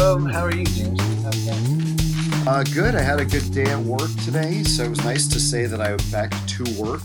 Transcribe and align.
Um, 0.00 0.24
how 0.26 0.44
are 0.46 0.54
you, 0.54 0.64
James? 0.64 1.00
How's? 1.22 2.46
Uh, 2.48 2.64
good. 2.72 2.94
I 2.94 3.02
had 3.02 3.20
a 3.20 3.24
good 3.26 3.52
day 3.52 3.64
at 3.64 3.78
work 3.78 4.10
today, 4.24 4.62
so 4.62 4.84
it 4.84 4.88
was 4.90 5.04
nice 5.04 5.28
to 5.28 5.38
say 5.38 5.66
that 5.66 5.80
I'm 5.82 5.98
back 6.10 6.32
to 6.48 6.64
work. 6.82 7.02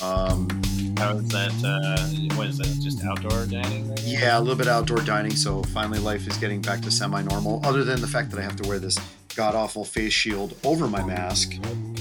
Um, 0.00 0.48
How 0.96 1.16
is 1.16 1.28
that? 1.30 1.52
Uh, 1.64 2.36
what 2.36 2.46
is 2.46 2.58
that? 2.58 2.78
Just 2.80 3.04
outdoor 3.04 3.44
dining? 3.46 3.88
Right 3.90 4.02
yeah, 4.04 4.38
a 4.38 4.40
little 4.40 4.54
bit 4.54 4.68
outdoor 4.68 4.98
dining, 4.98 5.32
so 5.32 5.62
finally 5.64 5.98
life 5.98 6.28
is 6.28 6.36
getting 6.36 6.62
back 6.62 6.80
to 6.82 6.90
semi-normal. 6.92 7.60
Other 7.66 7.82
than 7.82 8.00
the 8.00 8.06
fact 8.06 8.30
that 8.30 8.38
I 8.38 8.42
have 8.42 8.56
to 8.56 8.68
wear 8.68 8.78
this 8.78 8.96
god-awful 9.34 9.84
face 9.84 10.12
shield 10.12 10.56
over 10.64 10.86
my 10.86 11.02
mask, 11.04 11.54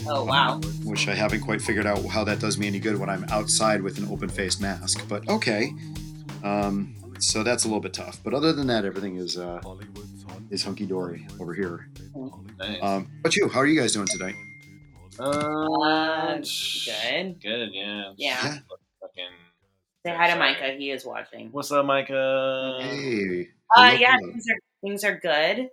Oh 0.07 0.23
wow. 0.23 0.59
which 0.83 1.07
I 1.07 1.15
haven't 1.15 1.41
quite 1.41 1.61
figured 1.63 1.87
out 1.87 2.05
how 2.05 2.23
that 2.25 2.39
does 2.39 2.57
me 2.59 2.67
any 2.67 2.79
good 2.79 2.97
when 2.99 3.09
I'm 3.09 3.23
outside 3.29 3.81
with 3.81 3.97
an 3.97 4.07
open-face 4.07 4.59
mask. 4.59 5.03
But 5.09 5.27
okay, 5.27 5.73
um, 6.43 6.93
so 7.19 7.43
that's 7.43 7.65
a 7.65 7.67
little 7.67 7.81
bit 7.81 7.93
tough. 7.93 8.19
But 8.23 8.33
other 8.33 8.53
than 8.53 8.67
that, 8.67 8.85
everything 8.85 9.17
is 9.17 9.37
uh, 9.37 9.61
is 10.49 10.63
hunky-dory 10.63 11.27
over 11.39 11.53
here. 11.53 11.89
Nice. 12.57 12.79
Um, 12.81 13.09
but 13.23 13.35
you, 13.35 13.47
how 13.49 13.59
are 13.59 13.65
you 13.67 13.79
guys 13.79 13.93
doing 13.93 14.07
tonight? 14.07 14.35
Uh, 15.19 15.29
Um, 15.31 16.41
good. 16.41 17.41
Good, 17.41 17.69
yeah. 17.73 18.13
Yeah. 18.17 18.43
Yeah. 18.43 18.57
Fucking. 19.01 19.25
Say 20.05 20.15
hi 20.15 20.29
to 20.31 20.39
Micah. 20.39 20.75
He 20.77 20.91
is 20.91 21.05
watching. 21.05 21.49
What's 21.51 21.71
up, 21.71 21.85
Micah? 21.85 22.77
Hey. 22.81 23.49
Uh, 23.75 23.95
yeah, 23.99 24.15
things 24.17 24.45
are 24.49 24.59
things 24.81 25.03
are 25.03 25.17
good. 25.19 25.69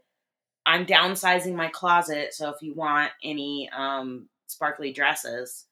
I'm 0.67 0.85
downsizing 0.85 1.55
my 1.55 1.69
closet, 1.69 2.35
so 2.35 2.51
if 2.51 2.61
you 2.61 2.75
want 2.75 3.13
any 3.23 3.71
um 3.75 4.29
sparkly 4.49 4.93
dresses, 4.93 5.67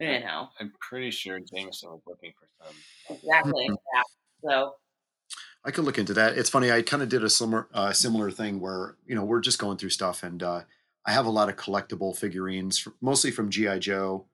you 0.00 0.20
know 0.20 0.48
I'm 0.60 0.72
pretty 0.80 1.10
sure 1.10 1.40
Jameson 1.40 1.90
was 1.90 2.02
looking 2.06 2.32
for 2.38 2.46
some. 2.64 3.16
exactly. 3.16 3.66
yeah. 3.66 4.02
So 4.44 4.74
I 5.68 5.70
could 5.70 5.84
look 5.84 5.98
into 5.98 6.14
that. 6.14 6.38
It's 6.38 6.48
funny. 6.48 6.72
I 6.72 6.80
kind 6.80 7.02
of 7.02 7.10
did 7.10 7.22
a 7.22 7.28
similar 7.28 7.68
uh, 7.74 7.92
similar 7.92 8.30
thing 8.30 8.58
where 8.58 8.96
you 9.06 9.14
know 9.14 9.22
we're 9.22 9.42
just 9.42 9.58
going 9.58 9.76
through 9.76 9.90
stuff, 9.90 10.22
and 10.22 10.42
uh, 10.42 10.62
I 11.04 11.12
have 11.12 11.26
a 11.26 11.30
lot 11.30 11.50
of 11.50 11.56
collectible 11.56 12.16
figurines, 12.16 12.88
mostly 13.02 13.30
from 13.30 13.50
GI 13.50 13.80
Joe, 13.80 14.24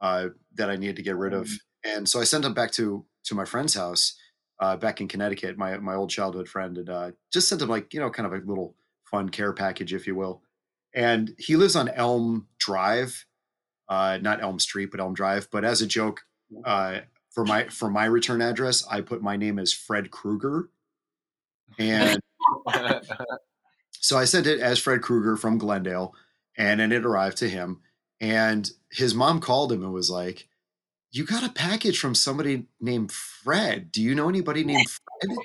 uh, 0.00 0.28
that 0.54 0.70
I 0.70 0.76
needed 0.76 0.96
to 0.96 1.02
get 1.02 1.16
rid 1.16 1.34
of. 1.34 1.50
And 1.84 2.08
so 2.08 2.18
I 2.18 2.24
sent 2.24 2.44
them 2.44 2.54
back 2.54 2.70
to 2.72 3.04
to 3.24 3.34
my 3.34 3.44
friend's 3.44 3.74
house 3.74 4.16
uh, 4.58 4.78
back 4.78 5.02
in 5.02 5.08
Connecticut, 5.08 5.58
my 5.58 5.76
my 5.76 5.94
old 5.94 6.08
childhood 6.08 6.48
friend, 6.48 6.78
and 6.78 6.88
uh, 6.88 7.10
just 7.30 7.50
sent 7.50 7.60
him 7.60 7.68
like 7.68 7.92
you 7.92 8.00
know 8.00 8.08
kind 8.08 8.26
of 8.26 8.32
a 8.32 8.42
little 8.46 8.74
fun 9.04 9.28
care 9.28 9.52
package, 9.52 9.92
if 9.92 10.06
you 10.06 10.14
will. 10.14 10.40
And 10.94 11.34
he 11.36 11.56
lives 11.56 11.76
on 11.76 11.90
Elm 11.90 12.48
Drive, 12.58 13.26
uh, 13.90 14.18
not 14.22 14.42
Elm 14.42 14.58
Street, 14.58 14.90
but 14.90 15.00
Elm 15.00 15.12
Drive. 15.12 15.46
But 15.52 15.62
as 15.62 15.82
a 15.82 15.86
joke, 15.86 16.22
uh, 16.64 17.00
for 17.30 17.44
my 17.44 17.64
for 17.68 17.90
my 17.90 18.04
return 18.04 18.42
address, 18.42 18.86
I 18.90 19.00
put 19.00 19.22
my 19.22 19.36
name 19.36 19.58
as 19.58 19.72
Fred 19.72 20.10
Krueger, 20.10 20.68
and 21.78 22.20
so 23.92 24.18
I 24.18 24.24
sent 24.24 24.46
it 24.46 24.60
as 24.60 24.78
Fred 24.78 25.02
Krueger 25.02 25.36
from 25.36 25.58
Glendale, 25.58 26.14
and 26.56 26.80
then 26.80 26.92
it 26.92 27.04
arrived 27.04 27.38
to 27.38 27.48
him. 27.48 27.80
And 28.20 28.70
his 28.90 29.14
mom 29.14 29.40
called 29.40 29.72
him 29.72 29.82
and 29.82 29.92
was 29.92 30.10
like, 30.10 30.48
"You 31.12 31.24
got 31.24 31.44
a 31.44 31.52
package 31.52 31.98
from 31.98 32.14
somebody 32.14 32.66
named 32.80 33.12
Fred. 33.12 33.92
Do 33.92 34.02
you 34.02 34.14
know 34.14 34.28
anybody 34.28 34.64
named 34.64 34.88
Fred?" 34.88 35.36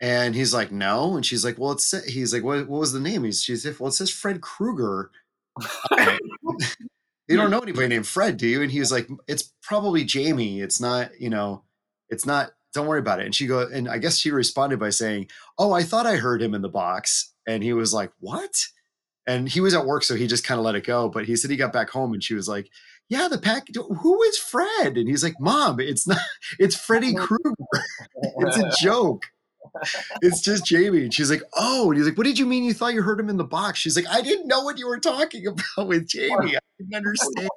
And 0.00 0.34
he's 0.34 0.54
like, 0.54 0.72
"No." 0.72 1.16
And 1.16 1.24
she's 1.26 1.44
like, 1.44 1.58
"Well, 1.58 1.72
it's 1.72 1.90
he's 2.06 2.32
like, 2.32 2.42
what, 2.42 2.68
what 2.68 2.80
was 2.80 2.92
the 2.92 3.00
name?" 3.00 3.24
He's 3.24 3.42
she's 3.42 3.66
like, 3.66 3.78
"Well, 3.80 3.88
it 3.88 3.92
says 3.92 4.10
Fred 4.10 4.40
Krueger." 4.40 5.10
You 7.28 7.36
don't 7.36 7.50
know 7.50 7.60
anybody 7.60 7.88
named 7.88 8.06
Fred, 8.06 8.36
do 8.36 8.46
you? 8.46 8.60
And 8.60 8.70
he 8.70 8.80
was 8.80 8.92
like, 8.92 9.08
"It's 9.26 9.52
probably 9.62 10.04
Jamie. 10.04 10.60
It's 10.60 10.80
not, 10.80 11.18
you 11.18 11.30
know, 11.30 11.64
it's 12.10 12.26
not. 12.26 12.52
Don't 12.74 12.86
worry 12.86 13.00
about 13.00 13.20
it." 13.20 13.26
And 13.26 13.34
she 13.34 13.46
go, 13.46 13.60
and 13.60 13.88
I 13.88 13.98
guess 13.98 14.18
she 14.18 14.30
responded 14.30 14.78
by 14.78 14.90
saying, 14.90 15.28
"Oh, 15.58 15.72
I 15.72 15.82
thought 15.82 16.06
I 16.06 16.16
heard 16.16 16.42
him 16.42 16.54
in 16.54 16.62
the 16.62 16.68
box." 16.68 17.32
And 17.46 17.62
he 17.62 17.72
was 17.72 17.94
like, 17.94 18.12
"What?" 18.20 18.66
And 19.26 19.48
he 19.48 19.60
was 19.60 19.74
at 19.74 19.86
work, 19.86 20.02
so 20.04 20.16
he 20.16 20.26
just 20.26 20.44
kind 20.44 20.58
of 20.58 20.64
let 20.66 20.74
it 20.74 20.84
go. 20.84 21.08
But 21.08 21.24
he 21.26 21.36
said 21.36 21.50
he 21.50 21.56
got 21.56 21.72
back 21.72 21.90
home, 21.90 22.12
and 22.12 22.22
she 22.22 22.34
was 22.34 22.48
like, 22.48 22.68
"Yeah, 23.08 23.28
the 23.28 23.38
pack. 23.38 23.66
Who 23.74 24.22
is 24.24 24.38
Fred?" 24.38 24.98
And 24.98 25.08
he's 25.08 25.24
like, 25.24 25.40
"Mom, 25.40 25.80
it's 25.80 26.06
not. 26.06 26.18
It's 26.58 26.76
Freddy 26.76 27.14
Krueger. 27.16 27.54
it's 28.22 28.58
a 28.58 28.70
joke." 28.80 29.24
It's 30.22 30.40
just 30.40 30.64
Jamie. 30.64 31.02
And 31.04 31.14
she's 31.14 31.30
like, 31.30 31.42
Oh, 31.56 31.90
and 31.90 31.96
he's 31.96 32.06
like, 32.06 32.16
What 32.16 32.26
did 32.26 32.38
you 32.38 32.46
mean 32.46 32.64
you 32.64 32.74
thought 32.74 32.94
you 32.94 33.02
heard 33.02 33.18
him 33.18 33.28
in 33.28 33.36
the 33.36 33.44
box? 33.44 33.78
She's 33.78 33.96
like, 33.96 34.06
I 34.08 34.20
didn't 34.20 34.46
know 34.46 34.62
what 34.62 34.78
you 34.78 34.86
were 34.86 35.00
talking 35.00 35.46
about 35.46 35.88
with 35.88 36.06
Jamie. 36.06 36.56
I 36.56 36.60
didn't 36.78 36.94
understand. 36.94 37.48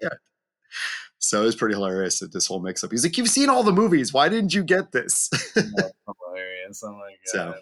So 1.19 1.41
it 1.41 1.45
was 1.45 1.55
pretty 1.55 1.75
hilarious 1.75 2.21
at 2.21 2.31
this 2.31 2.45
whole 2.47 2.59
mix 2.61 2.83
up. 2.83 2.91
He's 2.91 3.03
like, 3.03 3.17
You've 3.17 3.27
seen 3.29 3.49
all 3.49 3.63
the 3.63 3.71
movies. 3.71 4.13
Why 4.13 4.29
didn't 4.29 4.53
you 4.53 4.63
get 4.63 4.91
this? 4.91 5.29
Hilarious. 5.55 6.81
Oh 6.83 6.91
my 6.93 7.13
So- 7.25 7.51
god. 7.51 7.55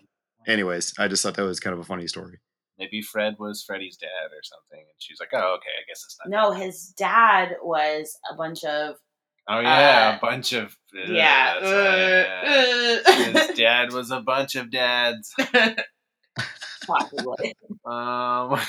Anyways, 0.47 0.93
I 0.99 1.07
just 1.07 1.23
thought 1.23 1.33
that 1.35 1.43
was 1.43 1.59
kind 1.59 1.73
of 1.73 1.79
a 1.79 1.83
funny 1.83 2.05
story. 2.07 2.39
Maybe 2.77 3.01
Fred 3.01 3.35
was 3.39 3.63
Freddy's 3.65 3.97
dad 3.97 4.07
or 4.31 4.43
something, 4.43 4.79
and 4.79 4.95
she's 4.99 5.17
like, 5.19 5.29
"Oh, 5.33 5.55
okay, 5.55 5.69
I 5.69 5.83
guess 5.87 6.03
it's 6.05 6.17
not." 6.23 6.29
no, 6.29 6.51
his 6.51 6.93
dad 6.97 7.55
was 7.63 8.15
a 8.31 8.35
bunch 8.35 8.63
of 8.63 8.95
Oh 9.47 9.59
yeah, 9.61 10.11
uh, 10.13 10.17
a 10.17 10.19
bunch 10.21 10.53
of 10.53 10.75
ugh, 11.01 11.09
yeah. 11.09 11.53
right, 11.53 11.61
yeah. 11.63 13.01
uh, 13.07 13.39
His 13.47 13.57
dad 13.57 13.91
was 13.93 14.11
a 14.11 14.19
bunch 14.21 14.55
of 14.55 14.69
dads. 14.69 15.33
Possibly. 16.85 17.55
Um, 17.85 18.59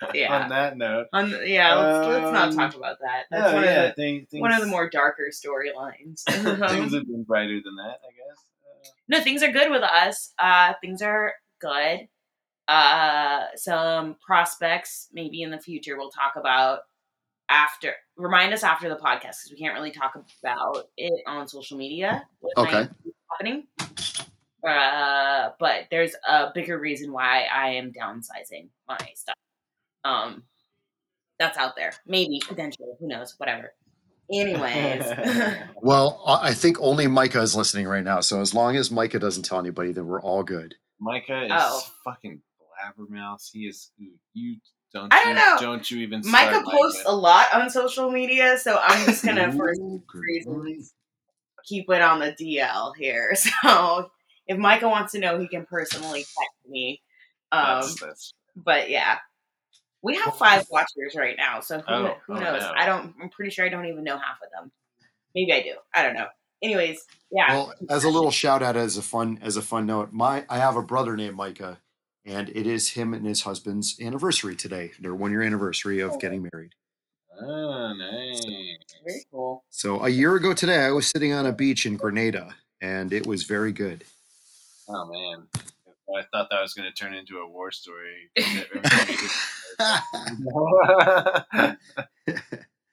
Yeah. 0.14 0.42
On 0.44 0.48
that 0.48 0.76
note, 0.78 1.08
On, 1.12 1.30
yeah, 1.44 1.74
let's, 1.74 2.06
let's 2.08 2.32
not 2.32 2.48
Um, 2.48 2.56
talk 2.56 2.74
about 2.74 2.98
that. 3.00 3.24
That's 3.30 3.50
no, 3.50 3.56
one, 3.56 3.64
yeah, 3.64 3.82
of 3.82 3.88
the, 3.90 4.02
things, 4.02 4.28
things, 4.30 4.40
one 4.40 4.52
of 4.52 4.60
the 4.60 4.66
more 4.66 4.88
darker 4.88 5.30
storylines. 5.30 6.22
things 6.24 6.94
have 6.94 7.06
been 7.06 7.24
brighter 7.24 7.60
than 7.62 7.76
that, 7.76 7.98
I 8.02 8.10
guess. 8.16 8.44
Uh, 8.64 8.88
no, 9.08 9.20
things 9.20 9.42
are 9.42 9.52
good 9.52 9.70
with 9.70 9.82
us. 9.82 10.32
Uh, 10.38 10.72
things 10.80 11.02
are 11.02 11.34
good. 11.60 12.08
Uh, 12.66 13.46
some 13.56 14.16
prospects 14.24 15.08
maybe 15.12 15.42
in 15.42 15.50
the 15.50 15.58
future 15.58 15.98
we'll 15.98 16.10
talk 16.10 16.36
about 16.36 16.80
after. 17.48 17.92
Remind 18.16 18.54
us 18.54 18.62
after 18.62 18.88
the 18.88 18.96
podcast 18.96 19.42
because 19.42 19.48
we 19.50 19.58
can't 19.58 19.74
really 19.74 19.90
talk 19.90 20.14
about 20.42 20.88
it 20.96 21.22
on 21.26 21.46
social 21.48 21.76
media. 21.76 22.26
Okay. 22.56 22.88
Happening. 23.30 23.66
Uh, 24.66 25.50
but 25.58 25.86
there's 25.90 26.14
a 26.28 26.50
bigger 26.54 26.78
reason 26.78 27.12
why 27.12 27.46
I 27.52 27.70
am 27.70 27.92
downsizing 27.92 28.68
my 28.86 28.98
stuff. 29.14 29.34
Um, 30.04 30.44
that's 31.38 31.56
out 31.58 31.76
there. 31.76 31.92
Maybe 32.06 32.40
potentially. 32.46 32.88
Who 33.00 33.08
knows? 33.08 33.34
Whatever. 33.38 33.72
Anyways. 34.32 35.04
Well, 35.82 36.22
I 36.26 36.48
I 36.48 36.54
think 36.54 36.76
only 36.80 37.06
Micah 37.06 37.40
is 37.40 37.56
listening 37.56 37.88
right 37.88 38.04
now. 38.04 38.20
So 38.20 38.40
as 38.40 38.54
long 38.54 38.76
as 38.76 38.90
Micah 38.90 39.18
doesn't 39.18 39.44
tell 39.44 39.58
anybody, 39.58 39.92
then 39.92 40.06
we're 40.06 40.20
all 40.20 40.42
good. 40.42 40.74
Micah 41.00 41.44
is 41.44 41.52
Oh. 41.54 41.82
fucking 42.04 42.42
blabbermouth. 42.60 43.48
He 43.50 43.60
is. 43.60 43.90
You, 43.96 44.12
you 44.34 44.56
don't. 44.92 45.12
I 45.12 45.24
don't 45.24 45.28
you, 45.30 45.34
know. 45.34 45.56
Don't 45.58 45.90
you 45.90 45.98
even? 46.00 46.20
Micah 46.26 46.60
start, 46.60 46.66
posts 46.66 47.02
a 47.06 47.14
lot 47.16 47.46
on 47.54 47.70
social 47.70 48.10
media, 48.10 48.58
so 48.58 48.78
I'm 48.82 49.06
just 49.06 49.24
gonna 49.24 49.50
for 49.56 49.72
reasons 50.14 50.92
keep 51.64 51.90
it 51.90 52.02
on 52.02 52.20
the 52.20 52.32
DL 52.32 52.92
here. 52.98 53.34
So 53.62 54.10
if 54.46 54.58
Micah 54.58 54.88
wants 54.88 55.12
to 55.12 55.18
know, 55.20 55.38
he 55.38 55.46
can 55.48 55.64
personally 55.64 56.20
text 56.20 56.68
me. 56.68 57.00
Um, 57.52 57.80
That's, 57.80 58.00
that's 58.00 58.34
but 58.56 58.90
yeah, 58.90 59.18
we 60.02 60.16
have 60.16 60.36
five 60.36 60.66
watchers 60.70 61.14
right 61.16 61.36
now, 61.36 61.60
so 61.60 61.78
who, 61.80 61.84
Oh, 61.88 62.14
who 62.26 62.34
oh, 62.34 62.40
knows? 62.40 62.62
no. 62.62 62.72
I 62.74 62.86
don't. 62.86 63.14
I'm 63.20 63.28
pretty 63.28 63.50
sure 63.50 63.64
I 63.64 63.68
don't 63.68 63.86
even 63.86 64.04
know 64.04 64.16
half 64.16 64.38
of 64.42 64.50
them. 64.58 64.70
Maybe 65.34 65.52
I 65.52 65.62
do. 65.62 65.74
I 65.94 66.02
don't 66.02 66.14
know. 66.14 66.26
Anyways, 66.62 67.06
yeah. 67.30 67.52
Well, 67.54 67.74
as 67.88 68.04
a 68.04 68.08
little 68.10 68.30
shout 68.30 68.62
out, 68.62 68.76
as 68.76 68.96
a 68.96 69.02
fun 69.02 69.38
as 69.42 69.56
a 69.56 69.62
fun 69.62 69.86
note, 69.86 70.12
my 70.12 70.44
I 70.48 70.58
have 70.58 70.76
a 70.76 70.82
brother 70.82 71.16
named 71.16 71.36
Micah, 71.36 71.78
and 72.24 72.48
it 72.50 72.66
is 72.66 72.90
him 72.90 73.14
and 73.14 73.26
his 73.26 73.42
husband's 73.42 73.96
anniversary 74.00 74.56
today. 74.56 74.92
Their 75.00 75.14
one 75.14 75.30
year 75.30 75.42
anniversary 75.42 76.00
of 76.00 76.12
oh. 76.12 76.18
getting 76.18 76.48
married. 76.52 76.74
oh 77.40 77.94
nice. 77.94 78.44
Very 79.04 79.24
cool. 79.30 79.64
So 79.70 80.04
a 80.04 80.08
year 80.10 80.34
ago 80.36 80.52
today, 80.52 80.80
I 80.84 80.90
was 80.90 81.06
sitting 81.06 81.32
on 81.32 81.46
a 81.46 81.52
beach 81.52 81.86
in 81.86 81.96
Grenada, 81.96 82.54
and 82.80 83.12
it 83.12 83.26
was 83.26 83.44
very 83.44 83.72
good. 83.72 84.04
Oh 84.88 85.06
man. 85.06 85.46
I 86.18 86.24
thought 86.30 86.48
that 86.50 86.60
was 86.60 86.74
going 86.74 86.90
to 86.90 86.94
turn 86.94 87.14
into 87.14 87.38
a 87.38 87.48
war 87.48 87.70
story. 87.70 88.30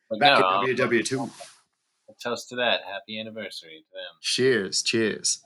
but 0.10 0.20
Back 0.20 0.40
no, 0.40 0.64
at 0.64 0.78
WW 0.78 1.06
two. 1.06 1.30
a 2.10 2.14
toast 2.22 2.50
to 2.50 2.56
that. 2.58 2.82
Happy 2.86 3.20
anniversary 3.20 3.80
to 3.80 3.94
them. 3.94 4.18
Cheers, 4.22 4.82
cheers. 4.84 5.42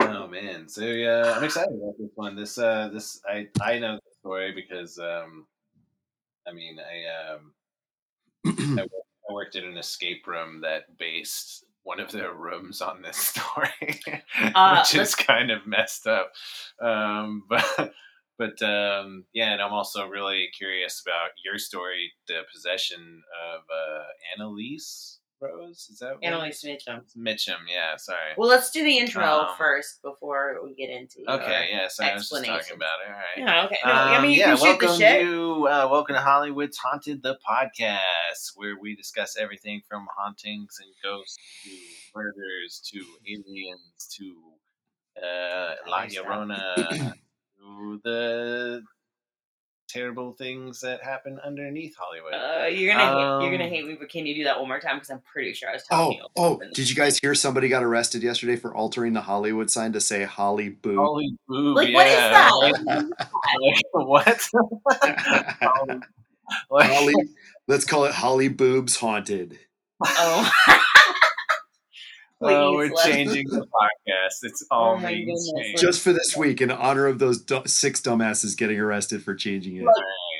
Oh 0.00 0.26
man, 0.28 0.68
so 0.68 0.84
yeah, 0.84 1.34
I'm 1.36 1.44
excited 1.44 1.74
about 1.74 1.94
this 1.98 2.10
one. 2.14 2.36
This 2.36 2.58
uh, 2.58 2.88
this 2.92 3.20
I 3.28 3.48
I 3.60 3.78
know 3.78 3.96
the 3.96 4.10
story 4.20 4.52
because 4.52 4.98
um, 4.98 5.46
I 6.46 6.52
mean 6.52 6.78
I 6.78 7.34
um 7.34 7.52
I, 8.46 8.82
wo- 8.90 9.06
I 9.28 9.32
worked 9.32 9.56
at 9.56 9.64
an 9.64 9.76
escape 9.76 10.26
room 10.26 10.60
that 10.62 10.96
based 10.98 11.64
one 11.88 12.00
of 12.00 12.12
their 12.12 12.34
rooms 12.34 12.82
on 12.82 13.00
this 13.00 13.16
story, 13.32 14.00
Uh, 14.54 14.76
which 14.76 14.94
is 14.94 15.14
kind 15.14 15.50
of 15.50 15.66
messed 15.66 16.06
up. 16.06 16.32
Um, 16.82 17.44
but 17.48 17.92
but 18.38 18.62
um, 18.62 19.24
yeah, 19.32 19.52
and 19.54 19.62
I'm 19.62 19.72
also 19.72 20.06
really 20.06 20.48
curious 20.56 21.02
about 21.04 21.30
your 21.42 21.58
story, 21.58 22.12
the 22.28 22.42
possession 22.54 23.22
of 23.54 23.60
uh, 23.62 24.04
Annalise. 24.36 25.17
Rose? 25.40 25.88
Is 25.90 25.98
that 26.00 26.14
what 26.14 26.24
Annalise 26.24 26.62
Mitchum. 26.64 27.02
Mitchum? 27.16 27.56
Yeah, 27.72 27.96
sorry. 27.96 28.32
Well, 28.36 28.48
let's 28.48 28.70
do 28.70 28.82
the 28.84 28.98
intro 28.98 29.22
Um, 29.24 29.56
first 29.56 30.02
before 30.02 30.56
we 30.64 30.74
get 30.74 30.90
into. 30.90 31.20
okay, 31.28 31.68
yeah, 31.70 31.88
so 31.88 32.04
I 32.04 32.14
was 32.14 32.28
just 32.28 32.44
talking 32.44 32.76
about 32.76 32.98
it. 33.06 33.08
All 33.08 33.12
right. 33.12 33.22
Yeah. 33.38 33.64
Okay. 33.66 33.76
No, 33.84 33.92
I 33.92 34.16
Um, 34.16 34.22
mean, 34.22 34.32
you 34.32 34.38
yeah, 34.38 34.46
can 34.48 34.56
shoot 34.56 34.62
welcome 34.64 34.88
the 34.88 34.96
shit. 34.96 35.20
to 35.22 35.68
uh, 35.68 35.88
welcome 35.90 36.14
to 36.14 36.20
Hollywood's 36.20 36.76
Haunted 36.78 37.22
the 37.22 37.38
podcast, 37.48 38.52
where 38.56 38.76
we 38.80 38.96
discuss 38.96 39.36
everything 39.36 39.82
from 39.88 40.06
hauntings 40.16 40.78
and 40.80 40.90
ghosts 41.02 41.36
to 41.64 41.70
murders 42.14 42.80
to 42.92 43.04
aliens 43.28 44.08
to 44.16 44.34
uh, 45.22 45.74
La. 45.88 46.06
Llorona 46.06 46.74
to 47.58 48.00
the 48.04 48.82
terrible 49.88 50.32
things 50.32 50.80
that 50.82 51.02
happen 51.02 51.40
underneath 51.44 51.96
Hollywood. 51.98 52.34
Uh, 52.34 52.66
you're 52.66 52.92
gonna 52.94 53.06
hate, 53.06 53.42
you're 53.46 53.50
gonna 53.50 53.64
Um, 53.64 53.70
hate 53.70 53.86
me, 53.86 53.96
but 53.98 54.08
can 54.08 54.26
you 54.26 54.34
do 54.34 54.44
that 54.44 54.58
one 54.58 54.68
more 54.68 54.78
time? 54.80 54.96
Because 54.96 55.10
I'm 55.10 55.20
pretty 55.20 55.54
sure 55.54 55.70
I 55.70 55.72
was 55.72 55.82
talking. 55.84 56.20
Oh, 56.36 56.54
talking. 56.56 56.68
oh! 56.68 56.74
Did 56.74 56.88
you 56.90 56.94
guys 56.96 57.18
hear 57.18 57.34
somebody 57.34 57.68
got 57.68 57.82
arrested 57.82 58.22
yesterday 58.22 58.56
for 58.56 58.74
altering 58.74 59.12
the 59.14 59.20
Hollywood 59.22 59.70
sign 59.70 59.92
to 59.94 60.00
say 60.00 60.24
Holly 60.24 60.68
Boo? 60.68 60.96
Holly 60.96 61.34
boob, 61.48 61.76
Like, 61.76 61.88
yeah. 61.88 62.50
what 62.52 62.70
is 62.70 62.84
that? 62.84 63.10
Like, 63.94 64.06
what? 64.06 64.48
Holly- 65.60 66.00
Holly, 66.70 67.14
let's 67.66 67.84
call 67.84 68.04
it 68.04 68.12
Holly 68.12 68.48
Boobs 68.48 68.96
Haunted. 68.96 69.58
Oh. 70.04 70.50
Oh, 72.40 72.74
we're 72.74 72.90
let's- 72.92 73.04
changing 73.08 73.48
the 73.48 73.66
podcast. 73.66 74.36
It's 74.42 74.64
oh 74.70 74.76
all 74.76 74.94
Oh 74.94 74.98
my 74.98 75.08
being 75.12 75.26
goodness, 75.26 75.52
changed. 75.56 75.82
Just 75.82 76.02
for 76.02 76.12
this 76.12 76.36
week, 76.36 76.60
in 76.60 76.70
honor 76.70 77.06
of 77.06 77.18
those 77.18 77.42
du- 77.42 77.66
six 77.66 78.00
dumbasses 78.00 78.56
getting 78.56 78.78
arrested 78.78 79.22
for 79.24 79.34
changing 79.34 79.76
it. 79.76 79.84
Look, 79.84 79.94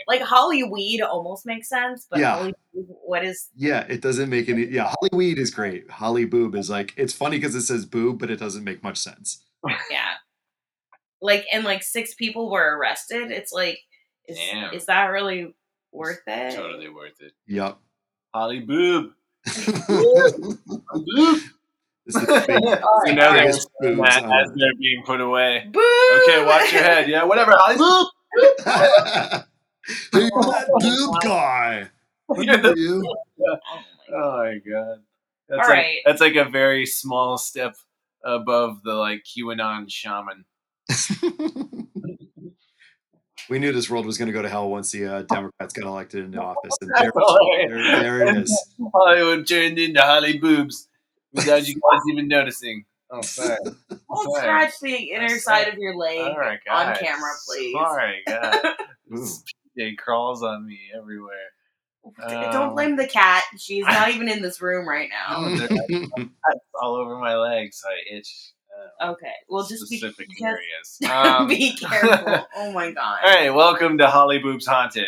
like 0.06 0.22
Hollyweed 0.22 1.02
almost 1.02 1.44
makes 1.44 1.68
sense, 1.68 2.06
but 2.10 2.20
Yeah. 2.20 2.36
Holly, 2.36 2.54
what 2.72 3.24
is? 3.24 3.48
Yeah, 3.56 3.80
it 3.88 4.00
doesn't 4.00 4.30
make 4.30 4.48
any. 4.48 4.66
Yeah, 4.66 4.84
Holly 4.84 5.10
Weed 5.12 5.38
is 5.38 5.50
great. 5.50 5.90
Holly 5.90 6.24
Boob 6.24 6.54
is 6.54 6.70
like 6.70 6.94
it's 6.96 7.12
funny 7.12 7.36
because 7.38 7.54
it 7.54 7.62
says 7.62 7.84
boob, 7.84 8.18
but 8.18 8.30
it 8.30 8.38
doesn't 8.38 8.64
make 8.64 8.82
much 8.82 8.98
sense. 8.98 9.44
Yeah. 9.90 10.14
Like 11.20 11.46
and 11.52 11.64
like 11.64 11.82
six 11.82 12.14
people 12.14 12.48
were 12.48 12.78
arrested. 12.78 13.32
It's 13.32 13.52
like, 13.52 13.80
is 14.28 14.38
is 14.72 14.86
that 14.86 15.06
really 15.06 15.52
worth 15.90 16.20
it? 16.28 16.54
totally 16.54 16.88
worth 16.88 17.20
it. 17.20 17.32
Yep. 17.48 17.76
Holly 18.32 18.60
boob. 18.66 19.10
it's 19.44 21.42
Boob. 22.12 22.26
the 22.26 22.44
big, 22.46 22.62
You 23.06 23.14
know 23.14 23.32
they're 23.32 23.40
biggest 23.42 23.68
saying 23.82 23.96
boobs 23.96 24.08
that 24.08 24.24
as 24.24 24.48
they're 24.56 24.74
being 24.80 25.02
put 25.04 25.20
away. 25.20 25.66
Boo! 25.70 25.80
Okay, 26.22 26.44
watch 26.44 26.72
your 26.72 26.82
head. 26.82 27.08
Yeah, 27.08 27.24
whatever. 27.24 27.52
Holly 27.56 27.76
boob. 27.76 28.06
hey, 28.64 29.40
you're 30.14 30.30
that 30.42 30.66
boob 30.80 31.20
guy. 31.22 31.88
You're 32.36 32.56
the- 32.58 32.74
You? 32.76 33.14
Oh 34.10 34.38
my 34.38 34.54
god. 34.70 35.00
That's 35.50 35.68
All 35.68 35.68
like, 35.68 35.68
right. 35.68 35.96
That's 36.06 36.20
like 36.22 36.34
a 36.34 36.44
very 36.48 36.86
small 36.86 37.36
step 37.36 37.76
above 38.24 38.82
the 38.82 38.94
like 38.94 39.22
QAnon 39.24 39.84
shaman. 39.90 40.46
we 43.50 43.58
knew 43.58 43.72
this 43.72 43.88
world 43.90 44.06
was 44.06 44.18
going 44.18 44.26
to 44.28 44.32
go 44.32 44.42
to 44.42 44.48
hell 44.48 44.68
once 44.70 44.92
the 44.92 45.06
uh, 45.06 45.22
Democrats 45.22 45.72
got 45.74 45.86
elected 45.86 46.24
into 46.24 46.40
office, 46.40 46.74
and 46.80 46.90
there, 46.98 47.12
hilarious. 47.14 47.70
there, 47.70 48.00
there 48.00 48.22
it 48.28 48.36
is. 48.38 48.66
Hollywood 48.94 49.46
turned 49.46 49.78
into 49.78 50.00
Holly 50.00 50.38
boobs 50.38 50.88
without 51.32 51.66
you 51.66 51.74
guys 51.74 52.00
even 52.12 52.28
noticing. 52.28 52.84
Oh, 53.10 53.22
sorry. 53.22 53.56
Don't 53.64 54.00
Sorry. 54.08 54.40
scratch 54.42 54.72
the 54.82 54.94
inner 54.94 55.28
Sorry. 55.30 55.64
side 55.64 55.68
of 55.72 55.78
your 55.78 55.96
leg 55.96 56.18
All 56.20 56.36
right, 56.36 56.58
on 56.70 56.94
camera, 56.96 57.30
please. 57.46 57.72
Sorry, 57.74 58.22
God. 58.26 58.60
Ooh. 59.16 59.26
It 59.76 59.96
crawls 59.96 60.42
on 60.42 60.66
me 60.66 60.78
everywhere. 60.96 61.36
Don't 62.28 62.54
Um, 62.56 62.74
blame 62.74 62.96
the 62.96 63.06
cat. 63.06 63.44
She's 63.58 63.84
not 63.86 64.10
even 64.10 64.28
in 64.28 64.42
this 64.42 64.60
room 64.60 64.86
right 64.88 65.08
now. 65.08 65.36
Oh, 65.38 65.56
they're- 65.56 65.68
It's 65.88 66.30
all 66.82 66.96
over 66.96 67.16
my 67.18 67.34
legs. 67.36 67.80
so 67.80 67.88
I 67.88 68.16
itch. 68.16 68.52
Uh, 69.00 69.10
Okay, 69.12 69.32
well, 69.48 69.66
just 69.66 69.88
be, 69.90 69.96
specific 69.98 70.28
just 70.30 70.42
areas. 70.42 70.98
Um, 71.10 71.48
be 71.48 71.74
careful. 71.80 72.46
Oh 72.56 72.72
my 72.72 72.90
god. 72.92 73.20
all 73.24 73.30
right, 73.34 73.50
welcome 73.50 73.96
to 73.98 74.06
Holly 74.06 74.38
Boobs 74.38 74.66
Haunted. 74.66 75.06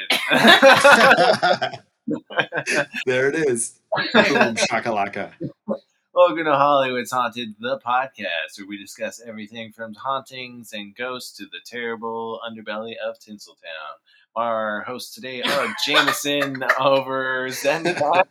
there 3.06 3.28
it 3.28 3.34
is. 3.48 3.78
Boom, 4.14 4.54
shakalaka. 4.56 5.32
Welcome 6.12 6.44
to 6.44 6.52
Hollywood's 6.56 7.12
Haunted, 7.12 7.54
the 7.60 7.78
podcast, 7.78 8.58
where 8.58 8.66
we 8.66 8.76
discuss 8.76 9.20
everything 9.24 9.72
from 9.72 9.94
hauntings 9.94 10.72
and 10.72 10.94
ghosts 10.94 11.36
to 11.38 11.44
the 11.44 11.60
terrible 11.64 12.40
underbelly 12.46 12.94
of 12.96 13.18
Tinseltown. 13.18 13.96
Our 14.34 14.82
hosts 14.82 15.14
today 15.14 15.42
are 15.42 15.74
Jameson 15.86 16.64
over 16.78 17.46
Zenbat. 17.48 18.26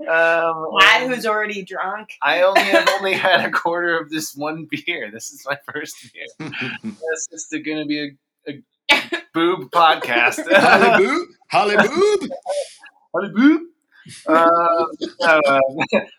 Um, 0.00 0.66
Lad 0.72 1.08
who's 1.08 1.26
already 1.26 1.64
drunk. 1.64 2.10
I 2.22 2.42
only 2.42 2.62
have 2.62 2.88
only 2.98 3.14
had 3.14 3.44
a 3.44 3.50
quarter 3.50 3.98
of 3.98 4.10
this 4.10 4.34
one 4.34 4.66
beer. 4.70 5.10
This 5.12 5.32
is 5.32 5.44
my 5.46 5.58
first 5.72 5.94
beer. 6.12 6.50
This 6.82 7.28
is 7.30 7.62
going 7.64 7.78
to 7.78 7.86
be 7.86 8.16
a, 8.48 8.52
a 8.52 9.22
boob 9.32 9.70
podcast. 9.70 10.40
Holly 10.50 11.04
Boob. 11.04 11.28
Holly 11.50 11.76
Boob. 11.76 12.30
Holly 13.14 13.28
boob. 13.34 13.62
Uh, 14.26 14.84
uh, 15.22 15.60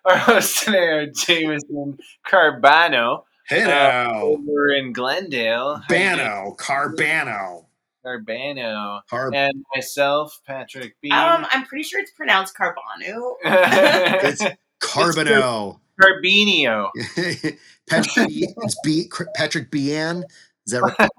our 0.05 0.17
hosts 0.17 0.65
today 0.65 0.87
are 0.87 1.05
Jameson 1.07 1.97
Carbano 2.25 3.23
Hey 3.47 3.63
uh, 3.63 3.67
now. 3.67 4.21
over 4.21 4.69
in 4.69 4.93
Glendale. 4.93 5.81
Hi, 5.87 6.15
Bano. 6.15 6.55
Carbano. 6.57 7.65
Carbano. 8.05 9.01
Carb. 9.11 9.35
And 9.35 9.65
myself, 9.75 10.39
Patrick 10.45 10.95
B. 11.01 11.11
Um, 11.11 11.45
I'm 11.51 11.65
pretty 11.65 11.83
sure 11.83 11.99
it's 11.99 12.11
pronounced 12.11 12.55
Carbonu. 12.55 13.33
It's 13.43 14.43
Carbano. 14.81 15.79
Carbinio. 16.01 16.89
Patrick, 17.89 18.27
B, 18.29 18.47
it's 18.57 18.75
B, 18.83 19.09
Patrick 19.35 19.69
Bian. 19.69 20.23
Is 20.65 20.73
that 20.73 20.81
right? 20.81 21.09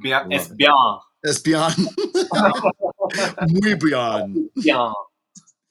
Bien, 0.00 0.30
it's 0.32 0.48
Love 0.50 0.52
it. 0.52 0.58
bien. 0.58 0.98
That's 1.22 1.40
beyond. 1.40 1.74
Muy 3.48 3.74
beyond. 3.74 4.50
Bien. 4.62 4.92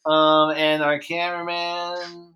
Um, 0.06 0.52
and 0.52 0.82
our 0.84 1.00
cameraman, 1.00 2.34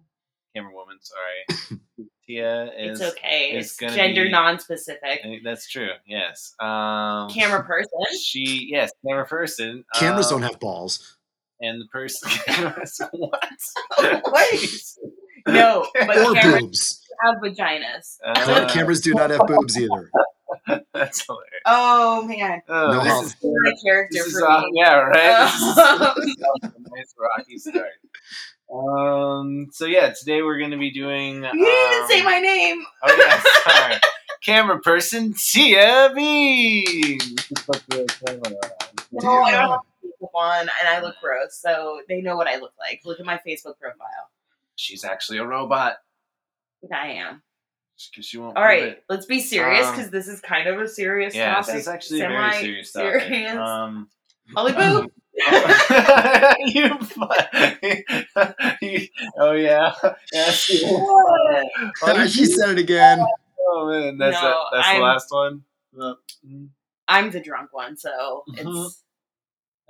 camerawoman, 0.55 0.99
sorry, 1.01 1.79
Tia 2.27 2.65
is. 2.77 2.99
It's 2.99 3.11
okay. 3.11 3.51
it's 3.53 3.81
It's, 3.81 3.95
gender 3.95 4.23
be- 4.25 4.29
non-specific. 4.31 5.21
That's 5.43 5.69
true. 5.69 5.89
Yes. 6.05 6.53
Um, 6.59 7.29
Camera 7.29 7.63
person. 7.63 7.91
She 8.21 8.67
yes, 8.71 8.91
camera 9.07 9.25
person. 9.25 9.83
Cameras 9.95 10.31
um, 10.31 10.41
don't 10.41 10.49
have 10.51 10.59
balls. 10.59 11.17
And 11.61 11.79
the 11.79 11.85
person. 11.91 12.29
what? 13.11 13.59
What? 14.23 14.59
No, 15.47 15.87
but 15.93 16.17
Or 16.17 16.33
cameras 16.33 16.61
boobs. 16.61 17.01
have 17.23 17.35
vaginas. 17.43 18.17
Uh, 18.25 18.67
Cameras 18.69 18.99
do 19.01 19.13
not 19.13 19.29
have 19.29 19.41
boobs 19.47 19.77
either. 19.77 20.09
That's 20.93 21.25
hilarious. 21.25 21.61
Oh 21.65 22.23
man, 22.27 22.61
Oh, 22.67 22.91
No 22.91 23.03
this 23.03 23.33
is, 23.33 23.35
my 23.43 23.73
character 23.83 24.17
this 24.19 24.27
is 24.27 24.39
for 24.39 24.49
uh, 24.49 24.63
yeah, 24.73 24.93
right. 24.95 25.15
Uh, 25.17 26.13
This 26.15 26.27
is 26.27 26.37
a 26.63 26.71
nice 26.95 27.15
rocky 27.17 27.57
start. 27.57 27.91
Um. 28.73 29.67
So 29.71 29.85
yeah, 29.85 30.13
today 30.17 30.41
we're 30.41 30.57
going 30.59 30.71
to 30.71 30.77
be 30.77 30.91
doing. 30.91 31.35
you 31.43 31.51
didn't 31.51 31.59
even 31.59 32.01
um, 32.03 32.07
say 32.09 32.23
my 32.23 32.39
name. 32.39 32.83
Oh 33.03 33.15
yeah, 33.17 33.43
sorry. 33.79 33.99
Camera 34.43 34.79
person 34.79 35.33
Tia 35.33 36.11
Bean. 36.15 37.19
Put 37.65 37.83
the 37.89 38.15
camera 38.25 38.39
on. 38.47 38.61
No, 39.11 39.41
I 39.41 39.51
don't 39.51 39.69
have 39.71 39.79
makeup 40.03 40.31
on, 40.33 40.61
and 40.61 40.87
I 40.87 41.01
look 41.01 41.15
gross, 41.21 41.59
so 41.59 42.01
they 42.07 42.21
know 42.21 42.37
what 42.37 42.47
I 42.47 42.57
look 42.57 42.73
like. 42.79 43.01
Look 43.03 43.19
at 43.19 43.25
my 43.25 43.39
Facebook 43.45 43.77
profile. 43.79 44.29
She's 44.75 45.03
actually 45.03 45.39
a 45.39 45.45
robot 45.45 45.97
I 46.91 47.07
am. 47.09 47.43
Because 48.11 48.25
she 48.25 48.37
won't. 48.37 48.57
All 48.57 48.63
prove 48.63 48.65
right, 48.81 48.83
it. 48.83 49.03
let's 49.09 49.25
be 49.25 49.39
serious 49.39 49.85
Um, 49.87 49.95
because 49.95 50.09
this 50.11 50.27
is 50.27 50.39
kind 50.41 50.67
of 50.67 50.79
a 50.79 50.87
serious 50.87 51.35
Yeah, 51.35 51.53
topic. 51.55 51.73
this 51.73 51.81
is 51.83 51.87
actually 51.87 52.21
a 52.21 52.27
very 52.29 52.53
serious 52.53 52.91
topic. 52.91 53.21
Semi-serious. 53.21 53.57
Um, 53.57 54.09
Holly 54.55 54.73
Boo. 54.73 55.07
you, 56.59 56.89
you, 58.81 59.07
oh 59.37 59.53
yeah, 59.53 59.93
yes. 60.33 60.55
she 60.59 62.45
said 62.45 62.69
it 62.71 62.77
again. 62.79 63.19
Oh 63.67 63.87
man, 63.89 64.17
that's 64.17 64.41
No, 64.41 64.49
it. 64.49 64.55
That's 64.73 64.87
I'm- 64.87 64.99
the 64.99 65.03
last 65.05 65.27
one. 65.31 65.61
Uh, 65.99 66.13
mm, 66.47 66.67
I'm 67.07 67.31
the 67.31 67.39
drunk 67.41 67.73
one, 67.73 67.97
so 67.97 68.43
Mhm. 68.49 68.57
it's 68.85 69.03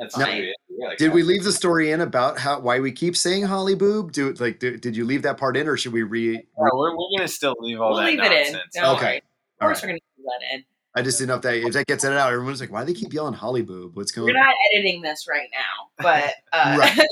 That's 0.01 0.17
Now, 0.17 0.25
maybe 0.25 0.49
it. 0.49 0.55
Yeah, 0.69 0.87
Did 0.97 1.13
we 1.13 1.21
leave 1.23 1.43
the 1.43 1.51
story 1.51 1.91
in 1.91 2.01
about 2.01 2.39
how 2.39 2.59
why 2.59 2.79
we 2.79 2.91
keep 2.91 3.15
saying 3.15 3.43
Holly 3.43 3.75
Boob? 3.75 4.11
Do 4.11 4.33
like 4.33 4.59
do, 4.59 4.75
did 4.77 4.95
you 4.97 5.05
leave 5.05 5.21
that 5.21 5.37
part 5.37 5.55
in, 5.55 5.67
or 5.67 5.77
should 5.77 5.93
we 5.93 6.01
re? 6.03 6.33
Yeah, 6.33 6.39
we're, 6.57 6.91
we're 6.97 7.17
gonna 7.17 7.27
still 7.27 7.55
leave 7.59 7.79
all 7.79 7.91
we'll 7.91 7.99
that 7.99 8.07
leave 8.07 8.19
it 8.19 8.31
in. 8.31 8.53
nonsense. 8.53 8.73
Don't 8.73 8.95
Okay. 8.97 9.05
worry. 9.05 9.17
Of 9.17 9.23
course, 9.59 9.77
right. 9.77 9.83
we're 9.83 9.87
gonna 9.89 9.99
leave 10.17 10.25
that 10.25 10.55
in. 10.55 10.63
I 10.95 11.01
just 11.03 11.19
didn't 11.19 11.29
know 11.29 11.35
if 11.35 11.41
that 11.43 11.55
if 11.55 11.73
that 11.73 11.85
gets 11.85 12.03
edited 12.03 12.19
out, 12.19 12.33
everyone's 12.33 12.59
like, 12.59 12.71
why 12.71 12.83
do 12.83 12.91
they 12.93 12.99
keep 12.99 13.13
yelling 13.13 13.33
Holly 13.35 13.61
Boob? 13.61 13.95
What's 13.95 14.11
going?" 14.11 14.25
We're 14.33 14.39
not 14.39 14.55
editing 14.73 15.01
this 15.03 15.27
right 15.29 15.49
now, 15.51 15.89
but 16.03 16.33
uh, 16.53 16.77
Right. 16.79 16.97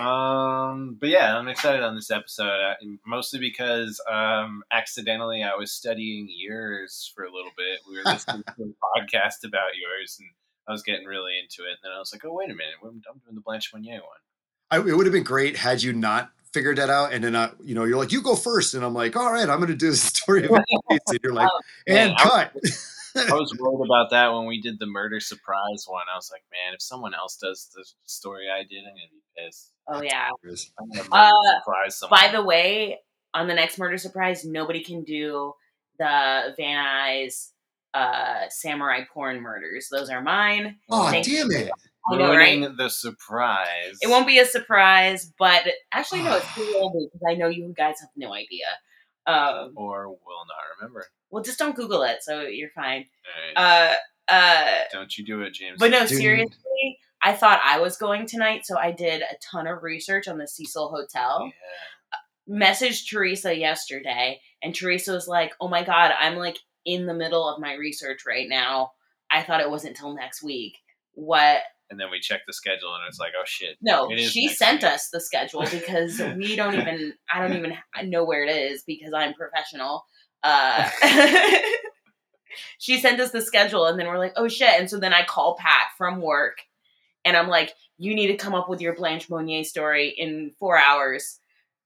Um, 0.00 0.96
but 1.00 1.10
yeah, 1.10 1.36
I'm 1.38 1.46
excited 1.46 1.82
on 1.82 1.94
this 1.94 2.10
episode, 2.10 2.48
uh, 2.60 2.74
mostly 3.06 3.38
because 3.38 4.00
um, 4.10 4.64
accidentally 4.72 5.44
I 5.44 5.54
was 5.54 5.70
studying 5.70 6.28
yours 6.28 7.12
for 7.14 7.22
a 7.22 7.32
little 7.32 7.52
bit. 7.56 7.78
We 7.88 7.96
were 7.96 8.02
listening 8.04 8.42
to 8.56 8.62
a 8.64 9.00
podcast 9.00 9.44
about 9.46 9.76
yours, 9.80 10.18
and 10.18 10.28
I 10.68 10.72
was 10.72 10.82
getting 10.82 11.06
really 11.06 11.32
into 11.42 11.62
it. 11.68 11.72
And 11.72 11.78
then 11.84 11.92
I 11.92 11.98
was 11.98 12.12
like, 12.12 12.24
oh 12.24 12.32
wait 12.32 12.50
a 12.50 12.54
minute, 12.54 12.74
I'm 12.82 13.02
I'm 13.10 13.18
doing 13.24 13.34
the 13.34 13.40
Blanche 13.40 13.70
Monnier 13.72 14.00
one. 14.00 14.02
I, 14.70 14.78
it 14.78 14.96
would 14.96 15.06
have 15.06 15.12
been 15.12 15.24
great 15.24 15.56
had 15.56 15.82
you 15.82 15.92
not 15.92 16.30
figured 16.52 16.78
that 16.78 16.90
out, 16.90 17.12
and 17.12 17.22
then 17.22 17.34
I, 17.36 17.50
you 17.62 17.74
know, 17.74 17.84
you're 17.84 17.96
like, 17.98 18.12
you 18.12 18.22
go 18.22 18.34
first, 18.36 18.74
and 18.74 18.84
I'm 18.84 18.94
like, 18.94 19.16
all 19.16 19.32
right, 19.32 19.48
I'm 19.48 19.58
going 19.58 19.68
to 19.68 19.74
do 19.76 19.90
the 19.90 19.96
story 19.96 20.44
of 20.44 20.50
and 20.90 21.00
you're 21.22 21.32
like, 21.32 21.48
and 21.86 22.10
man, 22.10 22.14
I- 22.18 22.22
cut. 22.22 22.56
I 23.16 23.32
was 23.34 23.52
worried 23.58 23.84
about 23.84 24.10
that 24.10 24.32
when 24.32 24.46
we 24.46 24.60
did 24.60 24.78
the 24.78 24.86
murder 24.86 25.18
surprise 25.18 25.84
one. 25.88 26.04
I 26.12 26.16
was 26.16 26.30
like, 26.32 26.42
man, 26.52 26.74
if 26.74 26.80
someone 26.80 27.12
else 27.12 27.36
does 27.36 27.68
the 27.74 27.84
story 28.04 28.46
I 28.48 28.62
did, 28.62 28.78
I'm 28.84 28.94
gonna 28.94 29.10
be 29.10 29.22
pissed. 29.36 29.72
Oh 29.88 30.00
yeah. 30.00 30.28
I'm 30.78 30.88
gonna 30.90 31.08
murder 31.08 31.12
Uh, 31.12 31.58
surprise 31.58 31.96
someone. 31.98 32.20
By 32.20 32.30
the 32.30 32.42
way, 32.44 33.00
on 33.34 33.48
the 33.48 33.54
next 33.54 33.78
murder 33.78 33.98
surprise, 33.98 34.44
nobody 34.44 34.84
can 34.84 35.02
do 35.02 35.54
the 35.98 36.54
Van 36.56 36.76
Nuys 36.84 37.48
uh, 37.94 38.48
samurai 38.48 39.00
porn 39.12 39.40
murders. 39.40 39.88
Those 39.90 40.10
are 40.10 40.22
mine. 40.22 40.76
Oh 40.90 41.10
Thank 41.10 41.26
damn 41.26 41.50
it! 41.50 41.70
I 42.12 42.16
know, 42.16 42.34
right? 42.36 42.76
The 42.76 42.88
surprise. 42.88 43.98
It 44.00 44.08
won't 44.08 44.26
be 44.26 44.38
a 44.38 44.46
surprise, 44.46 45.32
but 45.38 45.62
actually, 45.92 46.22
no, 46.22 46.36
it's 46.36 46.46
pretty 46.54 46.74
old 46.74 46.92
because 46.94 47.20
I 47.28 47.34
know 47.34 47.48
you 47.48 47.72
guys 47.76 47.96
have 48.00 48.10
no 48.16 48.32
idea. 48.34 48.66
Um, 49.26 49.74
or 49.76 50.08
will 50.08 50.44
not 50.48 50.78
remember. 50.80 51.04
well, 51.30 51.42
just 51.42 51.58
don't 51.58 51.76
Google 51.76 52.02
it, 52.02 52.18
so 52.22 52.40
you're 52.42 52.70
fine. 52.74 53.04
Alright, 53.56 53.96
Uh, 54.28 54.32
uh, 54.32 54.78
Don't 54.92 55.16
you 55.16 55.24
do 55.24 55.42
it, 55.42 55.52
James? 55.52 55.76
but 55.78 55.90
no, 55.90 56.00
Dude. 56.06 56.18
seriously, 56.18 56.98
I 57.22 57.34
thought 57.34 57.60
I 57.62 57.78
was 57.80 57.96
going 57.98 58.26
tonight, 58.26 58.62
so 58.64 58.78
I 58.78 58.92
did 58.92 59.20
a 59.22 59.34
ton 59.52 59.66
of 59.66 59.82
research 59.82 60.26
on 60.26 60.38
the 60.38 60.48
Cecil 60.48 60.88
Hotel. 60.88 61.44
Yeah. 61.44 62.66
messaged 62.66 63.08
Teresa 63.08 63.54
yesterday, 63.56 64.40
and 64.62 64.74
Teresa 64.74 65.12
was 65.12 65.28
like, 65.28 65.52
"Oh 65.60 65.68
my 65.68 65.84
god, 65.84 66.12
I'm 66.18 66.36
like 66.36 66.58
in 66.84 67.06
the 67.06 67.14
middle 67.14 67.48
of 67.48 67.60
my 67.60 67.74
research 67.74 68.22
right 68.26 68.48
now. 68.48 68.92
I 69.30 69.42
thought 69.42 69.60
it 69.60 69.70
wasn't 69.70 69.96
till 69.96 70.14
next 70.14 70.42
week. 70.42 70.78
What? 71.12 71.60
And 71.90 71.98
then 71.98 72.10
we 72.10 72.20
check 72.20 72.42
the 72.46 72.52
schedule, 72.52 72.94
and 72.94 73.04
it's 73.08 73.18
like, 73.18 73.32
oh 73.38 73.44
shit. 73.44 73.76
No, 73.80 74.08
she 74.16 74.48
sent 74.48 74.82
week. 74.82 74.92
us 74.92 75.08
the 75.08 75.20
schedule 75.20 75.64
because 75.70 76.20
we 76.36 76.56
don't 76.56 76.74
even. 76.74 77.14
I 77.32 77.40
don't 77.40 77.56
even 77.56 77.76
know 78.10 78.24
where 78.24 78.44
it 78.44 78.54
is 78.54 78.82
because 78.84 79.12
I'm 79.12 79.34
professional. 79.34 80.04
Uh, 80.42 80.88
she 82.78 82.98
sent 82.98 83.20
us 83.20 83.32
the 83.32 83.42
schedule, 83.42 83.86
and 83.86 83.98
then 83.98 84.06
we're 84.06 84.18
like, 84.18 84.34
"Oh 84.36 84.48
shit!" 84.48 84.78
And 84.78 84.88
so 84.88 84.98
then 84.98 85.12
I 85.12 85.24
call 85.24 85.56
Pat 85.56 85.88
from 85.98 86.20
work, 86.20 86.58
and 87.24 87.36
I'm 87.36 87.48
like, 87.48 87.72
"You 87.98 88.14
need 88.14 88.28
to 88.28 88.36
come 88.36 88.54
up 88.54 88.68
with 88.68 88.80
your 88.80 88.94
Blanche 88.94 89.28
Monnier 89.28 89.64
story 89.64 90.14
in 90.16 90.52
four 90.58 90.78
hours." 90.78 91.40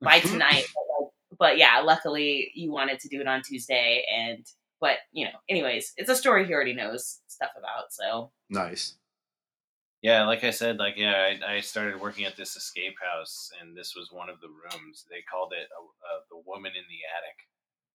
by 0.05 0.21
tonight. 0.21 0.67
but, 0.75 1.39
but 1.39 1.59
yeah, 1.59 1.81
luckily 1.83 2.51
you 2.55 2.71
wanted 2.71 3.01
to 3.01 3.09
do 3.09 3.21
it 3.21 3.27
on 3.27 3.43
Tuesday, 3.43 4.05
and 4.15 4.47
but 4.85 4.99
you 5.13 5.25
know, 5.25 5.39
anyways, 5.49 5.95
it's 5.97 6.11
a 6.11 6.15
story 6.15 6.45
he 6.47 6.53
already 6.53 6.75
knows 6.75 7.23
stuff 7.27 7.53
about. 7.57 7.91
So 7.91 8.33
Nice. 8.51 8.97
Yeah, 10.03 10.27
like 10.27 10.45
I 10.45 10.51
said, 10.51 10.77
like 10.77 10.97
yeah, 10.99 11.33
I, 11.49 11.55
I 11.55 11.61
started 11.61 11.99
working 11.99 12.27
at 12.27 12.37
this 12.37 12.55
escape 12.55 12.97
house, 13.03 13.49
and 13.59 13.75
this 13.75 13.95
was 13.97 14.13
one 14.13 14.29
of 14.29 14.39
the 14.41 14.49
rooms. 14.49 15.07
They 15.09 15.23
called 15.23 15.55
it 15.55 15.69
uh, 15.73 15.85
uh, 15.85 16.21
the 16.31 16.43
woman 16.47 16.73
in 16.77 16.85
the 16.91 17.01
attic, 17.17 17.39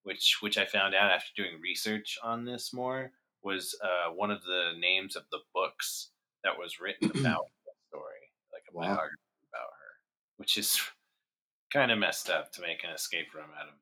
which 0.01 0.38
which 0.41 0.58
I 0.58 0.65
found 0.65 0.96
out 0.96 1.12
after 1.12 1.29
doing 1.38 1.62
research 1.62 2.17
on 2.24 2.43
this 2.43 2.74
more 2.74 3.12
was 3.43 3.77
uh, 3.84 4.12
one 4.12 4.31
of 4.31 4.41
the 4.41 4.72
names 4.79 5.15
of 5.15 5.24
the 5.31 5.41
books 5.53 6.10
that 6.43 6.58
was 6.58 6.79
written 6.79 7.12
about 7.19 7.46
the 7.65 7.72
story, 7.89 8.25
like 8.51 8.63
a 8.67 8.74
Wow. 8.74 8.86
biography 8.96 9.46
about 9.53 9.69
her, 9.79 9.91
which 10.38 10.58
is 10.58 10.81
kind 11.72 11.91
of 11.91 12.00
messed 12.00 12.31
up 12.31 12.51
to 12.53 12.62
make 12.62 12.84
an 12.84 12.89
escape 12.89 13.36
room 13.36 13.51
out 13.62 13.67
of. 13.67 13.75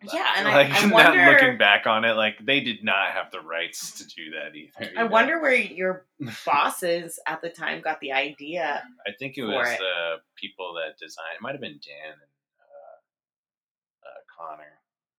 That. 0.00 0.14
Yeah, 0.14 0.32
and 0.36 0.48
I- 0.48 0.54
like 0.54 0.70
I 0.70 0.86
now 0.86 0.94
wonder- 0.94 1.32
looking 1.32 1.58
back 1.58 1.86
on 1.86 2.04
it, 2.04 2.12
like 2.14 2.44
they 2.44 2.60
did 2.60 2.82
not 2.84 3.10
have 3.12 3.30
the 3.30 3.40
rights 3.40 3.92
to 3.98 4.06
do 4.06 4.30
that 4.32 4.54
either. 4.56 4.92
I 4.98 5.02
know? 5.04 5.08
wonder 5.10 5.40
where 5.40 5.54
your 5.54 6.06
bosses 6.46 7.18
at 7.26 7.40
the 7.42 7.48
time 7.50 7.80
got 7.80 8.00
the 8.00 8.12
idea. 8.12 8.82
I 9.06 9.10
think 9.18 9.36
it 9.38 9.44
was 9.44 9.68
it. 9.68 9.78
the 9.78 10.16
people 10.36 10.74
that 10.74 10.98
designed. 10.98 11.36
It 11.36 11.42
might 11.42 11.52
have 11.52 11.60
been 11.60 11.80
Dan 11.84 12.12
and 12.12 12.20
uh, 12.60 14.08
uh, 14.08 14.46
Connor. 14.48 14.72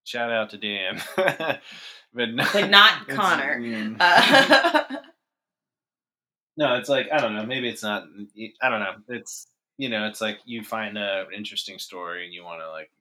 Shout 0.06 0.32
out 0.32 0.50
to 0.52 0.58
Dan, 0.58 1.02
but 2.14 2.30
not, 2.34 2.52
But 2.54 2.70
not 2.72 3.08
Connor. 3.08 3.96
Uh, 4.00 4.84
no, 6.58 6.76
it's 6.76 6.90
like 6.90 7.08
I 7.12 7.20
don't 7.20 7.36
know. 7.36 7.46
Maybe 7.46 7.70
it's 7.70 7.84
not. 7.84 8.06
I 8.62 8.70
don't 8.70 8.80
know. 8.80 8.96
It's 9.10 9.48
you 9.78 9.88
know, 9.88 10.08
it's 10.08 10.20
like 10.20 10.40
you 10.46 10.64
find 10.64 10.98
a, 10.98 11.22
an 11.22 11.34
interesting 11.36 11.80
story 11.80 12.26
and 12.26 12.34
you 12.34 12.44
want 12.44 12.60
to 12.62 12.70
like 12.70 12.92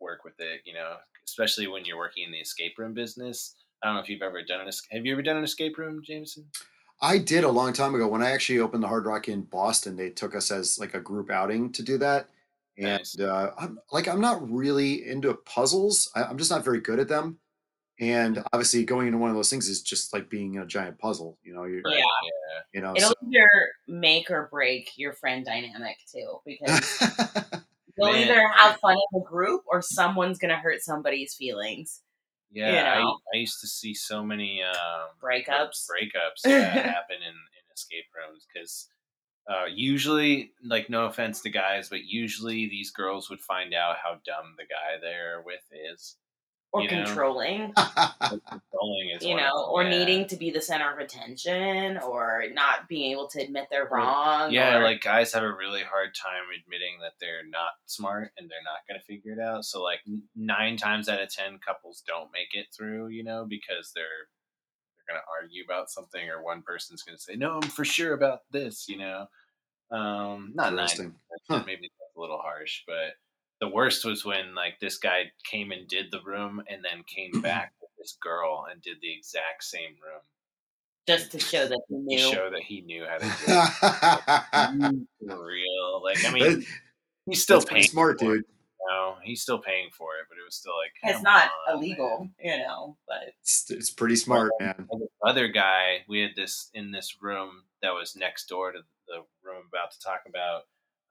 work 0.00 0.24
with 0.24 0.34
it. 0.38 0.60
You 0.64 0.74
know, 0.74 0.94
especially 1.26 1.66
when 1.66 1.84
you're 1.84 1.96
working 1.98 2.24
in 2.24 2.32
the 2.32 2.38
escape 2.38 2.74
room 2.78 2.94
business. 2.94 3.54
I 3.82 3.86
don't 3.88 3.96
know 3.96 4.00
if 4.02 4.08
you've 4.08 4.22
ever 4.22 4.42
done 4.42 4.60
an. 4.62 4.68
es- 4.68 4.82
Have 4.90 5.04
you 5.04 5.12
ever 5.12 5.22
done 5.22 5.36
an 5.36 5.44
escape 5.44 5.76
room, 5.78 6.00
Jameson? 6.04 6.46
I 7.02 7.18
did 7.18 7.44
a 7.44 7.50
long 7.50 7.74
time 7.74 7.94
ago 7.94 8.08
when 8.08 8.22
I 8.22 8.30
actually 8.30 8.58
opened 8.60 8.82
the 8.82 8.88
Hard 8.88 9.04
Rock 9.04 9.28
in 9.28 9.42
Boston. 9.42 9.96
They 9.96 10.08
took 10.08 10.34
us 10.34 10.50
as 10.50 10.78
like 10.78 10.94
a 10.94 11.00
group 11.00 11.30
outing 11.30 11.70
to 11.72 11.82
do 11.82 11.98
that, 11.98 12.28
and 12.78 12.86
Nice. 12.98 13.20
uh, 13.20 13.50
I'm 13.58 13.78
like 13.92 14.08
I'm 14.08 14.20
not 14.20 14.50
really 14.50 15.06
into 15.06 15.34
puzzles. 15.34 16.10
I, 16.16 16.22
I'm 16.24 16.38
just 16.38 16.50
not 16.50 16.64
very 16.64 16.80
good 16.80 16.98
at 16.98 17.08
them. 17.08 17.38
And 18.00 18.42
obviously, 18.52 18.84
going 18.84 19.06
into 19.08 19.18
one 19.18 19.30
of 19.30 19.36
those 19.36 19.48
things 19.50 19.68
is 19.68 19.82
just 19.82 20.12
like 20.14 20.28
being 20.30 20.54
in 20.54 20.62
a 20.62 20.66
giant 20.66 20.98
puzzle. 20.98 21.38
You 21.42 21.54
know, 21.54 21.64
you're, 21.64 21.80
Yeah. 21.86 22.02
you 22.74 22.80
know. 22.82 22.94
it'll 22.96 23.08
So. 23.10 23.14
either 23.30 23.48
make 23.88 24.30
or 24.30 24.48
break 24.50 24.90
your 24.96 25.12
friend 25.14 25.44
dynamic 25.44 25.96
too, 26.10 26.38
because 26.46 26.98
you'll 27.96 28.12
Man. 28.12 28.22
either 28.24 28.42
have 28.56 28.76
fun 28.78 28.92
in 28.94 29.20
the 29.20 29.24
group 29.26 29.62
or 29.66 29.82
someone's 29.82 30.38
gonna 30.38 30.58
hurt 30.58 30.80
somebody's 30.82 31.34
feelings. 31.34 32.02
Yeah, 32.52 32.70
You 32.72 32.78
I, 32.78 33.02
know. 33.02 33.18
I 33.34 33.38
used 33.38 33.60
to 33.60 33.66
see 33.66 33.94
so 33.94 34.22
many 34.24 34.62
um, 34.62 35.08
Breakups. 35.22 35.86
breakups 35.90 36.44
yeah, 36.46 36.60
happen 36.72 37.16
in, 37.20 37.28
in 37.28 37.64
escape 37.74 38.04
rooms 38.14 38.46
because 38.52 38.88
uh, 39.48 39.66
usually, 39.72 40.52
like, 40.64 40.90
no 40.90 41.04
offense 41.06 41.40
to 41.42 41.50
guys, 41.50 41.88
but 41.88 42.04
usually 42.04 42.68
these 42.68 42.90
girls 42.90 43.30
would 43.30 43.40
find 43.40 43.74
out 43.74 43.96
how 44.02 44.12
dumb 44.24 44.54
the 44.56 44.64
guy 44.64 44.98
they're 45.00 45.42
with 45.44 45.62
is. 45.92 46.16
Or 46.72 46.82
You 46.82 46.88
controlling. 46.88 47.72
Controlling 48.20 49.10
is 49.14 49.22
you 49.24 49.30
one 49.34 49.38
of 49.38 49.44
know, 49.44 49.66
or 49.70 49.82
yeah. 49.82 49.90
needing 49.90 50.26
to 50.28 50.36
be 50.36 50.50
the 50.50 50.60
center 50.60 50.92
of 50.92 50.98
attention, 50.98 51.98
or 51.98 52.44
not 52.52 52.88
being 52.88 53.12
able 53.12 53.28
to 53.28 53.40
admit 53.42 53.68
they're 53.70 53.88
wrong. 53.90 54.52
Yeah, 54.52 54.78
or- 54.78 54.82
like 54.82 55.00
guys 55.00 55.32
have 55.32 55.42
a 55.42 55.52
really 55.52 55.82
hard 55.82 56.10
time 56.14 56.42
admitting 56.58 56.98
that 57.00 57.12
they're 57.20 57.46
not 57.48 57.70
smart 57.86 58.32
and 58.36 58.50
they're 58.50 58.58
not 58.64 58.86
going 58.88 59.00
to 59.00 59.06
figure 59.06 59.32
it 59.32 59.40
out. 59.40 59.64
So 59.64 59.82
like 59.82 60.00
nine 60.34 60.76
times 60.76 61.08
out 61.08 61.20
of 61.22 61.30
ten, 61.30 61.58
couples 61.64 62.02
don't 62.06 62.30
make 62.32 62.52
it 62.52 62.66
through, 62.76 63.08
you 63.08 63.24
know, 63.24 63.46
because 63.48 63.92
they're 63.94 64.28
they're 65.06 65.14
going 65.14 65.22
to 65.22 65.42
argue 65.42 65.64
about 65.64 65.88
something, 65.90 66.28
or 66.28 66.42
one 66.42 66.62
person's 66.62 67.02
going 67.02 67.16
to 67.16 67.22
say, 67.22 67.36
"No, 67.36 67.54
I'm 67.62 67.68
for 67.70 67.84
sure 67.84 68.12
about 68.12 68.40
this," 68.50 68.86
you 68.88 68.98
know. 68.98 69.26
Um, 69.90 70.52
not 70.54 70.74
nine, 70.74 70.82
Interesting. 70.88 71.14
maybe 71.50 71.90
that's 71.98 72.16
a 72.16 72.20
little 72.20 72.38
harsh, 72.38 72.82
but 72.88 73.14
the 73.60 73.68
worst 73.68 74.04
was 74.04 74.24
when 74.24 74.54
like 74.54 74.78
this 74.80 74.98
guy 74.98 75.24
came 75.44 75.72
and 75.72 75.88
did 75.88 76.06
the 76.10 76.20
room 76.24 76.62
and 76.68 76.84
then 76.84 77.02
came 77.06 77.32
mm-hmm. 77.32 77.40
back 77.40 77.72
with 77.80 77.90
this 77.98 78.16
girl 78.22 78.66
and 78.70 78.82
did 78.82 78.96
the 79.00 79.12
exact 79.12 79.64
same 79.64 79.94
room 80.02 80.22
just 81.06 81.30
to 81.32 81.38
show 81.38 81.66
that 81.66 81.80
to 81.88 81.96
knew. 81.96 82.18
show 82.18 82.50
that 82.50 82.62
he 82.62 82.80
knew 82.82 83.04
how 83.06 83.18
to 83.18 83.24
do 83.24 84.94
it. 85.22 85.36
Real. 85.38 86.02
Like, 86.02 86.24
I 86.24 86.32
mean, 86.32 86.66
he's 87.26 87.42
still 87.42 87.60
That's 87.60 87.70
paying 87.70 87.84
smart, 87.84 88.18
for 88.18 88.34
it, 88.34 88.38
dude. 88.38 88.44
you 88.80 88.86
know? 88.90 89.14
He's 89.22 89.40
still 89.40 89.58
paying 89.58 89.88
for 89.96 90.08
it, 90.20 90.26
but 90.28 90.36
it 90.36 90.44
was 90.44 90.56
still 90.56 90.74
like 90.76 91.14
It's 91.14 91.22
not 91.22 91.48
on, 91.68 91.76
illegal, 91.76 92.28
man. 92.42 92.58
you 92.58 92.58
know, 92.58 92.96
but 93.06 93.34
It's, 93.40 93.70
it's 93.70 93.90
pretty 93.90 94.16
smart, 94.16 94.50
man. 94.60 94.88
Other 95.24 95.48
guy, 95.48 96.04
we 96.08 96.20
had 96.20 96.32
this 96.34 96.70
in 96.74 96.90
this 96.90 97.16
room 97.20 97.62
that 97.82 97.94
was 97.94 98.16
next 98.16 98.46
door 98.48 98.72
to 98.72 98.80
the 99.06 99.18
room 99.44 99.62
I'm 99.62 99.68
about 99.68 99.92
to 99.92 100.00
talk 100.00 100.22
about. 100.28 100.62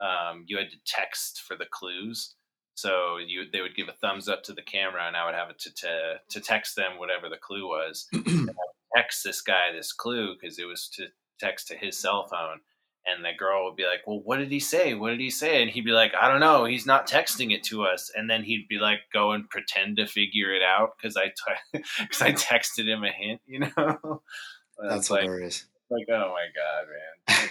Um, 0.01 0.43
you 0.47 0.57
had 0.57 0.69
to 0.71 0.77
text 0.85 1.41
for 1.47 1.55
the 1.55 1.65
clues. 1.65 2.35
So 2.75 3.17
you 3.25 3.45
they 3.51 3.61
would 3.61 3.75
give 3.75 3.87
a 3.87 3.93
thumbs 3.93 4.27
up 4.27 4.43
to 4.43 4.53
the 4.53 4.61
camera, 4.61 5.07
and 5.07 5.15
I 5.15 5.25
would 5.25 5.35
have 5.35 5.49
it 5.49 5.59
to 5.59 5.73
to, 5.73 6.19
to 6.29 6.41
text 6.41 6.75
them 6.75 6.97
whatever 6.97 7.29
the 7.29 7.37
clue 7.37 7.67
was. 7.67 8.07
text 8.95 9.23
this 9.23 9.41
guy 9.41 9.71
this 9.73 9.93
clue 9.93 10.35
because 10.35 10.59
it 10.59 10.65
was 10.65 10.89
to 10.95 11.07
text 11.39 11.67
to 11.69 11.77
his 11.77 11.97
cell 11.97 12.27
phone. 12.27 12.59
And 13.07 13.23
the 13.23 13.33
girl 13.37 13.65
would 13.65 13.75
be 13.75 13.85
like, 13.85 14.01
"Well, 14.07 14.19
what 14.23 14.37
did 14.37 14.51
he 14.51 14.59
say? 14.59 14.95
What 14.95 15.11
did 15.11 15.19
he 15.19 15.29
say?" 15.29 15.61
And 15.61 15.69
he'd 15.69 15.85
be 15.85 15.91
like, 15.91 16.13
"I 16.19 16.27
don't 16.27 16.39
know. 16.39 16.65
He's 16.65 16.87
not 16.87 17.07
texting 17.07 17.53
it 17.53 17.63
to 17.65 17.83
us." 17.83 18.11
And 18.15 18.27
then 18.27 18.43
he'd 18.43 18.67
be 18.67 18.79
like, 18.79 19.01
"Go 19.13 19.31
and 19.31 19.47
pretend 19.47 19.97
to 19.97 20.07
figure 20.07 20.51
it 20.53 20.63
out 20.63 20.93
because 20.97 21.15
I 21.15 21.31
because 21.71 22.21
I 22.21 22.31
texted 22.31 22.87
him 22.87 23.03
a 23.03 23.11
hint." 23.11 23.41
You 23.45 23.59
know, 23.59 24.23
That's 24.89 25.11
like, 25.11 25.21
hilarious. 25.21 25.65
like, 25.91 26.07
oh 26.09 26.33
my 26.33 26.47
god, 26.55 27.37
man, 27.37 27.49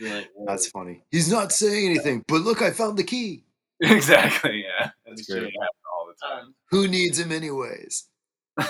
like. 0.00 0.28
That's 0.46 0.66
funny. 0.68 1.04
He's 1.10 1.30
not 1.30 1.52
saying 1.52 1.86
anything, 1.90 2.24
but 2.28 2.40
look, 2.42 2.62
I 2.62 2.70
found 2.70 2.98
the 2.98 3.04
key. 3.04 3.44
exactly, 3.80 4.64
yeah. 4.64 4.90
That's 5.06 5.26
great. 5.28 5.42
happens 5.44 5.54
all 5.92 6.06
the 6.08 6.26
time. 6.26 6.44
um, 6.46 6.54
Who 6.70 6.88
needs 6.88 7.18
him 7.18 7.32
anyways? 7.32 8.04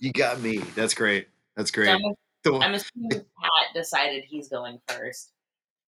You 0.00 0.12
got 0.12 0.40
me. 0.40 0.58
That's 0.74 0.94
great. 0.94 1.28
That's 1.56 1.70
so 1.70 1.74
great. 1.76 1.90
I'm, 1.90 2.00
The- 2.44 2.54
I'm 2.58 2.74
assuming 2.74 3.10
Pat 3.10 3.74
decided 3.74 4.24
he's 4.26 4.48
going 4.48 4.80
first 4.88 5.30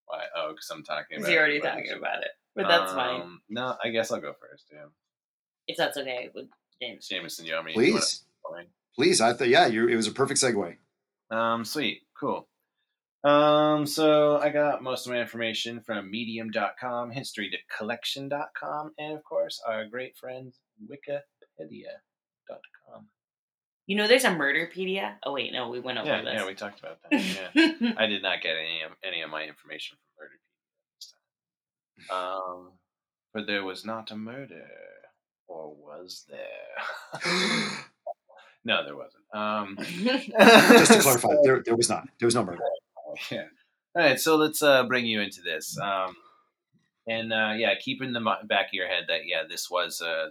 Why? 0.07 0.23
Oh, 0.37 0.51
because 0.53 0.71
I'm 0.71 0.85
talking 0.85 1.05
because 1.11 1.25
about. 1.25 1.33
you're 1.33 1.41
already 1.41 1.57
everybody. 1.59 1.83
talking 1.89 1.99
about 1.99 2.23
it. 2.23 2.31
But 2.55 2.69
that's 2.69 2.93
fine 2.93 3.21
Um, 3.23 3.41
No, 3.49 3.77
I 3.83 3.89
guess 3.91 4.13
I'll 4.13 4.21
go 4.21 4.35
first. 4.41 4.67
Yeah, 4.73 4.85
if 5.67 5.77
that's 5.77 5.97
okay 5.99 6.31
with 6.35 6.47
James. 6.81 7.09
Jameson, 7.09 7.45
you 7.47 7.55
want 7.55 7.67
me? 7.67 7.73
you 7.73 7.79
wanna- 7.95 8.01
Please, 8.01 8.25
please. 8.95 9.21
I 9.21 9.33
thought, 9.33 9.49
yeah, 9.49 9.67
you 9.67 9.89
it 9.89 9.97
was 9.97 10.07
a 10.07 10.13
perfect 10.13 10.41
segue. 10.41 10.77
Um, 11.31 11.65
sweet, 11.65 12.03
cool. 12.19 12.47
Um, 13.25 13.87
so 13.87 14.39
I 14.39 14.51
got 14.51 14.83
most 14.83 15.07
of 15.07 15.13
my 15.13 15.21
information 15.21 15.81
from 15.81 16.11
medium.com, 16.11 17.11
historycollection.com, 17.11 18.93
and 18.99 19.17
of 19.17 19.25
course 19.25 19.61
our 19.67 19.87
great 19.87 20.17
friends 20.17 20.61
wikipedia.com. 20.83 23.07
You 23.87 23.97
know, 23.97 24.07
there's 24.07 24.25
a 24.25 24.29
Murderpedia. 24.31 25.15
Oh 25.25 25.33
wait, 25.33 25.53
no, 25.53 25.69
we 25.71 25.81
went 25.81 25.99
over 25.99 26.09
Yeah, 26.09 26.23
this. 26.23 26.33
yeah, 26.35 26.47
we 26.47 26.55
talked 26.55 26.81
about 26.81 26.99
that. 27.11 27.23
Yeah. 27.55 27.93
I 27.97 28.07
did 28.07 28.23
not 28.23 28.43
get 28.43 28.57
any 28.57 28.83
of, 28.83 28.93
any 29.03 29.23
of 29.23 29.31
my 29.31 29.45
information 29.45 29.97
from 29.99 30.27
Murderpedia 30.27 30.99
this 30.99 31.15
time. 32.11 32.19
Um, 32.19 32.73
but 33.33 33.47
there 33.47 33.65
was 33.65 33.85
not 33.85 34.11
a 34.11 34.17
murder, 34.17 34.67
or 35.49 35.75
was 35.75 36.25
there? 36.29 37.23
no, 38.65 38.85
there 38.85 38.97
wasn't. 38.97 39.25
Um, 39.35 39.77
Just 39.81 40.93
to 40.93 41.01
clarify, 41.01 41.35
there, 41.43 41.63
there 41.65 41.77
was 41.77 41.89
not. 41.89 42.07
There 42.19 42.27
was 42.27 42.35
no 42.35 42.45
murder. 42.45 42.61
yeah. 43.31 43.45
All 43.97 44.03
right, 44.03 44.19
so 44.19 44.37
let's 44.37 44.63
uh, 44.63 44.85
bring 44.85 45.07
you 45.07 45.21
into 45.21 45.41
this. 45.41 45.79
Um, 45.79 46.17
and 47.07 47.33
uh, 47.33 47.53
yeah, 47.57 47.75
keep 47.81 48.03
in 48.03 48.13
the 48.13 48.21
back 48.45 48.67
of 48.67 48.73
your 48.73 48.89
head 48.89 49.05
that 49.09 49.21
yeah, 49.27 49.43
this 49.49 49.71
was 49.71 50.01
a 50.01 50.29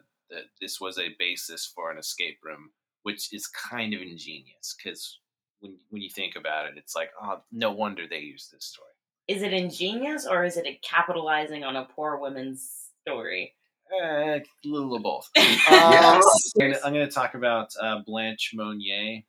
this 0.60 0.82
was 0.82 0.98
a 0.98 1.16
basis 1.20 1.72
for 1.74 1.92
an 1.92 1.98
escape 1.98 2.40
room, 2.44 2.72
which 3.04 3.34
is 3.34 3.48
kind 3.48 3.94
of 3.94 4.02
ingenious 4.02 4.76
because 4.78 5.20
when 5.60 5.78
when 5.90 6.02
you 6.02 6.10
think 6.10 6.36
about 6.36 6.66
it, 6.66 6.74
it's 6.78 6.96
like 6.96 7.12
oh, 7.22 7.42
no 7.52 7.72
wonder 7.72 8.04
they 8.10 8.20
used 8.20 8.52
this 8.52 8.66
story. 8.66 8.90
is 9.28 9.42
it 9.42 9.54
ingenious 9.54 10.26
or 10.28 10.44
is 10.44 10.58
it 10.58 10.66
a 10.66 10.80
capitalizing 10.84 11.64
on 11.64 11.76
a 11.76 11.86
poor 11.86 12.18
woman's 12.18 12.90
story? 13.08 13.54
Eh, 14.02 14.40
a 14.40 14.44
little 14.66 14.96
of 14.96 15.04
both. 15.04 15.30
Yes. 15.38 16.24
I'm 16.60 16.72
gonna, 16.72 16.80
I'm 16.86 16.94
gonna 16.94 17.12
talk 17.12 17.36
about 17.36 17.70
uh, 17.80 18.00
Blanche 18.06 18.52
Monnier. 18.56 19.22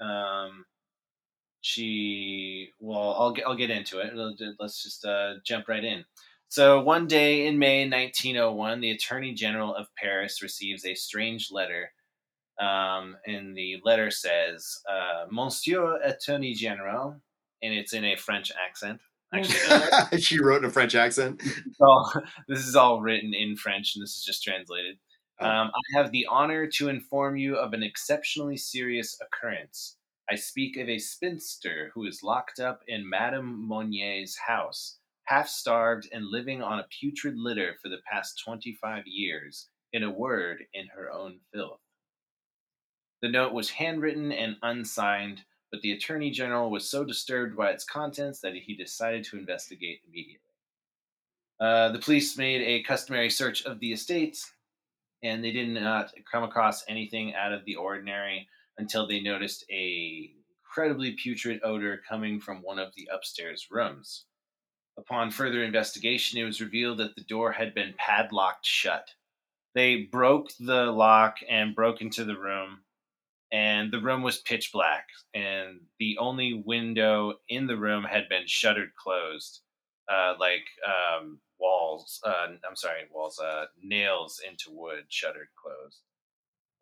Um, 0.00 0.64
she, 1.66 2.70
well, 2.78 3.16
I'll 3.18 3.32
get, 3.32 3.44
I'll 3.44 3.56
get 3.56 3.70
into 3.70 3.98
it. 3.98 4.12
Let's 4.60 4.84
just 4.84 5.04
uh, 5.04 5.34
jump 5.44 5.66
right 5.66 5.82
in. 5.82 6.04
So 6.46 6.80
one 6.80 7.08
day 7.08 7.48
in 7.48 7.58
May 7.58 7.80
1901, 7.88 8.80
the 8.80 8.92
Attorney 8.92 9.34
General 9.34 9.74
of 9.74 9.88
Paris 9.96 10.42
receives 10.42 10.86
a 10.86 10.94
strange 10.94 11.48
letter. 11.50 11.90
Um, 12.60 13.16
and 13.26 13.56
the 13.56 13.80
letter 13.84 14.12
says, 14.12 14.78
uh, 14.88 15.26
"Monsieur 15.28 15.98
Attorney 16.04 16.54
General," 16.54 17.20
and 17.60 17.74
it's 17.74 17.92
in 17.92 18.04
a 18.04 18.14
French 18.14 18.52
accent. 18.64 19.00
Actually, 19.34 20.20
she 20.20 20.40
wrote 20.40 20.62
in 20.62 20.68
a 20.68 20.70
French 20.70 20.94
accent. 20.94 21.42
all, 21.80 22.12
this 22.48 22.64
is 22.64 22.76
all 22.76 23.02
written 23.02 23.34
in 23.34 23.56
French, 23.56 23.96
and 23.96 24.02
this 24.04 24.16
is 24.16 24.24
just 24.24 24.44
translated. 24.44 24.98
Oh. 25.40 25.46
Um, 25.46 25.72
I 25.74 25.98
have 25.98 26.12
the 26.12 26.26
honor 26.30 26.68
to 26.74 26.88
inform 26.88 27.36
you 27.36 27.56
of 27.56 27.72
an 27.72 27.82
exceptionally 27.82 28.56
serious 28.56 29.18
occurrence. 29.20 29.96
I 30.28 30.34
speak 30.34 30.76
of 30.76 30.88
a 30.88 30.98
spinster 30.98 31.92
who 31.94 32.04
is 32.04 32.22
locked 32.22 32.58
up 32.58 32.82
in 32.88 33.08
Madame 33.08 33.68
Monnier's 33.68 34.36
house, 34.36 34.98
half 35.24 35.48
starved 35.48 36.08
and 36.12 36.26
living 36.26 36.62
on 36.62 36.80
a 36.80 36.86
putrid 36.90 37.38
litter 37.38 37.76
for 37.80 37.88
the 37.88 38.00
past 38.10 38.42
25 38.44 39.06
years, 39.06 39.68
in 39.92 40.02
a 40.02 40.10
word, 40.10 40.64
in 40.74 40.88
her 40.88 41.12
own 41.12 41.38
filth. 41.52 41.80
The 43.22 43.28
note 43.28 43.52
was 43.52 43.70
handwritten 43.70 44.32
and 44.32 44.56
unsigned, 44.62 45.42
but 45.70 45.80
the 45.82 45.92
Attorney 45.92 46.30
General 46.30 46.70
was 46.70 46.90
so 46.90 47.04
disturbed 47.04 47.56
by 47.56 47.70
its 47.70 47.84
contents 47.84 48.40
that 48.40 48.54
he 48.54 48.74
decided 48.74 49.24
to 49.24 49.38
investigate 49.38 50.00
immediately. 50.08 50.40
Uh, 51.60 51.90
the 51.90 52.00
police 52.00 52.36
made 52.36 52.62
a 52.62 52.82
customary 52.82 53.30
search 53.30 53.64
of 53.64 53.78
the 53.78 53.92
estates, 53.92 54.52
and 55.22 55.42
they 55.42 55.52
did 55.52 55.68
not 55.68 56.12
come 56.30 56.42
across 56.42 56.84
anything 56.88 57.34
out 57.34 57.52
of 57.52 57.64
the 57.64 57.76
ordinary 57.76 58.48
until 58.78 59.06
they 59.06 59.20
noticed 59.20 59.64
a 59.70 60.32
incredibly 60.76 61.12
putrid 61.12 61.60
odor 61.64 62.02
coming 62.06 62.38
from 62.38 62.58
one 62.58 62.78
of 62.78 62.92
the 62.94 63.08
upstairs 63.12 63.68
rooms. 63.70 64.26
Upon 64.98 65.30
further 65.30 65.62
investigation, 65.62 66.38
it 66.38 66.44
was 66.44 66.60
revealed 66.60 66.98
that 66.98 67.14
the 67.16 67.24
door 67.24 67.52
had 67.52 67.74
been 67.74 67.94
padlocked 67.96 68.66
shut. 68.66 69.10
They 69.74 70.02
broke 70.10 70.50
the 70.58 70.86
lock 70.86 71.36
and 71.48 71.74
broke 71.74 72.00
into 72.00 72.24
the 72.24 72.38
room, 72.38 72.80
and 73.52 73.92
the 73.92 74.00
room 74.00 74.22
was 74.22 74.38
pitch 74.38 74.70
black, 74.72 75.06
and 75.34 75.80
the 75.98 76.16
only 76.18 76.62
window 76.66 77.34
in 77.48 77.66
the 77.66 77.76
room 77.76 78.04
had 78.04 78.28
been 78.28 78.46
shuttered 78.46 78.94
closed, 78.96 79.60
uh, 80.10 80.34
like 80.38 80.64
um, 80.86 81.40
walls. 81.58 82.20
Uh, 82.24 82.48
I'm 82.68 82.76
sorry, 82.76 83.02
walls, 83.12 83.38
uh, 83.38 83.66
nails 83.82 84.40
into 84.46 84.70
wood, 84.70 85.04
shuttered 85.08 85.48
closed, 85.62 86.00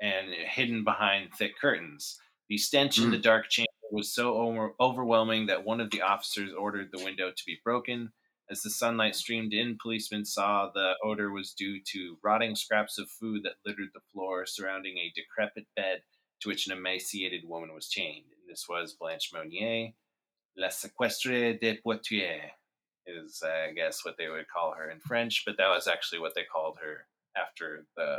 and 0.01 0.29
hidden 0.33 0.85
behind 0.85 1.33
thick 1.35 1.59
curtains. 1.61 2.19
The 2.49 2.59
stench 2.59 2.99
in 2.99 3.11
the 3.11 3.19
mm. 3.19 3.23
dark 3.23 3.49
chamber 3.49 3.69
was 3.91 4.13
so 4.13 4.35
over- 4.35 4.75
overwhelming 4.81 5.47
that 5.47 5.65
one 5.65 5.81
of 5.81 5.91
the 5.91 6.03
officers 6.03 6.53
ordered 6.53 6.91
the 6.93 7.05
window 7.05 7.31
to 7.31 7.45
be 7.47 7.61
broken. 7.65 8.13
As 8.51 8.63
the 8.63 8.71
sunlight 8.71 9.15
streamed 9.15 9.55
in, 9.55 9.79
policemen 9.81 10.25
saw 10.25 10.71
the 10.71 10.95
odor 11.03 11.31
was 11.31 11.55
due 11.55 11.81
to 11.93 12.19
rotting 12.23 12.55
scraps 12.55 12.99
of 12.99 13.09
food 13.09 13.43
that 13.45 13.57
littered 13.65 13.91
the 13.95 14.03
floor 14.13 14.45
surrounding 14.45 14.99
a 14.99 15.13
decrepit 15.15 15.67
bed 15.75 16.03
to 16.41 16.49
which 16.49 16.67
an 16.67 16.73
emaciated 16.73 17.49
woman 17.49 17.73
was 17.75 17.89
chained. 17.89 18.27
And 18.27 18.51
this 18.51 18.67
was 18.69 18.93
Blanche 18.93 19.31
Monnier, 19.33 19.93
La 20.57 20.69
Séquestrée 20.69 21.59
de 21.59 21.79
Poitiers, 21.83 22.51
is 23.07 23.43
I 23.43 23.73
guess 23.73 24.05
what 24.05 24.17
they 24.19 24.29
would 24.29 24.49
call 24.49 24.75
her 24.75 24.91
in 24.91 25.01
French, 25.01 25.45
but 25.47 25.57
that 25.57 25.69
was 25.69 25.89
actually 25.89 26.19
what 26.19 26.35
they 26.35 26.45
called 26.45 26.79
her 26.83 27.07
after 27.37 27.87
the 27.97 28.19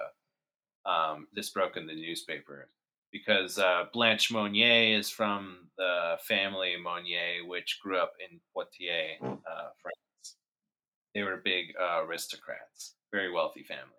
um, 0.85 1.27
this 1.33 1.49
broke 1.49 1.77
in 1.77 1.87
the 1.87 1.95
newspaper 1.95 2.69
because 3.11 3.57
uh, 3.57 3.85
Blanche 3.93 4.31
Monnier 4.31 4.97
is 4.97 5.09
from 5.09 5.69
the 5.77 6.17
family 6.21 6.75
Monnier, 6.81 7.45
which 7.47 7.79
grew 7.81 7.97
up 7.97 8.13
in 8.19 8.39
Poitiers, 8.53 9.19
uh, 9.21 9.69
France. 9.81 10.35
They 11.13 11.23
were 11.23 11.41
big 11.43 11.67
uh, 11.81 12.03
aristocrats, 12.03 12.95
very 13.13 13.31
wealthy 13.31 13.63
family. 13.63 13.93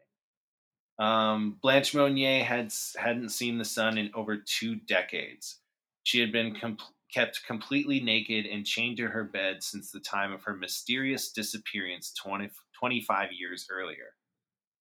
Um, 0.99 1.59
Blanche 1.63 1.95
Monnier 1.95 2.45
had 2.45 2.73
hadn't 2.97 3.31
seen 3.31 3.59
the 3.59 3.65
sun 3.65 3.99
in 3.99 4.11
over 4.15 4.37
two 4.37 4.77
decades. 4.77 5.61
She 6.05 6.21
had 6.21 6.31
been 6.31 6.55
com- 6.55 6.79
kept 7.13 7.41
completely 7.47 8.01
naked 8.01 8.47
and 8.47 8.67
chained 8.67 8.99
to 8.99 9.09
her 9.09 9.25
bed 9.25 9.63
since 9.63 9.91
the 9.91 10.01
time 10.01 10.33
of 10.33 10.43
her 10.45 10.55
mysterious 10.55 11.33
disappearance 11.33 12.13
20, 12.23 12.51
25 12.79 13.31
years 13.33 13.67
earlier. 13.71 14.16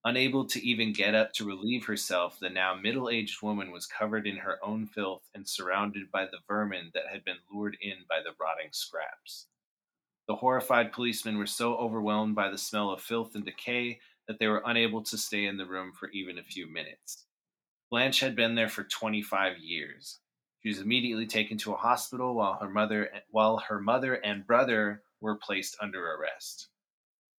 Unable 0.05 0.45
to 0.45 0.63
even 0.63 0.93
get 0.93 1.15
up 1.15 1.33
to 1.33 1.45
relieve 1.45 1.85
herself, 1.85 2.37
the 2.39 2.49
now 2.49 2.75
middle 2.75 3.09
aged 3.09 3.41
woman 3.41 3.71
was 3.71 3.87
covered 3.87 4.27
in 4.27 4.37
her 4.37 4.63
own 4.63 4.85
filth 4.85 5.23
and 5.33 5.49
surrounded 5.49 6.11
by 6.11 6.25
the 6.25 6.37
vermin 6.47 6.91
that 6.93 7.07
had 7.11 7.25
been 7.25 7.37
lured 7.51 7.75
in 7.81 7.97
by 8.07 8.19
the 8.23 8.35
rotting 8.39 8.69
scraps. 8.71 9.47
The 10.27 10.35
horrified 10.35 10.91
policemen 10.91 11.39
were 11.39 11.47
so 11.47 11.75
overwhelmed 11.77 12.35
by 12.35 12.51
the 12.51 12.57
smell 12.57 12.91
of 12.91 13.01
filth 13.01 13.33
and 13.33 13.43
decay 13.43 13.99
that 14.27 14.37
they 14.37 14.45
were 14.45 14.61
unable 14.65 15.01
to 15.01 15.17
stay 15.17 15.45
in 15.45 15.57
the 15.57 15.65
room 15.65 15.91
for 15.91 16.09
even 16.09 16.37
a 16.37 16.43
few 16.43 16.67
minutes. 16.67 17.25
Blanche 17.89 18.19
had 18.19 18.35
been 18.35 18.53
there 18.53 18.69
for 18.69 18.83
25 18.83 19.57
years. 19.57 20.19
She 20.61 20.69
was 20.69 20.79
immediately 20.81 21.25
taken 21.25 21.57
to 21.59 21.73
a 21.73 21.77
hospital 21.77 22.35
while 22.35 22.59
her 22.61 22.69
mother 22.69 23.09
while 23.31 23.57
her 23.57 23.79
mother 23.79 24.15
and 24.23 24.45
brother 24.45 25.01
were 25.19 25.35
placed 25.35 25.77
under 25.81 26.13
arrest. 26.13 26.69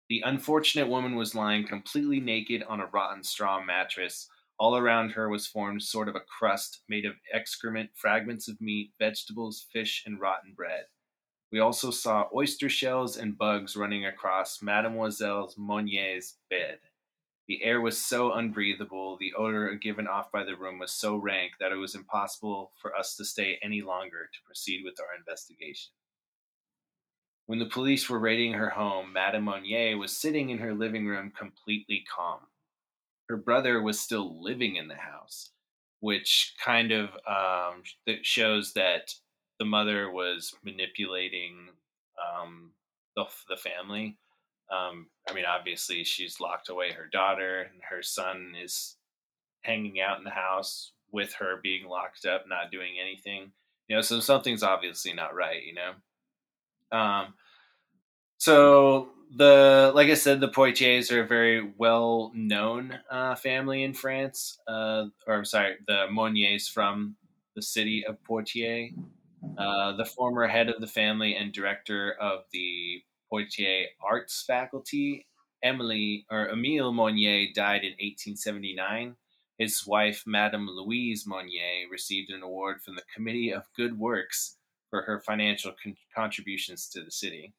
The 0.08 0.22
unfortunate 0.24 0.88
woman 0.88 1.16
was 1.16 1.34
lying 1.34 1.66
completely 1.66 2.20
naked 2.20 2.62
on 2.62 2.80
a 2.80 2.86
rotten 2.86 3.24
straw 3.24 3.60
mattress. 3.60 4.28
All 4.58 4.76
around 4.76 5.10
her 5.10 5.28
was 5.28 5.48
formed 5.48 5.82
sort 5.82 6.08
of 6.08 6.14
a 6.14 6.20
crust 6.20 6.82
made 6.88 7.04
of 7.04 7.14
excrement, 7.32 7.90
fragments 7.94 8.46
of 8.46 8.60
meat, 8.60 8.92
vegetables, 9.00 9.66
fish, 9.72 10.04
and 10.06 10.20
rotten 10.20 10.54
bread. 10.54 10.84
We 11.50 11.58
also 11.58 11.90
saw 11.90 12.28
oyster 12.32 12.68
shells 12.68 13.16
and 13.16 13.36
bugs 13.36 13.76
running 13.76 14.06
across 14.06 14.62
Mademoiselle 14.62 15.52
Monnier's 15.56 16.34
bed. 16.50 16.78
The 17.48 17.62
air 17.62 17.80
was 17.80 18.00
so 18.00 18.32
unbreathable, 18.32 19.18
the 19.18 19.34
odor 19.34 19.74
given 19.74 20.06
off 20.06 20.32
by 20.32 20.44
the 20.44 20.56
room 20.56 20.78
was 20.78 20.92
so 20.92 21.16
rank 21.16 21.52
that 21.60 21.72
it 21.72 21.76
was 21.76 21.94
impossible 21.94 22.72
for 22.80 22.94
us 22.96 23.16
to 23.16 23.24
stay 23.24 23.58
any 23.62 23.82
longer 23.82 24.28
to 24.32 24.44
proceed 24.44 24.82
with 24.84 25.00
our 25.00 25.16
investigation. 25.16 25.92
When 27.46 27.60
the 27.60 27.66
police 27.66 28.10
were 28.10 28.18
raiding 28.18 28.54
her 28.54 28.70
home, 28.70 29.12
Madame 29.12 29.44
Monnier 29.44 29.96
was 29.96 30.16
sitting 30.16 30.50
in 30.50 30.58
her 30.58 30.74
living 30.74 31.06
room 31.06 31.32
completely 31.36 32.04
calm. 32.12 32.40
Her 33.28 33.36
brother 33.36 33.80
was 33.80 34.00
still 34.00 34.42
living 34.42 34.76
in 34.76 34.88
the 34.88 34.96
house, 34.96 35.50
which 36.00 36.54
kind 36.62 36.92
of 36.92 37.10
um, 37.26 37.82
shows 38.22 38.72
that 38.72 39.14
the 39.58 39.64
mother 39.64 40.10
was 40.10 40.54
manipulating 40.64 41.68
um, 42.20 42.72
the, 43.14 43.24
the 43.48 43.56
family. 43.56 44.18
Um, 44.70 45.06
I 45.28 45.32
mean, 45.32 45.44
obviously, 45.44 46.02
she's 46.02 46.40
locked 46.40 46.68
away 46.68 46.92
her 46.92 47.08
daughter, 47.12 47.60
and 47.60 47.80
her 47.88 48.02
son 48.02 48.54
is 48.60 48.96
hanging 49.62 50.00
out 50.00 50.18
in 50.18 50.24
the 50.24 50.30
house 50.30 50.92
with 51.12 51.34
her 51.34 51.60
being 51.62 51.86
locked 51.88 52.26
up, 52.26 52.44
not 52.48 52.72
doing 52.72 52.94
anything. 53.00 53.52
You 53.88 53.96
know, 53.96 54.02
so 54.02 54.18
something's 54.18 54.64
obviously 54.64 55.12
not 55.12 55.34
right, 55.34 55.62
you 55.64 55.74
know? 55.74 55.92
Um, 56.92 57.34
so 58.38 59.10
the 59.34 59.92
like 59.94 60.08
I 60.08 60.14
said, 60.14 60.40
the 60.40 60.48
Poitiers 60.48 61.10
are 61.10 61.22
a 61.22 61.26
very 61.26 61.72
well 61.76 62.32
known 62.34 62.98
uh, 63.10 63.34
family 63.34 63.82
in 63.82 63.94
France. 63.94 64.58
Uh, 64.66 65.06
or 65.26 65.34
I'm 65.34 65.44
sorry, 65.44 65.76
the 65.86 66.06
Monniers 66.10 66.68
from 66.68 67.16
the 67.54 67.62
city 67.62 68.04
of 68.06 68.22
Poitiers. 68.24 68.92
Uh, 69.58 69.96
the 69.96 70.04
former 70.04 70.46
head 70.46 70.68
of 70.68 70.80
the 70.80 70.86
family 70.86 71.36
and 71.36 71.52
director 71.52 72.12
of 72.20 72.44
the 72.52 73.02
Poitiers 73.30 73.88
Arts 74.02 74.44
Faculty, 74.46 75.26
Emily 75.62 76.26
or 76.30 76.48
Emile 76.50 76.92
Monnier, 76.92 77.48
died 77.54 77.82
in 77.82 77.92
1879. 77.92 79.16
His 79.58 79.86
wife, 79.86 80.24
Madame 80.26 80.68
Louise 80.68 81.26
Monnier, 81.26 81.88
received 81.90 82.30
an 82.30 82.42
award 82.42 82.82
from 82.82 82.94
the 82.94 83.04
Committee 83.14 83.52
of 83.52 83.64
Good 83.74 83.98
Works 83.98 84.56
for 84.90 85.02
her 85.02 85.20
financial 85.20 85.72
con- 85.82 85.96
contributions 86.14 86.88
to 86.88 87.02
the 87.02 87.10
city. 87.10 87.52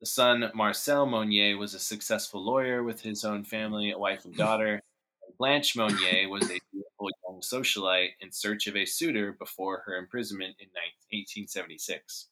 The 0.00 0.06
son, 0.06 0.50
Marcel 0.54 1.06
Monnier, 1.06 1.56
was 1.56 1.74
a 1.74 1.78
successful 1.78 2.44
lawyer 2.44 2.82
with 2.82 3.00
his 3.00 3.24
own 3.24 3.44
family, 3.44 3.90
a 3.90 3.98
wife 3.98 4.24
and 4.24 4.36
daughter. 4.36 4.80
Blanche 5.38 5.76
Monnier 5.76 6.28
was 6.28 6.44
a 6.44 6.60
beautiful 6.72 7.08
young 7.26 7.40
socialite 7.40 8.10
in 8.20 8.30
search 8.30 8.66
of 8.66 8.76
a 8.76 8.84
suitor 8.84 9.32
before 9.32 9.82
her 9.86 9.96
imprisonment 9.96 10.56
in 10.60 10.68
1876. 11.10 12.28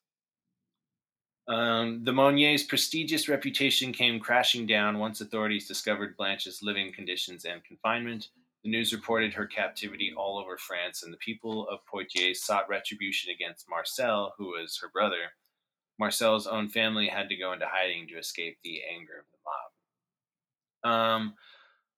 Um, 1.49 2.05
the 2.05 2.13
Monniers' 2.13 2.63
prestigious 2.63 3.29
reputation 3.29 3.93
came 3.93 4.21
crashing 4.21 4.67
down 4.67 4.99
once 4.99 5.21
authorities 5.21 5.67
discovered 5.67 6.17
Blanche's 6.17 6.63
living 6.63 6.93
conditions 6.93 7.45
and 7.45 7.65
confinement. 7.65 8.29
The 8.65 8.71
news 8.71 8.93
reported 8.93 9.35
her 9.35 9.47
captivity 9.47 10.13
all 10.17 10.39
over 10.39 10.57
France, 10.57 11.03
and 11.03 11.13
the 11.13 11.19
people 11.19 11.69
of 11.69 11.85
Poitiers 11.87 12.45
sought 12.45 12.69
retribution 12.69 13.33
against 13.33 13.69
Marcel, 13.69 14.35
who 14.39 14.47
was 14.47 14.79
her 14.81 14.89
brother. 14.89 15.33
Marcel's 15.99 16.47
own 16.47 16.69
family 16.69 17.09
had 17.09 17.29
to 17.29 17.37
go 17.37 17.53
into 17.53 17.67
hiding 17.69 18.07
to 18.09 18.19
escape 18.19 18.59
the 18.63 18.81
anger 18.95 19.19
of 19.19 19.25
the 19.33 20.91
mob. 20.91 20.93
Um, 20.93 21.35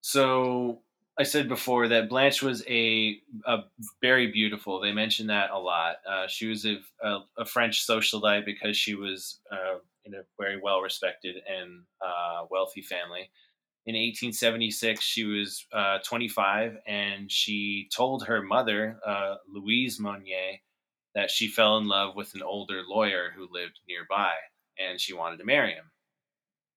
so 0.00 0.80
I 1.16 1.22
said 1.22 1.48
before 1.48 1.88
that 1.88 2.08
Blanche 2.08 2.42
was 2.42 2.64
a, 2.68 3.18
a 3.46 3.58
very 4.00 4.32
beautiful. 4.32 4.80
They 4.80 4.92
mentioned 4.92 5.30
that 5.30 5.50
a 5.50 5.58
lot. 5.58 5.96
Uh, 6.08 6.26
she 6.26 6.48
was 6.48 6.66
a, 6.66 6.78
a, 7.02 7.20
a, 7.38 7.44
French 7.44 7.86
socialite 7.86 8.44
because 8.44 8.76
she 8.76 8.94
was 8.94 9.38
uh, 9.50 9.78
in 10.04 10.14
a 10.14 10.22
very 10.38 10.60
well 10.60 10.80
respected 10.80 11.36
and 11.48 11.82
uh, 12.04 12.46
wealthy 12.50 12.82
family. 12.82 13.30
In 13.86 13.94
1876, 13.94 15.02
she 15.02 15.24
was 15.24 15.66
uh, 15.72 15.98
25, 16.04 16.78
and 16.86 17.30
she 17.30 17.88
told 17.94 18.26
her 18.26 18.42
mother, 18.42 18.98
uh, 19.06 19.36
Louise 19.46 20.00
Monnier, 20.00 20.58
that 21.14 21.30
she 21.30 21.48
fell 21.48 21.76
in 21.76 21.86
love 21.86 22.16
with 22.16 22.34
an 22.34 22.42
older 22.42 22.82
lawyer 22.88 23.32
who 23.36 23.48
lived 23.52 23.80
nearby, 23.86 24.32
and 24.78 24.98
she 25.00 25.12
wanted 25.12 25.36
to 25.38 25.44
marry 25.44 25.72
him. 25.72 25.90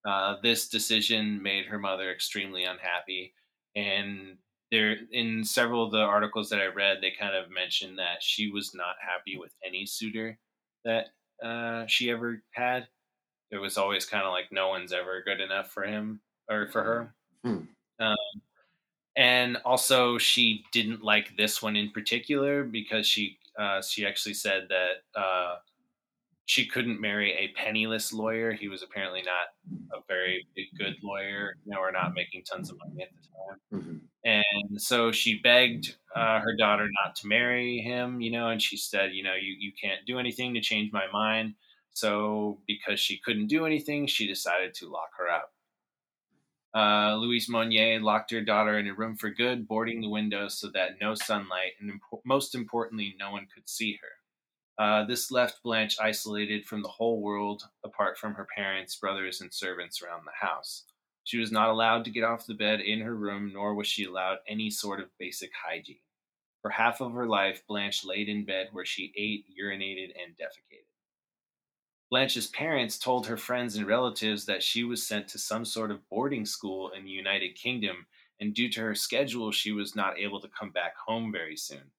Uh, 0.05 0.35
this 0.43 0.67
decision 0.67 1.41
made 1.41 1.65
her 1.65 1.79
mother 1.79 2.11
extremely 2.11 2.63
unhappy 2.63 3.33
and 3.77 4.37
there 4.71 4.97
in 5.11 5.43
several 5.45 5.85
of 5.85 5.91
the 5.91 5.99
articles 5.99 6.49
that 6.49 6.59
I 6.59 6.65
read, 6.65 6.97
they 6.99 7.11
kind 7.11 7.35
of 7.35 7.51
mentioned 7.51 7.99
that 7.99 8.21
she 8.21 8.51
was 8.51 8.73
not 8.73 8.95
happy 8.99 9.37
with 9.37 9.53
any 9.65 9.85
suitor 9.85 10.37
that 10.83 11.05
uh, 11.43 11.85
she 11.87 12.09
ever 12.09 12.41
had. 12.51 12.87
It 13.51 13.57
was 13.57 13.77
always 13.77 14.05
kind 14.05 14.25
of 14.25 14.31
like 14.31 14.51
no 14.51 14.67
one's 14.67 14.91
ever 14.91 15.21
good 15.23 15.39
enough 15.39 15.71
for 15.71 15.83
him 15.83 16.19
or 16.49 16.67
for 16.67 16.83
her. 16.83 17.13
Hmm. 17.43 17.57
Um, 17.99 18.15
and 19.15 19.57
also, 19.65 20.17
she 20.17 20.63
didn't 20.71 21.03
like 21.03 21.35
this 21.37 21.61
one 21.61 21.75
in 21.75 21.91
particular 21.91 22.63
because 22.63 23.07
she 23.07 23.39
uh, 23.57 23.81
she 23.81 24.05
actually 24.05 24.35
said 24.35 24.67
that 24.69 25.19
uh, 25.19 25.55
she 26.45 26.65
couldn't 26.65 27.01
marry 27.01 27.33
a 27.33 27.59
penniless 27.59 28.13
lawyer. 28.13 28.53
He 28.53 28.69
was 28.69 28.81
apparently 28.83 29.21
not 29.21 29.97
a 29.97 30.01
very 30.07 30.47
good 30.77 30.95
lawyer, 31.03 31.55
you 31.65 31.73
know, 31.73 31.79
or 31.79 31.91
not 31.91 32.13
making 32.13 32.43
tons 32.43 32.69
of 32.69 32.77
money 32.77 33.03
at 33.03 33.09
the 33.09 33.27
time. 33.27 33.81
Mm-hmm. 33.81 33.97
And 34.23 34.81
so 34.81 35.11
she 35.11 35.39
begged 35.41 35.95
uh, 36.15 36.39
her 36.39 36.55
daughter 36.57 36.87
not 37.03 37.15
to 37.17 37.27
marry 37.27 37.79
him, 37.79 38.21
you 38.21 38.31
know, 38.31 38.49
and 38.49 38.61
she 38.61 38.77
said, 38.77 39.11
you 39.13 39.23
know, 39.23 39.35
you, 39.35 39.55
you 39.59 39.71
can't 39.81 40.05
do 40.05 40.19
anything 40.19 40.53
to 40.53 40.61
change 40.61 40.91
my 40.93 41.05
mind. 41.11 41.55
So 41.93 42.59
because 42.67 42.99
she 42.99 43.19
couldn't 43.19 43.47
do 43.47 43.65
anything, 43.65 44.07
she 44.07 44.27
decided 44.27 44.73
to 44.75 44.89
lock 44.89 45.09
her 45.17 45.29
up. 45.29 45.51
Uh, 46.77 47.15
Louise 47.15 47.49
Monnier 47.49 47.99
locked 47.99 48.29
her 48.29 48.41
daughter 48.41 48.77
in 48.77 48.87
a 48.87 48.93
room 48.93 49.15
for 49.15 49.31
good, 49.31 49.67
boarding 49.67 49.99
the 49.99 50.09
windows 50.09 50.59
so 50.59 50.69
that 50.69 51.01
no 51.01 51.15
sunlight 51.15 51.71
and 51.79 51.89
imp- 51.89 52.21
most 52.23 52.53
importantly, 52.53 53.15
no 53.17 53.31
one 53.31 53.47
could 53.51 53.67
see 53.67 53.97
her. 53.99 54.83
Uh, 54.83 55.03
this 55.03 55.31
left 55.31 55.63
Blanche 55.63 55.97
isolated 55.99 56.67
from 56.67 56.83
the 56.83 56.87
whole 56.87 57.19
world, 57.19 57.63
apart 57.83 58.15
from 58.15 58.35
her 58.35 58.47
parents, 58.55 58.95
brothers, 58.95 59.41
and 59.41 59.51
servants 59.51 60.03
around 60.03 60.21
the 60.25 60.47
house. 60.47 60.83
She 61.23 61.39
was 61.39 61.51
not 61.51 61.69
allowed 61.69 62.05
to 62.05 62.11
get 62.11 62.23
off 62.23 62.45
the 62.45 62.53
bed 62.53 62.81
in 62.81 62.99
her 62.99 63.15
room, 63.15 63.51
nor 63.51 63.73
was 63.73 63.87
she 63.87 64.05
allowed 64.05 64.37
any 64.47 64.69
sort 64.69 64.99
of 64.99 65.09
basic 65.17 65.49
hygiene. 65.67 65.97
For 66.61 66.69
half 66.69 67.01
of 67.01 67.13
her 67.13 67.25
life, 67.25 67.63
Blanche 67.67 68.05
laid 68.05 68.29
in 68.29 68.45
bed 68.45 68.67
where 68.71 68.85
she 68.85 69.11
ate, 69.17 69.45
urinated, 69.59 70.11
and 70.23 70.37
defecated. 70.37 70.86
Blanche's 72.09 72.47
parents 72.47 72.97
told 72.97 73.27
her 73.27 73.37
friends 73.37 73.75
and 73.75 73.85
relatives 73.85 74.45
that 74.45 74.63
she 74.63 74.83
was 74.83 75.05
sent 75.05 75.27
to 75.29 75.37
some 75.37 75.65
sort 75.65 75.91
of 75.91 76.07
boarding 76.09 76.45
school 76.45 76.91
in 76.91 77.03
the 77.03 77.11
United 77.11 77.55
Kingdom, 77.55 78.05
and 78.39 78.53
due 78.53 78.71
to 78.71 78.81
her 78.81 78.95
schedule, 78.95 79.51
she 79.51 79.71
was 79.71 79.95
not 79.95 80.17
able 80.17 80.39
to 80.39 80.49
come 80.57 80.71
back 80.71 80.95
home 80.95 81.31
very 81.31 81.57
soon. 81.57 81.91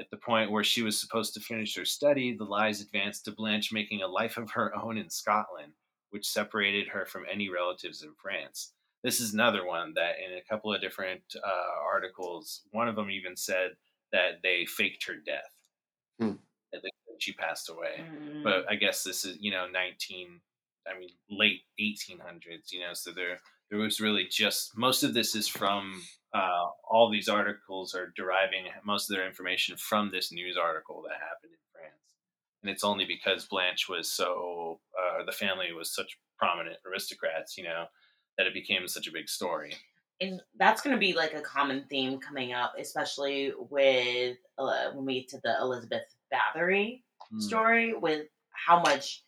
At 0.00 0.10
the 0.10 0.16
point 0.16 0.50
where 0.50 0.64
she 0.64 0.82
was 0.82 0.98
supposed 0.98 1.34
to 1.34 1.40
finish 1.40 1.76
her 1.76 1.84
study, 1.84 2.36
the 2.36 2.44
lies 2.44 2.80
advanced 2.80 3.26
to 3.26 3.32
Blanche 3.32 3.72
making 3.72 4.02
a 4.02 4.08
life 4.08 4.36
of 4.36 4.50
her 4.50 4.74
own 4.74 4.98
in 4.98 5.08
Scotland, 5.08 5.72
which 6.10 6.26
separated 6.26 6.88
her 6.88 7.06
from 7.06 7.24
any 7.30 7.48
relatives 7.48 8.02
in 8.02 8.12
France. 8.20 8.72
This 9.04 9.20
is 9.20 9.34
another 9.34 9.64
one 9.66 9.92
that, 9.94 10.14
in 10.18 10.36
a 10.36 10.42
couple 10.42 10.74
of 10.74 10.80
different 10.80 11.22
uh, 11.36 11.84
articles, 11.84 12.62
one 12.72 12.88
of 12.88 12.96
them 12.96 13.10
even 13.10 13.36
said 13.36 13.72
that 14.10 14.40
they 14.42 14.64
faked 14.66 15.06
her 15.06 15.16
death, 15.24 15.52
hmm. 16.18 16.36
that, 16.72 16.82
they, 16.82 16.90
that 17.03 17.03
she 17.18 17.32
passed 17.32 17.68
away. 17.70 18.00
Mm. 18.00 18.42
But 18.42 18.64
I 18.68 18.76
guess 18.76 19.02
this 19.02 19.24
is, 19.24 19.36
you 19.40 19.50
know, 19.50 19.66
19, 19.72 20.40
I 20.86 20.98
mean, 20.98 21.10
late 21.30 21.62
1800s, 21.80 22.72
you 22.72 22.80
know, 22.80 22.92
so 22.92 23.10
there 23.10 23.38
there 23.70 23.78
was 23.78 24.00
really 24.00 24.26
just 24.30 24.76
most 24.76 25.02
of 25.02 25.14
this 25.14 25.34
is 25.34 25.48
from 25.48 26.02
uh, 26.34 26.66
all 26.88 27.10
these 27.10 27.28
articles 27.28 27.94
are 27.94 28.12
deriving 28.16 28.66
most 28.84 29.08
of 29.08 29.16
their 29.16 29.26
information 29.26 29.76
from 29.76 30.10
this 30.10 30.32
news 30.32 30.56
article 30.56 31.02
that 31.02 31.14
happened 31.14 31.52
in 31.52 31.58
France, 31.72 32.02
and 32.62 32.70
it's 32.70 32.84
only 32.84 33.04
because 33.04 33.46
Blanche 33.46 33.88
was 33.88 34.10
so 34.10 34.80
uh, 34.98 35.24
the 35.24 35.32
family 35.32 35.72
was 35.72 35.94
such 35.94 36.18
prominent 36.38 36.76
aristocrats, 36.86 37.56
you 37.56 37.64
know, 37.64 37.86
that 38.36 38.46
it 38.46 38.54
became 38.54 38.86
such 38.86 39.06
a 39.06 39.12
big 39.12 39.28
story. 39.28 39.74
And 40.20 40.40
that's 40.58 40.80
going 40.80 40.94
to 40.94 41.00
be 41.00 41.12
like 41.12 41.34
a 41.34 41.40
common 41.40 41.84
theme 41.90 42.18
coming 42.20 42.52
up, 42.52 42.74
especially 42.78 43.52
with 43.70 44.36
uh, 44.58 44.90
when 44.92 45.04
we 45.04 45.20
get 45.20 45.28
to 45.30 45.40
the 45.42 45.56
Elizabeth 45.60 46.13
Bathory 46.34 47.02
mm. 47.32 47.40
story, 47.40 47.94
with 47.94 48.26
how 48.50 48.80
much 48.80 49.22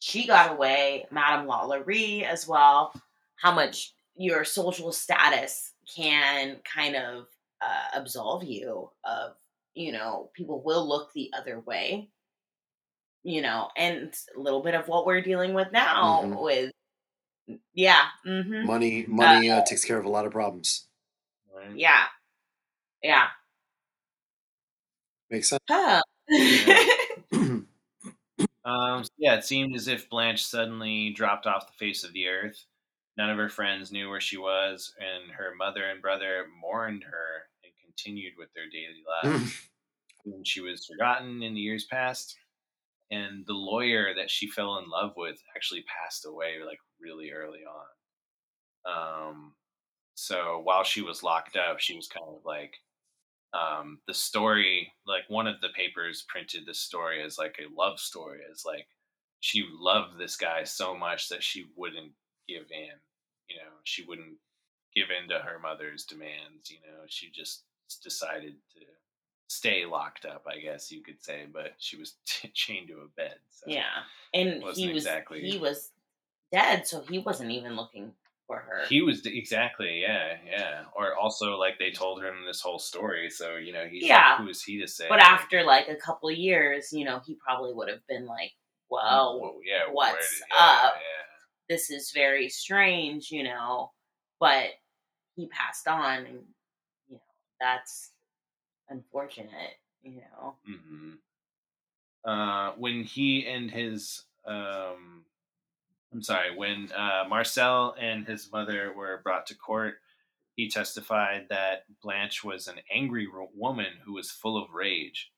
she 0.00 0.26
got 0.26 0.52
away, 0.52 1.06
Madame 1.10 1.46
Lalaurie 1.46 2.24
as 2.24 2.46
well, 2.46 2.92
how 3.36 3.52
much 3.52 3.94
your 4.16 4.44
social 4.44 4.92
status 4.92 5.72
can 5.94 6.56
kind 6.64 6.96
of 6.96 7.26
uh, 7.62 7.98
absolve 7.98 8.44
you 8.44 8.90
of 9.04 9.32
you 9.74 9.92
know 9.92 10.30
people 10.34 10.62
will 10.62 10.86
look 10.88 11.12
the 11.12 11.30
other 11.36 11.60
way 11.60 12.08
you 13.22 13.42
know 13.42 13.68
and 13.76 14.14
a 14.36 14.40
little 14.40 14.62
bit 14.62 14.74
of 14.74 14.86
what 14.86 15.06
we're 15.06 15.20
dealing 15.20 15.54
with 15.54 15.68
now 15.72 16.22
mm-hmm. 16.22 16.42
with 16.42 16.70
yeah 17.72 18.04
mm-hmm. 18.26 18.66
money 18.66 19.04
money 19.08 19.50
uh, 19.50 19.58
uh, 19.58 19.64
takes 19.64 19.84
care 19.84 19.98
of 19.98 20.04
a 20.04 20.08
lot 20.08 20.26
of 20.26 20.32
problems 20.32 20.86
yeah 21.74 22.04
yeah 23.02 23.28
makes 25.30 25.48
sense 25.48 25.60
huh. 25.68 26.00
um, 28.64 29.04
yeah 29.18 29.34
it 29.34 29.44
seemed 29.44 29.74
as 29.74 29.88
if 29.88 30.08
blanche 30.08 30.44
suddenly 30.44 31.10
dropped 31.10 31.46
off 31.46 31.66
the 31.66 31.84
face 31.84 32.04
of 32.04 32.12
the 32.12 32.26
earth 32.28 32.64
None 33.16 33.30
of 33.30 33.38
her 33.38 33.48
friends 33.48 33.92
knew 33.92 34.08
where 34.08 34.20
she 34.20 34.36
was, 34.36 34.92
and 34.98 35.30
her 35.32 35.54
mother 35.54 35.84
and 35.84 36.02
brother 36.02 36.46
mourned 36.60 37.04
her 37.04 37.48
and 37.62 37.72
continued 37.84 38.32
with 38.36 38.48
their 38.54 38.68
daily 38.68 39.02
lives. 39.22 39.68
and 40.24 40.46
she 40.46 40.60
was 40.60 40.86
forgotten 40.86 41.42
in 41.42 41.54
the 41.54 41.60
years 41.60 41.84
past. 41.84 42.36
And 43.10 43.44
the 43.46 43.54
lawyer 43.54 44.14
that 44.16 44.30
she 44.30 44.48
fell 44.48 44.78
in 44.78 44.88
love 44.90 45.12
with 45.16 45.40
actually 45.54 45.84
passed 45.84 46.26
away 46.26 46.56
like 46.66 46.78
really 47.00 47.30
early 47.30 47.60
on. 48.86 49.30
Um, 49.30 49.54
so 50.14 50.60
while 50.64 50.82
she 50.84 51.02
was 51.02 51.22
locked 51.22 51.56
up, 51.56 51.78
she 51.80 51.94
was 51.94 52.08
kind 52.08 52.26
of 52.28 52.44
like 52.44 52.74
um, 53.54 53.98
the 54.06 54.14
story. 54.14 54.92
Like 55.06 55.24
one 55.28 55.46
of 55.46 55.60
the 55.60 55.68
papers 55.74 56.24
printed 56.28 56.66
the 56.66 56.74
story 56.74 57.22
as 57.22 57.38
like 57.38 57.58
a 57.58 57.72
love 57.80 57.98
story, 57.98 58.40
as 58.50 58.64
like 58.64 58.86
she 59.40 59.64
loved 59.78 60.18
this 60.18 60.36
guy 60.36 60.64
so 60.64 60.96
much 60.96 61.28
that 61.28 61.42
she 61.42 61.66
wouldn't 61.76 62.12
give 62.48 62.66
in. 62.70 62.96
You 63.48 63.56
know, 63.56 63.72
she 63.84 64.04
wouldn't 64.04 64.36
give 64.94 65.08
in 65.10 65.28
to 65.28 65.38
her 65.38 65.58
mother's 65.58 66.04
demands. 66.04 66.70
You 66.70 66.78
know, 66.78 67.04
she 67.06 67.30
just 67.30 67.62
decided 68.02 68.54
to 68.74 68.80
stay 69.48 69.84
locked 69.86 70.24
up, 70.24 70.46
I 70.48 70.58
guess 70.58 70.90
you 70.90 71.02
could 71.02 71.22
say, 71.22 71.44
but 71.52 71.74
she 71.78 71.96
was 71.96 72.14
t- 72.26 72.50
chained 72.54 72.88
to 72.88 72.94
a 72.94 73.08
bed. 73.16 73.36
So 73.50 73.66
yeah, 73.68 74.02
and 74.32 74.62
he 74.74 74.88
was 74.88 75.04
exactly 75.04 75.40
he 75.40 75.58
was 75.58 75.90
dead, 76.52 76.86
so 76.86 77.02
he 77.08 77.18
wasn't 77.18 77.50
even 77.50 77.76
looking 77.76 78.12
for 78.46 78.58
her. 78.58 78.84
He 78.88 79.00
was 79.02 79.24
exactly, 79.24 80.00
yeah, 80.02 80.36
yeah. 80.46 80.84
Or 80.94 81.14
also, 81.16 81.56
like 81.56 81.78
they 81.78 81.90
told 81.90 82.22
him 82.22 82.44
this 82.46 82.60
whole 82.60 82.78
story, 82.78 83.30
so 83.30 83.56
you 83.56 83.72
know, 83.72 83.86
he's 83.86 84.04
Yeah. 84.04 84.30
like, 84.32 84.38
who 84.40 84.48
is 84.48 84.62
he 84.62 84.80
to 84.80 84.88
say? 84.88 85.06
but 85.08 85.20
after 85.20 85.62
like 85.64 85.88
a 85.88 85.96
couple 85.96 86.28
of 86.28 86.36
years, 86.36 86.92
you 86.92 87.04
know, 87.04 87.20
he 87.26 87.36
probably 87.36 87.72
would 87.72 87.88
have 87.88 88.06
been 88.06 88.26
like, 88.26 88.52
"Well, 88.90 89.40
Whoa, 89.40 89.60
yeah, 89.64 89.84
what's 89.90 90.38
did- 90.40 90.46
yeah, 90.52 90.62
up? 90.62 90.94
Yeah. 90.96 91.24
this 91.68 91.90
is 91.90 92.10
very 92.12 92.48
strange," 92.48 93.30
you 93.30 93.42
know. 93.44 93.92
But 94.40 94.70
he 95.36 95.46
passed 95.48 95.88
on, 95.88 96.26
and 96.26 96.44
you 97.08 97.16
know 97.16 97.20
that's 97.60 98.12
unfortunate. 98.88 99.74
You 100.02 100.20
know. 100.20 100.56
hmm 100.66 101.14
Uh, 102.24 102.72
when 102.72 103.04
he 103.04 103.46
and 103.46 103.70
his, 103.70 104.24
um, 104.46 105.24
I'm 106.14 106.22
sorry, 106.22 106.56
when 106.56 106.90
uh, 106.92 107.24
Marcel 107.28 107.94
and 108.00 108.26
his 108.26 108.50
mother 108.52 108.92
were 108.96 109.20
brought 109.24 109.46
to 109.48 109.56
court, 109.56 109.94
he 110.54 110.68
testified 110.70 111.46
that 111.50 111.84
Blanche 112.02 112.44
was 112.44 112.68
an 112.68 112.76
angry 112.94 113.26
ro- 113.26 113.50
woman 113.54 113.88
who 114.04 114.12
was 114.14 114.30
full 114.30 114.56
of 114.56 114.70
rage. 114.72 115.32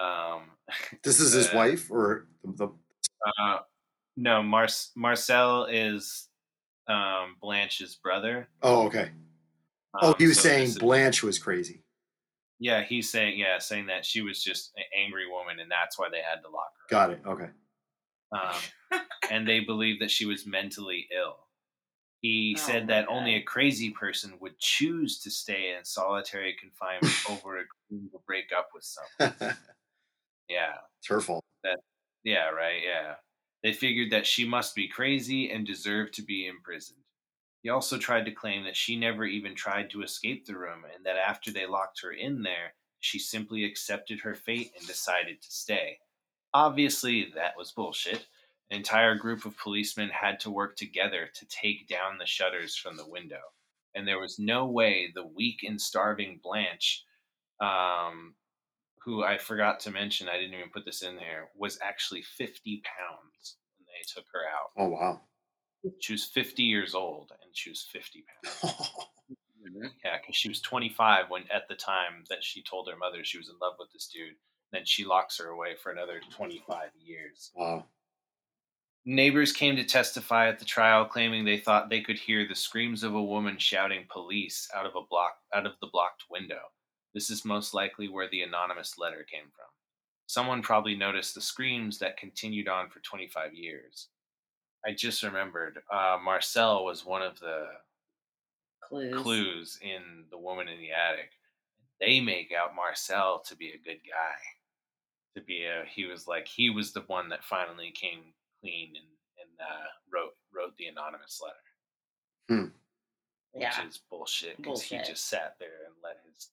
Um, 0.00 0.42
This 1.02 1.18
is 1.18 1.32
his 1.32 1.48
Uh, 1.48 1.56
wife 1.56 1.90
or 1.90 2.28
the, 2.44 2.52
the 2.52 2.68
uh, 3.42 3.58
no, 4.16 4.42
Mar- 4.42 4.68
Marcel 4.96 5.64
is 5.64 6.28
um, 6.86 7.36
Blanche's 7.40 7.96
brother. 7.96 8.48
Oh, 8.62 8.86
okay. 8.86 9.10
Oh, 10.00 10.10
Um, 10.10 10.14
he 10.18 10.26
was 10.28 10.36
so 10.36 10.48
saying 10.48 10.74
Blanche 10.78 11.24
was 11.24 11.38
crazy. 11.40 11.82
Yeah, 12.60 12.82
he's 12.84 13.10
saying 13.10 13.38
yeah, 13.38 13.58
saying 13.58 13.86
that 13.86 14.04
she 14.06 14.20
was 14.20 14.42
just 14.42 14.72
an 14.76 14.84
angry 14.96 15.28
woman, 15.28 15.58
and 15.60 15.70
that's 15.70 15.98
why 15.98 16.08
they 16.10 16.20
had 16.22 16.42
to 16.42 16.48
lock 16.50 16.72
her. 16.82 16.86
Got 16.88 17.10
it. 17.10 17.20
Okay. 17.26 17.48
Um, 18.32 19.00
and 19.30 19.46
they 19.48 19.60
believed 19.60 20.00
that 20.00 20.10
she 20.10 20.26
was 20.26 20.46
mentally 20.46 21.06
ill. 21.16 21.36
He 22.20 22.56
Oh 22.56 22.60
said 22.60 22.88
that 22.88 23.08
only 23.08 23.36
a 23.36 23.42
crazy 23.42 23.90
person 23.90 24.38
would 24.40 24.58
choose 24.58 25.20
to 25.20 25.30
stay 25.30 25.74
in 25.76 25.84
solitary 25.84 26.56
confinement 26.58 27.14
over 27.30 27.58
agreeing 27.58 28.10
to 28.10 28.18
break 28.26 28.46
up 28.56 28.70
with 28.74 28.84
someone. 28.84 29.56
Yeah, 30.48 30.76
it's 30.98 31.08
her 31.08 31.20
fault. 31.20 31.44
yeah, 32.24 32.48
right, 32.48 32.80
yeah. 32.82 33.16
They 33.62 33.72
figured 33.72 34.12
that 34.12 34.26
she 34.26 34.46
must 34.46 34.74
be 34.74 34.88
crazy 34.88 35.50
and 35.50 35.66
deserved 35.66 36.14
to 36.14 36.22
be 36.22 36.46
imprisoned. 36.46 37.02
He 37.62 37.68
also 37.68 37.98
tried 37.98 38.24
to 38.24 38.32
claim 38.32 38.64
that 38.64 38.76
she 38.76 38.96
never 38.96 39.24
even 39.24 39.54
tried 39.54 39.90
to 39.90 40.02
escape 40.02 40.46
the 40.46 40.56
room 40.56 40.84
and 40.94 41.04
that 41.04 41.16
after 41.16 41.50
they 41.50 41.66
locked 41.66 42.00
her 42.02 42.12
in 42.12 42.42
there, 42.42 42.74
she 43.00 43.18
simply 43.18 43.64
accepted 43.64 44.20
her 44.20 44.34
fate 44.34 44.72
and 44.78 44.86
decided 44.86 45.42
to 45.42 45.50
stay. 45.50 45.98
Obviously, 46.54 47.32
that 47.34 47.56
was 47.56 47.72
bullshit. 47.72 48.26
An 48.70 48.76
entire 48.76 49.14
group 49.14 49.44
of 49.44 49.56
policemen 49.58 50.10
had 50.10 50.40
to 50.40 50.50
work 50.50 50.76
together 50.76 51.28
to 51.34 51.46
take 51.46 51.88
down 51.88 52.18
the 52.18 52.26
shutters 52.26 52.76
from 52.76 52.96
the 52.96 53.08
window. 53.08 53.40
And 53.94 54.06
there 54.06 54.20
was 54.20 54.38
no 54.38 54.66
way 54.66 55.10
the 55.14 55.26
weak 55.26 55.64
and 55.66 55.80
starving 55.80 56.40
Blanche, 56.42 57.04
um, 57.60 58.34
who 59.02 59.24
I 59.24 59.38
forgot 59.38 59.80
to 59.80 59.90
mention, 59.90 60.28
I 60.28 60.36
didn't 60.36 60.54
even 60.54 60.70
put 60.70 60.84
this 60.84 61.02
in 61.02 61.16
there, 61.16 61.48
was 61.56 61.78
actually 61.82 62.22
50 62.22 62.82
pounds 62.84 63.56
when 63.78 63.86
they 63.86 64.04
took 64.06 64.26
her 64.32 64.40
out. 64.46 64.70
Oh 64.76 64.90
wow. 64.90 65.20
She 66.00 66.12
was 66.12 66.24
50 66.24 66.62
years 66.62 66.94
old 66.94 67.32
and 67.42 67.50
she 67.54 67.70
was 67.70 67.86
50 67.90 68.24
pounds. 68.52 68.90
Yeah, 70.04 70.16
because 70.20 70.36
she 70.36 70.48
was 70.48 70.60
25 70.60 71.26
when 71.28 71.42
at 71.54 71.68
the 71.68 71.74
time 71.74 72.24
that 72.30 72.42
she 72.42 72.62
told 72.62 72.88
her 72.88 72.96
mother 72.96 73.24
she 73.24 73.38
was 73.38 73.48
in 73.48 73.56
love 73.60 73.74
with 73.78 73.92
this 73.92 74.08
dude. 74.08 74.36
Then 74.72 74.82
she 74.84 75.04
locks 75.04 75.38
her 75.38 75.48
away 75.48 75.74
for 75.82 75.92
another 75.92 76.20
25 76.30 76.90
years. 77.02 77.50
wow. 77.54 77.84
Neighbors 79.04 79.52
came 79.52 79.74
to 79.76 79.84
testify 79.84 80.48
at 80.48 80.58
the 80.58 80.66
trial, 80.66 81.06
claiming 81.06 81.42
they 81.44 81.56
thought 81.56 81.88
they 81.88 82.02
could 82.02 82.18
hear 82.18 82.46
the 82.46 82.54
screams 82.54 83.02
of 83.02 83.14
a 83.14 83.22
woman 83.22 83.56
shouting 83.56 84.04
"police" 84.10 84.68
out 84.74 84.84
of 84.84 84.96
a 84.96 85.06
block 85.08 85.36
out 85.54 85.64
of 85.64 85.72
the 85.80 85.86
blocked 85.90 86.24
window. 86.30 86.60
This 87.14 87.30
is 87.30 87.44
most 87.44 87.72
likely 87.72 88.08
where 88.08 88.28
the 88.28 88.42
anonymous 88.42 88.98
letter 88.98 89.24
came 89.30 89.46
from. 89.56 89.64
Someone 90.26 90.60
probably 90.60 90.94
noticed 90.94 91.34
the 91.34 91.40
screams 91.40 91.98
that 92.00 92.18
continued 92.18 92.68
on 92.68 92.90
for 92.90 93.00
25 93.00 93.54
years. 93.54 94.08
I 94.86 94.92
just 94.92 95.22
remembered 95.22 95.78
uh, 95.90 96.18
Marcel 96.22 96.84
was 96.84 97.06
one 97.06 97.22
of 97.22 97.40
the 97.40 97.66
Clues. 98.82 99.22
clues 99.22 99.78
in 99.80 100.24
The 100.30 100.38
Woman 100.38 100.68
in 100.68 100.78
the 100.78 100.90
Attic. 100.92 101.30
They 101.98 102.20
make 102.20 102.52
out 102.52 102.76
Marcel 102.76 103.40
to 103.46 103.56
be 103.56 103.68
a 103.68 103.78
good 103.78 104.00
guy. 104.04 104.36
To 105.38 105.44
be 105.44 105.64
a 105.66 105.84
he 105.86 106.04
was 106.04 106.26
like 106.26 106.48
he 106.48 106.68
was 106.68 106.92
the 106.92 107.02
one 107.02 107.28
that 107.28 107.44
finally 107.44 107.92
came 107.92 108.34
clean 108.60 108.88
and, 108.96 109.06
and 109.40 109.60
uh, 109.60 109.86
wrote 110.12 110.34
wrote 110.52 110.76
the 110.76 110.86
anonymous 110.86 111.40
letter. 111.40 111.54
Which 113.52 113.62
Yeah. 113.62 113.86
is 113.86 113.98
bullshit 114.10 114.56
because 114.56 114.82
he 114.82 114.98
just 114.98 115.26
sat 115.26 115.56
there 115.60 115.84
and 115.86 115.94
let 116.02 116.16
his 116.26 116.50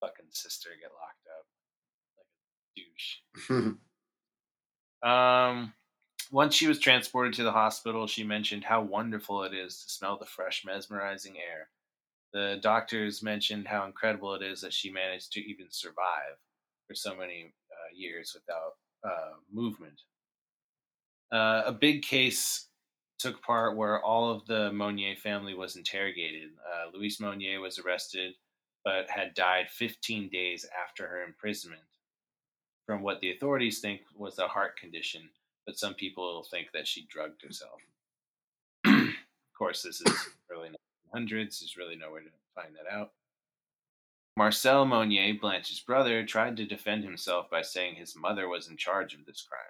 fucking 0.00 0.26
sister 0.30 0.70
get 0.80 0.90
locked 0.92 1.26
up 1.38 1.46
like 2.16 2.26
a 2.74 2.80
douche. 2.80 3.76
Um, 5.02 5.72
once 6.32 6.54
she 6.54 6.66
was 6.66 6.80
transported 6.80 7.34
to 7.34 7.44
the 7.44 7.52
hospital, 7.52 8.08
she 8.08 8.24
mentioned 8.24 8.64
how 8.64 8.82
wonderful 8.82 9.44
it 9.44 9.54
is 9.54 9.84
to 9.84 9.90
smell 9.90 10.18
the 10.18 10.26
fresh, 10.26 10.64
mesmerizing 10.64 11.36
air. 11.38 11.68
The 12.32 12.58
doctors 12.60 13.22
mentioned 13.22 13.68
how 13.68 13.86
incredible 13.86 14.34
it 14.34 14.42
is 14.42 14.62
that 14.62 14.72
she 14.72 14.90
managed 14.90 15.30
to 15.32 15.40
even 15.40 15.68
survive 15.70 16.38
for 16.88 16.94
so 16.94 17.14
many 17.14 17.54
years 17.94 18.34
without 18.34 18.74
uh, 19.04 19.34
movement. 19.52 20.02
Uh, 21.32 21.62
a 21.66 21.72
big 21.72 22.02
case 22.02 22.68
took 23.18 23.42
part 23.42 23.76
where 23.76 24.02
all 24.02 24.30
of 24.30 24.46
the 24.46 24.72
Monnier 24.72 25.16
family 25.16 25.54
was 25.54 25.76
interrogated. 25.76 26.50
Uh, 26.64 26.96
Louise 26.96 27.18
Monnier 27.18 27.60
was 27.60 27.78
arrested, 27.78 28.34
but 28.84 29.08
had 29.08 29.34
died 29.34 29.68
15 29.70 30.28
days 30.28 30.66
after 30.84 31.06
her 31.08 31.22
imprisonment 31.24 31.82
from 32.86 33.02
what 33.02 33.20
the 33.20 33.32
authorities 33.32 33.80
think 33.80 34.02
was 34.16 34.38
a 34.38 34.46
heart 34.46 34.76
condition, 34.76 35.28
but 35.66 35.78
some 35.78 35.94
people 35.94 36.46
think 36.50 36.68
that 36.72 36.86
she 36.86 37.06
drugged 37.10 37.42
herself. 37.42 37.80
of 38.86 39.08
course, 39.58 39.82
this 39.82 40.00
is 40.00 40.28
early 40.50 40.70
1900s. 41.14 41.60
There's 41.60 41.76
really 41.76 41.96
no 41.96 42.12
way 42.12 42.20
to 42.20 42.30
find 42.54 42.74
that 42.76 42.92
out. 42.92 43.10
Marcel 44.36 44.84
Monnier, 44.84 45.34
Blanche's 45.40 45.80
brother, 45.80 46.24
tried 46.24 46.58
to 46.58 46.66
defend 46.66 47.02
himself 47.02 47.48
by 47.50 47.62
saying 47.62 47.94
his 47.94 48.14
mother 48.14 48.48
was 48.48 48.68
in 48.68 48.76
charge 48.76 49.14
of 49.14 49.24
this 49.24 49.46
crime. 49.48 49.60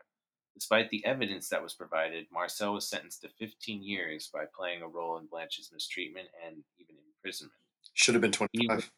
Despite 0.55 0.91
the 0.91 1.05
evidence 1.05 1.49
that 1.51 1.63
was 1.63 1.75
provided, 1.75 2.27
Marcel 2.33 2.75
was 2.75 2.89
sentenced 2.89 3.23
to 3.23 3.29
15 3.39 3.83
years 3.83 4.29
by 4.33 4.45
playing 4.57 4.83
a 4.83 4.89
role 4.89 5.19
in 5.19 5.27
Blanche's 5.27 5.71
mistreatment 5.73 6.29
and 6.45 6.57
even 6.79 6.97
imprisonment. 7.15 7.53
Should 7.95 8.15
have 8.15 8.23
been 8.23 8.33
25. 8.33 8.91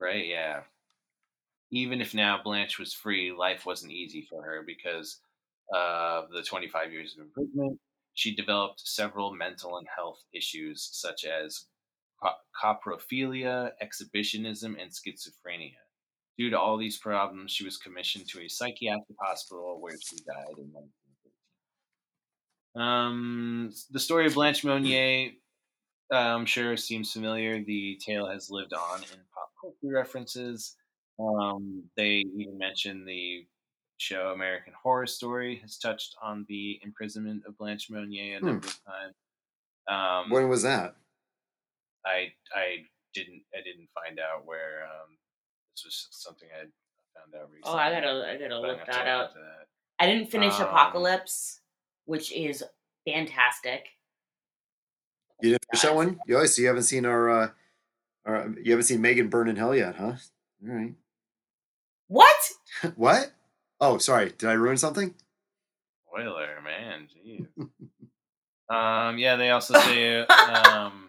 Right, 0.00 0.26
yeah. 0.26 0.60
Even 1.70 2.00
if 2.00 2.14
now 2.14 2.40
Blanche 2.42 2.78
was 2.78 2.94
free, 2.94 3.32
life 3.32 3.66
wasn't 3.66 3.92
easy 3.92 4.26
for 4.30 4.42
her 4.42 4.62
because 4.66 5.18
of 5.74 6.30
the 6.30 6.42
25 6.42 6.92
years 6.92 7.14
of 7.14 7.24
imprisonment. 7.24 7.78
She 8.14 8.34
developed 8.34 8.80
several 8.80 9.34
mental 9.34 9.78
and 9.78 9.86
health 9.94 10.22
issues 10.32 10.88
such 10.92 11.24
as 11.24 11.66
coprophilia, 12.60 13.72
exhibitionism, 13.80 14.76
and 14.76 14.90
schizophrenia. 14.92 15.76
Due 16.38 16.50
to 16.50 16.58
all 16.60 16.78
these 16.78 16.98
problems, 16.98 17.52
she 17.52 17.64
was 17.64 17.76
commissioned 17.78 18.28
to 18.30 18.40
a 18.42 18.48
psychiatric 18.48 19.18
hospital 19.20 19.80
where 19.80 19.98
she 20.00 20.16
died 20.18 20.58
in 20.58 20.72
1913. 20.72 21.34
Um, 22.74 23.70
the 23.90 24.00
story 24.00 24.26
of 24.26 24.34
Blanche 24.34 24.64
Monnier 24.64 25.32
uh, 26.12 26.16
I'm 26.16 26.46
sure 26.46 26.76
seems 26.76 27.12
familiar. 27.12 27.62
The 27.64 27.98
tale 28.04 28.28
has 28.28 28.50
lived 28.50 28.74
on 28.74 29.02
in 29.02 29.20
pop 29.34 29.50
culture 29.60 29.94
references. 29.94 30.76
Um, 31.18 31.90
they 31.96 32.24
even 32.36 32.58
mentioned 32.58 33.08
the 33.08 33.48
show 33.98 34.30
American 34.32 34.74
Horror 34.74 35.06
Story 35.06 35.56
has 35.56 35.78
touched 35.78 36.16
on 36.22 36.44
the 36.48 36.80
imprisonment 36.82 37.44
of 37.46 37.56
Blanche 37.58 37.90
Monnier 37.90 38.38
a 38.38 38.40
Hmm. 38.40 38.46
number 38.46 38.68
of 38.68 38.84
times. 38.84 39.14
Um, 39.88 40.30
When 40.30 40.48
was 40.48 40.62
that? 40.62 40.96
I 42.04 42.32
I 42.54 42.84
didn't 43.14 43.42
I 43.54 43.62
didn't 43.62 43.88
find 43.94 44.18
out 44.18 44.46
where 44.46 44.84
um, 44.84 45.16
this 45.74 45.84
was 45.84 46.08
something 46.10 46.48
I 46.54 46.66
found 47.18 47.34
out 47.34 47.50
recently. 47.50 47.72
Oh, 47.72 47.76
I 47.76 47.90
gotta, 47.90 48.26
I 48.28 48.36
gotta 48.36 48.60
but 48.60 48.70
I'm 48.70 48.76
look 48.76 48.86
that 48.86 49.08
up. 49.08 49.34
that. 49.34 49.66
I 49.98 50.06
didn't 50.06 50.30
finish 50.30 50.54
Um, 50.54 50.62
Apocalypse, 50.68 51.60
which 52.04 52.32
is 52.32 52.64
fantastic. 53.06 53.86
You 55.40 55.50
didn't 55.50 55.64
finish 55.70 55.82
that 55.82 55.94
one? 55.94 56.20
You 56.26 56.46
so 56.46 56.62
you 56.62 56.68
haven't 56.68 56.84
seen 56.84 57.04
our, 57.06 57.30
uh, 57.30 57.48
our, 58.24 58.54
you 58.62 58.72
haven't 58.72 58.84
seen 58.84 59.00
Megan 59.00 59.28
burn 59.28 59.48
in 59.48 59.56
hell 59.56 59.74
yet, 59.74 59.96
huh? 59.96 60.14
All 60.68 60.74
right. 60.74 60.94
What? 62.08 62.36
what? 62.96 63.32
Oh, 63.80 63.98
sorry. 63.98 64.32
Did 64.36 64.48
I 64.48 64.52
ruin 64.52 64.76
something? 64.76 65.14
Spoiler, 66.06 66.60
man, 66.62 67.08
jeez. 67.08 67.46
um, 68.74 69.18
yeah, 69.18 69.36
they 69.36 69.50
also 69.50 69.74
say 69.80 70.20
um, 70.26 71.08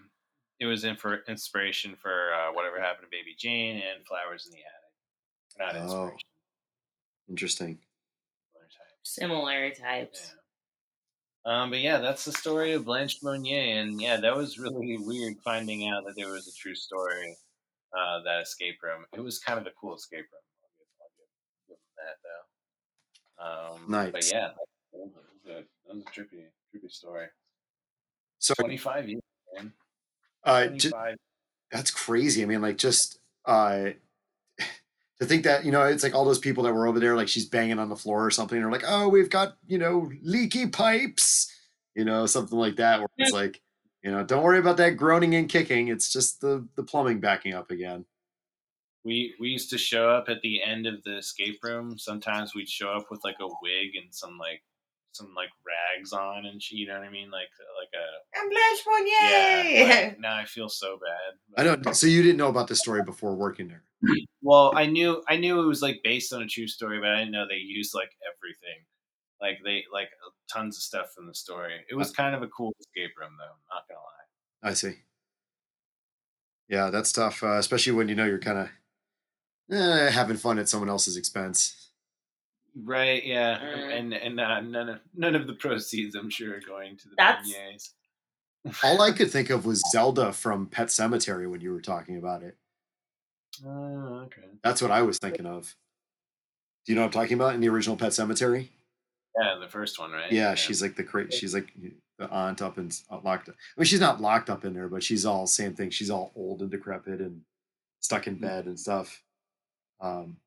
it 0.63 0.67
was 0.67 0.86
in 0.86 0.95
for 0.95 1.23
inspiration 1.28 1.93
for 2.02 2.34
uh, 2.34 2.54
whatever 2.54 2.80
happened 2.80 3.06
to 3.06 3.12
Baby 3.12 3.36
Jane 3.38 3.76
and 3.76 4.06
Flowers 4.08 4.45
in 4.47 4.54
the 4.54 4.60
Attic. 4.60 5.76
Not 5.76 5.76
Oh. 5.76 5.84
inspiration. 5.84 6.19
Interesting. 7.30 7.80
similar 8.54 8.69
type. 8.69 8.88
Similar 9.04 9.69
types. 9.71 10.34
Yeah. 11.45 11.63
Um, 11.63 11.69
but 11.71 11.80
yeah, 11.80 11.97
that's 11.97 12.23
the 12.23 12.32
story 12.32 12.71
of 12.71 12.86
Blanche 12.86 13.21
Monnier, 13.21 13.82
and 13.82 14.02
yeah, 14.02 14.15
that 14.17 14.34
was 14.34 14.58
really 14.58 14.97
weird 14.97 15.36
finding 15.43 15.89
out 15.89 16.06
that 16.06 16.15
there 16.15 16.30
was 16.30 16.47
a 16.47 16.54
true 16.54 16.76
story. 16.76 17.36
Uh, 17.95 18.23
that 18.23 18.41
escape 18.41 18.82
room. 18.82 19.06
It 19.13 19.19
was 19.19 19.38
kind 19.39 19.60
of 19.60 19.67
a 19.67 19.71
cool 19.80 19.93
escape 19.95 20.26
room. 20.32 20.41
I'll 20.63 20.71
give, 20.80 20.88
I'll 20.99 21.12
give, 21.67 21.78
give 21.78 21.78
that 21.99 22.17
though. 22.23 23.76
Um, 23.76 23.91
Nice. 23.91 24.12
But 24.12 24.32
yeah, 24.32 24.47
that 24.47 24.99
was 24.99 25.12
a, 25.45 25.49
that 25.49 25.95
was 25.95 26.04
a 26.04 26.10
trippy, 26.10 26.45
trippy 26.73 26.89
story. 26.91 27.28
So, 28.39 28.54
Twenty-five 28.58 29.10
years, 29.10 29.21
man. 29.56 29.73
Uh, 30.43 30.67
that's 31.71 31.91
crazy. 31.91 32.43
I 32.43 32.45
mean, 32.45 32.62
like, 32.62 32.77
just 32.77 33.19
uh, 33.45 33.89
to 35.19 35.25
think 35.25 35.43
that 35.43 35.65
you 35.65 35.71
know, 35.71 35.84
it's 35.84 36.03
like 36.03 36.15
all 36.15 36.25
those 36.25 36.39
people 36.39 36.63
that 36.63 36.73
were 36.73 36.88
over 36.88 36.99
there, 36.99 37.15
like 37.15 37.27
she's 37.27 37.45
banging 37.45 37.79
on 37.79 37.89
the 37.89 37.95
floor 37.95 38.25
or 38.25 38.32
something. 38.32 38.60
They're 38.60 38.71
like, 38.71 38.86
"Oh, 38.88 39.10
we've 39.10 39.29
got 39.29 39.58
you 39.67 39.77
know 39.77 40.12
leaky 40.21 40.67
pipes," 40.67 41.51
you 41.95 42.06
know, 42.06 42.25
something 42.25 42.58
like 42.58 42.75
that. 42.77 42.99
Where 42.99 43.10
it's 43.17 43.32
like, 43.32 43.62
you 44.03 44.12
know, 44.12 44.23
don't 44.23 44.43
worry 44.43 44.60
about 44.60 44.77
that 44.77 44.91
groaning 44.91 45.36
and 45.36 45.49
kicking. 45.49 45.88
It's 45.88 46.12
just 46.12 46.41
the 46.41 46.67
the 46.75 46.84
plumbing 46.84 47.19
backing 47.19 47.53
up 47.53 47.71
again. 47.71 48.06
We 49.03 49.34
we 49.39 49.49
used 49.49 49.69
to 49.71 49.77
show 49.77 50.10
up 50.10 50.29
at 50.29 50.41
the 50.41 50.63
end 50.63 50.88
of 50.88 51.03
the 51.03 51.17
escape 51.17 51.60
room. 51.63 51.97
Sometimes 51.97 52.56
we'd 52.56 52.69
show 52.69 52.89
up 52.89 53.12
with 53.12 53.23
like 53.23 53.38
a 53.41 53.47
wig 53.47 53.95
and 54.01 54.13
some 54.13 54.38
like 54.38 54.62
some 55.15 55.34
like 55.36 55.49
rags 55.65 56.13
on 56.13 56.45
and 56.45 56.62
shit, 56.62 56.80
you 56.80 56.88
know 56.88 56.99
what 56.99 57.08
I 57.08 57.12
mean, 57.12 57.32
like 57.32 57.49
like 57.80 57.89
a 57.93 58.39
I'm 58.39 58.49
Blanche 58.49 59.08
yeah. 59.21 59.63
Monnier. 59.63 60.06
Like, 60.10 60.19
now 60.19 60.36
I 60.36 60.45
feel 60.45 60.69
so 60.69 60.97
bad. 60.97 61.60
I 61.62 61.63
don't. 61.63 61.95
So 61.95 62.08
you 62.08 62.21
didn't 62.21 62.38
know 62.38 62.49
about 62.49 62.67
the 62.67 62.76
story 62.76 63.04
before 63.04 63.36
working 63.36 63.67
there? 63.67 63.84
Well, 64.41 64.73
I 64.76 64.86
knew 64.86 65.23
I 65.28 65.38
knew 65.38 65.62
it 65.62 65.65
was 65.65 65.82
like 65.82 66.02
based 66.04 66.34
on 66.34 66.41
a 66.41 66.47
true 66.47 66.67
story, 66.67 66.99
but 66.99 67.10
I 67.10 67.19
didn't 67.19 67.32
know 67.32 67.45
they 67.47 67.56
used 67.56 67.93
like 67.95 68.10
everything, 68.28 68.84
like 69.41 69.60
they 69.63 69.84
like 69.93 70.10
tons 70.52 70.78
of 70.78 70.84
stuff 70.84 71.13
from 71.15 71.28
the 71.28 71.36
story. 71.36 71.76
It 71.89 71.95
was 71.95 72.12
kind 72.12 72.36
of 72.36 72.41
a 72.41 72.47
cool 72.47 72.73
escape 72.80 73.12
room, 73.19 73.32
though. 73.38 73.76
Not 73.76 73.88
gonna 73.88 73.99
lie. 73.99 74.69
I 74.69 74.73
see. 74.73 74.95
Yeah, 76.67 76.89
that's 76.89 77.12
tough, 77.12 77.43
uh, 77.43 77.58
especially 77.58 77.93
when 77.93 78.10
you 78.10 78.15
know 78.15 78.26
you're 78.26 78.39
kind 78.39 78.58
of 78.58 78.69
eh, 79.76 80.10
having 80.12 80.38
fun 80.38 80.60
at 80.60 80.69
someone 80.69 80.89
else's 80.89 81.17
expense. 81.17 81.83
Right? 82.75 83.23
Yeah, 83.23 83.59
Mm. 83.59 83.99
and 83.99 84.13
and 84.13 84.39
uh, 84.39 84.62
none 84.62 84.89
of 84.89 84.99
none 85.15 85.36
of 85.36 85.45
the 85.47 85.53
proceeds, 85.53 86.15
I'm 86.15 86.29
sure, 86.29 86.55
are 86.55 86.59
going 86.59 86.97
to 86.97 87.09
the 87.09 87.15
That's- 87.17 87.47
beignets. 87.47 87.89
All 88.83 89.01
I 89.01 89.12
could 89.17 89.29
think 89.31 89.49
of 89.49 89.65
was 89.65 89.83
Zelda 89.91 90.31
from 90.33 90.67
Pet 90.67 90.88
Sematary 90.88 91.49
when 91.49 91.62
you 91.62 91.71
were 91.71 91.81
talking 91.81 92.17
about 92.17 92.41
it. 92.43 92.55
Oh, 93.65 94.21
okay. 94.25 94.41
That's 94.63 94.81
what 94.81 94.89
I 94.91 95.01
was 95.03 95.19
thinking 95.19 95.45
of. 95.45 95.75
Do 96.86 96.91
you 96.91 96.95
know 96.95 97.01
what 97.01 97.15
I'm 97.15 97.21
talking 97.21 97.36
about 97.36 97.53
in 97.55 97.62
the 97.62 97.69
original 97.69 97.95
Pet 97.95 98.12
Sematary? 98.12 98.69
Yeah, 99.39 99.55
the 99.59 99.67
first 99.69 99.99
one, 99.99 100.12
right? 100.12 100.31
Yeah, 100.31 100.55
she's 100.55 100.81
like 100.81 100.95
the 100.95 101.03
cra- 101.03 101.31
she's 101.31 101.53
like 101.53 101.71
the 102.17 102.29
aunt 102.29 102.62
up 102.62 102.77
and 102.77 102.95
uh, 103.09 103.19
locked. 103.23 103.49
Up. 103.49 103.55
I 103.77 103.79
mean, 103.81 103.86
she's 103.86 103.99
not 103.99 104.21
locked 104.21 104.49
up 104.49 104.65
in 104.65 104.73
there, 104.73 104.88
but 104.88 105.03
she's 105.03 105.25
all 105.25 105.45
same 105.47 105.73
thing. 105.75 105.89
She's 105.91 106.09
all 106.09 106.31
old 106.36 106.62
and 106.62 106.71
decrepit 106.71 107.19
and 107.19 107.41
stuck 107.99 108.27
in 108.27 108.36
bed 108.36 108.65
and 108.65 108.79
stuff. 108.79 109.21
Um, 110.01 110.38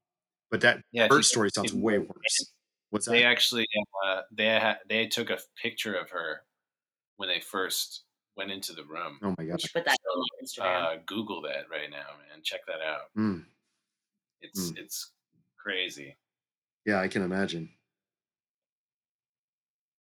but 0.50 0.60
that 0.62 0.80
yeah. 0.92 1.08
first 1.08 1.30
story 1.30 1.50
sounds 1.50 1.72
in- 1.72 1.80
way 1.82 1.98
worse. 1.98 2.52
What's 2.90 3.06
They 3.06 3.22
that? 3.22 3.28
actually 3.28 3.66
uh, 4.06 4.22
they 4.30 4.58
ha- 4.58 4.78
they 4.88 5.06
took 5.06 5.30
a 5.30 5.38
picture 5.60 5.94
of 5.94 6.10
her 6.10 6.42
when 7.16 7.28
they 7.28 7.40
first 7.40 8.04
went 8.36 8.50
into 8.50 8.72
the 8.72 8.84
room. 8.84 9.18
Oh 9.22 9.30
my 9.36 9.44
We 9.44 9.46
gosh. 9.46 9.62
should 9.62 9.72
put 9.72 9.84
that 9.86 9.96
on 10.14 10.24
Instagram. 10.44 10.84
Uh, 10.84 10.96
Google 11.06 11.42
that 11.42 11.68
right 11.70 11.90
now, 11.90 11.96
man. 12.30 12.42
Check 12.42 12.60
that 12.66 12.80
out. 12.80 13.10
Mm, 13.18 13.44
It's 14.40 14.70
Mm. 14.70 14.78
it's 14.78 15.10
crazy. 15.56 16.16
yeah, 16.84 17.00
I 17.00 17.08
can 17.08 17.22
imagine. 17.22 17.70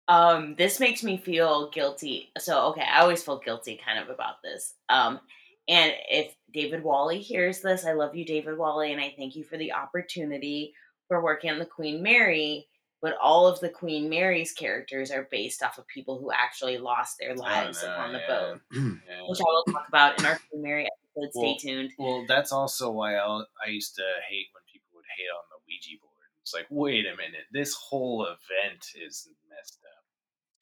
Um, 0.08 0.55
this 0.55 0.79
makes 0.79 1.01
me 1.03 1.17
feel 1.17 1.69
guilty. 1.71 2.31
So, 2.38 2.67
okay, 2.67 2.84
I 2.84 2.99
always 3.01 3.23
feel 3.23 3.39
guilty 3.39 3.79
kind 3.84 3.97
of 3.97 4.10
about 4.10 4.43
this. 4.43 4.75
Um, 4.89 5.19
and 5.67 5.93
if 6.10 6.36
David 6.54 6.84
Wally 6.84 7.19
hears 7.19 7.62
this, 7.62 7.86
I 7.86 7.93
love 7.93 8.15
you, 8.15 8.25
David 8.25 8.58
Wally, 8.58 8.91
and 8.91 9.01
I 9.01 9.13
thank 9.17 9.36
you 9.36 9.43
for 9.43 9.58
the 9.58 9.73
opportunity 9.73 10.73
for 11.08 11.23
working 11.23 11.49
on 11.51 11.60
the 11.60 11.65
Queen 11.65 12.01
Mary. 12.01 12.67
But 13.01 13.17
all 13.21 13.45
of 13.45 13.60
the 13.60 13.69
Queen 13.69 14.10
Mary's 14.10 14.51
characters 14.51 15.12
are 15.12 15.28
based 15.30 15.62
off 15.62 15.78
of 15.78 15.86
people 15.88 16.17
who 16.17 16.32
actually 16.32 16.78
lost 16.78 17.17
their 17.19 17.36
lives 17.36 17.84
no, 17.84 17.93
upon 17.93 18.13
the 18.13 18.19
yeah. 18.19 18.28
boat, 18.28 18.62
Yeah. 18.73 19.21
which 19.28 19.39
I 19.39 19.43
will 19.43 19.63
talk 19.73 19.88
about 19.88 20.19
in 20.19 20.25
our 20.25 20.39
Queen 20.49 20.63
Mary 20.63 20.88
episode. 20.88 21.32
Stay 21.32 21.41
Well, 21.41 21.56
tuned. 21.58 21.91
Well, 21.99 22.25
that's 22.28 22.51
also 22.51 22.91
why 22.91 23.15
I 23.17 23.43
I 23.63 23.69
used 23.69 23.95
to 23.95 24.04
hate 24.30 24.47
when 24.54 24.63
people 24.71 24.89
would 24.95 25.06
hate 25.17 25.30
on 25.30 25.43
the 25.51 25.62
Ouija 25.67 25.99
board. 26.01 26.12
It's 26.41 26.54
like, 26.54 26.67
wait 26.69 27.06
a 27.06 27.15
minute, 27.15 27.45
this 27.51 27.73
whole 27.75 28.23
event 28.25 28.86
is 28.95 29.30
messed 29.49 29.80
up. 29.84 30.04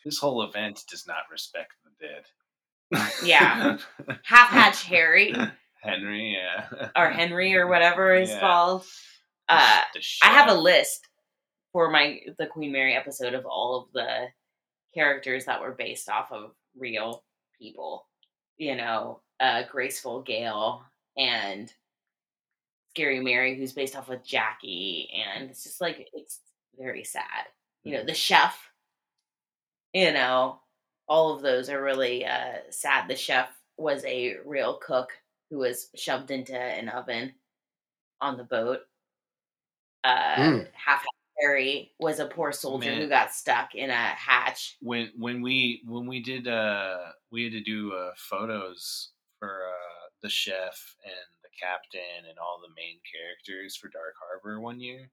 This 0.03 0.17
whole 0.17 0.43
event 0.43 0.83
does 0.89 1.07
not 1.07 1.29
respect 1.31 1.73
the 1.85 2.07
dead. 2.07 2.23
Yeah. 3.23 3.77
Half 4.23 4.49
Hatch 4.49 4.83
Harry 4.83 5.33
Henry, 5.81 6.37
yeah. 6.37 6.89
or 6.95 7.09
Henry 7.09 7.55
or 7.55 7.67
whatever 7.67 8.15
is 8.15 8.29
Yeah. 8.29 8.39
called. 8.39 8.85
Uh, 9.49 9.81
I 10.23 10.27
have 10.27 10.49
a 10.49 10.53
list 10.53 11.07
for 11.73 11.89
my 11.89 12.21
the 12.37 12.47
Queen 12.47 12.71
Mary 12.71 12.95
episode 12.95 13.33
of 13.33 13.45
all 13.45 13.81
of 13.81 13.93
the 13.93 14.27
characters 14.93 15.45
that 15.45 15.61
were 15.61 15.73
based 15.73 16.09
off 16.09 16.31
of 16.31 16.51
real 16.77 17.23
people. 17.59 18.07
You 18.57 18.75
know, 18.75 19.21
uh, 19.39 19.63
Graceful 19.69 20.21
Gale 20.21 20.83
and 21.17 21.71
Scary 22.91 23.19
Mary, 23.19 23.57
who's 23.57 23.73
based 23.73 23.95
off 23.95 24.09
of 24.09 24.23
Jackie, 24.23 25.09
and 25.13 25.49
it's 25.49 25.63
just 25.63 25.81
like 25.81 26.07
it's 26.13 26.39
very 26.77 27.03
sad. 27.03 27.47
You 27.83 27.97
know, 27.97 28.05
the 28.05 28.13
chef. 28.13 28.69
You 29.93 30.11
know, 30.11 30.59
all 31.07 31.33
of 31.35 31.41
those 31.41 31.69
are 31.69 31.83
really 31.83 32.25
uh, 32.25 32.57
sad. 32.69 33.07
The 33.07 33.15
chef 33.15 33.49
was 33.77 34.03
a 34.05 34.37
real 34.45 34.77
cook 34.77 35.11
who 35.49 35.59
was 35.59 35.89
shoved 35.95 36.31
into 36.31 36.57
an 36.57 36.89
oven 36.89 37.33
on 38.21 38.37
the 38.37 38.43
boat. 38.43 38.81
Uh, 40.03 40.35
Mm. 40.37 40.67
Half 40.73 41.05
Harry 41.41 41.93
was 41.99 42.19
a 42.19 42.27
poor 42.27 42.51
soldier 42.51 42.91
Man. 42.91 43.01
who 43.01 43.07
got 43.07 43.33
stuck 43.33 43.73
in 43.75 43.89
a 43.89 43.93
hatch. 43.93 44.77
when 44.81 45.11
when 45.17 45.41
we 45.41 45.81
when 45.85 46.05
we 46.05 46.21
did 46.21 46.47
uh 46.47 47.11
we 47.31 47.43
had 47.43 47.53
to 47.53 47.61
do 47.61 47.91
uh 47.93 48.11
photos 48.15 49.11
for 49.39 49.67
uh 49.67 50.09
the 50.21 50.29
chef 50.29 50.95
and 51.03 51.27
the 51.43 51.49
captain 51.59 52.29
and 52.29 52.37
all 52.37 52.61
the 52.61 52.73
main 52.75 52.99
characters 53.11 53.75
for 53.75 53.87
dark 53.89 54.13
harbor 54.19 54.59
one 54.61 54.79
year 54.79 55.09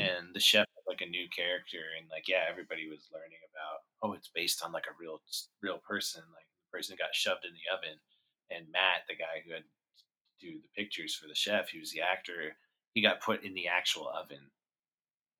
and 0.00 0.34
the 0.34 0.40
chef 0.40 0.66
had 0.76 0.90
like 0.90 1.00
a 1.02 1.06
new 1.10 1.28
character 1.30 1.78
and 1.98 2.08
like 2.10 2.28
yeah 2.28 2.44
everybody 2.48 2.88
was 2.88 3.08
learning 3.12 3.38
about 3.51 3.51
oh 4.02 4.12
it's 4.12 4.30
based 4.34 4.62
on 4.64 4.72
like 4.72 4.86
a 4.86 4.96
real 5.00 5.20
real 5.62 5.78
person 5.78 6.22
like 6.34 6.46
the 6.70 6.76
person 6.76 6.96
got 6.98 7.14
shoved 7.14 7.44
in 7.44 7.52
the 7.52 7.68
oven 7.74 7.98
and 8.50 8.70
matt 8.72 9.02
the 9.08 9.14
guy 9.14 9.42
who 9.46 9.52
had 9.52 9.62
to 9.62 10.46
do 10.46 10.58
the 10.60 10.68
pictures 10.82 11.14
for 11.14 11.28
the 11.28 11.34
chef 11.34 11.68
he 11.68 11.78
was 11.78 11.90
the 11.92 12.00
actor 12.00 12.56
he 12.94 13.02
got 13.02 13.20
put 13.20 13.44
in 13.44 13.54
the 13.54 13.68
actual 13.68 14.08
oven 14.08 14.50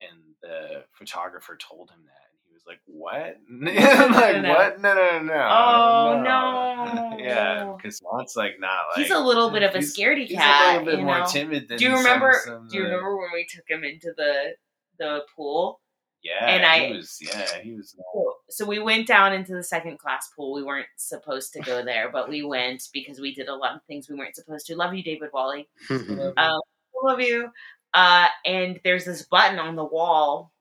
and 0.00 0.18
the 0.42 0.84
photographer 0.92 1.56
told 1.56 1.90
him 1.90 2.00
that 2.04 2.26
and 2.30 2.38
he 2.46 2.52
was 2.54 2.62
like 2.66 2.80
what 2.86 3.36
I'm 4.02 4.12
like 4.12 4.36
no, 4.36 4.42
no. 4.42 4.54
what 4.54 4.80
no 4.80 4.94
no 4.94 5.18
no 5.18 5.24
no 5.24 5.48
Oh, 5.50 6.22
no. 6.22 7.16
yeah 7.18 7.72
because 7.76 8.00
Mont's 8.02 8.36
like 8.36 8.54
not 8.60 8.80
like 8.96 9.04
he's 9.04 9.10
a 9.14 9.18
little 9.18 9.50
bit 9.50 9.62
of 9.62 9.74
a 9.74 9.78
he's- 9.78 9.96
scaredy 9.96 10.26
he's 10.26 10.36
cat. 10.38 10.76
a 10.76 10.78
little 10.78 10.84
bit 10.92 10.98
you 11.00 11.04
more 11.06 11.18
know? 11.20 11.26
timid 11.26 11.68
than 11.68 11.78
Do 11.78 11.84
you 11.84 11.96
remember? 11.96 12.32
some, 12.44 12.68
do 12.68 12.76
you 12.78 12.84
remember 12.84 13.16
when 13.16 13.28
we 13.34 13.46
took 13.48 13.64
him 13.68 13.84
into 13.84 14.12
the 14.16 14.54
the 14.98 15.20
pool? 15.34 15.80
yeah 16.22 16.46
and 16.48 16.62
he 16.62 16.94
I- 16.94 16.96
was 16.96 17.18
yeah 17.20 17.58
he 17.62 17.72
was 17.74 17.90
So, 17.96 18.31
so 18.52 18.66
we 18.66 18.78
went 18.78 19.06
down 19.06 19.32
into 19.32 19.54
the 19.54 19.62
second 19.64 19.98
class 19.98 20.30
pool. 20.36 20.52
We 20.52 20.62
weren't 20.62 20.86
supposed 20.96 21.52
to 21.54 21.60
go 21.60 21.84
there, 21.84 22.10
but 22.10 22.28
we 22.28 22.42
went 22.42 22.88
because 22.92 23.20
we 23.20 23.34
did 23.34 23.48
a 23.48 23.54
lot 23.54 23.74
of 23.74 23.82
things 23.84 24.08
we 24.08 24.16
weren't 24.16 24.36
supposed 24.36 24.66
to. 24.66 24.76
Love 24.76 24.94
you, 24.94 25.02
David 25.02 25.30
Wally. 25.32 25.68
Um, 26.36 26.60
love 27.02 27.20
you. 27.20 27.50
Uh, 27.94 28.28
and 28.46 28.80
there's 28.84 29.04
this 29.04 29.22
button 29.22 29.58
on 29.58 29.76
the 29.76 29.84
wall 29.84 30.52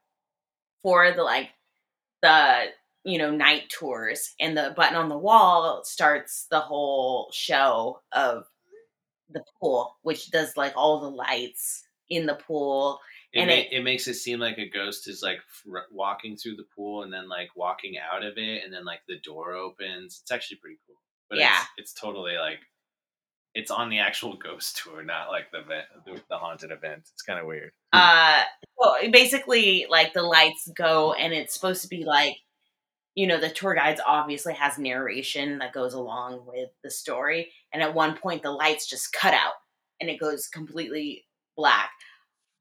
for 0.84 1.12
the 1.12 1.24
like 1.24 1.50
the 2.22 2.66
you 3.04 3.18
know 3.18 3.32
night 3.32 3.70
tours, 3.70 4.34
and 4.40 4.58
the 4.58 4.74
button 4.76 4.96
on 4.96 5.10
the 5.10 5.18
wall 5.18 5.84
starts 5.84 6.48
the 6.50 6.60
whole 6.60 7.30
show 7.32 8.02
of 8.12 8.46
the 9.30 9.44
pool, 9.60 9.98
which 10.02 10.32
does 10.32 10.58
like 10.58 10.74
all 10.76 11.00
the 11.00 11.10
lights 11.10 11.84
in 12.10 12.26
the 12.26 12.36
pool. 12.36 13.00
It, 13.34 13.40
And 13.40 13.48
ma- 13.48 13.54
it- 13.56 13.68
it 13.72 13.84
makes 13.84 14.08
it 14.08 14.16
seem 14.16 14.40
like 14.40 14.58
a 14.58 14.68
ghost 14.70 15.08
is 15.08 15.22
like 15.24 15.40
fr- 15.48 15.88
walking 15.92 16.36
through 16.36 16.58
the 16.58 16.66
pool 16.76 17.04
and 17.04 17.14
then 17.14 17.30
like 17.30 17.50
walking 17.56 17.96
out 17.98 18.24
of 18.24 18.38
it 18.38 18.64
and 18.64 18.74
then 18.74 18.84
like 18.86 19.02
the 19.08 19.20
door 19.20 19.54
opens. 19.54 20.20
It's 20.22 20.32
actually 20.32 20.58
pretty 20.58 20.78
cool. 20.86 20.98
But 21.30 21.40
Yeah. 21.40 21.58
it's, 21.78 21.92
it's 21.92 21.94
totally 21.94 22.36
like 22.38 22.60
it's 23.54 23.72
on 23.72 23.90
the 23.90 24.00
actual 24.00 24.36
ghost 24.38 24.78
tour, 24.84 25.04
not 25.04 25.30
like 25.30 25.52
the 25.52 25.60
event, 25.60 25.86
the, 26.06 26.22
the 26.30 26.38
haunted 26.38 26.72
event. 26.72 27.04
It's 27.14 27.22
kind 27.22 27.40
of 27.40 27.46
weird. 27.46 27.72
Uh, 27.92 28.44
well, 28.78 28.96
basically, 29.12 29.88
like 29.90 30.14
the 30.14 30.24
lights 30.24 30.70
go, 30.74 31.12
and 31.14 31.34
it's 31.34 31.54
supposed 31.54 31.82
to 31.82 31.90
be 31.90 32.06
like, 32.06 32.38
you 33.14 33.28
know, 33.28 33.42
the 33.42 33.50
tour 33.50 33.76
guides 33.76 34.00
obviously 34.06 34.54
has 34.54 34.78
narration 34.78 35.58
that 35.58 35.74
goes 35.74 35.94
along 35.94 36.46
with 36.46 36.70
the 36.82 36.90
story, 36.90 37.52
and 37.74 37.84
at 37.84 37.94
one 37.94 38.16
point 38.18 38.42
the 38.42 38.52
lights 38.52 38.88
just 38.90 39.12
cut 39.12 39.34
out, 39.34 39.56
and 40.00 40.10
it 40.10 40.18
goes 40.18 40.48
completely 40.48 41.26
black. 41.58 41.92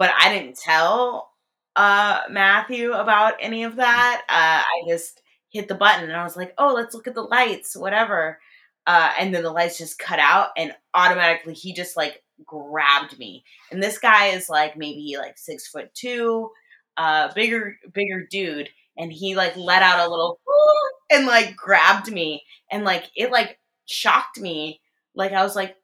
But 0.00 0.12
I 0.20 0.34
didn't 0.34 0.58
tell 0.58 1.30
uh 1.76 2.22
Matthew 2.30 2.94
about 2.94 3.34
any 3.40 3.64
of 3.64 3.76
that. 3.76 4.22
Uh, 4.28 4.64
I 4.66 4.82
just 4.88 5.22
hit 5.50 5.68
the 5.68 5.76
button 5.76 6.04
and 6.04 6.14
I 6.14 6.24
was 6.24 6.36
like, 6.36 6.54
oh, 6.58 6.74
let's 6.74 6.94
look 6.96 7.06
at 7.08 7.14
the 7.14 7.22
lights, 7.22 7.76
whatever. 7.76 8.40
Uh, 8.86 9.12
and 9.20 9.34
then 9.34 9.44
the 9.44 9.52
lights 9.52 9.78
just 9.78 9.98
cut 9.98 10.18
out 10.18 10.50
and 10.56 10.74
automatically 10.94 11.54
he 11.54 11.74
just 11.74 11.96
like 11.96 12.22
grabbed 12.46 13.18
me. 13.18 13.44
And 13.70 13.82
this 13.82 13.98
guy 13.98 14.28
is 14.28 14.48
like 14.50 14.76
maybe 14.76 15.16
like 15.18 15.38
six 15.38 15.68
foot 15.68 15.94
two, 15.94 16.50
uh, 16.96 17.32
bigger, 17.34 17.76
bigger 17.92 18.26
dude. 18.30 18.70
And 18.98 19.12
he 19.12 19.36
like 19.36 19.56
let 19.56 19.82
out 19.82 20.06
a 20.06 20.10
little 20.10 20.40
and 21.12 21.26
like 21.26 21.56
grabbed 21.56 22.10
me 22.12 22.42
and 22.70 22.84
like 22.84 23.04
it 23.16 23.30
like 23.30 23.58
shocked 23.86 24.40
me. 24.40 24.80
Like 25.14 25.32
I 25.32 25.42
was 25.44 25.56
like, 25.56 25.76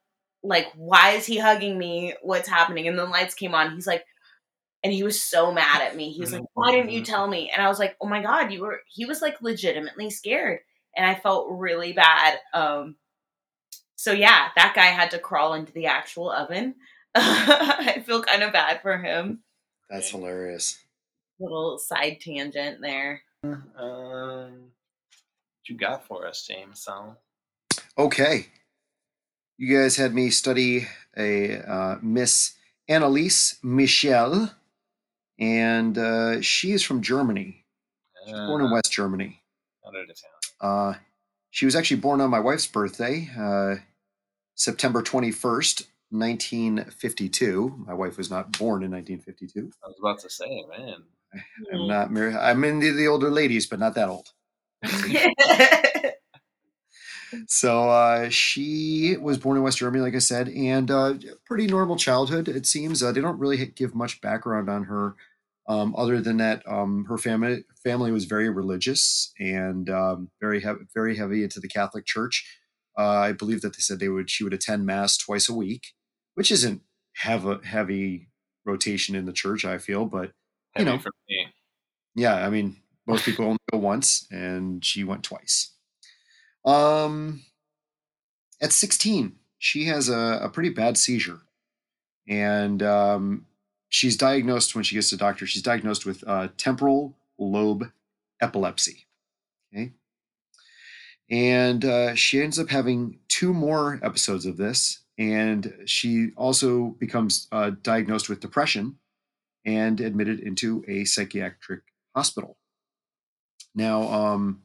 like, 0.47 0.67
why 0.75 1.13
is 1.13 1.27
he 1.27 1.39
hugging 1.39 1.79
me? 1.79 2.15
What's 2.23 2.49
happening? 2.49 2.89
And 2.89 2.99
then 2.99 3.07
the 3.07 3.11
lights 3.11 3.35
came 3.35 3.55
on. 3.55 3.75
He's 3.75 3.87
like, 3.87 4.05
and 4.85 4.93
he 4.93 5.03
was 5.03 5.21
so 5.21 5.51
mad 5.51 5.83
at 5.83 5.97
me. 5.97 6.13
He 6.13 6.21
was 6.21 6.33
like, 6.33 6.45
"Why 6.55 6.71
didn't 6.71 6.91
you 6.91 7.03
tell 7.03 7.27
me?" 7.27 7.51
And 7.51 7.61
I 7.61 7.69
was 7.69 7.81
like, 7.81 7.97
"Oh 8.01 8.07
my 8.07 8.23
god, 8.23 8.53
you 8.53 8.61
were." 8.61 8.83
He 8.87 9.05
was 9.05 9.21
like 9.21 9.43
legitimately 9.43 10.11
scared, 10.11 10.61
and 10.97 11.05
I 11.05 11.17
felt 11.17 11.49
really 11.51 11.93
bad. 11.93 12.39
Um, 12.55 12.95
so 13.97 14.13
yeah, 14.13 14.51
that 14.55 14.75
guy 14.77 14.87
had 14.87 15.11
to 15.11 15.19
crawl 15.19 15.55
into 15.55 15.73
the 15.73 15.87
actual 15.87 16.31
oven. 16.31 16.77
I 17.17 18.03
feel 18.07 18.23
kind 18.23 18.45
of 18.45 18.53
bad 18.53 18.81
for 18.83 18.99
him. 18.99 19.43
That's 19.91 20.11
hilarious. 20.11 20.79
Little 21.41 21.79
side 21.79 22.19
tangent 22.21 22.81
there. 22.81 23.23
Um, 23.43 23.63
what 23.77 25.69
you 25.69 25.77
got 25.77 26.07
for 26.07 26.27
us, 26.27 26.47
James? 26.47 26.81
So 26.81 27.17
Okay. 27.99 28.47
You 29.59 29.75
guys 29.75 29.97
had 29.97 30.15
me 30.15 30.29
study 30.31 30.87
a 31.17 31.59
uh, 31.59 31.99
Miss 32.03 32.53
Anneliese 32.91 33.57
Michel, 33.65 34.51
and 35.39 35.97
uh, 35.97 36.43
she 36.43 36.73
is 36.73 36.83
from 36.83 37.01
Germany. 37.01 37.65
She 38.27 38.33
was 38.33 38.41
born 38.41 38.61
in 38.61 38.69
uh, 38.69 38.75
West 38.75 38.93
Germany. 38.93 39.41
out 39.87 39.95
of 39.95 40.09
town. 40.09 40.91
Uh, 40.91 40.95
she 41.51 41.65
was 41.65 41.75
actually 41.75 42.01
born 42.01 42.21
on 42.21 42.29
my 42.29 42.41
wife's 42.41 42.67
birthday, 42.67 43.31
uh, 43.39 43.77
September 44.57 45.03
21st, 45.03 45.87
1952. 46.11 47.85
My 47.87 47.95
wife 47.95 48.19
was 48.19 48.31
not 48.31 48.59
born 48.59 48.83
in 48.83 48.91
1952. 48.91 49.71
I 49.83 49.87
was 49.87 49.97
about 49.99 50.19
to 50.21 50.29
say, 50.29 50.65
man. 50.69 50.97
I'm 51.73 51.89
not 51.89 52.13
married. 52.13 52.37
I'm 52.37 52.63
into 52.63 52.93
the 52.93 53.09
older 53.09 53.31
ladies, 53.31 53.67
but 53.67 53.79
not 53.79 53.95
that 53.95 54.11
old. 54.11 54.33
So 57.47 57.89
uh, 57.91 58.29
she 58.29 59.17
was 59.21 59.39
born 59.39 59.57
in 59.57 59.63
West 59.63 59.79
Germany, 59.79 60.03
like 60.03 60.15
I 60.15 60.19
said, 60.19 60.49
and 60.49 60.91
uh, 60.91 61.15
pretty 61.45 61.67
normal 61.67 61.97
childhood. 61.97 62.49
It 62.49 62.67
seems 62.67 63.03
uh, 63.03 63.13
they 63.13 63.21
don't 63.21 63.39
really 63.39 63.65
give 63.67 63.95
much 63.95 64.21
background 64.21 64.69
on 64.69 64.85
her, 64.85 65.15
um, 65.69 65.95
other 65.97 66.21
than 66.21 66.37
that 66.39 66.67
um, 66.69 67.05
her 67.07 67.19
family 67.19 67.65
family 67.83 68.13
was 68.13 68.25
very 68.25 68.49
religious 68.49 69.33
and 69.39 69.91
um, 69.91 70.31
very 70.41 70.61
heavy, 70.61 70.81
very 70.95 71.17
heavy 71.17 71.43
into 71.43 71.61
the 71.61 71.69
Catholic 71.69 72.07
Church. 72.07 72.59
Uh, 72.99 73.03
I 73.09 73.33
believe 73.33 73.61
that 73.63 73.75
they 73.75 73.81
said 73.81 73.99
they 74.01 74.09
would 74.09 74.31
she 74.31 74.45
would 74.45 74.55
attend 74.55 74.87
mass 74.87 75.17
twice 75.19 75.49
a 75.49 75.55
week, 75.55 75.89
which 76.35 76.51
isn't 76.51 76.83
have 77.17 77.45
a 77.47 77.61
heavy 77.65 78.29
rotation 78.65 79.15
in 79.15 79.27
the 79.27 79.33
church. 79.33 79.65
I 79.65 79.79
feel, 79.79 80.07
but 80.07 80.33
You 80.77 80.85
Heavy 80.85 80.85
know. 80.85 80.99
for 80.99 81.13
me. 81.29 81.47
yeah, 82.15 82.35
I 82.47 82.51
mean, 82.51 82.77
most 83.07 83.25
people 83.25 83.45
only 83.47 83.59
go 83.73 83.79
once, 83.79 84.27
and 84.31 84.85
she 84.85 85.05
went 85.05 85.25
twice. 85.25 85.73
Um, 86.67 87.43
at 88.61 88.73
16, 88.73 89.37
she 89.59 89.85
has 89.85 90.09
a, 90.09 90.41
a 90.43 90.49
pretty 90.49 90.71
bad 90.71 90.99
seizure, 90.99 91.41
and 92.29 92.83
um, 92.83 93.47
she's 93.89 94.17
diagnosed 94.17 94.75
when 94.75 94.85
she 94.85 94.97
gets 94.97 95.11
to 95.11 95.17
the 95.17 95.21
doctor. 95.21 95.47
She's 95.47 95.63
diagnosed 95.63 96.05
with 96.05 96.25
uh, 96.27 96.49
temporal 96.57 97.17
lobe 97.39 97.91
epilepsy. 98.41 99.07
Okay, 99.73 99.93
and 101.31 101.85
uh, 101.85 102.15
she 102.15 102.43
ends 102.43 102.59
up 102.59 102.69
having 102.69 103.21
two 103.29 103.55
more 103.55 104.01
episodes 104.03 104.45
of 104.45 104.57
this, 104.57 105.01
and 105.19 105.73
she 105.87 106.31
also 106.37 106.97
becomes 106.99 107.47
uh, 107.53 107.71
diagnosed 107.83 108.29
with 108.29 108.41
depression 108.41 108.99
and 109.65 110.01
admitted 110.01 110.41
into 110.41 110.85
a 110.89 111.05
psychiatric 111.05 111.83
hospital. 112.15 112.57
Now, 113.75 114.03
um, 114.03 114.63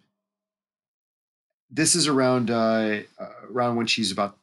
this 1.72 1.95
is 1.95 2.07
around 2.07 2.51
uh, 2.51 3.01
uh, 3.17 3.30
around 3.49 3.78
when 3.78 3.88
she's 3.88 4.11
about 4.11 4.38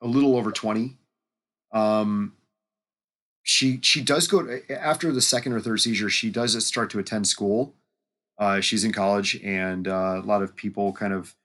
a 0.00 0.06
little 0.06 0.36
over 0.36 0.50
twenty. 0.50 0.96
Um, 1.72 2.32
she 3.42 3.80
she 3.82 4.02
does 4.02 4.26
go 4.26 4.42
to, 4.42 4.72
after 4.72 5.12
the 5.12 5.20
second 5.20 5.52
or 5.52 5.60
third 5.60 5.80
seizure. 5.80 6.08
She 6.08 6.30
does 6.30 6.64
start 6.66 6.90
to 6.90 6.98
attend 6.98 7.28
school. 7.28 7.74
Uh, 8.38 8.60
she's 8.60 8.84
in 8.84 8.92
college, 8.92 9.38
and 9.44 9.86
uh, 9.86 10.20
a 10.22 10.26
lot 10.26 10.42
of 10.42 10.56
people 10.56 10.92
kind 10.92 11.12
of 11.12 11.36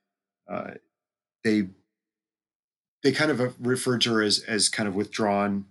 uh, 0.50 0.72
they 1.44 1.68
they 3.04 3.12
kind 3.12 3.32
of 3.32 3.56
referred 3.60 4.02
to 4.02 4.14
her 4.14 4.22
as 4.22 4.40
as 4.40 4.70
kind 4.70 4.88
of 4.88 4.96
withdrawn 4.96 5.66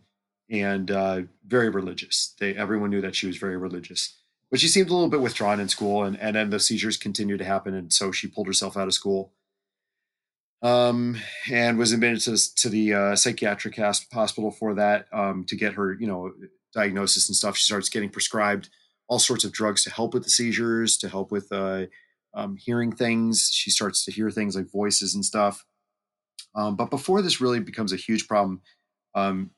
and 0.50 0.90
uh, 0.90 1.22
very 1.46 1.70
religious. 1.70 2.34
They 2.38 2.54
everyone 2.54 2.90
knew 2.90 3.00
that 3.00 3.16
she 3.16 3.26
was 3.26 3.38
very 3.38 3.56
religious, 3.56 4.18
but 4.50 4.60
she 4.60 4.68
seemed 4.68 4.90
a 4.90 4.92
little 4.92 5.08
bit 5.08 5.22
withdrawn 5.22 5.60
in 5.60 5.68
school, 5.70 6.04
and 6.04 6.18
and 6.20 6.36
then 6.36 6.50
the 6.50 6.60
seizures 6.60 6.98
continued 6.98 7.38
to 7.38 7.44
happen, 7.44 7.72
and 7.74 7.92
so 7.92 8.12
she 8.12 8.26
pulled 8.26 8.46
herself 8.46 8.76
out 8.76 8.88
of 8.88 8.94
school. 8.94 9.32
Um, 10.64 11.18
and 11.52 11.78
was 11.78 11.92
admitted 11.92 12.22
to, 12.22 12.54
to 12.54 12.68
the 12.70 12.94
uh, 12.94 13.16
psychiatric 13.16 13.76
hospital 13.76 14.50
for 14.50 14.74
that 14.74 15.06
um, 15.12 15.44
to 15.44 15.56
get 15.56 15.74
her, 15.74 15.92
you 15.92 16.06
know, 16.06 16.32
diagnosis 16.72 17.28
and 17.28 17.36
stuff. 17.36 17.56
She 17.56 17.64
starts 17.64 17.90
getting 17.90 18.08
prescribed 18.08 18.70
all 19.06 19.18
sorts 19.18 19.44
of 19.44 19.52
drugs 19.52 19.84
to 19.84 19.90
help 19.90 20.14
with 20.14 20.24
the 20.24 20.30
seizures, 20.30 20.96
to 20.98 21.08
help 21.08 21.30
with 21.30 21.52
uh, 21.52 21.84
um, 22.34 22.56
hearing 22.56 22.92
things. 22.92 23.50
She 23.52 23.70
starts 23.70 24.04
to 24.04 24.10
hear 24.10 24.30
things 24.30 24.56
like 24.56 24.70
voices 24.70 25.14
and 25.14 25.24
stuff. 25.24 25.64
Um, 26.54 26.76
but 26.76 26.90
before 26.90 27.22
this 27.22 27.40
really 27.40 27.60
becomes 27.60 27.92
a 27.92 27.96
huge 27.96 28.26
problem, 28.26 28.62
um, 29.14 29.50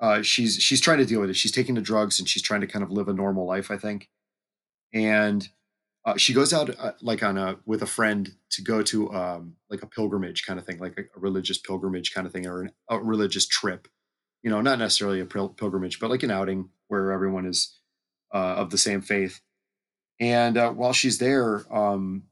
uh, 0.00 0.20
she's 0.22 0.56
she's 0.56 0.80
trying 0.80 0.98
to 0.98 1.06
deal 1.06 1.20
with 1.20 1.30
it. 1.30 1.36
She's 1.36 1.52
taking 1.52 1.74
the 1.74 1.80
drugs 1.80 2.18
and 2.18 2.28
she's 2.28 2.42
trying 2.42 2.60
to 2.60 2.66
kind 2.66 2.82
of 2.82 2.90
live 2.90 3.08
a 3.08 3.14
normal 3.14 3.46
life, 3.46 3.70
I 3.70 3.78
think. 3.78 4.08
And 4.92 5.48
uh, 6.06 6.16
she 6.16 6.32
goes 6.32 6.52
out 6.52 6.70
uh, 6.78 6.92
like 7.02 7.24
on 7.24 7.36
a 7.36 7.56
with 7.66 7.82
a 7.82 7.86
friend 7.86 8.32
to 8.50 8.62
go 8.62 8.80
to 8.80 9.12
um, 9.12 9.56
like 9.68 9.82
a 9.82 9.86
pilgrimage 9.86 10.46
kind 10.46 10.58
of 10.58 10.64
thing, 10.64 10.78
like 10.78 10.96
a, 10.96 11.02
a 11.02 11.20
religious 11.20 11.58
pilgrimage 11.58 12.14
kind 12.14 12.26
of 12.26 12.32
thing, 12.32 12.46
or 12.46 12.62
an, 12.62 12.70
a 12.88 12.98
religious 12.98 13.46
trip. 13.46 13.88
You 14.44 14.50
know, 14.50 14.60
not 14.60 14.78
necessarily 14.78 15.20
a 15.20 15.26
pil- 15.26 15.48
pilgrimage, 15.48 15.98
but 15.98 16.08
like 16.08 16.22
an 16.22 16.30
outing 16.30 16.70
where 16.86 17.10
everyone 17.10 17.44
is 17.44 17.80
uh, 18.32 18.54
of 18.54 18.70
the 18.70 18.78
same 18.78 19.02
faith. 19.02 19.40
And 20.20 20.56
uh, 20.56 20.70
while 20.70 20.92
she's 20.92 21.18
there, 21.18 21.66
um, 21.74 22.22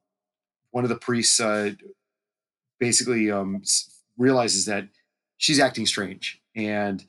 one 0.70 0.84
of 0.84 0.90
the 0.90 0.96
priests 0.96 1.40
uh, 1.40 1.72
basically 2.78 3.32
um, 3.32 3.62
realizes 4.16 4.66
that 4.66 4.88
she's 5.36 5.58
acting 5.58 5.86
strange, 5.86 6.40
and 6.54 7.04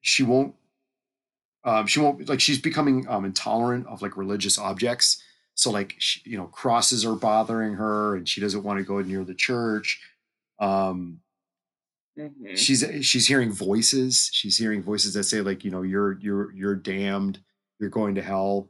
she 0.00 0.22
won't. 0.22 0.54
Um, 1.64 1.86
she 1.86 2.00
won't 2.00 2.28
like 2.30 2.40
she's 2.40 2.58
becoming 2.58 3.06
um, 3.08 3.26
intolerant 3.26 3.86
of 3.88 4.00
like 4.00 4.16
religious 4.16 4.56
objects. 4.56 5.22
So 5.54 5.70
like 5.70 5.94
she, 5.98 6.20
you 6.24 6.36
know 6.38 6.46
crosses 6.46 7.04
are 7.04 7.14
bothering 7.16 7.74
her, 7.74 8.16
and 8.16 8.28
she 8.28 8.40
doesn't 8.40 8.62
want 8.62 8.78
to 8.78 8.84
go 8.84 9.00
near 9.00 9.24
the 9.24 9.34
church. 9.34 10.00
Um, 10.58 11.20
Mhm. 12.18 12.56
she's 12.58 12.84
she's 13.06 13.26
hearing 13.26 13.52
voices. 13.52 14.28
She's 14.32 14.58
hearing 14.58 14.82
voices 14.82 15.14
that 15.14 15.24
say 15.24 15.40
like 15.40 15.64
you 15.64 15.70
know 15.70 15.82
you're 15.82 16.18
you're 16.20 16.52
you're 16.52 16.74
damned. 16.76 17.40
You're 17.78 17.90
going 17.90 18.14
to 18.16 18.22
hell. 18.22 18.68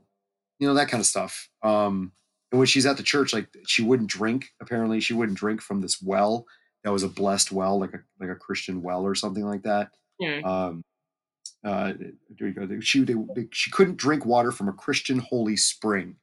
You 0.61 0.69
know 0.69 0.75
that 0.75 0.89
kind 0.89 1.01
of 1.01 1.07
stuff. 1.07 1.49
Um, 1.63 2.13
and 2.53 2.59
when 2.61 2.67
she's 2.67 2.87
at 2.87 2.97
the 2.99 3.03
church, 3.03 3.33
like 3.33 3.49
she 3.67 3.83
wouldn't 3.83 4.11
drink. 4.11 4.51
Apparently, 4.61 5.01
she 5.01 5.15
wouldn't 5.15 5.39
drink 5.39 5.61
from 5.61 5.81
this 5.81 6.01
well 6.01 6.47
that 6.85 6.93
was 6.93 7.03
a 7.03 7.09
blessed 7.09 7.51
well, 7.53 7.79
like 7.81 7.95
a 7.95 8.01
like 8.21 8.29
a 8.31 8.37
Christian 8.37 8.81
well 8.83 9.03
or 9.05 9.15
something 9.17 9.45
like 9.45 9.63
that. 9.63 9.91
Hmm. 10.23 10.45
Um, 10.45 10.85
uh, 11.65 11.95
there 12.39 12.49
you 12.49 12.53
go. 12.55 12.81
She 12.81 13.03
they, 13.03 13.15
they, 13.35 13.49
she 13.53 13.71
couldn't 13.73 13.97
drink 13.97 14.25
water 14.25 14.53
from 14.53 14.69
a 14.69 14.73
Christian 14.73 15.19
holy 15.19 15.57
spring, 15.57 16.17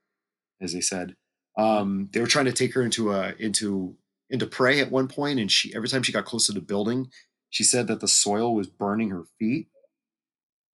as 0.62 0.74
they 0.74 0.82
said. 0.82 1.16
Um, 1.58 2.10
they 2.14 2.22
were 2.22 2.28
trying 2.28 2.46
to 2.46 2.54
take 2.54 2.74
her 2.74 2.82
into 2.82 3.12
a 3.12 3.34
into 3.40 3.96
into 4.30 4.46
pray 4.46 4.80
at 4.80 4.92
one 4.92 5.08
point, 5.08 5.40
and 5.40 5.52
she 5.52 5.74
every 5.76 5.90
time 5.90 6.04
she 6.04 6.12
got 6.12 6.26
close 6.26 6.46
to 6.48 6.54
the 6.54 6.62
building, 6.62 7.10
she 7.50 7.64
said 7.64 7.88
that 7.88 8.00
the 8.00 8.08
soil 8.08 8.54
was 8.54 8.68
burning 8.68 9.10
her 9.10 9.24
feet, 9.38 9.68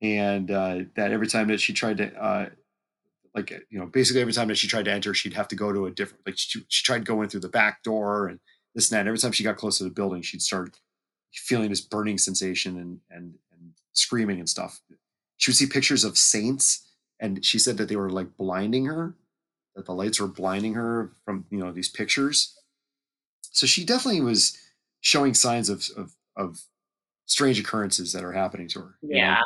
and 0.01 0.51
uh, 0.51 0.79
that 0.95 1.11
every 1.11 1.27
time 1.27 1.47
that 1.47 1.59
she 1.59 1.73
tried 1.73 1.97
to 1.97 2.13
uh, 2.15 2.49
like 3.33 3.51
you 3.69 3.79
know 3.79 3.85
basically 3.85 4.21
every 4.21 4.33
time 4.33 4.47
that 4.47 4.57
she 4.57 4.67
tried 4.67 4.85
to 4.85 4.91
enter, 4.91 5.13
she'd 5.13 5.33
have 5.33 5.47
to 5.49 5.55
go 5.55 5.71
to 5.71 5.85
a 5.85 5.91
different 5.91 6.25
like 6.25 6.37
she, 6.37 6.63
she 6.67 6.83
tried 6.83 7.05
going 7.05 7.29
through 7.29 7.41
the 7.41 7.49
back 7.49 7.83
door 7.83 8.27
and 8.27 8.39
this 8.73 8.89
and 8.89 8.95
that. 8.95 9.01
And 9.01 9.09
every 9.09 9.19
time 9.19 9.31
she 9.31 9.43
got 9.43 9.57
close 9.57 9.77
to 9.77 9.83
the 9.83 9.89
building, 9.89 10.21
she'd 10.21 10.41
start 10.41 10.79
feeling 11.33 11.69
this 11.69 11.81
burning 11.81 12.17
sensation 12.17 12.77
and 12.77 12.99
and 13.09 13.35
and 13.51 13.71
screaming 13.93 14.39
and 14.39 14.49
stuff. 14.49 14.81
She 15.37 15.51
would 15.51 15.57
see 15.57 15.67
pictures 15.67 16.03
of 16.03 16.17
saints, 16.17 16.87
and 17.19 17.43
she 17.43 17.59
said 17.59 17.77
that 17.77 17.89
they 17.89 17.95
were 17.95 18.09
like 18.09 18.37
blinding 18.37 18.85
her, 18.85 19.15
that 19.75 19.85
the 19.85 19.93
lights 19.93 20.19
were 20.19 20.27
blinding 20.27 20.73
her 20.73 21.11
from 21.25 21.45
you 21.49 21.57
know 21.59 21.71
these 21.71 21.89
pictures. 21.89 22.57
So 23.41 23.65
she 23.65 23.85
definitely 23.85 24.21
was 24.21 24.57
showing 25.01 25.33
signs 25.33 25.69
of 25.69 25.85
of, 25.97 26.13
of 26.35 26.59
strange 27.25 27.59
occurrences 27.59 28.13
that 28.13 28.23
are 28.23 28.31
happening 28.33 28.67
to 28.69 28.79
her. 28.79 28.95
you 29.01 29.09
know? 29.09 29.17
Yeah. 29.17 29.41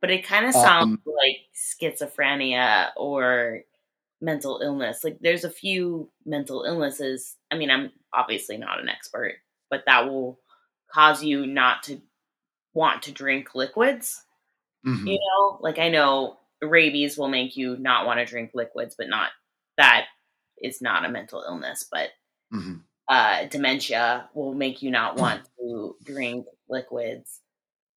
But 0.00 0.10
it 0.10 0.24
kind 0.24 0.46
of 0.46 0.54
sounds 0.54 0.84
Um, 0.84 1.02
like 1.06 1.36
schizophrenia 1.54 2.90
or 2.96 3.62
mental 4.20 4.60
illness. 4.62 5.04
Like 5.04 5.18
there's 5.20 5.44
a 5.44 5.50
few 5.50 6.10
mental 6.24 6.64
illnesses. 6.64 7.36
I 7.50 7.56
mean, 7.56 7.70
I'm 7.70 7.92
obviously 8.12 8.56
not 8.56 8.80
an 8.80 8.88
expert, 8.88 9.34
but 9.70 9.84
that 9.86 10.06
will 10.08 10.40
cause 10.92 11.22
you 11.22 11.46
not 11.46 11.82
to 11.84 12.00
want 12.74 13.02
to 13.04 13.12
drink 13.12 13.54
liquids. 13.54 14.24
Mhm. 14.86 15.06
You 15.06 15.18
know, 15.18 15.58
like 15.60 15.78
I 15.78 15.88
know 15.90 16.38
rabies 16.62 17.16
will 17.18 17.28
make 17.28 17.56
you 17.56 17.76
not 17.76 18.06
want 18.06 18.18
to 18.20 18.24
drink 18.26 18.52
liquids, 18.54 18.94
but 18.96 19.08
not 19.08 19.30
that 19.80 20.06
is 20.62 20.80
not 20.82 21.04
a 21.04 21.08
mental 21.08 21.42
illness, 21.46 21.86
but 21.90 22.10
Mhm. 22.52 22.82
uh, 23.08 23.44
dementia 23.46 24.28
will 24.34 24.54
make 24.54 24.82
you 24.82 24.90
not 24.90 25.16
want 25.16 25.42
to 25.58 25.96
drink 26.04 26.46
liquids. 26.68 27.40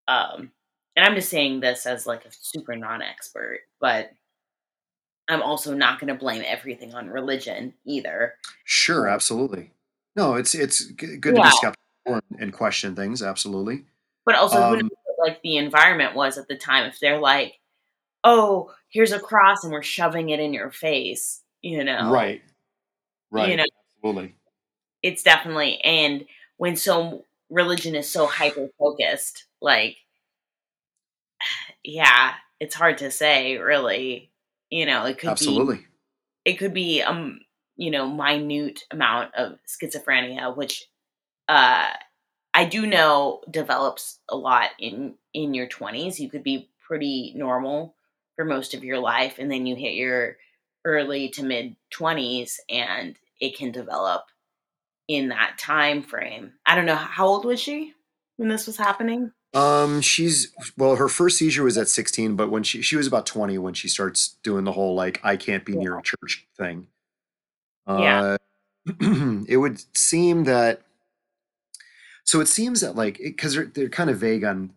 Um, 0.07 0.51
and 0.95 1.05
I'm 1.05 1.15
just 1.15 1.29
saying 1.29 1.59
this 1.59 1.85
as 1.85 2.05
like 2.07 2.25
a 2.25 2.31
super 2.31 2.75
non-expert, 2.75 3.59
but 3.79 4.11
I'm 5.27 5.41
also 5.41 5.73
not 5.73 5.99
going 5.99 6.09
to 6.13 6.19
blame 6.19 6.43
everything 6.45 6.93
on 6.93 7.09
religion 7.09 7.73
either. 7.85 8.35
Sure, 8.65 9.07
absolutely. 9.07 9.71
No, 10.15 10.35
it's 10.35 10.53
it's 10.53 10.85
good 10.91 11.21
to 11.23 11.41
be 11.41 11.49
skeptical 11.51 12.19
and, 12.39 12.53
question 12.53 12.95
things. 12.95 13.21
Absolutely. 13.23 13.85
but 14.25 14.35
also 14.35 14.61
who 14.61 14.77
knows 14.77 14.83
Um, 14.83 14.89
like 15.19 15.41
the 15.41 15.57
environment 15.57 16.15
was 16.15 16.37
at 16.37 16.47
the 16.47 16.57
time 16.57 16.85
if 16.85 16.99
they're 16.99 17.19
like, 17.19 17.59
"Oh, 18.23 18.73
here's 18.89 19.11
a 19.11 19.19
cross 19.19 19.63
and 19.63 19.71
we're 19.73 19.81
shoving 19.83 20.29
it 20.29 20.39
in 20.39 20.53
your 20.53 20.71
face," 20.71 21.42
you 21.63 21.83
know. 21.85 22.11
right, 22.11 22.43
right 23.31 23.49
You 23.51 23.57
know, 23.57 23.65
absolutely. 23.97 24.35
it's 25.01 25.23
definitely 25.23 25.79
and 25.81 26.25
when 26.57 26.75
so 26.77 27.25
religion 27.49 27.95
is 27.95 28.09
so 28.09 28.27
hyper 28.27 28.69
focused, 28.79 29.45
like 29.61 29.97
yeah, 31.83 32.33
it's 32.59 32.75
hard 32.75 32.99
to 32.99 33.11
say 33.11 33.57
really. 33.57 34.31
You 34.71 34.87
know, 34.87 35.05
it 35.05 35.19
could 35.19 35.27
be 35.27 35.31
Absolutely. 35.31 35.85
it 36.45 36.55
could 36.55 36.73
be 36.73 37.01
um 37.03 37.41
you 37.77 37.91
know 37.91 38.07
minute 38.09 38.81
amount 38.91 39.33
of 39.35 39.59
schizophrenia 39.67 40.55
which 40.55 40.85
uh 41.49 41.89
i 42.53 42.65
do 42.65 42.85
know 42.87 43.41
develops 43.49 44.19
a 44.29 44.37
lot 44.37 44.69
in 44.79 45.15
in 45.33 45.53
your 45.53 45.67
20s 45.67 46.19
you 46.19 46.29
could 46.29 46.43
be 46.43 46.69
pretty 46.87 47.33
normal 47.35 47.95
for 48.35 48.45
most 48.45 48.73
of 48.75 48.83
your 48.83 48.99
life 48.99 49.39
and 49.39 49.51
then 49.51 49.65
you 49.65 49.75
hit 49.75 49.93
your 49.95 50.37
early 50.85 51.29
to 51.29 51.43
mid 51.43 51.75
20s 51.97 52.55
and 52.69 53.17
it 53.39 53.57
can 53.57 53.71
develop 53.71 54.23
in 55.07 55.29
that 55.29 55.57
time 55.57 56.01
frame 56.01 56.53
i 56.65 56.75
don't 56.75 56.85
know 56.85 56.95
how 56.95 57.27
old 57.27 57.45
was 57.45 57.59
she 57.59 57.93
when 58.37 58.49
this 58.49 58.67
was 58.67 58.77
happening 58.77 59.31
Um, 59.53 60.01
she's 60.01 60.51
well, 60.77 60.95
her 60.95 61.07
first 61.09 61.37
seizure 61.37 61.63
was 61.63 61.77
at 61.77 61.87
16, 61.87 62.35
but 62.35 62.49
when 62.49 62.63
she 62.63 62.81
she 62.81 62.95
was 62.95 63.05
about 63.07 63.25
20 63.27 63.57
when 63.59 63.73
she 63.75 63.87
starts 63.87 64.37
doing 64.43 64.63
the 64.63 64.71
whole 64.71 64.95
like 64.95 65.19
I 65.23 65.37
can't 65.37 65.65
be 65.65 65.73
yeah 65.73 65.79
near 65.79 65.97
a 65.97 66.01
church 66.01 66.47
thing. 66.57 66.87
yeah 67.97 68.23
Uh, 68.31 68.37
it 69.47 69.57
would 69.57 69.81
seem 69.97 70.45
that 70.45 70.81
so 72.23 72.39
it 72.41 72.47
seems 72.47 72.81
that 72.81 72.95
like 72.95 73.17
because 73.19 73.53
they're 73.55 73.65
they're 73.65 73.89
kind 73.89 74.09
of 74.09 74.17
vague 74.17 74.43
on. 74.43 74.73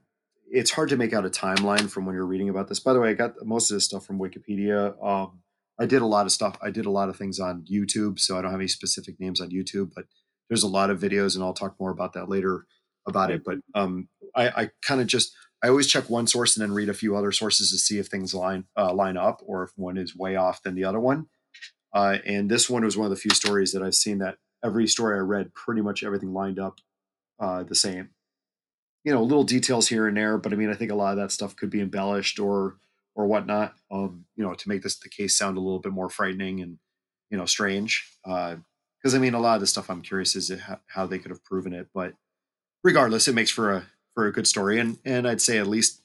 It's 0.50 0.70
hard 0.72 0.88
to 0.90 0.96
make 0.96 1.12
out 1.12 1.26
a 1.26 1.30
timeline 1.30 1.90
from 1.90 2.07
when 2.07 2.14
you're 2.14 2.26
reading 2.26 2.48
about 2.48 2.68
this. 2.68 2.80
By 2.80 2.92
the 2.92 3.00
way, 3.00 3.11
I 3.11 3.14
got 3.14 3.44
most 3.44 3.70
of 3.70 3.76
this 3.76 3.84
stuff 3.84 4.07
from 4.07 4.18
Wikipedia. 4.18 4.94
Um, 5.04 5.40
I 5.79 5.87
did 5.87 6.03
a 6.03 6.07
lot 6.07 6.27
of 6.27 6.33
stuff. 6.33 6.57
I 6.62 6.70
did 6.70 6.87
a 6.87 6.91
lot 6.91 7.09
of 7.09 7.16
things 7.16 7.39
on 7.39 7.64
YouTube, 7.70 8.18
so 8.18 8.39
I 8.39 8.43
don't 8.43 8.51
have 8.51 8.61
any 8.61 8.68
specific 8.68 9.20
names 9.20 9.41
on 9.41 9.51
YouTube, 9.51 9.93
but 9.95 10.07
there's 10.49 10.62
a 10.62 10.68
lot 10.68 10.91
of 10.91 11.01
videos, 11.01 11.35
and 11.35 11.45
I'll 11.45 11.53
talk 11.53 11.77
more 11.79 11.91
about 11.91 12.14
that 12.14 12.29
later 12.29 12.66
about 13.07 13.31
it. 13.31 13.43
But 13.45 13.59
um, 13.74 14.09
I, 14.35 14.49
I 14.49 14.70
kind 14.83 15.01
of 15.01 15.07
just 15.07 15.33
I 15.62 15.68
always 15.68 15.87
check 15.87 16.09
one 16.11 16.27
source 16.27 16.57
and 16.57 16.62
then 16.62 16.74
read 16.74 16.89
a 16.89 16.95
few 16.95 17.16
other 17.16 17.33
sources 17.33 17.70
to 17.70 17.79
see 17.79 17.99
if 17.99 18.07
things 18.07 18.35
line 18.35 18.64
uh, 18.77 18.93
line 18.93 19.16
up 19.16 19.43
or 19.45 19.64
if 19.64 19.70
one 19.77 19.97
is 19.97 20.16
way 20.16 20.37
off 20.37 20.62
than 20.62 20.74
the 20.74 20.85
other 20.85 21.01
one. 21.01 21.27
Uh, 21.93 22.18
and 22.27 22.51
this 22.51 22.68
one 22.68 22.85
was 22.85 22.97
one 22.97 23.07
of 23.07 23.11
the 23.11 23.16
few 23.16 23.31
stories 23.31 23.72
that 23.72 23.83
I've 23.83 23.95
seen 23.95 24.18
that 24.18 24.37
every 24.64 24.87
story 24.87 25.16
I 25.16 25.20
read, 25.20 25.55
pretty 25.55 25.81
much 25.81 26.03
everything 26.03 26.33
lined 26.33 26.59
up 26.59 26.81
uh, 27.41 27.62
the 27.62 27.74
same. 27.74 28.11
You 29.05 29.12
know, 29.12 29.22
little 29.22 29.45
details 29.45 29.89
here 29.89 30.07
and 30.07 30.16
there, 30.16 30.37
but 30.37 30.53
I 30.53 30.57
mean, 30.57 30.70
I 30.70 30.74
think 30.74 30.91
a 30.91 30.97
lot 30.97 31.12
of 31.12 31.16
that 31.18 31.31
stuff 31.31 31.57
could 31.57 31.70
be 31.70 31.81
embellished 31.81 32.39
or 32.39 32.77
or 33.16 33.26
whatnot. 33.26 33.74
Um, 33.90 34.26
you 34.36 34.44
know, 34.44 34.54
to 34.54 34.68
make 34.68 34.82
this 34.82 34.98
the 34.98 35.08
case 35.08 35.36
sound 35.36 35.56
a 35.56 35.60
little 35.60 35.80
bit 35.80 35.92
more 35.92 36.08
frightening 36.08 36.60
and 36.60 36.78
you 37.30 37.36
know 37.36 37.46
strange. 37.46 38.08
Because 38.24 39.14
I 39.14 39.18
mean, 39.18 39.34
a 39.34 39.40
lot 39.40 39.56
of 39.56 39.60
the 39.60 39.66
stuff 39.66 39.90
I'm 39.90 40.02
curious 40.02 40.36
is 40.36 40.52
how, 40.86 41.06
they 41.06 41.18
could 41.18 41.30
have 41.30 41.42
proven 41.42 41.72
it, 41.72 41.88
but 41.92 42.12
regardless, 42.84 43.26
it 43.26 43.34
makes 43.34 43.50
for 43.50 43.72
a 43.72 43.86
for 44.14 44.26
a 44.26 44.32
good 44.32 44.46
story, 44.46 44.78
and 44.78 44.98
and 45.04 45.26
I'd 45.26 45.40
say 45.40 45.58
at 45.58 45.66
least 45.66 46.02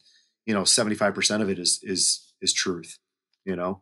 you 0.48 0.54
know 0.54 0.64
seventy 0.64 0.96
five 0.96 1.14
percent 1.14 1.44
of 1.44 1.50
it 1.50 1.60
is 1.60 1.80
is 1.84 2.34
is 2.42 2.54
truth. 2.54 2.98
You 3.46 3.56
know, 3.56 3.82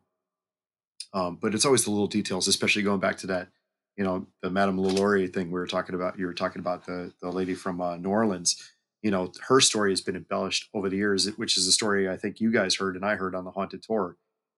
um, 1.14 1.38
but 1.42 1.54
it's 1.54 1.66
always 1.66 1.84
the 1.84 1.92
little 1.92 2.08
details, 2.08 2.48
especially 2.48 2.82
going 2.82 3.00
back 3.00 3.18
to 3.20 3.28
that, 3.28 3.50
you 3.98 4.04
know, 4.04 4.28
the 4.42 4.50
Madame 4.50 4.80
LaLaurie 4.80 5.28
thing 5.28 5.48
we 5.48 5.60
were 5.60 5.68
talking 5.68 5.96
about. 5.96 6.18
You 6.18 6.26
were 6.26 6.34
talking 6.34 6.60
about 6.60 6.86
the 6.86 7.14
the 7.22 7.30
lady 7.30 7.56
from 7.56 7.82
uh, 7.82 7.98
New 7.98 8.10
Orleans. 8.10 8.62
You 9.02 9.12
know, 9.12 9.32
her 9.48 9.62
story 9.62 9.92
has 9.92 10.02
been 10.02 10.16
embellished 10.16 10.70
over 10.74 10.90
the 10.90 10.98
years, 10.98 11.28
which 11.38 11.58
is 11.58 11.68
a 11.68 11.72
story 11.72 12.10
I 12.10 12.18
think 12.18 12.40
you 12.42 12.52
guys 12.52 12.76
heard 12.76 12.96
and 12.96 13.06
I 13.06 13.16
heard 13.16 13.36
on 13.36 13.46
the 13.46 13.52
Haunted 13.52 13.84
Tour. 13.84 14.18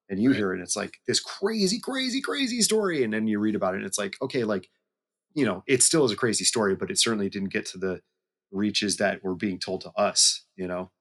And 0.09 0.21
you 0.21 0.31
Right. 0.31 0.33
hear 0.33 0.51
it, 0.51 0.55
and 0.55 0.63
it's 0.63 0.75
like 0.75 0.97
this 1.07 1.21
crazy, 1.21 1.79
crazy, 1.79 2.19
crazy 2.21 2.61
story, 2.61 3.01
and 3.03 3.13
then 3.13 3.27
you 3.27 3.39
read 3.39 3.55
about 3.55 3.75
it, 3.75 3.77
and 3.77 3.85
it's 3.85 3.97
like, 3.97 4.15
okay, 4.21 4.43
like 4.43 4.69
you 5.35 5.45
know, 5.45 5.63
it 5.67 5.83
still 5.83 6.05
is 6.05 6.11
a 6.11 6.17
crazy 6.17 6.45
story, 6.45 6.75
but 6.75 6.91
it 6.91 6.99
certainly 6.99 7.29
didn't 7.29 7.49
get 7.49 7.65
to 7.67 7.77
the 7.77 8.01
reaches 8.51 8.97
that 8.97 9.23
were 9.23 9.35
being 9.35 9.59
told 9.59 9.81
to 9.81 9.91
us. 9.91 10.45
You 10.57 10.67
know, 10.67 10.91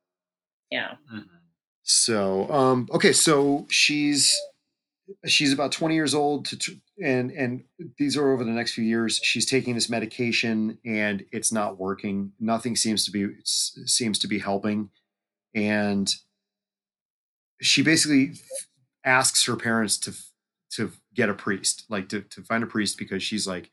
yeah 0.70 0.96
Mhm. 1.12 1.40
so 1.82 2.50
um, 2.50 2.88
okay, 2.92 3.12
so 3.12 3.66
she's 3.70 4.32
she's 5.26 5.52
about 5.52 5.72
20 5.72 5.94
years 5.94 6.14
old 6.14 6.46
to, 6.46 6.76
and 7.02 7.30
and 7.30 7.64
these 7.98 8.16
are 8.16 8.32
over 8.32 8.44
the 8.44 8.50
next 8.50 8.74
few 8.74 8.84
years 8.84 9.20
she's 9.22 9.46
taking 9.46 9.74
this 9.74 9.90
medication 9.90 10.78
and 10.84 11.24
it's 11.32 11.52
not 11.52 11.78
working. 11.78 12.32
Nothing 12.38 12.76
seems 12.76 13.04
to 13.06 13.10
be 13.10 13.28
seems 13.44 14.18
to 14.20 14.28
be 14.28 14.38
helping. 14.38 14.90
And 15.54 16.12
she 17.60 17.82
basically 17.82 18.32
asks 19.04 19.44
her 19.46 19.56
parents 19.56 19.98
to 19.98 20.12
to 20.70 20.92
get 21.14 21.28
a 21.28 21.34
priest 21.34 21.84
like 21.88 22.08
to, 22.08 22.20
to 22.22 22.42
find 22.42 22.62
a 22.62 22.66
priest 22.66 22.96
because 22.96 23.22
she's 23.22 23.46
like 23.46 23.70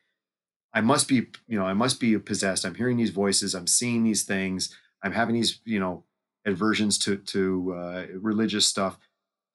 i 0.73 0.81
must 0.81 1.07
be 1.07 1.27
you 1.47 1.57
know 1.59 1.65
i 1.65 1.73
must 1.73 1.99
be 1.99 2.17
possessed. 2.17 2.65
I'm 2.65 2.75
hearing 2.75 2.97
these 2.97 3.11
voices. 3.11 3.53
I'm 3.53 3.67
seeing 3.67 4.03
these 4.03 4.23
things. 4.23 4.75
I'm 5.03 5.11
having 5.11 5.35
these 5.35 5.59
you 5.65 5.79
know 5.79 6.03
aversions 6.45 6.97
to 6.99 7.17
to 7.17 7.73
uh, 7.73 8.05
religious 8.19 8.65
stuff 8.65 8.97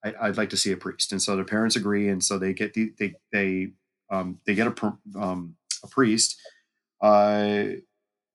I, 0.04 0.14
I'd 0.20 0.36
like 0.36 0.50
to 0.50 0.56
see 0.56 0.72
a 0.72 0.76
priest. 0.76 1.12
And 1.12 1.22
so 1.22 1.36
the 1.36 1.44
parents 1.44 1.76
agree, 1.76 2.08
and 2.08 2.22
so 2.22 2.38
they 2.38 2.52
get 2.52 2.74
the 2.74 2.92
they 2.98 3.14
they 3.32 3.72
um, 4.10 4.40
they 4.46 4.54
get 4.54 4.66
a 4.66 4.92
um, 5.18 5.56
a 5.82 5.88
priest. 5.88 6.40
Uh, 7.00 7.64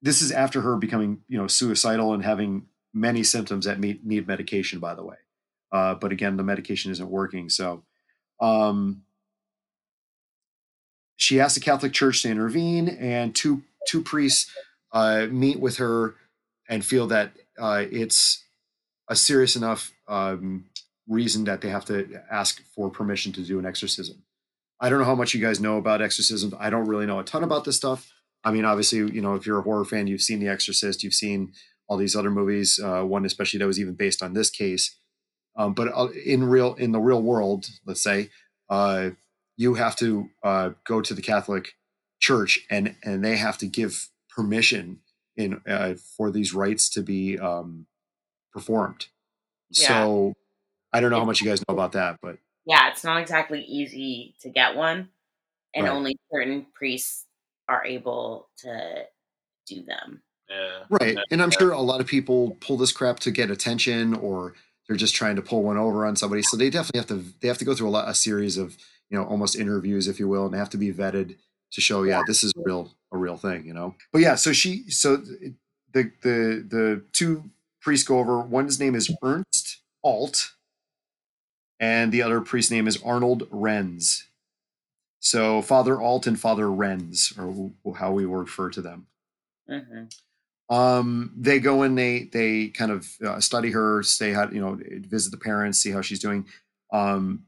this 0.01 0.21
is 0.21 0.31
after 0.31 0.61
her 0.61 0.77
becoming 0.77 1.21
you 1.27 1.37
know 1.37 1.47
suicidal 1.47 2.13
and 2.13 2.23
having 2.23 2.67
many 2.93 3.23
symptoms 3.23 3.65
that 3.65 3.79
need, 3.79 4.05
need 4.05 4.27
medication. 4.27 4.79
By 4.79 4.95
the 4.95 5.03
way, 5.03 5.17
uh, 5.71 5.95
but 5.95 6.11
again, 6.11 6.37
the 6.37 6.43
medication 6.43 6.91
isn't 6.91 7.09
working. 7.09 7.49
So 7.49 7.83
um, 8.39 9.03
she 11.15 11.39
asks 11.39 11.55
the 11.55 11.61
Catholic 11.61 11.93
Church 11.93 12.21
to 12.21 12.29
intervene, 12.29 12.89
and 12.89 13.35
two 13.35 13.63
two 13.87 14.03
priests 14.03 14.51
uh, 14.91 15.27
meet 15.29 15.59
with 15.59 15.77
her 15.77 16.15
and 16.69 16.85
feel 16.85 17.07
that 17.07 17.33
uh, 17.59 17.85
it's 17.89 18.43
a 19.09 19.15
serious 19.15 19.55
enough 19.55 19.91
um, 20.07 20.65
reason 21.07 21.45
that 21.45 21.61
they 21.61 21.69
have 21.69 21.85
to 21.85 22.21
ask 22.29 22.61
for 22.75 22.89
permission 22.89 23.31
to 23.33 23.41
do 23.41 23.59
an 23.59 23.65
exorcism. 23.65 24.23
I 24.79 24.89
don't 24.89 24.99
know 24.99 25.05
how 25.05 25.15
much 25.15 25.33
you 25.33 25.41
guys 25.41 25.59
know 25.59 25.77
about 25.77 26.01
exorcisms. 26.01 26.53
I 26.59 26.69
don't 26.69 26.87
really 26.87 27.05
know 27.05 27.19
a 27.19 27.23
ton 27.23 27.43
about 27.43 27.63
this 27.63 27.77
stuff. 27.77 28.11
I 28.43 28.51
mean, 28.51 28.65
obviously, 28.65 28.99
you 28.99 29.21
know, 29.21 29.35
if 29.35 29.45
you're 29.45 29.59
a 29.59 29.63
horror 29.63 29.85
fan, 29.85 30.07
you've 30.07 30.21
seen 30.21 30.39
The 30.39 30.47
Exorcist, 30.47 31.03
you've 31.03 31.13
seen 31.13 31.53
all 31.87 31.97
these 31.97 32.15
other 32.15 32.29
movies. 32.29 32.79
Uh, 32.81 33.03
one 33.03 33.25
especially 33.25 33.59
that 33.59 33.67
was 33.67 33.79
even 33.79 33.95
based 33.95 34.21
on 34.21 34.33
this 34.33 34.49
case. 34.49 34.95
Um, 35.55 35.73
but 35.73 35.87
uh, 35.95 36.09
in 36.25 36.43
real 36.43 36.75
in 36.75 36.91
the 36.91 36.99
real 36.99 37.21
world, 37.21 37.65
let's 37.85 38.03
say, 38.03 38.29
uh, 38.69 39.11
you 39.55 39.73
have 39.73 39.95
to 39.97 40.29
uh, 40.43 40.71
go 40.85 41.01
to 41.01 41.13
the 41.13 41.21
Catholic 41.21 41.73
Church 42.19 42.59
and 42.69 42.95
and 43.03 43.25
they 43.25 43.37
have 43.37 43.57
to 43.59 43.67
give 43.67 44.09
permission 44.29 44.99
in 45.35 45.61
uh, 45.67 45.95
for 46.15 46.29
these 46.29 46.53
rites 46.53 46.89
to 46.91 47.01
be 47.01 47.39
um, 47.39 47.87
performed. 48.53 49.07
yeah 49.71 49.87
So 49.87 50.35
I 50.97 51.01
don't 51.01 51.11
know 51.11 51.19
how 51.19 51.25
much 51.25 51.41
you 51.41 51.47
guys 51.47 51.63
know 51.67 51.73
about 51.73 51.93
that, 51.93 52.17
but 52.21 52.37
yeah 52.65 52.89
it's 52.89 53.03
not 53.03 53.21
exactly 53.21 53.61
easy 53.61 54.35
to 54.41 54.49
get 54.49 54.75
one 54.75 55.09
and 55.73 55.85
right, 55.85 55.93
only 55.93 56.17
certain 56.31 56.65
priests 56.73 57.25
are 57.69 57.85
able 57.85 58.49
to 58.59 59.05
do 59.67 59.83
them. 59.83 60.21
Yeah. 60.49 60.83
right. 60.89 61.17
And 61.29 61.41
I'm 61.41 61.51
sure 61.51 61.71
a 61.71 61.81
lot 61.81 61.99
of 61.99 62.07
people 62.07 62.57
pull 62.61 62.77
this 62.77 62.91
crap 62.91 63.19
to 63.21 63.31
get 63.31 63.51
attention, 63.51 64.13
or 64.13 64.53
they're 64.87 64.97
just 64.97 65.13
trying 65.13 65.35
to 65.35 65.41
pull 65.41 65.63
one 65.63 65.77
over 65.77 66.05
on 66.05 66.15
somebody. 66.15 66.41
So 66.41 66.55
they 66.55 66.69
definitely 66.69 66.99
have 66.99 67.07
to 67.07 67.33
they 67.41 67.47
have 67.47 67.57
to 67.57 67.65
go 67.65 67.75
through 67.75 67.89
a 67.89 67.91
lot 67.91 68.09
a 68.09 68.13
series 68.13 68.57
of 68.57 68.77
you 69.09 69.17
know 69.17 69.25
almost 69.25 69.55
interviews, 69.55 70.07
if 70.07 70.19
you 70.19 70.27
will, 70.27 70.45
and 70.45 70.53
they 70.53 70.57
have 70.57 70.69
to 70.71 70.77
be 70.77 70.91
vetted 70.93 71.35
to 71.73 71.81
show 71.81 72.03
Yeah. 72.03 72.19
yeah 72.19 72.23
this 72.25 72.43
is 72.43 72.53
real 72.55 72.91
a 73.11 73.17
real 73.17 73.37
thing, 73.37 73.65
you 73.65 73.73
know. 73.73 73.95
But 74.13 74.21
yeah, 74.21 74.35
so 74.35 74.53
she 74.53 74.89
so 74.89 75.17
the 75.17 76.11
the 76.21 76.65
the 76.67 77.03
two 77.11 77.43
priests 77.81 78.07
go 78.07 78.19
over. 78.19 78.39
One's 78.39 78.79
name 78.79 78.95
is 78.95 79.13
Ernst 79.21 79.81
Alt, 80.03 80.53
and 81.79 82.11
the 82.11 82.21
other 82.21 82.41
priest's 82.41 82.71
name 82.71 82.87
is 82.87 83.01
Arnold 83.03 83.49
Renz. 83.49 84.23
So 85.19 85.61
Father 85.61 86.01
Alt 86.01 86.27
and 86.27 86.39
Father 86.39 86.65
Renz, 86.65 87.37
or 87.85 87.95
how 87.95 88.11
we 88.11 88.25
refer 88.25 88.69
to 88.69 88.81
them. 88.81 89.07
Mm-hmm. 89.69 90.05
Um, 90.69 91.31
they 91.35 91.59
go 91.59 91.83
and 91.83 91.97
they 91.97 92.23
they 92.31 92.67
kind 92.67 92.91
of 92.91 93.07
uh, 93.25 93.39
study 93.39 93.71
her, 93.71 94.03
say 94.03 94.33
how 94.33 94.49
you 94.49 94.59
know, 94.59 94.77
visit 95.07 95.31
the 95.31 95.37
parents, 95.37 95.79
see 95.79 95.91
how 95.91 96.01
she's 96.01 96.19
doing, 96.19 96.45
um, 96.91 97.43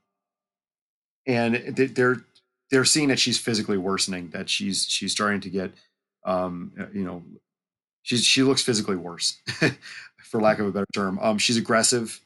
and 1.25 1.55
they're 1.75 2.17
they're 2.71 2.85
seeing 2.85 3.09
that 3.09 3.19
she's 3.19 3.37
physically 3.37 3.77
worsening, 3.77 4.29
that 4.29 4.49
she's 4.49 4.85
she's 4.85 5.11
starting 5.11 5.41
to 5.41 5.49
get, 5.49 5.71
um, 6.25 6.71
uh, 6.79 6.85
you 6.93 7.03
know, 7.03 7.23
she's 8.03 8.23
she 8.23 8.41
looks 8.41 8.61
physically 8.61 8.95
worse, 8.95 9.37
for 10.17 10.39
lack 10.39 10.59
of 10.59 10.67
a 10.67 10.71
better 10.71 10.85
term. 10.93 11.19
Um, 11.21 11.37
she's 11.37 11.57
aggressive. 11.57 12.21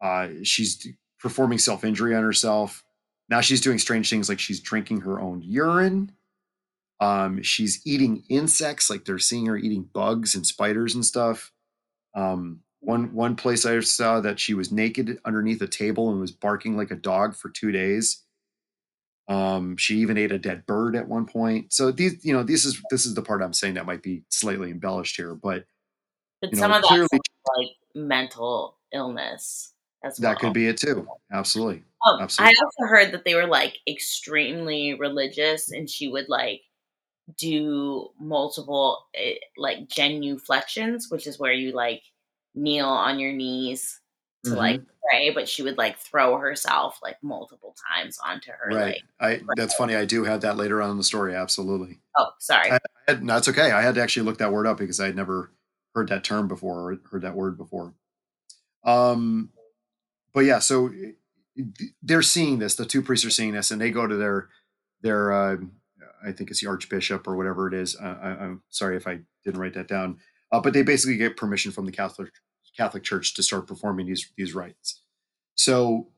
Uh, 0.00 0.28
she's 0.42 0.88
performing 1.22 1.58
self 1.58 1.84
injury 1.84 2.14
on 2.14 2.24
herself. 2.24 2.84
Now 3.28 3.40
she's 3.40 3.60
doing 3.62 3.78
strange 3.78 4.10
things 4.10 4.28
like 4.28 4.40
she's 4.40 4.60
drinking 4.60 5.02
her 5.02 5.20
own 5.20 5.40
urine. 5.42 6.12
Um, 7.00 7.42
she's 7.42 7.80
eating 7.86 8.24
insects, 8.28 8.90
like 8.90 9.04
they're 9.04 9.18
seeing 9.18 9.46
her 9.46 9.56
eating 9.56 9.88
bugs 9.92 10.34
and 10.34 10.46
spiders 10.46 10.94
and 10.94 11.04
stuff. 11.04 11.52
Um, 12.14 12.60
one 12.80 13.14
one 13.14 13.36
place 13.36 13.64
I 13.64 13.78
saw 13.80 14.20
that 14.20 14.40
she 14.40 14.54
was 14.54 14.72
naked 14.72 15.18
underneath 15.24 15.62
a 15.62 15.68
table 15.68 16.10
and 16.10 16.20
was 16.20 16.32
barking 16.32 16.76
like 16.76 16.90
a 16.90 16.96
dog 16.96 17.34
for 17.36 17.48
two 17.48 17.72
days. 17.72 18.24
Um, 19.28 19.76
she 19.76 19.98
even 19.98 20.18
ate 20.18 20.32
a 20.32 20.38
dead 20.38 20.66
bird 20.66 20.96
at 20.96 21.08
one 21.08 21.26
point. 21.26 21.72
So 21.72 21.92
these, 21.92 22.24
you 22.24 22.32
know, 22.32 22.42
this 22.42 22.64
is 22.64 22.82
this 22.90 23.06
is 23.06 23.14
the 23.14 23.22
part 23.22 23.40
I'm 23.40 23.52
saying 23.52 23.74
that 23.74 23.86
might 23.86 24.02
be 24.02 24.24
slightly 24.28 24.70
embellished 24.70 25.16
here, 25.16 25.34
but 25.34 25.64
But 26.40 26.54
some 26.56 26.70
know, 26.70 26.76
of 26.76 26.82
that's 26.82 26.88
clearly- 26.88 27.08
like 27.58 27.68
mental 27.94 28.78
illness 28.92 29.71
as 30.04 30.18
well. 30.20 30.32
that 30.32 30.40
could 30.40 30.52
be 30.52 30.66
it 30.66 30.76
too. 30.76 31.06
Absolutely. 31.32 31.84
Um, 32.04 32.26
I 32.38 32.52
also 32.64 32.88
heard 32.88 33.12
that 33.12 33.24
they 33.24 33.34
were 33.34 33.46
like 33.46 33.78
extremely 33.88 34.94
religious, 34.94 35.70
and 35.70 35.88
she 35.88 36.08
would 36.08 36.28
like 36.28 36.62
do 37.38 38.08
multiple 38.20 38.98
eh, 39.14 39.34
like 39.56 39.88
genuflections, 39.88 41.08
which 41.10 41.26
is 41.26 41.38
where 41.38 41.52
you 41.52 41.72
like 41.72 42.02
kneel 42.54 42.88
on 42.88 43.18
your 43.18 43.32
knees 43.32 44.00
to 44.44 44.50
Mm-hmm. 44.50 44.58
like 44.58 44.80
pray, 45.08 45.30
but 45.30 45.48
she 45.48 45.62
would 45.62 45.78
like 45.78 45.98
throw 45.98 46.36
herself 46.36 46.98
like 47.02 47.16
multiple 47.22 47.76
times 47.88 48.18
onto 48.24 48.50
her. 48.50 48.74
Right. 48.74 49.02
Like, 49.20 49.40
I 49.40 49.54
that's 49.56 49.74
funny. 49.74 49.94
I 49.94 50.04
do 50.04 50.24
have 50.24 50.40
that 50.40 50.56
later 50.56 50.82
on 50.82 50.90
in 50.90 50.96
the 50.96 51.04
story. 51.04 51.34
Absolutely. 51.36 52.00
oh, 52.18 52.30
sorry. 52.40 52.72
I 52.72 52.78
had, 53.06 53.22
no, 53.22 53.36
it's 53.36 53.48
okay. 53.48 53.70
I 53.70 53.82
had 53.82 53.94
to 53.94 54.02
actually 54.02 54.24
look 54.24 54.38
that 54.38 54.52
word 54.52 54.66
up 54.66 54.78
because 54.78 54.98
I 54.98 55.06
had 55.06 55.16
never 55.16 55.52
heard 55.94 56.08
that 56.08 56.24
term 56.24 56.48
before 56.48 56.90
or 56.90 57.00
heard 57.10 57.22
that 57.22 57.36
word 57.36 57.56
before. 57.56 57.94
Um, 58.84 59.50
but 60.34 60.40
yeah, 60.40 60.58
so 60.58 60.90
they're 62.02 62.22
seeing 62.22 62.58
this. 62.58 62.74
The 62.74 62.86
two 62.86 63.02
priests 63.02 63.26
are 63.26 63.30
seeing 63.30 63.52
this, 63.52 63.70
and 63.70 63.80
they 63.80 63.90
go 63.90 64.06
to 64.06 64.16
their 64.16 64.48
their 65.02 65.32
uh, 65.32 65.56
I 66.26 66.32
think 66.32 66.50
it's 66.50 66.60
the 66.60 66.68
archbishop 66.68 67.26
or 67.26 67.36
whatever 67.36 67.68
it 67.68 67.74
is. 67.74 67.96
Uh, 67.96 68.18
I, 68.22 68.28
I'm 68.44 68.62
sorry 68.68 68.96
if 68.96 69.06
I 69.06 69.20
didn't 69.44 69.60
write 69.60 69.74
that 69.74 69.88
down. 69.88 70.18
Uh, 70.50 70.60
but 70.60 70.72
they 70.74 70.82
basically 70.82 71.16
get 71.16 71.36
permission 71.36 71.72
from 71.72 71.86
the 71.86 71.92
Catholic 71.92 72.30
Catholic 72.76 73.02
Church 73.02 73.34
to 73.34 73.42
start 73.42 73.66
performing 73.66 74.06
these 74.06 74.30
these 74.36 74.54
rites. 74.54 75.02
So, 75.54 76.08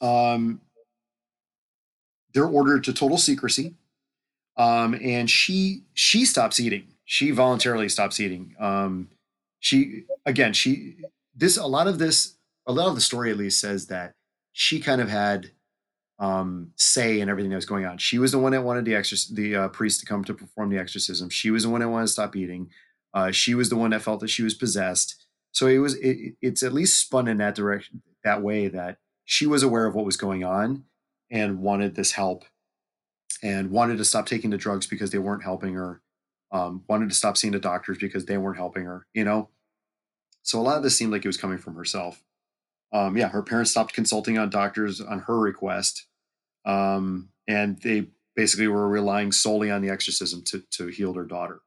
um, 0.00 0.60
they're 2.34 2.46
ordered 2.46 2.84
to 2.84 2.92
total 2.92 3.18
secrecy 3.18 3.74
um, 4.58 4.98
and 5.02 5.30
she 5.30 5.84
she 5.94 6.24
stops 6.24 6.58
eating. 6.58 6.88
She 7.04 7.30
voluntarily 7.30 7.88
stops 7.88 8.20
eating. 8.20 8.54
Um, 8.58 9.08
she 9.60 10.02
again, 10.26 10.52
she 10.52 10.96
this 11.34 11.56
a 11.56 11.66
lot 11.66 11.86
of 11.86 11.98
this 11.98 12.34
a 12.68 12.72
lot 12.72 12.88
of 12.88 12.94
the 12.94 13.00
story 13.00 13.30
at 13.30 13.38
least 13.38 13.60
says 13.60 13.86
that 13.86 14.12
she 14.52 14.78
kind 14.78 15.00
of 15.00 15.08
had 15.08 15.50
um, 16.18 16.72
say 16.76 17.20
in 17.20 17.28
everything 17.28 17.50
that 17.50 17.56
was 17.56 17.64
going 17.64 17.86
on. 17.86 17.96
She 17.98 18.18
was 18.18 18.32
the 18.32 18.38
one 18.38 18.52
that 18.52 18.62
wanted 18.62 18.84
the 18.84 18.92
exorc- 18.92 19.34
the 19.34 19.56
uh, 19.56 19.68
priest 19.68 20.00
to 20.00 20.06
come 20.06 20.22
to 20.24 20.34
perform 20.34 20.68
the 20.68 20.78
exorcism. 20.78 21.30
She 21.30 21.50
was 21.50 21.62
the 21.62 21.70
one 21.70 21.80
that 21.80 21.88
wanted 21.88 22.06
to 22.06 22.12
stop 22.12 22.36
eating. 22.36 22.70
Uh, 23.14 23.30
she 23.30 23.54
was 23.54 23.70
the 23.70 23.76
one 23.76 23.90
that 23.90 24.02
felt 24.02 24.20
that 24.20 24.30
she 24.30 24.42
was 24.42 24.54
possessed. 24.54 25.24
So 25.52 25.66
it 25.66 25.78
was 25.78 25.94
it, 25.94 26.34
it's 26.42 26.62
at 26.62 26.72
least 26.72 27.00
spun 27.00 27.26
in 27.26 27.38
that 27.38 27.54
direction 27.54 28.02
that 28.24 28.42
way 28.42 28.68
that 28.68 28.98
she 29.24 29.46
was 29.46 29.62
aware 29.62 29.86
of 29.86 29.94
what 29.94 30.04
was 30.04 30.16
going 30.16 30.44
on 30.44 30.84
and 31.30 31.60
wanted 31.60 31.94
this 31.94 32.12
help 32.12 32.44
and 33.42 33.70
wanted 33.70 33.98
to 33.98 34.04
stop 34.04 34.26
taking 34.26 34.50
the 34.50 34.56
drugs 34.58 34.86
because 34.86 35.10
they 35.10 35.18
weren't 35.18 35.42
helping 35.44 35.74
her 35.74 36.02
um, 36.50 36.82
wanted 36.88 37.08
to 37.08 37.14
stop 37.14 37.36
seeing 37.36 37.52
the 37.52 37.58
doctors 37.58 37.98
because 37.98 38.24
they 38.24 38.38
weren't 38.38 38.56
helping 38.56 38.84
her 38.84 39.06
you 39.14 39.24
know 39.24 39.50
so 40.42 40.58
a 40.58 40.62
lot 40.62 40.78
of 40.78 40.82
this 40.82 40.96
seemed 40.96 41.12
like 41.12 41.24
it 41.24 41.28
was 41.28 41.36
coming 41.36 41.58
from 41.58 41.74
herself 41.74 42.22
um, 42.92 43.16
yeah 43.16 43.28
her 43.28 43.42
parents 43.42 43.70
stopped 43.70 43.92
consulting 43.94 44.38
on 44.38 44.50
doctors 44.50 45.00
on 45.00 45.20
her 45.20 45.38
request 45.38 46.06
um, 46.64 47.30
and 47.46 47.80
they 47.82 48.08
basically 48.36 48.68
were 48.68 48.88
relying 48.88 49.32
solely 49.32 49.70
on 49.70 49.82
the 49.82 49.90
exorcism 49.90 50.42
to, 50.44 50.62
to 50.70 50.86
heal 50.88 51.12
their 51.12 51.24
daughter 51.24 51.60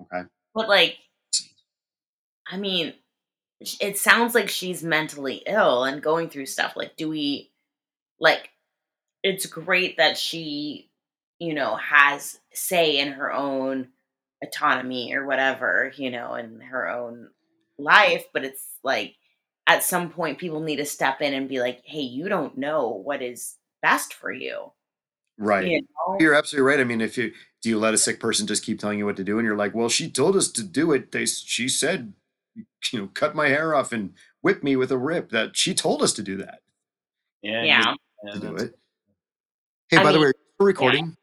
okay 0.00 0.26
But 0.54 0.68
like, 0.68 0.98
I 2.46 2.56
mean, 2.56 2.94
it 3.80 3.98
sounds 3.98 4.34
like 4.34 4.48
she's 4.48 4.82
mentally 4.82 5.42
ill 5.46 5.84
and 5.84 6.02
going 6.02 6.28
through 6.28 6.46
stuff. 6.46 6.74
Like, 6.76 6.96
do 6.96 7.08
we 7.08 7.50
like? 8.20 8.50
It's 9.22 9.46
great 9.46 9.96
that 9.96 10.18
she, 10.18 10.90
you 11.38 11.54
know, 11.54 11.76
has 11.76 12.38
say 12.52 12.98
in 12.98 13.12
her 13.12 13.32
own 13.32 13.88
autonomy 14.42 15.14
or 15.14 15.26
whatever, 15.26 15.92
you 15.96 16.10
know, 16.10 16.34
in 16.34 16.60
her 16.60 16.88
own 16.88 17.30
life. 17.78 18.26
But 18.32 18.44
it's 18.44 18.64
like, 18.84 19.16
at 19.66 19.82
some 19.82 20.10
point, 20.10 20.38
people 20.38 20.60
need 20.60 20.76
to 20.76 20.84
step 20.84 21.20
in 21.20 21.34
and 21.34 21.48
be 21.48 21.60
like, 21.60 21.82
"Hey, 21.84 22.00
you 22.00 22.28
don't 22.28 22.58
know 22.58 22.88
what 22.88 23.22
is 23.22 23.56
best 23.82 24.14
for 24.14 24.32
you." 24.32 24.72
right 25.38 25.66
You 25.66 25.80
know? 25.80 26.16
You're 26.20 26.34
absolutely 26.34 26.68
right. 26.70 26.80
I 26.80 26.84
mean, 26.84 27.00
if 27.00 27.18
you 27.18 27.32
do 27.62 27.68
you 27.68 27.78
let 27.78 27.94
a 27.94 27.98
sick 27.98 28.20
person 28.20 28.46
just 28.46 28.64
keep 28.64 28.78
telling 28.78 28.98
you 28.98 29.06
what 29.06 29.16
to 29.16 29.24
do, 29.24 29.38
and 29.38 29.46
you're 29.46 29.56
like, 29.56 29.74
well, 29.74 29.88
she 29.88 30.10
told 30.10 30.36
us 30.36 30.50
to 30.52 30.62
do 30.62 30.92
it. 30.92 31.12
They 31.12 31.26
she 31.26 31.68
said, 31.68 32.12
you 32.54 32.98
know, 32.98 33.08
cut 33.14 33.34
my 33.34 33.48
hair 33.48 33.74
off 33.74 33.92
and 33.92 34.14
whip 34.42 34.62
me 34.62 34.76
with 34.76 34.92
a 34.92 34.98
rip. 34.98 35.30
That 35.30 35.56
she 35.56 35.74
told 35.74 36.02
us 36.02 36.12
to 36.14 36.22
do 36.22 36.36
that 36.38 36.60
Yeah. 37.42 37.64
Yeah. 37.64 37.94
yeah, 38.24 38.32
to 38.32 38.38
do 38.38 38.56
it. 38.56 38.74
Hey, 39.88 39.98
I 39.98 40.02
by 40.02 40.12
the 40.12 40.18
way, 40.18 40.32
we're 40.58 40.66
you 40.66 40.66
recording? 40.66 41.16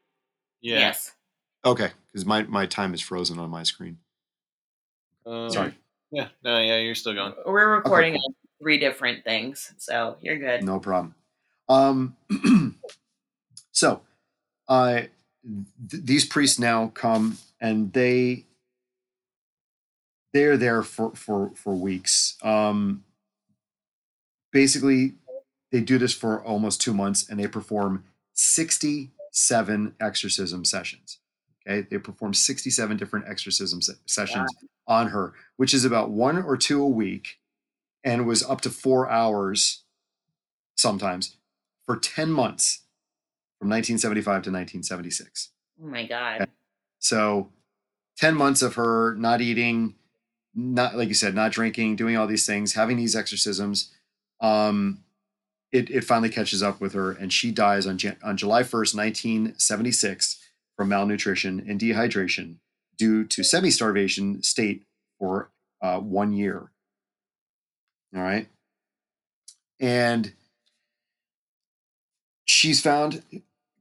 yeah. 0.62 0.80
Yes. 0.80 1.12
Okay, 1.64 1.92
because 2.08 2.26
my 2.26 2.44
my 2.44 2.66
time 2.66 2.94
is 2.94 3.02
frozen 3.02 3.38
on 3.38 3.50
my 3.50 3.64
screen. 3.64 4.00
Um, 5.26 5.52
Sorry, 5.52 5.78
Yeah. 6.12 6.28
No. 6.44 6.60
Yeah. 6.60 6.78
You're 6.78 6.96
still 6.96 7.14
going. 7.14 7.34
We're 7.46 7.76
recording 7.76 8.16
on 8.16 8.34
three 8.62 8.78
different 8.78 9.24
things, 9.24 9.74
so 9.78 10.18
you're 10.22 10.38
good. 10.38 10.64
no 10.64 10.80
problem. 10.80 11.16
Um, 11.70 12.18
so, 13.72 14.02
uh, 14.68 15.02
th- 15.90 16.04
these 16.04 16.26
priests 16.26 16.60
now 16.60 16.88
come 16.94 17.38
and 17.62 17.94
they 17.94 18.46
they're 20.34 20.58
there 20.58 20.84
for 20.84 21.12
for 21.16 21.52
for 21.56 21.74
weeks. 21.76 22.38
Um, 22.44 23.04
basically, 24.52 25.14
they 25.72 25.82
do 25.82 25.98
this 25.98 26.14
for 26.14 26.44
almost 26.44 26.82
two 26.82 26.94
months, 26.94 27.28
and 27.30 27.40
they 27.40 27.48
perform 27.48 28.04
sixty-seven 28.34 29.96
exorcism 30.00 30.66
sessions. 30.66 31.20
Okay, 31.68 31.88
they 31.90 31.98
performed 31.98 32.36
sixty-seven 32.36 32.98
different 32.98 33.26
exorcism 33.28 33.82
se- 33.82 33.94
sessions 34.06 34.50
on 34.88 35.08
her, 35.08 35.34
which 35.58 35.74
is 35.74 35.86
about 35.86 36.10
one 36.10 36.42
or 36.42 36.58
two 36.58 36.82
a 36.82 36.88
week, 36.88 37.40
and 38.04 38.26
was 38.26 38.44
up 38.44 38.62
to 38.62 38.70
four 38.70 39.10
hours 39.10 39.84
sometimes 40.76 41.38
for 41.86 41.98
ten 41.98 42.32
months 42.32 42.82
from 43.62 43.70
1975 43.70 44.26
to 44.26 44.50
1976. 44.50 45.50
Oh 45.84 45.86
my 45.86 46.08
god. 46.08 46.50
So 46.98 47.52
10 48.18 48.36
months 48.36 48.64
of 48.64 48.74
her 48.74 49.14
not 49.14 49.40
eating, 49.40 49.94
not 50.56 50.98
like 50.98 51.10
you 51.10 51.14
said, 51.14 51.36
not 51.36 51.52
drinking, 51.52 51.96
doing 51.96 52.18
all 52.18 52.26
these 52.26 52.48
things, 52.48 52.74
having 52.74 52.98
these 52.98 53.16
exorcisms. 53.16 53.92
Um, 54.40 55.04
it, 55.72 55.92
it 55.92 56.04
finally 56.04 56.30
catches 56.30 56.64
up 56.64 56.82
with 56.82 56.94
her 56.94 57.12
and 57.12 57.32
she 57.32 57.52
dies 57.52 57.86
on, 57.86 58.00
on 58.24 58.36
July 58.36 58.64
1st, 58.64 58.96
1976 58.96 60.41
from 60.82 60.90
malnutrition 60.90 61.64
and 61.70 61.80
dehydration 61.80 62.56
due 62.98 63.24
to 63.24 63.44
semi-starvation 63.44 64.42
state 64.42 64.84
for 65.20 65.52
uh, 65.80 66.00
one 66.00 66.34
year. 66.34 66.72
All 68.16 68.24
right. 68.24 68.48
And 69.80 70.34
she's 72.46 72.82
found 72.82 73.22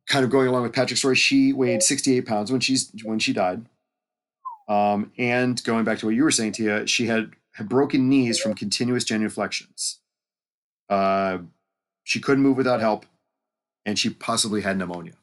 kind 0.07 0.27
of 0.27 0.31
going 0.31 0.47
along 0.47 0.65
with 0.65 0.75
Patrick's 0.75 1.01
story, 1.01 1.17
she 1.17 1.55
weighed 1.55 1.83
68 1.83 2.27
pounds 2.27 2.53
when 2.53 2.61
she's 2.61 2.93
when 3.03 3.19
she 3.19 3.33
died. 3.33 3.65
Um, 4.69 5.11
and 5.17 5.65
going 5.65 5.85
back 5.85 6.01
to 6.01 6.07
what 6.07 6.15
you 6.15 6.25
were 6.25 6.31
saying, 6.31 6.53
Tia, 6.53 6.87
she 6.87 7.07
had, 7.07 7.31
had 7.53 7.67
broken 7.67 8.11
knees 8.11 8.39
from 8.39 8.53
continuous 8.53 9.05
genuflections. 9.05 10.01
Uh, 10.91 11.39
she 12.05 12.21
couldn't 12.21 12.43
move 12.43 12.59
without 12.59 12.81
help, 12.81 13.07
and 13.87 13.99
she 13.99 14.11
possibly 14.11 14.61
had 14.61 14.77
pneumonia. 14.77 15.15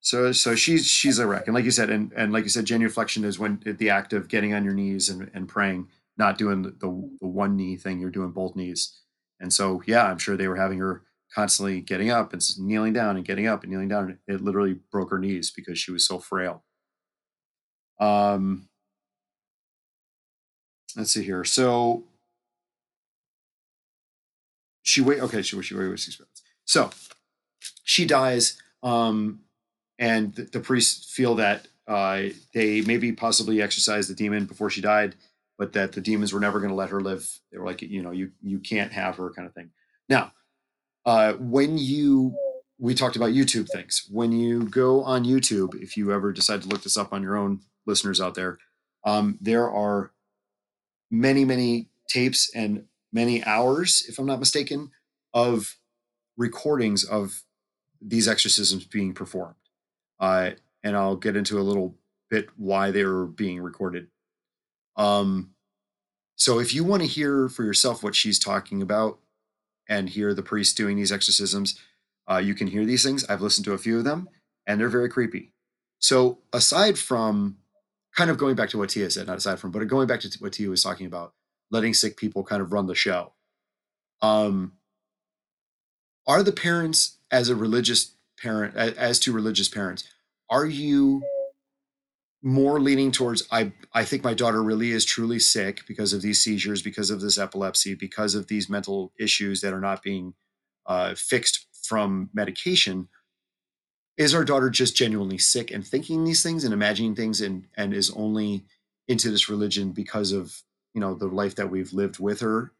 So, 0.00 0.30
so 0.32 0.54
she's 0.54 0.86
she's 0.86 1.18
a 1.18 1.26
wreck. 1.26 1.46
And 1.46 1.54
like 1.54 1.64
you 1.64 1.70
said, 1.70 1.90
and, 1.90 2.12
and 2.12 2.32
like 2.32 2.44
you 2.44 2.50
said, 2.50 2.64
genuflection 2.64 3.24
is 3.24 3.38
when 3.38 3.60
the 3.64 3.90
act 3.90 4.12
of 4.12 4.28
getting 4.28 4.54
on 4.54 4.64
your 4.64 4.74
knees 4.74 5.08
and, 5.08 5.30
and 5.34 5.48
praying, 5.48 5.88
not 6.16 6.38
doing 6.38 6.62
the, 6.62 6.70
the, 6.80 6.88
one 7.26 7.56
knee 7.56 7.76
thing. 7.76 8.00
You're 8.00 8.10
doing 8.10 8.30
both 8.30 8.54
knees. 8.54 9.00
And 9.40 9.52
so, 9.52 9.82
yeah, 9.86 10.06
I'm 10.06 10.18
sure 10.18 10.36
they 10.36 10.48
were 10.48 10.56
having 10.56 10.78
her 10.78 11.02
constantly 11.34 11.80
getting 11.80 12.10
up 12.10 12.32
and 12.32 12.42
kneeling 12.58 12.92
down 12.92 13.16
and 13.16 13.24
getting 13.24 13.46
up 13.46 13.62
and 13.62 13.72
kneeling 13.72 13.88
down. 13.88 14.18
It 14.26 14.40
literally 14.40 14.78
broke 14.90 15.10
her 15.10 15.18
knees 15.18 15.50
because 15.50 15.78
she 15.78 15.90
was 15.90 16.06
so 16.06 16.18
frail. 16.18 16.62
Um, 17.98 18.68
let's 20.96 21.10
see 21.10 21.24
here. 21.24 21.44
So 21.44 22.04
she 24.82 25.00
wait. 25.00 25.20
Okay, 25.20 25.42
she 25.42 25.60
she 25.62 25.74
wait 25.74 25.98
six. 25.98 26.20
So 26.64 26.90
she 27.84 28.04
dies, 28.04 28.60
um, 28.86 29.40
and 29.98 30.34
the, 30.34 30.44
the 30.44 30.60
priests 30.60 31.12
feel 31.12 31.34
that 31.36 31.68
uh, 31.88 32.22
they 32.54 32.80
maybe 32.82 33.12
possibly 33.12 33.60
exorcised 33.60 34.10
the 34.10 34.14
demon 34.14 34.46
before 34.46 34.70
she 34.70 34.80
died, 34.80 35.14
but 35.58 35.72
that 35.72 35.92
the 35.92 36.00
demons 36.00 36.32
were 36.32 36.40
never 36.40 36.58
going 36.58 36.70
to 36.70 36.76
let 36.76 36.90
her 36.90 37.00
live. 37.00 37.38
They 37.50 37.58
were 37.58 37.66
like, 37.66 37.82
you 37.82 38.02
know, 38.02 38.10
you 38.10 38.32
you 38.42 38.58
can't 38.58 38.92
have 38.92 39.16
her, 39.16 39.30
kind 39.30 39.46
of 39.46 39.54
thing. 39.54 39.70
Now, 40.08 40.32
uh, 41.04 41.34
when 41.34 41.78
you 41.78 42.36
we 42.78 42.94
talked 42.94 43.16
about 43.16 43.30
YouTube 43.30 43.68
things. 43.70 44.06
When 44.10 44.32
you 44.32 44.64
go 44.64 45.02
on 45.02 45.24
YouTube, 45.24 45.80
if 45.80 45.96
you 45.96 46.12
ever 46.12 46.32
decide 46.32 46.62
to 46.62 46.68
look 46.68 46.82
this 46.82 46.96
up 46.96 47.12
on 47.12 47.22
your 47.22 47.36
own, 47.36 47.60
listeners 47.86 48.20
out 48.20 48.34
there, 48.34 48.58
um, 49.04 49.38
there 49.40 49.70
are 49.70 50.10
many, 51.10 51.44
many 51.44 51.88
tapes 52.08 52.50
and 52.54 52.84
many 53.12 53.42
hours, 53.44 54.04
if 54.08 54.18
I'm 54.18 54.26
not 54.26 54.40
mistaken, 54.40 54.90
of 55.32 55.76
recordings 56.36 57.04
of 57.04 57.44
these 58.00 58.28
exorcisms 58.28 58.84
being 58.84 59.12
performed. 59.12 59.56
Uh, 60.18 60.50
and 60.82 60.96
I'll 60.96 61.16
get 61.16 61.36
into 61.36 61.58
a 61.58 61.62
little 61.62 61.96
bit 62.30 62.48
why 62.56 62.90
they 62.90 63.04
were 63.04 63.26
being 63.26 63.60
recorded. 63.60 64.08
Um, 64.96 65.50
so 66.36 66.58
if 66.58 66.74
you 66.74 66.84
want 66.84 67.02
to 67.02 67.08
hear 67.08 67.48
for 67.48 67.64
yourself 67.64 68.02
what 68.02 68.14
she's 68.14 68.38
talking 68.38 68.82
about 68.82 69.18
and 69.88 70.08
hear 70.08 70.34
the 70.34 70.42
priest 70.42 70.76
doing 70.76 70.96
these 70.96 71.12
exorcisms, 71.12 71.80
uh, 72.30 72.38
you 72.38 72.54
can 72.54 72.66
hear 72.66 72.84
these 72.84 73.04
things. 73.04 73.24
I've 73.28 73.42
listened 73.42 73.64
to 73.66 73.72
a 73.72 73.78
few 73.78 73.98
of 73.98 74.04
them, 74.04 74.28
and 74.66 74.80
they're 74.80 74.88
very 74.88 75.08
creepy. 75.08 75.52
So 75.98 76.38
aside 76.52 76.98
from 76.98 77.58
kind 78.14 78.30
of 78.30 78.38
going 78.38 78.56
back 78.56 78.70
to 78.70 78.78
what 78.78 78.90
Tia 78.90 79.10
said, 79.10 79.26
not 79.26 79.38
aside 79.38 79.58
from, 79.58 79.70
but 79.70 79.86
going 79.86 80.06
back 80.06 80.20
to 80.20 80.30
what 80.38 80.52
Tia 80.52 80.68
was 80.68 80.82
talking 80.82 81.06
about, 81.06 81.34
letting 81.70 81.94
sick 81.94 82.16
people 82.16 82.42
kind 82.42 82.62
of 82.62 82.72
run 82.72 82.86
the 82.86 82.94
show. 82.94 83.32
Um, 84.22 84.72
are 86.26 86.42
the 86.42 86.52
parents, 86.52 87.18
as 87.30 87.48
a 87.48 87.56
religious 87.56 88.14
parent, 88.40 88.76
as 88.76 89.18
to 89.20 89.32
religious 89.32 89.68
parents, 89.68 90.04
are 90.50 90.66
you 90.66 91.22
more 92.42 92.78
leaning 92.78 93.10
towards 93.10 93.42
I 93.50 93.72
I 93.92 94.04
think 94.04 94.22
my 94.22 94.34
daughter 94.34 94.62
really 94.62 94.92
is 94.92 95.04
truly 95.04 95.38
sick 95.38 95.82
because 95.88 96.12
of 96.12 96.22
these 96.22 96.40
seizures, 96.40 96.82
because 96.82 97.10
of 97.10 97.20
this 97.20 97.38
epilepsy, 97.38 97.94
because 97.94 98.34
of 98.34 98.46
these 98.46 98.68
mental 98.68 99.12
issues 99.18 99.60
that 99.62 99.72
are 99.72 99.80
not 99.80 100.02
being 100.02 100.34
uh, 100.86 101.14
fixed 101.16 101.66
from 101.82 102.30
medication, 102.32 103.08
is 104.16 104.34
our 104.34 104.44
daughter 104.44 104.70
just 104.70 104.96
genuinely 104.96 105.38
sick 105.38 105.70
and 105.70 105.86
thinking 105.86 106.24
these 106.24 106.42
things 106.42 106.62
and 106.64 106.72
imagining 106.72 107.14
things 107.16 107.40
and 107.40 107.66
and 107.76 107.92
is 107.92 108.10
only 108.10 108.64
into 109.08 109.30
this 109.30 109.48
religion 109.48 109.92
because 109.92 110.32
of 110.32 110.62
you 110.94 111.00
know 111.00 111.14
the 111.14 111.26
life 111.26 111.56
that 111.56 111.70
we've 111.70 111.92
lived 111.92 112.18
with 112.18 112.40
her? 112.40 112.72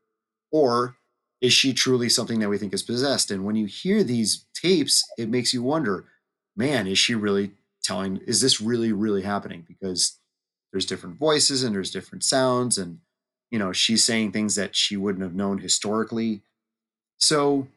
Or 0.52 0.96
is 1.40 1.52
she 1.52 1.72
truly 1.72 2.08
something 2.08 2.40
that 2.40 2.48
we 2.48 2.58
think 2.58 2.72
is 2.72 2.82
possessed 2.82 3.30
and 3.30 3.44
when 3.44 3.56
you 3.56 3.66
hear 3.66 4.02
these 4.02 4.44
tapes 4.54 5.04
it 5.18 5.28
makes 5.28 5.52
you 5.52 5.62
wonder 5.62 6.04
man 6.56 6.86
is 6.86 6.98
she 6.98 7.14
really 7.14 7.52
telling 7.82 8.16
is 8.26 8.40
this 8.40 8.60
really 8.60 8.92
really 8.92 9.22
happening 9.22 9.64
because 9.66 10.18
there's 10.72 10.86
different 10.86 11.18
voices 11.18 11.62
and 11.62 11.74
there's 11.74 11.90
different 11.90 12.24
sounds 12.24 12.78
and 12.78 12.98
you 13.50 13.58
know 13.58 13.72
she's 13.72 14.04
saying 14.04 14.32
things 14.32 14.54
that 14.54 14.74
she 14.74 14.96
wouldn't 14.96 15.22
have 15.22 15.34
known 15.34 15.58
historically 15.58 16.42
so 17.18 17.68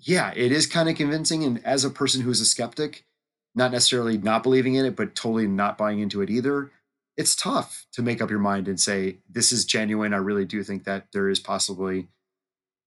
yeah, 0.00 0.32
it 0.36 0.52
is 0.52 0.66
kind 0.66 0.88
of 0.88 0.96
convincing. 0.96 1.44
And 1.44 1.64
as 1.64 1.84
a 1.84 1.90
person 1.90 2.22
who's 2.22 2.40
a 2.40 2.46
skeptic, 2.46 3.04
not 3.54 3.72
necessarily 3.72 4.18
not 4.18 4.42
believing 4.42 4.74
in 4.74 4.84
it, 4.84 4.96
but 4.96 5.14
totally 5.14 5.46
not 5.46 5.76
buying 5.78 5.98
into 5.98 6.22
it 6.22 6.30
either, 6.30 6.70
it's 7.16 7.34
tough 7.34 7.86
to 7.92 8.02
make 8.02 8.22
up 8.22 8.30
your 8.30 8.38
mind 8.38 8.68
and 8.68 8.78
say, 8.78 9.16
this 9.28 9.50
is 9.50 9.64
genuine. 9.64 10.14
I 10.14 10.18
really 10.18 10.44
do 10.44 10.62
think 10.62 10.84
that 10.84 11.06
there 11.12 11.28
is 11.28 11.40
possibly 11.40 12.06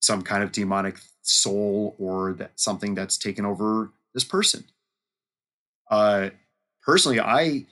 some 0.01 0.21
kind 0.21 0.43
of 0.43 0.51
demonic 0.51 0.97
soul 1.21 1.95
or 1.97 2.33
that 2.33 2.51
something 2.55 2.95
that's 2.95 3.17
taken 3.17 3.45
over 3.45 3.91
this 4.13 4.23
person. 4.23 4.65
Uh, 5.89 6.29
personally, 6.83 7.19
I 7.19 7.65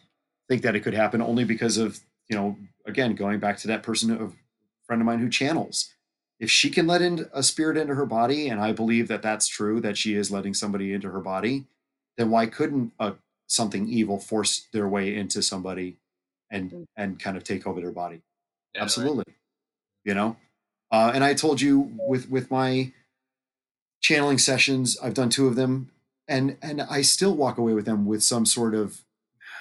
think 0.47 0.61
that 0.61 0.75
it 0.75 0.81
could 0.81 0.93
happen 0.93 1.21
only 1.21 1.43
because 1.43 1.77
of, 1.77 1.99
you 2.29 2.37
know, 2.37 2.57
again, 2.85 3.15
going 3.15 3.39
back 3.39 3.57
to 3.59 3.67
that 3.67 3.83
person, 3.83 4.11
of 4.11 4.33
friend 4.85 5.01
of 5.01 5.05
mine 5.05 5.19
who 5.19 5.29
channels 5.29 5.93
if 6.39 6.49
she 6.49 6.69
can 6.69 6.87
let 6.87 7.01
in 7.01 7.25
a 7.33 7.43
spirit 7.43 7.77
into 7.77 7.95
her 7.95 8.05
body, 8.05 8.47
and 8.47 8.61
I 8.61 8.71
believe 8.71 9.09
that 9.09 9.21
that's 9.21 9.47
true, 9.47 9.81
that 9.81 9.97
she 9.97 10.15
is 10.15 10.31
letting 10.31 10.53
somebody 10.53 10.93
into 10.93 11.09
her 11.09 11.19
body, 11.19 11.65
then 12.17 12.31
why 12.31 12.45
couldn't 12.45 12.93
a, 12.99 13.13
something 13.47 13.87
evil 13.89 14.19
force 14.19 14.67
their 14.71 14.87
way 14.87 15.15
into 15.15 15.41
somebody 15.41 15.97
and 16.49 16.71
mm. 16.71 16.85
and 16.95 17.19
kind 17.19 17.35
of 17.35 17.43
take 17.43 17.67
over 17.67 17.81
their 17.81 17.91
body? 17.91 18.21
Yeah, 18.73 18.83
Absolutely, 18.83 19.25
right. 19.27 19.35
you 20.05 20.13
know. 20.13 20.37
Uh, 20.91 21.11
and 21.13 21.23
I 21.23 21.33
told 21.33 21.61
you 21.61 21.91
with 22.07 22.29
with 22.29 22.49
my 22.49 22.91
channeling 24.01 24.37
sessions, 24.37 24.97
I've 25.01 25.13
done 25.13 25.29
two 25.29 25.47
of 25.47 25.55
them, 25.55 25.91
and 26.27 26.57
and 26.61 26.81
I 26.81 27.01
still 27.01 27.35
walk 27.35 27.57
away 27.57 27.73
with 27.73 27.85
them 27.85 28.05
with 28.05 28.23
some 28.23 28.45
sort 28.45 28.73
of 28.73 29.01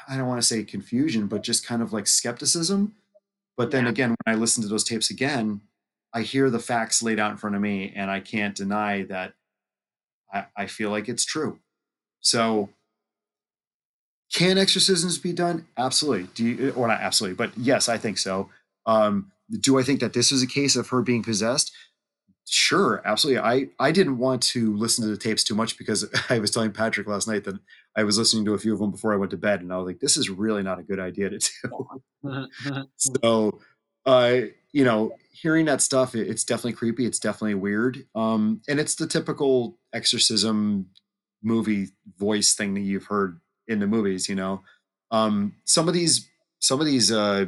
I 0.09 0.17
don't 0.17 0.27
want 0.27 0.41
to 0.41 0.47
say 0.47 0.65
confusion, 0.65 1.27
but 1.27 1.43
just 1.43 1.67
kind 1.67 1.83
of 1.83 1.93
like 1.93 2.07
skepticism. 2.07 2.95
But 3.57 3.71
then 3.71 3.85
yeah. 3.85 3.91
again, 3.91 4.11
when 4.11 4.35
I 4.35 4.39
listen 4.39 4.63
to 4.63 4.69
those 4.69 4.85
tapes 4.85 5.11
again, 5.11 5.61
I 6.15 6.23
hear 6.23 6.49
the 6.49 6.59
facts 6.59 7.03
laid 7.03 7.19
out 7.19 7.33
in 7.33 7.37
front 7.37 7.57
of 7.57 7.63
me, 7.63 7.93
and 7.95 8.11
I 8.11 8.21
can't 8.21 8.55
deny 8.55 9.03
that 9.05 9.35
I, 10.33 10.47
I 10.57 10.67
feel 10.67 10.91
like 10.91 11.09
it's 11.09 11.25
true. 11.25 11.59
So, 12.21 12.71
can 14.33 14.57
exorcisms 14.59 15.19
be 15.19 15.33
done? 15.33 15.67
Absolutely. 15.77 16.29
Do 16.35 16.45
you, 16.45 16.71
or 16.71 16.89
not 16.89 17.01
absolutely, 17.01 17.37
but 17.37 17.57
yes, 17.59 17.89
I 17.89 17.99
think 17.99 18.19
so. 18.19 18.49
Um, 18.87 19.33
do 19.61 19.79
I 19.79 19.83
think 19.83 20.01
that 20.01 20.13
this 20.13 20.33
is 20.33 20.43
a 20.43 20.47
case 20.47 20.77
of 20.77 20.89
her 20.89 21.03
being 21.03 21.23
possessed? 21.23 21.73
Sure, 22.51 23.03
absolutely. 23.05 23.41
I 23.41 23.69
I 23.79 23.93
didn't 23.93 24.19
want 24.19 24.43
to 24.45 24.75
listen 24.75 25.05
to 25.05 25.11
the 25.11 25.19
tapes 25.19 25.45
too 25.45 25.55
much 25.55 25.77
because 25.77 26.09
I 26.31 26.39
was 26.39 26.51
telling 26.51 26.73
Patrick 26.73 27.07
last 27.07 27.29
night 27.29 27.45
that 27.45 27.59
I 27.95 28.05
was 28.05 28.17
listening 28.17 28.45
to 28.47 28.55
a 28.55 28.59
few 28.59 28.73
of 28.73 28.79
them 28.79 28.91
before 28.91 29.13
I 29.13 29.17
went 29.17 29.31
to 29.33 29.37
bed, 29.37 29.61
and 29.61 29.73
I 29.73 29.77
was 29.77 29.87
like, 29.87 30.01
"This 30.01 30.17
is 30.17 30.31
really 30.31 30.63
not 30.63 30.79
a 30.79 30.83
good 30.83 30.99
idea 30.99 31.31
to 31.31 31.39
do." 31.39 32.49
so, 32.97 33.61
uh, 34.07 34.41
you 34.73 34.85
know, 34.85 35.13
hearing 35.31 35.67
that 35.67 35.83
stuff, 35.83 36.15
it, 36.15 36.29
it's 36.29 36.45
definitely 36.45 36.73
creepy. 36.73 37.05
It's 37.05 37.19
definitely 37.19 37.55
weird. 37.55 38.07
Um, 38.15 38.63
and 38.69 38.81
it's 38.81 38.95
the 38.95 39.07
typical 39.07 39.79
exorcism 39.93 40.87
movie 41.43 41.89
voice 42.17 42.55
thing 42.55 42.75
that 42.75 42.81
you've 42.81 43.07
heard 43.07 43.41
in 43.67 43.79
the 43.79 43.87
movies. 43.87 44.29
You 44.29 44.37
know, 44.37 44.63
um, 45.11 45.55
some 45.65 45.87
of 45.87 45.95
these, 45.95 46.29
some 46.61 46.81
of 46.81 46.87
these, 46.87 47.13
uh, 47.13 47.47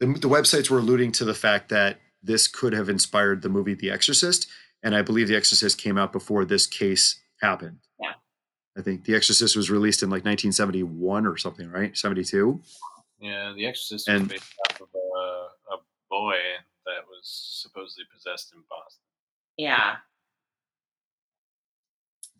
the, 0.00 0.06
the 0.06 0.28
websites 0.28 0.70
were 0.70 0.78
alluding 0.78 1.12
to 1.12 1.24
the 1.24 1.34
fact 1.34 1.68
that 1.68 2.00
this 2.22 2.48
could 2.48 2.72
have 2.72 2.88
inspired 2.88 3.42
the 3.42 3.48
movie 3.48 3.74
The 3.74 3.90
Exorcist, 3.90 4.48
and 4.82 4.94
I 4.94 5.02
believe 5.02 5.28
The 5.28 5.36
Exorcist 5.36 5.78
came 5.78 5.98
out 5.98 6.12
before 6.12 6.44
this 6.44 6.66
case 6.66 7.20
happened. 7.40 7.78
Yeah. 8.00 8.12
I 8.76 8.82
think 8.82 9.04
The 9.04 9.14
Exorcist 9.14 9.56
was 9.56 9.70
released 9.70 10.02
in 10.02 10.08
like 10.08 10.24
1971 10.24 11.26
or 11.26 11.36
something, 11.36 11.70
right? 11.70 11.96
72. 11.96 12.60
Yeah, 13.20 13.52
The 13.54 13.66
Exorcist 13.66 14.08
and, 14.08 14.22
was 14.22 14.32
based 14.32 14.54
off 14.70 14.80
of 14.80 14.88
a, 14.94 15.74
a 15.74 15.78
boy 16.10 16.36
that 16.86 17.04
was 17.08 17.60
supposedly 17.62 18.04
possessed 18.12 18.52
in 18.54 18.62
Boston. 18.68 19.02
Yeah. 19.56 19.96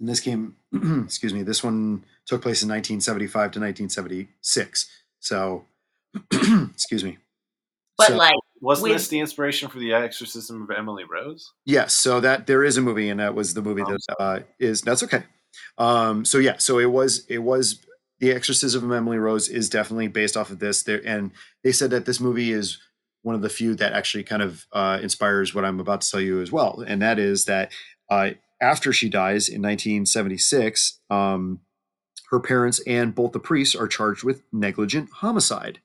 And 0.01 0.09
this 0.09 0.21
came, 0.21 0.57
excuse 1.05 1.33
me, 1.33 1.43
this 1.43 1.63
one 1.63 2.05
took 2.27 2.43
place 2.43 2.63
in 2.63 2.69
1975 2.69 3.33
to 3.33 3.61
1976. 3.61 4.91
So, 5.21 5.67
excuse 6.33 7.05
me. 7.05 7.19
But 7.97 8.09
so, 8.09 8.17
like, 8.17 8.35
wasn't 8.61 8.91
with, 8.91 8.93
this 8.95 9.09
the 9.09 9.21
inspiration 9.21 9.69
for 9.69 9.79
the 9.79 9.93
exorcism 9.93 10.63
of 10.63 10.71
Emily 10.77 11.05
Rose? 11.05 11.53
Yes. 11.65 11.95
So 11.95 12.21
that 12.21 12.47
there 12.47 12.65
is 12.65 12.77
a 12.77 12.81
movie, 12.81 13.09
and 13.09 13.21
that 13.21 13.35
was 13.35 13.55
the 13.55 13.63
movie 13.63 13.83
oh, 13.87 13.97
that 14.09 14.17
uh, 14.19 14.41
is. 14.59 14.83
That's 14.83 15.03
okay. 15.03 15.25
Um, 15.79 16.25
so 16.25 16.39
yeah. 16.39 16.57
So 16.59 16.79
it 16.79 16.91
was. 16.91 17.25
It 17.29 17.39
was 17.39 17.85
the 18.21 18.33
exorcism 18.33 18.91
of 18.91 18.97
Emily 18.97 19.19
Rose 19.19 19.49
is 19.49 19.69
definitely 19.69 20.09
based 20.09 20.37
off 20.37 20.51
of 20.51 20.59
this. 20.59 20.83
There, 20.83 21.03
and 21.05 21.33
they 21.63 21.73
said 21.73 21.91
that 21.91 22.07
this 22.07 22.21
movie 22.21 22.53
is 22.53 22.79
one 23.23 23.35
of 23.35 23.43
the 23.43 23.49
few 23.49 23.75
that 23.75 23.93
actually 23.93 24.23
kind 24.23 24.43
of 24.43 24.67
uh, 24.73 24.99
inspires 25.03 25.55
what 25.55 25.65
I'm 25.65 25.81
about 25.81 26.03
to 26.03 26.11
tell 26.11 26.21
you 26.21 26.41
as 26.41 26.53
well. 26.53 26.85
And 26.87 27.01
that 27.03 27.19
is 27.19 27.47
that 27.47 27.73
uh, 28.11 28.31
after 28.61 28.93
she 28.93 29.09
dies 29.09 29.49
in 29.49 29.63
1976, 29.63 31.01
um, 31.11 31.61
her 32.31 32.41
parents 32.41 32.81
and 32.87 33.15
both 33.15 33.33
the 33.33 33.41
priests 33.41 33.75
are 33.75 33.89
charged 33.89 34.25
with 34.25 34.43
negligent 34.53 35.09
homicide. 35.11 35.81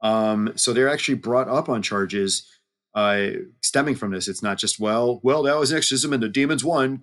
Um, 0.00 0.52
so 0.56 0.72
they're 0.72 0.88
actually 0.88 1.16
brought 1.16 1.48
up 1.48 1.68
on 1.68 1.82
charges 1.82 2.46
uh, 2.94 3.30
stemming 3.62 3.94
from 3.94 4.12
this. 4.12 4.28
It's 4.28 4.42
not 4.42 4.58
just 4.58 4.80
well, 4.80 5.20
well, 5.22 5.42
that 5.44 5.58
was 5.58 5.70
an 5.70 5.76
exorcism 5.76 6.12
and 6.12 6.22
the 6.22 6.28
demons 6.28 6.64
won, 6.64 7.00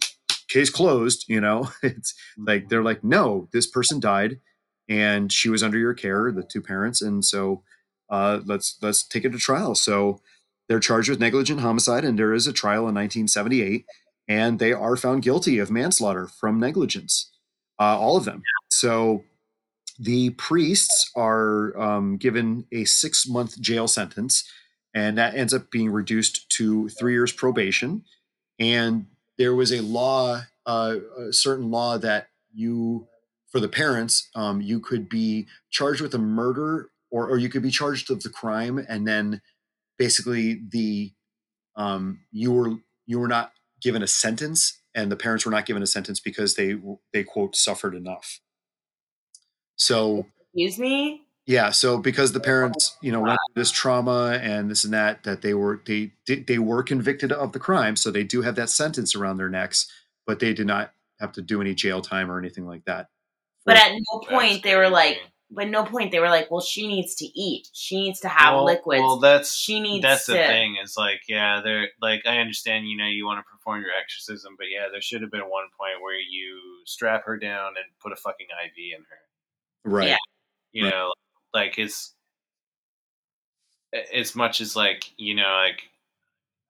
case 0.50 0.70
closed. 0.70 1.26
You 1.28 1.42
know, 1.42 1.70
it's 1.84 2.14
like 2.38 2.70
they're 2.70 2.84
like, 2.84 3.04
no, 3.04 3.50
this 3.54 3.68
person 3.68 4.00
died, 4.00 4.40
and 4.90 5.32
she 5.32 5.50
was 5.50 5.64
under 5.64 5.78
your 5.78 5.94
care, 5.94 6.32
the 6.32 6.44
two 6.44 6.62
parents, 6.62 7.02
and 7.02 7.24
so 7.24 7.64
uh, 8.10 8.40
let's 8.46 8.78
let's 8.82 9.06
take 9.08 9.26
it 9.26 9.32
to 9.32 9.38
trial. 9.38 9.76
So 9.76 10.22
they're 10.68 10.80
charged 10.80 11.10
with 11.10 11.20
negligent 11.20 11.60
homicide, 11.60 12.04
and 12.04 12.18
there 12.18 12.34
is 12.34 12.48
a 12.48 12.54
trial 12.54 12.88
in 12.88 12.96
1978, 12.96 13.86
and 14.28 14.60
they 14.60 14.74
are 14.74 14.96
found 14.96 15.22
guilty 15.22 15.60
of 15.60 15.70
manslaughter 15.70 16.28
from 16.28 16.60
negligence, 16.60 17.32
uh, 17.80 17.98
all 18.00 18.18
of 18.18 18.26
them. 18.26 18.42
So 18.70 19.24
the 19.98 20.32
priests 20.32 21.12
are 21.16 21.78
um, 21.80 22.18
given 22.18 22.66
a 22.72 22.86
six 22.86 23.28
month 23.28 23.60
jail 23.60 23.88
sentence, 23.88 24.50
and 24.94 25.18
that 25.18 25.36
ends 25.36 25.54
up 25.54 25.72
being 25.72 25.92
reduced 25.92 26.50
to 26.58 26.90
three 26.90 27.14
years 27.14 27.32
probation. 27.32 28.04
And 28.60 29.08
there 29.38 29.56
was 29.56 29.72
a 29.72 29.82
law, 29.82 30.42
uh, 30.66 30.96
a 31.18 31.34
certain 31.34 31.72
law 31.72 31.98
that 31.98 32.28
you, 32.54 33.08
for 33.52 33.60
the 33.60 33.68
parents, 33.68 34.30
um, 34.36 34.62
you 34.62 34.80
could 34.80 35.10
be 35.10 35.48
charged 35.70 36.02
with 36.02 36.14
a 36.14 36.20
murder 36.20 36.90
or, 37.12 37.28
or 37.30 37.38
you 37.38 37.50
could 37.50 37.64
be 37.64 37.72
charged 37.72 38.12
of 38.12 38.24
the 38.24 38.30
crime 38.30 38.84
and 38.90 39.08
then 39.08 39.42
basically 39.98 40.62
the 40.70 41.12
um, 41.78 42.20
you 42.32 42.52
were 42.52 42.74
you 43.06 43.20
were 43.20 43.28
not 43.28 43.52
given 43.82 44.02
a 44.02 44.08
sentence 44.08 44.82
and 44.94 45.12
the 45.12 45.16
parents 45.16 45.46
were 45.46 45.52
not 45.52 45.66
given 45.66 45.84
a 45.84 45.88
sentence 45.88 46.20
because 46.20 46.56
they 46.56 46.76
they 47.14 47.24
quote 47.24 47.56
suffered 47.56 47.96
enough 47.96 48.40
so 49.76 50.26
Excuse 50.54 50.80
me. 50.80 51.22
yeah 51.46 51.70
so 51.70 51.98
because 51.98 52.32
the 52.34 52.40
oh, 52.40 52.44
parents 52.44 52.98
you 53.02 53.12
know 53.12 53.22
went 53.22 53.38
through 53.48 53.62
this 53.62 53.72
trauma 53.72 54.40
and 54.42 54.72
this 54.72 54.84
and 54.84 54.94
that 54.94 55.24
that 55.24 55.42
they 55.42 55.54
were 55.54 55.82
they 55.86 56.12
they 56.28 56.60
were 56.60 56.84
convicted 56.84 57.32
of 57.32 57.52
the 57.52 57.60
crime 57.60 57.96
so 57.96 58.12
they 58.12 58.24
do 58.24 58.42
have 58.42 58.56
that 58.56 58.70
sentence 58.70 59.16
around 59.16 59.38
their 59.38 59.50
necks 59.50 59.88
but 60.26 60.40
they 60.40 60.54
did 60.54 60.68
not 60.68 60.92
have 61.20 61.32
to 61.34 61.42
do 61.42 61.62
any 61.62 61.74
jail 61.74 62.02
time 62.02 62.32
or 62.32 62.38
anything 62.40 62.66
like 62.66 62.86
that 62.86 63.08
But 63.66 63.78
at 63.78 63.92
no 63.94 64.20
point 64.20 64.64
they 64.64 64.76
were 64.76 64.90
like, 64.90 65.20
but 65.52 65.68
no 65.70 65.84
point 65.86 66.12
they 66.12 66.20
were 66.20 66.30
like, 66.30 66.52
well, 66.52 66.62
she 66.62 66.88
needs 66.88 67.16
to 67.16 67.26
eat. 67.26 67.70
She 67.74 67.98
needs 67.98 68.20
to 68.22 68.28
have 68.30 68.54
well, 68.56 68.66
liquids. 68.66 69.02
Well, 69.02 69.20
that's 69.20 69.56
she 69.56 69.80
needs 69.80 70.04
that's 70.04 70.26
to. 70.28 70.34
the 70.34 70.40
thing. 70.40 70.78
Is 70.84 70.96
like, 70.98 71.22
yeah, 71.28 71.62
they're 71.64 71.90
like, 72.02 72.26
I 72.26 72.38
understand. 72.38 72.88
You 72.88 72.98
know, 72.98 73.06
you 73.08 73.26
want 73.26 73.40
to 73.40 73.50
perform 73.50 73.82
your 73.82 73.92
exorcism, 74.00 74.56
but 74.58 74.68
yeah, 74.72 74.88
there 74.92 75.02
should 75.02 75.22
have 75.22 75.32
been 75.32 75.42
one 75.42 75.66
point 75.80 76.02
where 76.02 76.20
you 76.20 76.60
strap 76.86 77.26
her 77.26 77.38
down 77.38 77.70
and 77.78 77.86
put 78.02 78.12
a 78.12 78.16
fucking 78.16 78.48
IV 78.66 78.98
in 78.98 79.04
her. 79.10 79.22
Right 79.86 80.10
Yeah. 80.10 80.18
You 80.74 80.84
Right. 80.84 80.92
know, 80.92 81.14
like 81.54 81.78
it's 81.80 82.16
as 84.14 84.36
much 84.36 84.62
as 84.62 84.76
like 84.76 85.14
you 85.18 85.36
know, 85.36 85.62
like 85.64 85.84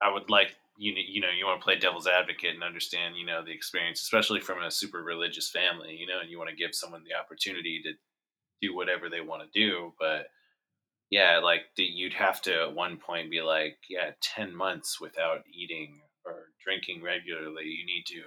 I 0.01 0.11
would 0.13 0.29
like 0.29 0.55
you 0.77 0.93
know, 0.95 1.01
you 1.05 1.21
know, 1.21 1.29
you 1.29 1.45
want 1.45 1.61
to 1.61 1.65
play 1.65 1.77
devil's 1.77 2.07
advocate 2.07 2.55
and 2.55 2.63
understand, 2.63 3.17
you 3.17 3.25
know, 3.25 3.43
the 3.45 3.51
experience, 3.51 4.01
especially 4.01 4.41
from 4.41 4.63
a 4.63 4.71
super 4.71 5.03
religious 5.03 5.49
family, 5.51 5.95
you 5.95 6.07
know, 6.07 6.19
and 6.21 6.29
you 6.29 6.37
want 6.37 6.49
to 6.49 6.55
give 6.55 6.75
someone 6.75 7.03
the 7.03 7.15
opportunity 7.15 7.81
to 7.83 7.93
do 8.61 8.75
whatever 8.75 9.09
they 9.09 9.21
want 9.21 9.43
to 9.43 9.59
do, 9.59 9.93
but 9.99 10.27
yeah, 11.11 11.39
like 11.39 11.63
the, 11.77 11.83
you'd 11.83 12.13
have 12.13 12.41
to 12.43 12.63
at 12.63 12.75
one 12.75 12.97
point 12.97 13.31
be 13.31 13.41
like, 13.41 13.77
yeah, 13.89 14.11
ten 14.21 14.55
months 14.55 14.99
without 15.01 15.43
eating 15.53 16.01
or 16.25 16.47
drinking 16.63 17.03
regularly. 17.03 17.65
You 17.65 17.85
need 17.85 18.05
to 18.07 18.23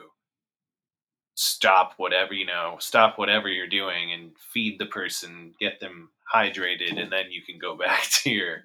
stop 1.40 1.94
whatever 1.98 2.34
you 2.34 2.44
know, 2.44 2.76
stop 2.80 3.16
whatever 3.16 3.48
you're 3.48 3.68
doing, 3.68 4.12
and 4.12 4.32
feed 4.52 4.76
the 4.80 4.86
person, 4.86 5.54
get 5.60 5.78
them 5.78 6.08
hydrated, 6.34 7.00
and 7.00 7.12
then 7.12 7.26
you 7.30 7.42
can 7.42 7.58
go 7.60 7.76
back 7.86 8.02
to 8.10 8.30
your 8.30 8.64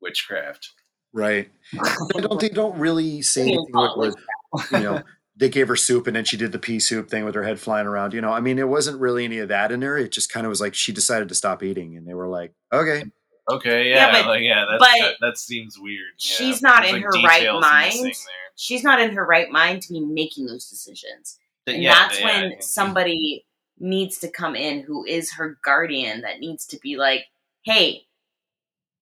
witchcraft. 0.00 0.70
right 1.12 1.50
I 1.80 2.20
don't 2.20 2.40
they 2.40 2.48
don't 2.48 2.76
really 2.78 3.22
say 3.22 3.42
anything 3.42 3.66
with, 3.72 4.14
with 4.50 4.72
you 4.72 4.80
know 4.80 5.02
they 5.36 5.48
gave 5.48 5.68
her 5.68 5.76
soup 5.76 6.06
and 6.06 6.14
then 6.14 6.24
she 6.24 6.36
did 6.36 6.52
the 6.52 6.58
pea 6.58 6.78
soup 6.78 7.08
thing 7.08 7.24
with 7.24 7.34
her 7.34 7.42
head 7.42 7.58
flying 7.58 7.86
around. 7.86 8.12
You 8.12 8.20
know, 8.20 8.30
I 8.32 8.40
mean, 8.40 8.58
it 8.58 8.68
wasn't 8.68 9.00
really 9.00 9.24
any 9.24 9.38
of 9.38 9.48
that 9.48 9.72
in 9.72 9.80
there. 9.80 9.96
It 9.96 10.12
just 10.12 10.30
kind 10.30 10.44
of 10.44 10.50
was 10.50 10.60
like 10.60 10.74
she 10.74 10.92
decided 10.92 11.30
to 11.30 11.34
stop 11.34 11.62
eating, 11.62 11.96
and 11.96 12.06
they 12.06 12.12
were 12.12 12.28
like, 12.28 12.52
"Okay, 12.70 13.04
Okay, 13.50 13.88
yeah, 13.90 13.96
Yeah, 14.08 14.12
but- 14.12 14.26
like, 14.28 14.42
yeah, 14.42 14.66
that's, 14.70 14.78
but 14.78 15.00
that, 15.00 15.14
that 15.22 15.38
seems 15.38 15.76
weird. 15.78 16.12
yeah. 16.18 16.34
she's 16.36 16.60
not 16.62 16.82
There's, 16.82 16.94
in 16.96 17.02
like, 17.02 17.04
her 17.04 17.22
right 17.26 17.60
mind. 17.60 18.14
She's 18.56 18.84
not 18.84 19.00
in 19.00 19.14
her 19.14 19.24
right 19.24 19.50
mind 19.50 19.82
to 19.82 19.92
be 19.94 20.00
making 20.00 20.46
those 20.46 20.68
decisions. 20.68 21.38
Th- 21.66 21.74
And 21.76 21.82
yeah, 21.82 21.94
that's 21.94 22.20
yeah, 22.20 22.26
when 22.26 22.62
somebody 22.62 23.46
needs 23.78 24.18
to 24.18 24.30
come 24.30 24.54
in 24.54 24.80
who 24.82 25.04
is 25.04 25.32
her 25.34 25.58
guardian 25.64 26.22
that 26.22 26.40
needs 26.40 26.66
to 26.66 26.78
be 26.78 26.96
like, 26.96 27.24
hey, 27.64 28.06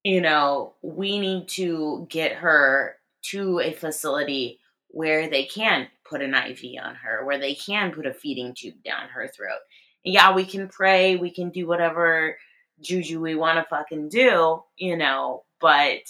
you 0.05 0.21
know, 0.21 0.75
we 0.83 1.19
need 1.19 1.49
to 1.49 2.07
get 2.11 2.33
her 2.33 2.97
to 3.23 3.61
a 3.61 3.73
facility 3.73 4.59
where 4.89 5.29
they 5.29 5.45
can 5.45 5.87
put 6.09 6.23
an 6.23 6.35
IV 6.35 6.83
on 6.83 6.95
her, 6.97 7.25
where 7.25 7.39
they 7.39 7.55
can 7.55 7.93
put 7.93 8.07
a 8.07 8.15
feeding 8.15 8.55
tube 8.55 8.83
down 8.85 9.09
her 9.09 9.29
throat. 9.29 9.61
Yeah, 10.05 10.35
we 10.35 10.45
can 10.47 10.69
pray, 10.69 11.17
we 11.17 11.31
can 11.31 11.51
do 11.51 11.67
whatever 11.67 12.37
juju 12.81 13.21
we 13.21 13.35
want 13.35 13.59
to 13.59 13.65
fucking 13.69 14.09
do, 14.09 14.63
you 14.77 14.97
know, 14.97 15.45
but 15.61 16.01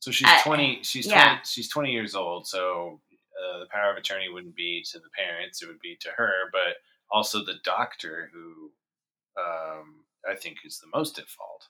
So 0.00 0.10
she's 0.10 0.26
Uh, 0.28 0.40
twenty. 0.42 0.80
She's 0.82 1.06
yeah. 1.06 1.24
twenty. 1.24 1.40
She's 1.44 1.68
twenty 1.68 1.92
years 1.92 2.14
old. 2.14 2.46
So 2.46 3.00
uh, 3.38 3.58
the 3.60 3.66
power 3.70 3.90
of 3.90 3.96
attorney 3.96 4.28
wouldn't 4.28 4.56
be 4.56 4.84
to 4.92 4.98
the 4.98 5.10
parents; 5.16 5.62
it 5.62 5.66
would 5.68 5.80
be 5.80 5.96
to 6.00 6.10
her. 6.16 6.32
But 6.52 6.76
also 7.10 7.44
the 7.44 7.58
doctor, 7.64 8.30
who 8.32 8.70
um, 9.40 10.04
I 10.28 10.34
think 10.34 10.58
is 10.64 10.78
the 10.80 10.88
most 10.96 11.18
at 11.18 11.28
fault. 11.28 11.68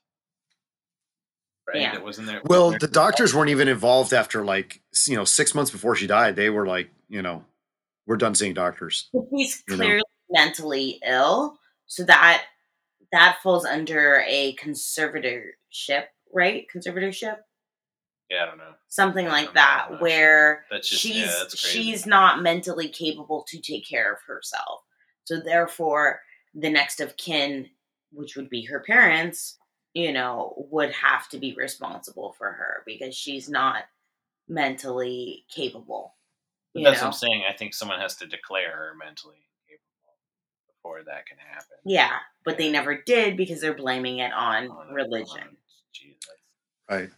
Right? 1.66 1.82
Yeah. 1.82 1.92
That 1.92 2.04
wasn't 2.04 2.28
there. 2.28 2.40
Well, 2.44 2.66
wasn't 2.66 2.80
the 2.80 2.86
there- 2.86 2.92
doctors 3.04 3.34
weren't 3.34 3.50
even 3.50 3.68
involved 3.68 4.12
after 4.14 4.44
like 4.44 4.80
you 5.06 5.16
know 5.16 5.24
six 5.24 5.54
months 5.54 5.70
before 5.70 5.94
she 5.96 6.06
died. 6.06 6.36
They 6.36 6.50
were 6.50 6.66
like, 6.66 6.90
you 7.08 7.22
know, 7.22 7.44
we're 8.06 8.16
done 8.16 8.34
seeing 8.34 8.54
doctors. 8.54 9.10
he's 9.30 9.62
You 9.68 9.76
know. 9.76 9.84
clearly 9.84 10.02
mentally 10.30 11.00
ill 11.06 11.58
so 11.86 12.04
that 12.04 12.44
that 13.12 13.38
falls 13.42 13.64
under 13.64 14.22
a 14.28 14.54
conservatorship 14.56 16.04
right 16.34 16.66
conservatorship 16.74 17.38
Yeah, 18.30 18.42
I 18.42 18.46
don't 18.46 18.58
know. 18.58 18.74
something 18.88 19.26
like 19.26 19.54
that 19.54 19.86
I'm 19.86 19.92
not 19.92 20.02
where 20.02 20.64
That's 20.70 20.88
just 20.88 21.00
she's 21.02 21.16
yeah, 21.16 21.32
that's 21.38 21.58
she's 21.58 22.06
not 22.06 22.42
mentally 22.42 22.88
capable 22.88 23.44
to 23.48 23.58
take 23.60 23.86
care 23.88 24.12
of 24.12 24.18
herself 24.26 24.80
so 25.24 25.40
therefore 25.40 26.20
the 26.54 26.70
next 26.70 27.00
of 27.00 27.16
kin 27.16 27.68
which 28.12 28.36
would 28.36 28.48
be 28.50 28.64
her 28.64 28.80
parents 28.80 29.56
you 29.94 30.12
know 30.12 30.54
would 30.70 30.92
have 30.92 31.28
to 31.30 31.38
be 31.38 31.54
responsible 31.54 32.34
for 32.36 32.52
her 32.52 32.82
because 32.86 33.14
she's 33.14 33.48
not 33.48 33.84
mentally 34.48 35.44
capable 35.50 36.14
But 36.74 36.84
that's 36.84 37.00
know 37.00 37.06
what 37.08 37.14
I'm 37.14 37.18
saying. 37.18 37.44
I 37.48 37.52
think 37.56 37.74
someone 37.74 38.00
has 38.00 38.16
to 38.16 38.26
declare 38.26 38.70
her 38.74 38.92
mentally 38.98 39.36
incapable 39.66 40.16
before 40.66 41.02
that 41.04 41.26
can 41.26 41.38
happen. 41.38 41.76
yeah 41.84 42.16
but 42.44 42.56
they 42.58 42.70
never 42.70 42.96
did 43.02 43.36
because 43.36 43.60
they're 43.60 43.74
blaming 43.74 44.18
it 44.18 44.32
on 44.32 44.68
Oh, 44.70 44.92
religion 44.92 45.56
Gee, 45.92 46.16
that's- 46.26 46.34
Right. 46.90 47.10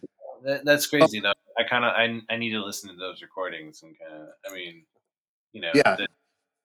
That, 0.43 0.65
that's 0.65 0.87
crazy 0.87 1.19
though. 1.19 1.33
I 1.57 1.63
kind 1.63 1.85
of 1.85 1.91
I, 1.93 2.33
I 2.33 2.37
need 2.37 2.51
to 2.51 2.63
listen 2.63 2.89
to 2.89 2.95
those 2.95 3.21
recordings 3.21 3.83
and 3.83 3.95
kind 3.97 4.13
of 4.23 4.29
I 4.49 4.53
mean, 4.53 4.83
you 5.53 5.61
know, 5.61 5.71
Yeah. 5.73 5.95
the 5.97 6.07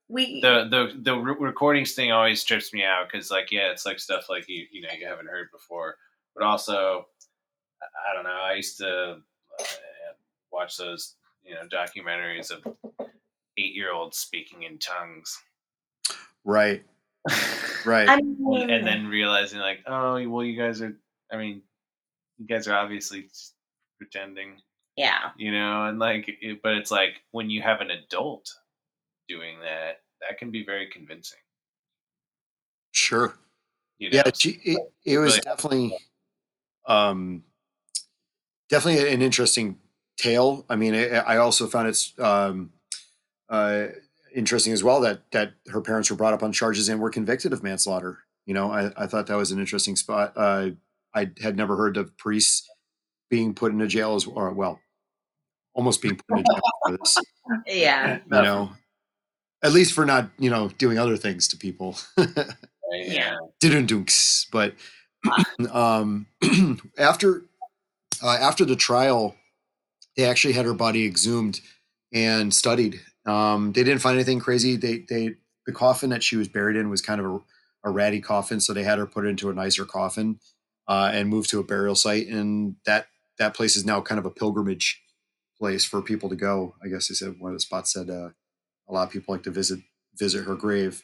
we 0.08 0.40
the 0.40 0.66
the, 0.70 0.92
the 1.02 1.16
re- 1.18 1.36
recordings 1.40 1.92
thing 1.94 2.12
always 2.12 2.44
trips 2.44 2.72
me 2.72 2.84
out 2.84 3.08
because 3.10 3.30
like 3.30 3.50
yeah, 3.50 3.70
it's 3.72 3.84
like 3.84 3.98
stuff 3.98 4.28
like 4.28 4.48
you 4.48 4.66
you 4.70 4.82
know 4.82 4.88
you 4.98 5.06
haven't 5.06 5.26
heard 5.28 5.48
before, 5.52 5.96
but 6.34 6.44
also 6.44 7.06
I- 7.82 8.10
I 8.10 8.14
don't 8.14 8.24
know. 8.24 8.40
I 8.42 8.54
used 8.54 8.78
to 8.78 9.16
uh, 9.60 9.64
watch 10.52 10.76
those 10.76 11.16
you 11.44 11.54
know 11.54 11.62
documentaries 11.70 12.50
of 12.50 12.64
eight 13.58 13.74
year 13.74 13.92
olds 13.92 14.16
speaking 14.18 14.62
in 14.62 14.78
tongues. 14.78 15.38
Right. 16.44 16.84
Right. 17.84 18.08
I 18.08 18.16
mean, 18.22 18.70
and 18.70 18.86
then 18.86 19.08
realizing 19.08 19.58
like 19.58 19.80
oh 19.86 20.26
well 20.28 20.44
you 20.44 20.56
guys 20.56 20.80
are 20.80 20.96
i 21.32 21.36
mean 21.36 21.60
you 22.38 22.46
guys 22.46 22.68
are 22.68 22.76
obviously 22.76 23.22
just 23.22 23.54
pretending 23.98 24.60
yeah, 24.96 25.30
you 25.36 25.52
know 25.52 25.86
and 25.86 25.98
like 25.98 26.24
it, 26.40 26.60
but 26.62 26.72
it's 26.72 26.90
like 26.90 27.20
when 27.30 27.50
you 27.50 27.60
have 27.62 27.80
an 27.80 27.90
adult 27.90 28.48
doing 29.28 29.60
that 29.60 30.00
that 30.22 30.38
can 30.38 30.50
be 30.50 30.64
very 30.64 30.88
convincing 30.88 31.38
sure. 32.92 33.34
you 33.98 34.10
know 34.10 34.16
Yeah. 34.16 34.22
It, 34.26 34.78
it 35.04 35.18
was 35.18 35.34
Really- 35.34 35.40
definitely, 35.42 35.98
um, 36.86 37.42
definitely 38.68 39.12
an 39.12 39.22
interesting 39.22 39.78
tale. 40.16 40.64
I 40.70 40.76
mean, 40.76 40.94
I, 40.94 41.16
I 41.16 41.36
also 41.38 41.66
found 41.66 41.88
it's 41.88 42.14
um, 42.18 42.70
uh, 43.48 43.86
interesting 44.34 44.72
as 44.72 44.82
well 44.82 45.00
that 45.00 45.30
that 45.32 45.52
her 45.68 45.80
parents 45.80 46.10
were 46.10 46.16
brought 46.16 46.32
up 46.34 46.42
on 46.42 46.52
charges 46.52 46.88
and 46.88 47.00
were 47.00 47.10
convicted 47.10 47.52
of 47.52 47.62
manslaughter. 47.62 48.20
You 48.46 48.54
know, 48.54 48.70
I, 48.70 48.92
I 48.96 49.06
thought 49.06 49.26
that 49.26 49.36
was 49.36 49.50
an 49.50 49.58
interesting 49.58 49.96
spot. 49.96 50.32
Uh, 50.36 50.70
I 51.14 51.30
had 51.42 51.56
never 51.56 51.76
heard 51.76 51.96
of 51.96 52.16
priests 52.16 52.68
being 53.30 53.54
put 53.54 53.72
into 53.72 53.86
jail 53.86 54.14
as 54.14 54.26
or 54.26 54.50
well, 54.52 54.80
almost 55.74 56.02
being 56.02 56.16
put 56.16 56.38
into 56.38 56.52
jail 56.52 56.70
for 56.86 56.96
this. 56.96 57.16
yeah, 57.66 58.18
You 58.18 58.42
know, 58.42 58.70
at 59.62 59.72
least 59.72 59.92
for 59.92 60.04
not 60.04 60.30
you 60.38 60.50
know 60.50 60.68
doing 60.78 60.98
other 60.98 61.16
things 61.16 61.48
to 61.48 61.56
people. 61.56 61.96
right? 62.16 62.28
yeah. 62.92 63.36
Didundunks. 63.62 64.46
But 64.50 64.74
um, 65.72 66.26
after 66.98 67.44
uh, 68.22 68.38
after 68.40 68.64
the 68.64 68.76
trial, 68.76 69.34
they 70.16 70.24
actually 70.24 70.54
had 70.54 70.66
her 70.66 70.74
body 70.74 71.06
exhumed 71.06 71.60
and 72.12 72.52
studied. 72.52 73.00
Um, 73.26 73.72
they 73.72 73.82
didn't 73.82 74.02
find 74.02 74.14
anything 74.14 74.38
crazy. 74.40 74.76
They 74.76 75.04
they 75.08 75.34
the 75.66 75.72
coffin 75.72 76.10
that 76.10 76.22
she 76.22 76.36
was 76.36 76.48
buried 76.48 76.76
in 76.76 76.88
was 76.88 77.02
kind 77.02 77.20
of 77.20 77.26
a, 77.26 77.38
a 77.88 77.90
ratty 77.90 78.20
coffin, 78.20 78.60
so 78.60 78.72
they 78.72 78.84
had 78.84 78.98
her 78.98 79.06
put 79.06 79.26
into 79.26 79.50
a 79.50 79.54
nicer 79.54 79.84
coffin 79.84 80.38
uh, 80.88 81.10
and 81.12 81.28
moved 81.28 81.50
to 81.50 81.58
a 81.58 81.64
burial 81.64 81.96
site, 81.96 82.28
and 82.28 82.76
that 82.86 83.08
that 83.38 83.54
place 83.54 83.76
is 83.76 83.84
now 83.84 84.00
kind 84.00 84.18
of 84.18 84.26
a 84.26 84.30
pilgrimage 84.30 85.02
place 85.58 85.84
for 85.84 86.02
people 86.02 86.28
to 86.28 86.36
go. 86.36 86.74
I 86.84 86.88
guess 86.88 87.08
they 87.08 87.14
said 87.14 87.36
one 87.38 87.52
of 87.52 87.56
the 87.56 87.60
spots 87.60 87.92
said 87.92 88.10
uh, 88.10 88.30
a 88.88 88.92
lot 88.92 89.04
of 89.04 89.10
people 89.10 89.34
like 89.34 89.44
to 89.44 89.50
visit 89.50 89.80
visit 90.18 90.44
her 90.44 90.54
grave. 90.54 91.02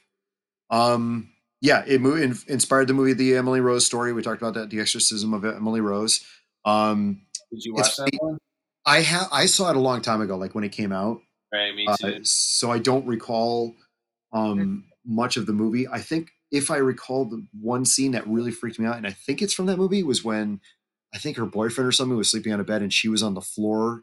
Um, 0.70 1.32
yeah, 1.60 1.84
it 1.86 2.00
mo- 2.00 2.14
in, 2.16 2.36
inspired 2.48 2.88
the 2.88 2.94
movie 2.94 3.12
The 3.12 3.36
Emily 3.36 3.60
Rose 3.60 3.86
Story. 3.86 4.12
We 4.12 4.22
talked 4.22 4.42
about 4.42 4.54
that, 4.54 4.70
The 4.70 4.80
Exorcism 4.80 5.32
of 5.34 5.44
Emily 5.44 5.80
Rose. 5.80 6.24
Um, 6.64 7.22
Did 7.52 7.64
you 7.64 7.74
watch 7.74 7.96
that 7.96 8.10
one? 8.18 8.38
I 8.84 9.00
have 9.00 9.28
I 9.30 9.46
saw 9.46 9.70
it 9.70 9.76
a 9.76 9.80
long 9.80 10.00
time 10.02 10.20
ago, 10.20 10.36
like 10.36 10.54
when 10.54 10.64
it 10.64 10.72
came 10.72 10.92
out. 10.92 11.20
Right, 11.52 11.74
me 11.74 11.86
Uh, 11.86 11.96
too. 11.96 12.24
so 12.24 12.70
I 12.70 12.78
don't 12.78 13.06
recall 13.06 13.76
um, 14.32 14.84
much 15.04 15.36
of 15.36 15.46
the 15.46 15.52
movie. 15.52 15.86
I 15.86 16.00
think 16.00 16.30
if 16.50 16.70
I 16.70 16.78
recall 16.78 17.26
the 17.26 17.46
one 17.60 17.84
scene 17.84 18.12
that 18.12 18.26
really 18.26 18.50
freaked 18.50 18.78
me 18.78 18.86
out, 18.86 18.96
and 18.96 19.06
I 19.06 19.10
think 19.12 19.42
it's 19.42 19.52
from 19.54 19.66
that 19.66 19.76
movie, 19.76 20.02
was 20.02 20.24
when 20.24 20.60
I 21.14 21.18
think 21.18 21.36
her 21.36 21.46
boyfriend 21.46 21.88
or 21.88 21.92
something 21.92 22.16
was 22.16 22.30
sleeping 22.30 22.52
on 22.52 22.60
a 22.60 22.64
bed 22.64 22.82
and 22.82 22.92
she 22.92 23.08
was 23.08 23.22
on 23.22 23.34
the 23.34 23.40
floor, 23.40 24.02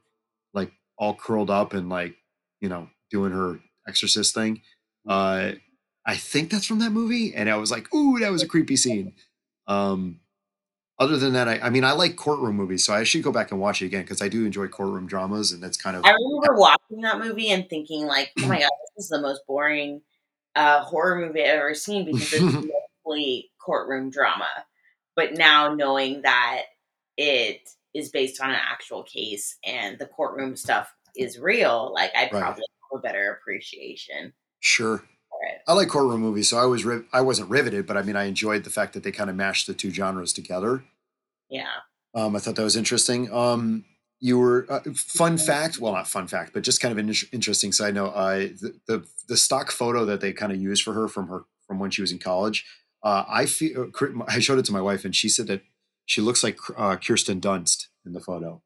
like 0.53 0.72
all 0.97 1.16
curled 1.16 1.49
up 1.49 1.74
and 1.74 1.89
like 1.89 2.16
you 2.62 2.70
know 2.70 2.89
doing 3.10 3.32
her 3.32 3.60
exorcist 3.88 4.34
thing. 4.34 4.62
Uh, 5.07 5.53
I 6.05 6.16
think 6.16 6.51
that's 6.51 6.66
from 6.66 6.80
that 6.80 6.91
movie, 6.91 7.34
and 7.36 7.49
I 7.49 7.55
was 7.57 7.72
like, 7.72 7.93
"Ooh, 7.93 8.20
that 8.20 8.32
was 8.32 8.43
a 8.43 8.47
creepy 8.47 8.76
scene." 8.76 9.14
Um, 9.68 10.20
other 10.97 11.18
than 11.18 11.34
that, 11.34 11.47
I, 11.47 11.60
I 11.60 11.70
mean, 11.70 11.84
I 11.84 11.93
like 11.93 12.16
courtroom 12.16 12.57
movies, 12.57 12.84
so 12.84 12.93
I 12.93 13.03
should 13.03 13.24
go 13.24 13.32
back 13.32 13.51
and 13.51 13.60
watch 13.60 13.82
it 13.82 13.86
again 13.86 14.01
because 14.01 14.22
I 14.22 14.28
do 14.28 14.45
enjoy 14.45 14.68
courtroom 14.68 15.07
dramas, 15.07 15.51
and 15.51 15.64
that's 15.64 15.78
kind 15.78 15.95
of 15.95 16.05
I 16.05 16.12
remember 16.12 16.60
watching 16.60 17.01
that 17.01 17.20
movie 17.20 17.49
and 17.49 17.68
thinking, 17.70 18.05
like, 18.05 18.32
oh 18.39 18.47
my 18.47 18.60
god, 18.60 18.70
this 18.95 19.05
is 19.05 19.10
the 19.10 19.22
most 19.22 19.41
boring 19.47 20.01
uh, 20.55 20.82
horror 20.82 21.16
movie 21.16 21.41
I've 21.41 21.60
ever 21.60 21.74
seen 21.74 22.05
because 22.05 22.34
it's 22.34 22.41
mostly 23.05 23.49
courtroom 23.60 24.10
drama. 24.10 24.49
But 25.16 25.34
now 25.34 25.74
knowing 25.74 26.22
that 26.24 26.64
it 27.22 27.70
is 27.93 28.09
based 28.09 28.39
on 28.41 28.49
an 28.51 28.59
actual 28.72 29.03
case 29.03 29.57
and 29.65 29.99
the 29.99 30.05
courtroom 30.05 30.55
stuff 30.55 30.93
is 31.17 31.38
real, 31.39 31.91
like, 31.93 32.11
I'd 32.15 32.32
Right. 32.32 32.41
probably 32.41 32.63
have 32.91 32.99
a 32.99 33.01
better 33.01 33.32
appreciation 33.39 34.34
sure. 34.61 35.03
I 35.67 35.74
like 35.74 35.88
courtroom 35.88 36.22
movies, 36.22 36.49
so 36.49 36.57
I 36.57 36.65
was 36.65 36.84
riv- 36.84 37.05
I 37.13 37.22
wasn't 37.22 37.49
riveted, 37.49 37.86
but 37.88 37.95
I 37.95 38.01
mean 38.01 38.15
I 38.17 38.24
enjoyed 38.26 38.63
the 38.63 38.70
fact 38.70 38.93
that 38.93 39.03
they 39.03 39.11
kind 39.11 39.30
of 39.30 39.36
mashed 39.36 39.67
the 39.67 39.74
two 39.74 39.89
genres 39.91 40.34
together. 40.34 40.84
Yeah. 41.49 41.76
Um, 42.13 42.36
I 42.36 42.39
thought 42.39 42.55
that 42.55 42.63
was 42.63 42.76
interesting. 42.76 43.32
Um, 43.32 43.86
you 44.20 44.38
were 44.38 44.65
uh, 44.70 44.82
fun 44.95 45.38
fact, 45.38 45.80
well 45.80 45.93
not 45.93 46.07
fun 46.07 46.28
fact, 46.28 46.51
but 46.53 46.63
just 46.63 46.82
kind 46.82 46.91
of 46.91 46.97
an 46.97 47.09
in- 47.09 47.30
interesting 47.32 47.72
side 47.72 47.93
note. 47.93 48.13
I 48.15 48.47
the, 48.61 48.74
the 48.88 49.07
the 49.30 49.38
stock 49.38 49.72
photo 49.72 50.03
that 50.05 50.20
they 50.20 50.34
kind 50.34 50.51
of 50.51 50.59
used 50.59 50.84
for 50.84 50.93
her 50.93 51.07
from 51.07 51.28
her 51.30 51.45
from 51.67 51.80
when 51.80 51.91
she 51.91 52.01
was 52.01 52.11
in 52.11 52.20
college. 52.20 52.65
Uh, 53.03 53.24
I 53.30 53.45
feel 53.45 53.89
I 54.28 54.39
showed 54.39 54.59
it 54.59 54.65
to 54.65 54.74
my 54.74 54.82
wife, 54.82 55.05
and 55.05 55.15
she 55.15 55.30
said 55.30 55.47
that 55.47 55.61
she 56.10 56.22
looks 56.22 56.43
like 56.43 56.57
uh, 56.76 56.95
Kirsten 56.97 57.39
Dunst 57.39 57.86
in 58.03 58.14
the 58.14 58.20
photo. 58.20 58.64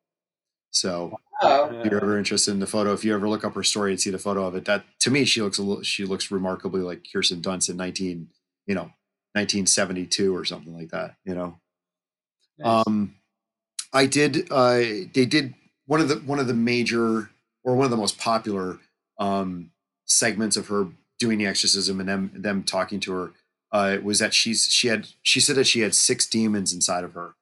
So 0.71 1.17
Oh, 1.41 1.65
if 1.73 1.91
you're 1.91 2.01
ever 2.01 2.17
interested 2.17 2.51
in 2.51 2.59
the 2.59 2.67
photo, 2.67 2.93
if 2.93 3.03
you 3.03 3.13
ever 3.13 3.27
look 3.27 3.43
up 3.43 3.53
her 3.55 3.63
story 3.63 3.91
and 3.91 3.99
see 3.99 4.09
the 4.09 4.17
photo 4.17 4.45
of 4.45 4.55
it, 4.55 4.63
that 4.63 4.85
to 5.01 5.11
me 5.11 5.25
she 5.25 5.41
looks 5.41 5.57
a 5.57 5.63
little 5.63 5.83
she 5.83 6.05
looks 6.05 6.31
remarkably 6.31 6.79
like 6.79 7.05
Kirsten 7.11 7.41
Dunst 7.41 7.69
in 7.69 7.75
nineteen, 7.75 8.29
you 8.65 8.75
know, 8.75 8.91
nineteen 9.35 9.65
seventy 9.65 10.05
two 10.05 10.33
or 10.33 10.45
something 10.45 10.73
like 10.73 10.89
that. 10.91 11.15
You 11.25 11.35
know. 11.35 11.57
Nice. 12.59 12.85
Um, 12.87 13.15
I 13.91 14.05
did. 14.05 14.47
Uh, 14.49 14.77
they 15.13 15.25
did 15.25 15.53
one 15.85 15.99
of 15.99 16.07
the 16.07 16.15
one 16.15 16.39
of 16.39 16.47
the 16.47 16.53
major 16.53 17.29
or 17.65 17.75
one 17.75 17.83
of 17.83 17.91
the 17.91 17.97
most 17.97 18.17
popular 18.17 18.79
um, 19.19 19.71
segments 20.05 20.55
of 20.55 20.67
her 20.67 20.87
doing 21.19 21.39
the 21.39 21.45
exorcism 21.45 21.99
and 21.99 22.07
them 22.07 22.31
them 22.35 22.63
talking 22.63 23.01
to 23.01 23.11
her 23.11 23.31
uh, 23.73 23.97
was 24.03 24.19
that 24.19 24.33
she's 24.33 24.67
she 24.67 24.87
had 24.87 25.07
she 25.23 25.41
said 25.41 25.57
that 25.57 25.67
she 25.67 25.81
had 25.81 25.93
six 25.93 26.25
demons 26.27 26.71
inside 26.73 27.03
of 27.03 27.13
her, 27.15 27.35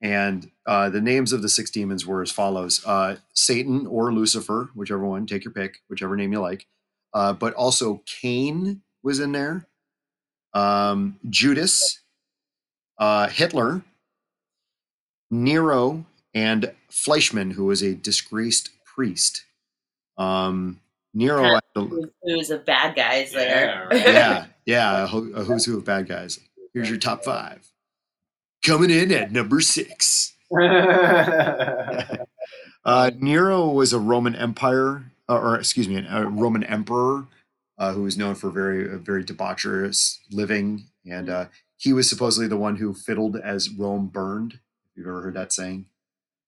and 0.00 0.50
uh, 0.66 0.88
the 0.90 1.00
names 1.00 1.32
of 1.32 1.42
the 1.42 1.48
six 1.48 1.70
demons 1.70 2.06
were 2.06 2.22
as 2.22 2.30
follows: 2.30 2.82
uh, 2.86 3.16
Satan 3.34 3.86
or 3.88 4.12
Lucifer, 4.12 4.70
whichever 4.76 5.04
one, 5.04 5.26
take 5.26 5.44
your 5.44 5.52
pick, 5.54 5.78
whichever 5.88 6.14
name 6.16 6.32
you 6.32 6.40
like. 6.40 6.66
Uh, 7.12 7.32
but 7.32 7.52
also 7.54 8.02
Cain 8.06 8.82
was 9.02 9.18
in 9.18 9.32
there, 9.32 9.66
um, 10.54 11.18
Judas, 11.28 12.00
uh, 12.98 13.26
Hitler, 13.28 13.82
Nero 15.30 16.04
and 16.34 16.72
Fleischmann, 16.90 17.50
who 17.52 17.64
was 17.64 17.82
a 17.82 17.94
disgraced 17.94 18.70
priest. 18.84 19.44
Um, 20.18 20.80
Nero, 21.14 21.42
Huh. 21.42 21.48
I 21.48 21.54
had 21.54 21.62
to- 21.74 21.86
who's, 21.88 22.10
who's 22.22 22.50
of 22.50 22.64
bad 22.64 22.94
guys 22.94 23.32
there? 23.32 23.88
Yeah, 23.90 23.96
right. 23.96 24.06
yeah, 24.14 24.46
yeah, 24.66 25.04
a, 25.04 25.06
who- 25.06 25.34
a 25.34 25.44
who's 25.44 25.64
who 25.64 25.76
of 25.76 25.84
bad 25.84 26.08
guys. 26.08 26.38
Here's 26.74 26.88
your 26.88 26.98
top 26.98 27.24
five. 27.24 27.66
Coming 28.64 28.90
in 28.90 29.10
at 29.12 29.32
number 29.32 29.60
six. 29.60 30.34
Uh, 32.82 33.10
Nero 33.18 33.68
was 33.68 33.92
a 33.92 33.98
Roman 33.98 34.34
Empire, 34.34 35.04
uh, 35.28 35.38
or 35.38 35.56
excuse 35.58 35.86
me, 35.86 36.04
a 36.08 36.24
Roman 36.26 36.64
emperor 36.64 37.26
uh, 37.78 37.92
who 37.92 38.02
was 38.04 38.16
known 38.16 38.34
for 38.34 38.48
very, 38.50 38.86
a 38.90 38.96
very 38.96 39.22
debaucherous 39.22 40.18
living, 40.30 40.84
and 41.04 41.28
uh, 41.28 41.44
he 41.76 41.92
was 41.92 42.08
supposedly 42.08 42.48
the 42.48 42.56
one 42.56 42.76
who 42.76 42.94
fiddled 42.94 43.36
as 43.36 43.68
Rome 43.68 44.06
burned. 44.06 44.54
If 44.54 44.96
you've 44.96 45.06
ever 45.06 45.20
heard 45.20 45.34
that 45.34 45.52
saying. 45.52 45.86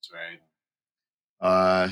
That's 0.01 0.11
right. 0.15 1.47
Uh, 1.47 1.89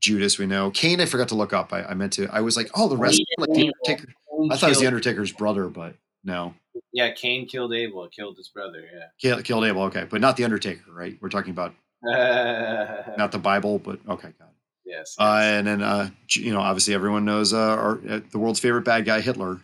Judas, 0.00 0.38
we 0.38 0.46
know. 0.46 0.72
Cain, 0.72 1.00
I 1.00 1.04
forgot 1.06 1.28
to 1.28 1.36
look 1.36 1.52
up. 1.52 1.72
I, 1.72 1.84
I 1.84 1.94
meant 1.94 2.14
to. 2.14 2.26
I 2.32 2.40
was 2.40 2.56
like, 2.56 2.68
oh, 2.74 2.88
the 2.88 2.96
rest. 2.96 3.14
He 3.18 3.26
Like 3.38 3.50
is 3.50 3.72
the 3.84 4.06
evil. 4.44 4.54
I 4.54 4.58
thought 4.58 4.66
it 4.66 4.70
was 4.70 4.80
the 4.80 4.86
Undertaker's 4.86 5.32
brother, 5.32 5.68
but 5.68 5.94
no, 6.24 6.54
Yeah, 6.92 7.10
Cain 7.12 7.46
killed 7.46 7.74
Abel. 7.74 8.08
Killed 8.08 8.36
his 8.36 8.48
brother. 8.48 8.84
killed, 9.20 9.44
killed 9.44 9.64
Abel. 9.64 9.82
Okay, 9.84 10.06
but 10.08 10.20
not 10.20 10.36
the 10.36 10.44
Undertaker, 10.44 10.92
right? 10.92 11.16
We're 11.20 11.28
talking 11.30 11.50
about 11.50 11.74
Yeah. 12.06 13.14
not 13.18 13.32
the 13.32 13.38
Bible, 13.38 13.78
but 13.78 13.98
okay, 14.08 14.28
got 14.38 14.48
it. 14.48 14.54
yes. 14.84 15.14
Uh, 15.18 15.40
and 15.42 15.66
then, 15.66 15.82
uh, 15.82 16.10
you 16.30 16.52
know, 16.52 16.60
obviously 16.60 16.94
everyone 16.94 17.24
knows 17.24 17.52
uh, 17.52 17.58
our, 17.58 18.00
uh, 18.08 18.20
the 18.30 18.38
world's 18.38 18.60
favorite 18.60 18.84
bad 18.84 19.04
guy, 19.04 19.20
Hitler. 19.20 19.60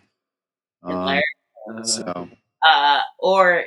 Um, 0.83 1.07
Hitler. 1.67 1.83
so 1.85 2.29
uh, 2.69 3.01
or 3.19 3.63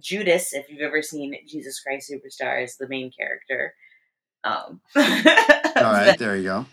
Judas, 0.00 0.52
if 0.52 0.68
you've 0.68 0.80
ever 0.82 1.00
seen 1.02 1.34
Jesus 1.48 1.80
Christ 1.80 2.12
Superstar, 2.12 2.62
is 2.62 2.76
the 2.76 2.88
main 2.88 3.10
character. 3.16 3.74
Um, 4.44 4.80
all 4.96 5.02
right, 5.92 6.16
there 6.18 6.36
you 6.36 6.42
go, 6.44 6.66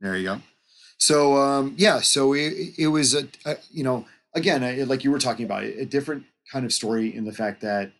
there 0.00 0.16
you 0.16 0.24
go. 0.24 0.40
So 0.98 1.36
um, 1.36 1.74
yeah, 1.76 2.00
so 2.00 2.32
it, 2.32 2.74
it 2.78 2.88
was 2.88 3.14
a, 3.14 3.28
a 3.44 3.56
you 3.70 3.84
know 3.84 4.06
again 4.34 4.88
like 4.88 5.04
you 5.04 5.10
were 5.10 5.18
talking 5.18 5.44
about 5.44 5.64
a 5.64 5.84
different 5.84 6.24
kind 6.50 6.64
of 6.64 6.72
story 6.72 7.14
in 7.14 7.24
the 7.24 7.32
fact 7.32 7.60
that 7.62 7.92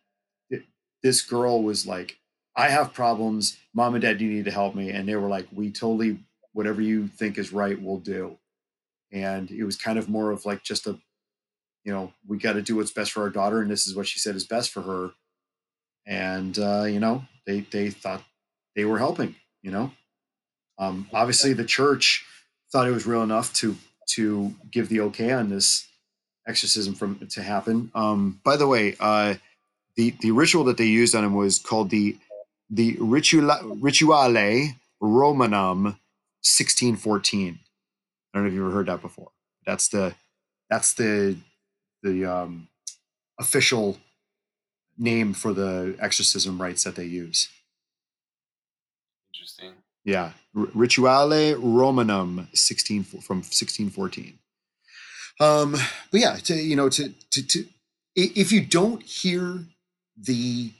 it, 0.50 0.62
this 1.02 1.22
girl 1.22 1.62
was 1.62 1.86
like, 1.86 2.18
I 2.56 2.68
have 2.68 2.94
problems, 2.94 3.58
mom 3.74 3.94
and 3.94 4.02
dad, 4.02 4.20
you 4.20 4.30
need 4.30 4.46
to 4.46 4.50
help 4.50 4.74
me, 4.74 4.90
and 4.90 5.08
they 5.08 5.16
were 5.16 5.28
like, 5.28 5.46
we 5.52 5.70
totally 5.70 6.18
whatever 6.52 6.80
you 6.80 7.06
think 7.06 7.36
is 7.36 7.52
right, 7.52 7.80
we'll 7.80 7.98
do, 7.98 8.38
and 9.12 9.50
it 9.50 9.64
was 9.64 9.76
kind 9.76 9.98
of 9.98 10.08
more 10.08 10.30
of 10.30 10.46
like 10.46 10.62
just 10.62 10.86
a 10.86 10.98
you 11.84 11.92
know 11.92 12.12
we 12.26 12.38
got 12.38 12.54
to 12.54 12.62
do 12.62 12.76
what's 12.76 12.92
best 12.92 13.12
for 13.12 13.22
our 13.22 13.30
daughter 13.30 13.60
and 13.60 13.70
this 13.70 13.86
is 13.86 13.94
what 13.94 14.06
she 14.08 14.18
said 14.18 14.36
is 14.36 14.46
best 14.46 14.70
for 14.70 14.82
her. 14.82 15.10
And 16.08 16.58
uh, 16.58 16.84
you 16.84 17.00
know 17.00 17.24
they 17.46 17.60
they 17.60 17.90
thought 17.90 18.22
they 18.74 18.84
were 18.84 18.98
helping 18.98 19.36
you 19.66 19.72
know? 19.72 19.90
Um, 20.78 21.08
obviously 21.12 21.52
the 21.52 21.64
church 21.64 22.24
thought 22.72 22.86
it 22.86 22.92
was 22.92 23.06
real 23.06 23.22
enough 23.22 23.52
to 23.54 23.76
to 24.08 24.54
give 24.70 24.88
the 24.88 25.00
okay 25.00 25.32
on 25.32 25.50
this 25.50 25.86
exorcism 26.46 26.94
from 26.94 27.18
to 27.28 27.42
happen 27.42 27.90
um, 27.94 28.40
by 28.44 28.56
the 28.56 28.66
way 28.66 28.96
uh, 29.00 29.34
the 29.96 30.14
the 30.20 30.30
ritual 30.30 30.64
that 30.64 30.76
they 30.76 30.86
used 30.86 31.14
on 31.14 31.24
him 31.24 31.34
was 31.34 31.58
called 31.58 31.90
the 31.90 32.16
the 32.70 32.94
Ritula, 32.96 33.62
rituale 33.80 34.74
romanum 35.00 35.84
1614 36.42 37.58
i 38.34 38.38
don't 38.38 38.44
know 38.44 38.48
if 38.48 38.54
you've 38.54 38.64
ever 38.66 38.74
heard 38.74 38.86
that 38.86 39.02
before 39.02 39.30
that's 39.64 39.88
the 39.88 40.14
that's 40.70 40.94
the 40.94 41.36
the 42.02 42.24
um, 42.24 42.68
official 43.38 43.98
name 44.98 45.32
for 45.32 45.52
the 45.52 45.96
exorcism 46.00 46.60
rites 46.60 46.84
that 46.84 46.96
they 46.96 47.04
use. 47.04 47.48
Interesting. 49.34 49.72
Yeah, 50.04 50.32
Rituale 50.56 51.56
Romanum, 51.60 52.48
sixteen 52.54 53.04
from 53.04 53.42
sixteen 53.42 53.90
fourteen. 53.90 54.38
Um, 55.38 55.72
but 56.10 56.20
yeah, 56.20 56.36
to 56.44 56.54
you 56.54 56.76
know, 56.76 56.88
to 56.88 57.12
to 57.32 57.46
to 57.46 57.64
if 58.14 58.50
you 58.50 58.64
don't 58.64 59.02
hear 59.02 59.60
the 60.16 60.72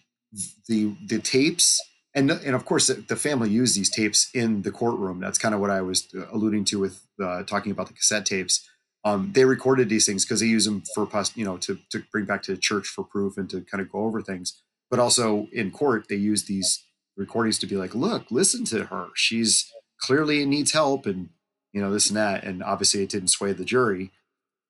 the 0.67 0.95
the 1.07 1.19
tapes, 1.19 1.81
and 2.15 2.31
and 2.31 2.55
of 2.55 2.65
course 2.65 2.87
the, 2.87 3.17
family 3.17 3.51
used 3.51 3.77
these 3.77 3.91
tapes 3.91 4.31
in 4.33 4.63
the 4.63 4.71
courtroom. 4.71 5.21
That's 5.21 5.39
kind 5.39 5.55
of 5.55 5.61
what 5.61 5.71
I 5.71 5.83
was 5.83 6.09
uh, 6.17 6.27
alluding 6.33 6.65
to 6.67 6.81
with 6.81 7.03
uh, 7.23 7.43
talking 7.43 7.71
about 7.73 7.89
the 7.89 7.95
cassette 7.95 8.25
tapes. 8.25 8.69
Um, 9.05 9.31
they 9.35 9.45
recorded 9.45 9.89
these 9.89 10.07
things 10.07 10.25
because 10.25 10.41
they 10.41 10.47
use 10.47 10.65
them 10.65 10.83
for 10.95 11.09
you 11.35 11.45
know 11.45 11.59
to 11.59 11.79
to 11.91 12.03
bring 12.11 12.25
back 12.25 12.43
to 12.45 12.57
church 12.57 12.89
for 12.89 13.05
proof 13.05 13.37
and 13.37 13.51
to 13.51 13.61
kind 13.61 13.83
of 13.83 13.93
go 13.93 14.01
over 14.01 14.23
things. 14.23 14.63
But 14.91 15.01
also 15.01 15.49
in 15.53 15.71
court, 15.71 16.07
they 16.09 16.17
use 16.17 16.45
these 16.45 16.86
recordings 17.17 17.59
to 17.59 17.67
be 17.67 17.77
like, 17.77 17.95
look, 17.95 18.31
listen 18.31 18.65
to 18.67 18.85
her. 18.87 19.09
She's 19.15 19.73
clearly 20.01 20.45
needs 20.45 20.73
help, 20.73 21.07
and 21.07 21.31
you 21.73 21.81
know 21.81 21.93
this 21.93 22.09
and 22.09 22.17
that. 22.17 22.45
And 22.45 22.63
obviously, 22.63 23.03
it 23.03 23.09
didn't 23.09 23.29
sway 23.29 23.53
the 23.53 23.65
jury. 23.65 24.11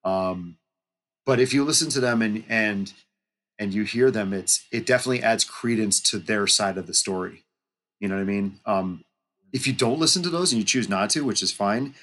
Um, 0.04 0.58
but 1.24 1.40
if 1.40 1.52
you 1.52 1.64
listen 1.64 1.90
to 1.90 2.00
them 2.00 2.22
and 2.22 2.44
and 2.48 2.92
and 3.58 3.74
you 3.74 3.84
hear 3.84 4.10
them, 4.10 4.32
it's 4.32 4.66
it 4.70 4.86
definitely 4.86 5.22
adds 5.22 5.44
credence 5.44 6.00
to 6.00 6.18
their 6.18 6.46
side 6.46 6.78
of 6.78 6.86
the 6.86 6.94
story. 6.94 7.44
You 8.00 8.08
know 8.08 8.16
what 8.16 8.22
I 8.22 8.24
mean? 8.24 8.60
Um, 8.66 9.04
if 9.52 9.66
you 9.66 9.72
don't 9.72 9.98
listen 9.98 10.22
to 10.22 10.30
those 10.30 10.52
and 10.52 10.58
you 10.58 10.64
choose 10.64 10.88
not 10.88 11.10
to, 11.10 11.22
which 11.22 11.42
is 11.42 11.52
fine, 11.52 11.94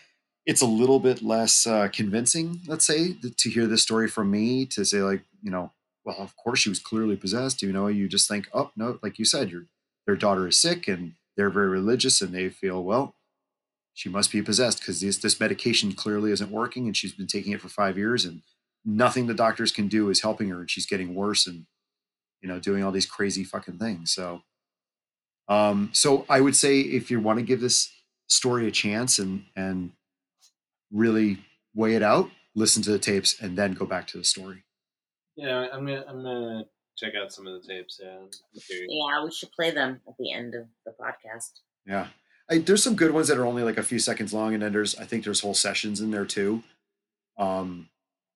it's 0.46 0.62
a 0.62 0.66
little 0.68 1.00
bit 1.00 1.22
less 1.22 1.68
uh, 1.68 1.88
convincing, 1.92 2.62
let's 2.68 2.86
say, 2.86 3.14
to 3.14 3.50
hear 3.50 3.68
this 3.68 3.84
story 3.84 4.08
from 4.08 4.32
me 4.32 4.66
to 4.68 4.84
say 4.84 5.00
like, 5.00 5.22
you 5.42 5.52
know, 5.52 5.72
well, 6.04 6.18
of 6.20 6.36
course 6.36 6.60
she 6.60 6.70
was 6.70 6.80
clearly 6.80 7.16
possessed. 7.16 7.62
You 7.62 7.72
know, 7.72 7.88
you 7.88 8.08
just 8.08 8.28
think, 8.28 8.50
oh 8.54 8.72
no, 8.76 9.00
like 9.02 9.20
you 9.20 9.26
said, 9.26 9.52
your 9.52 9.66
their 10.06 10.16
daughter 10.16 10.48
is 10.48 10.60
sick 10.60 10.88
and 10.88 11.14
they're 11.36 11.50
very 11.50 11.70
religious 11.70 12.22
and 12.22 12.34
they 12.34 12.50
feel, 12.50 12.84
well, 12.84 13.16
she 13.94 14.10
must 14.10 14.32
be 14.32 14.42
possessed 14.42 14.80
because 14.80 15.02
this 15.02 15.18
this 15.18 15.40
medication 15.40 15.94
clearly 15.94 16.32
isn't 16.32 16.52
working 16.52 16.88
and 16.88 16.98
she's 16.98 17.14
been 17.14 17.28
taking 17.28 17.52
it 17.54 17.62
for 17.62 17.70
five 17.70 17.98
years 17.98 18.26
and 18.26 18.42
nothing 18.84 19.28
the 19.28 19.34
doctors 19.34 19.72
can 19.72 19.88
do 19.88 20.10
is 20.10 20.22
helping 20.22 20.50
her 20.50 20.62
and 20.62 20.70
she's 20.70 20.86
getting 20.86 21.16
worse 21.16 21.48
and 21.48 21.66
you 22.42 22.50
know 22.50 22.60
doing 22.60 22.84
all 22.84 22.92
these 22.92 23.06
crazy 23.06 23.44
fucking 23.44 23.78
things. 23.78 24.12
So, 24.12 24.42
um, 25.48 25.90
so 25.94 26.26
I 26.30 26.42
would 26.42 26.56
say 26.56 26.82
if 26.82 27.12
you 27.12 27.20
want 27.20 27.40
to 27.40 27.46
give 27.46 27.62
this 27.62 27.92
story 28.28 28.68
a 28.68 28.72
chance 28.72 29.20
and 29.20 29.46
and 29.56 29.92
really 30.92 31.40
weigh 31.76 31.96
it 31.96 32.04
out, 32.04 32.30
listen 32.56 32.84
to 32.84 32.92
the 32.92 33.00
tapes 33.00 33.40
and 33.42 33.58
then 33.58 33.74
go 33.74 33.86
back 33.86 34.08
to 34.08 34.18
the 34.18 34.24
story. 34.24 34.64
Yeah, 35.36 35.68
I'm 35.72 35.86
gonna 35.86 36.04
I'm 36.08 36.24
gonna 36.24 36.66
check 36.98 37.14
out 37.16 37.32
some 37.32 37.48
of 37.48 37.62
the 37.62 37.68
tapes. 37.68 38.00
Yeah, 38.02 38.18
yeah, 38.70 39.24
we 39.24 39.32
should 39.32 39.52
play 39.52 39.72
them 39.72 40.02
at 40.08 40.16
the 40.18 40.32
end 40.32 40.56
of 40.56 40.68
the 40.86 40.92
podcast. 40.92 41.60
Yeah, 41.86 42.08
I, 42.50 42.60
there's 42.60 42.84
some 42.84 42.96
good 42.96 43.12
ones 43.12 43.28
that 43.28 43.38
are 43.38 43.46
only 43.46 43.64
like 43.64 43.78
a 43.78 43.84
few 43.84 44.00
seconds 44.00 44.34
long, 44.34 44.54
and 44.54 44.64
then 44.64 44.74
there's 44.74 44.96
I 44.96 45.06
think 45.06 45.24
there's 45.24 45.42
whole 45.42 45.54
sessions 45.54 46.02
in 46.02 46.12
there 46.12 46.26
too. 46.26 46.64
Um, 47.38 47.90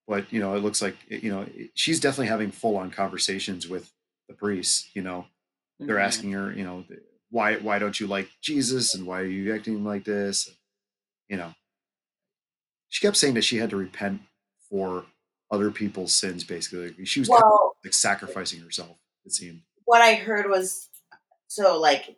but 0.08 0.32
you 0.32 0.39
know, 0.39 0.55
it 0.55 0.64
looks 0.64 0.82
like 0.82 0.95
you 1.08 1.32
know 1.32 1.45
she's 1.74 1.99
definitely 1.99 2.28
having 2.28 2.51
full 2.51 2.78
on 2.78 2.91
conversations 2.91 3.68
with 3.68 3.91
the 4.28 4.34
priests. 4.34 4.89
You 4.93 5.01
know, 5.01 5.26
they're 5.80 5.95
mm-hmm. 5.95 6.05
asking 6.05 6.32
her, 6.32 6.51
you 6.51 6.64
know, 6.64 6.86
why 7.30 7.55
why 7.58 7.80
don't 7.80 7.99
you 7.99 8.08
like 8.08 8.30
Jesus 8.41 8.95
and 8.95 9.05
why 9.05 9.22
are 9.22 9.26
you 9.26 9.53
acting 9.53 9.84
like 9.84 10.05
this? 10.05 10.49
You 11.30 11.38
know, 11.38 11.53
she 12.89 13.05
kept 13.05 13.18
saying 13.18 13.34
that 13.36 13.43
she 13.43 13.58
had 13.58 13.70
to 13.72 13.78
repent 13.78 14.22
for 14.70 15.05
other 15.51 15.72
people's 15.72 16.14
sins. 16.14 16.43
Basically, 16.43 16.93
she 17.05 17.20
was 17.20 17.30
well, 17.30 17.39
kind 17.39 17.53
of 17.53 17.60
like 17.88 17.93
sacrificing 17.93 18.61
herself. 18.61 18.97
It 19.25 19.33
seemed. 19.33 19.61
What 19.85 20.01
I 20.01 20.15
heard 20.15 20.49
was 20.49 20.89
so 21.47 21.79
like 21.79 22.17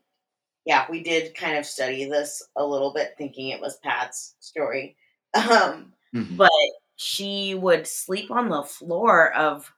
yeah, 0.66 0.86
we 0.90 1.02
did 1.02 1.36
kind 1.36 1.58
of 1.58 1.66
study 1.66 2.06
this 2.06 2.44
a 2.56 2.66
little 2.66 2.94
bit, 2.94 3.16
thinking 3.18 3.50
it 3.50 3.62
was 3.62 3.78
Pat's 3.78 4.36
story. 4.40 4.96
Um, 5.36 5.94
mm-hmm. 6.16 6.38
But 6.38 6.50
she 6.96 7.54
would 7.54 7.86
sleep 7.86 8.32
on 8.32 8.50
the 8.50 8.64
floor 8.64 9.32
of 9.36 9.72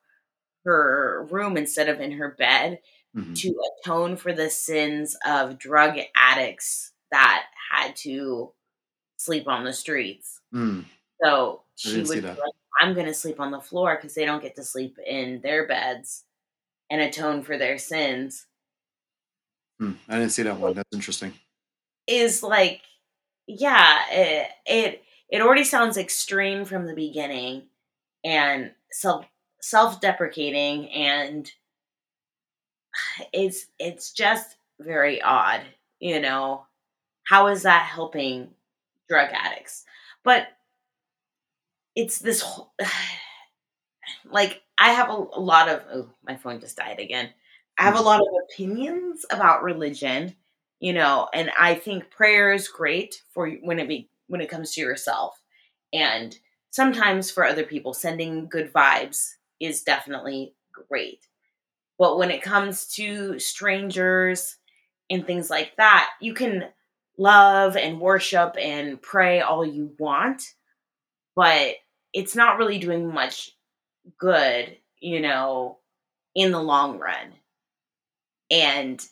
her 0.64 1.28
room 1.30 1.58
instead 1.58 1.90
of 1.90 2.00
in 2.00 2.14
her 2.14 2.30
bed 2.40 2.80
mm-hmm. 3.14 3.34
to 3.34 3.54
atone 3.84 4.16
for 4.16 4.32
the 4.32 4.50
sins 4.50 5.18
of 5.28 5.60
drug 5.60 6.00
addicts 6.16 6.94
that 7.12 7.44
had 7.70 7.98
to 7.98 8.54
sleep 9.18 9.46
on 9.50 9.66
the 9.66 9.74
streets. 9.74 10.40
Mm. 10.54 10.86
So 11.22 11.64
she 11.76 12.02
would 12.02 12.38
I'm 12.82 12.96
going 12.96 13.06
to 13.06 13.14
sleep 13.14 13.40
on 13.40 13.52
the 13.52 13.62
floor 13.62 13.96
because 13.96 14.16
they 14.16 14.26
don't 14.26 14.42
get 14.42 14.56
to 14.56 14.64
sleep 14.64 14.98
in 15.06 15.40
their 15.42 15.68
beds 15.68 16.24
and 16.90 17.00
atone 17.00 17.44
for 17.44 17.56
their 17.56 17.78
sins. 17.78 18.48
Hmm, 19.80 19.92
I 20.10 20.18
didn't 20.18 20.32
see 20.32 20.42
that 20.44 20.58
one. 20.58 20.74
That's 20.74 20.90
interesting. 20.92 21.34
Is 22.08 22.42
like, 22.42 22.82
yeah, 23.46 24.00
it, 24.12 24.48
it 24.66 25.04
it 25.30 25.42
already 25.42 25.64
sounds 25.64 25.96
extreme 25.98 26.66
from 26.66 26.88
the 26.88 26.96
beginning, 26.96 27.64
and 28.24 28.72
self 28.92 29.26
self 29.62 30.02
deprecating, 30.02 30.90
and 30.92 31.52
it's 33.32 33.68
it's 33.78 34.12
just 34.12 34.58
very 34.80 35.22
odd. 35.22 35.62
You 36.00 36.20
know, 36.20 36.66
how 37.24 37.48
is 37.48 37.62
that 37.62 37.86
helping 37.86 38.50
drug 39.08 39.30
addicts? 39.32 39.86
But 40.24 40.48
it's 41.96 42.20
this 42.20 42.42
whole, 42.42 42.74
like 44.32 44.62
I 44.78 44.92
have 44.92 45.10
a, 45.10 45.14
a 45.14 45.40
lot 45.40 45.70
of. 45.70 45.82
Oh, 45.94 46.10
my 46.26 46.36
phone 46.36 46.60
just 46.60 46.78
died 46.78 47.00
again. 47.00 47.30
I 47.78 47.84
have 47.84 47.98
a 47.98 48.02
lot 48.02 48.22
of 48.22 48.28
opinions 48.50 49.26
about 49.32 49.64
religion, 49.64 50.36
you 50.80 50.94
know, 50.94 51.30
and 51.34 51.50
I 51.60 51.76
think 51.76 52.12
prayer 52.12 52.54
is 52.54 52.68
great 52.68 53.22
for 53.34 53.50
when 53.50 53.80
it 53.80 53.88
be 53.88 54.10
when 54.28 54.42
it 54.42 54.50
comes 54.50 54.74
to 54.74 54.82
yourself. 54.82 55.42
And 55.94 56.38
sometimes 56.70 57.32
for 57.32 57.46
other 57.46 57.64
people, 57.64 57.94
sending 57.94 58.48
good 58.48 58.72
vibes 58.74 59.34
is 59.60 59.84
definitely 59.84 60.54
great. 60.90 61.28
But 61.98 62.18
when 62.18 62.32
it 62.32 62.42
comes 62.42 62.88
to 62.96 63.38
strangers 63.40 64.58
and 65.10 65.26
things 65.26 65.50
like 65.50 65.76
that, 65.78 66.12
you 66.20 66.34
can 66.34 66.70
love 67.18 67.78
and 67.78 68.00
worship 68.00 68.56
and 68.60 69.02
pray 69.02 69.42
all 69.42 69.66
you 69.66 69.94
want, 70.00 70.56
but 71.36 71.76
it's 72.14 72.36
not 72.36 72.58
really 72.58 72.80
doing 72.80 73.14
much 73.14 73.52
good, 74.18 74.78
you 75.00 75.22
know, 75.22 75.78
in 76.36 76.52
the 76.52 76.62
long 76.62 77.00
run. 77.00 77.34
And 78.50 79.06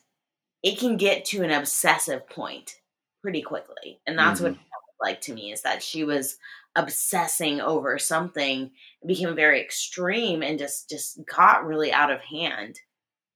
it 0.64 0.78
can 0.78 0.98
get 0.98 1.26
to 1.26 1.44
an 1.44 1.52
obsessive 1.52 2.28
point 2.30 2.76
pretty 3.22 3.42
quickly. 3.42 4.00
And 4.06 4.18
that's 4.18 4.42
mm-hmm. 4.42 4.52
what 4.52 4.54
it 4.54 4.60
like 5.02 5.22
to 5.22 5.34
me 5.34 5.52
is 5.52 5.62
that 5.62 5.82
she 5.82 6.04
was 6.04 6.38
obsessing 6.76 7.62
over 7.62 7.98
something. 7.98 8.72
Became 9.06 9.36
very 9.36 9.62
extreme 9.62 10.44
and 10.44 10.60
just 10.60 10.90
just 10.90 11.20
got 11.26 11.66
really 11.66 11.92
out 11.92 12.12
of 12.12 12.22
hand 12.22 12.80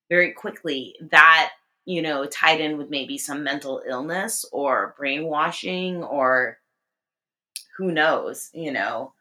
very 0.10 0.32
quickly. 0.32 0.96
That 1.12 1.52
you 1.86 2.02
know 2.02 2.26
tied 2.26 2.60
in 2.60 2.78
with 2.78 2.90
maybe 2.90 3.18
some 3.18 3.44
mental 3.44 3.82
illness 3.88 4.46
or 4.52 4.96
brainwashing 4.98 6.04
or 6.04 6.58
who 7.78 7.92
knows 7.92 8.50
you 8.54 8.72
know 8.72 9.14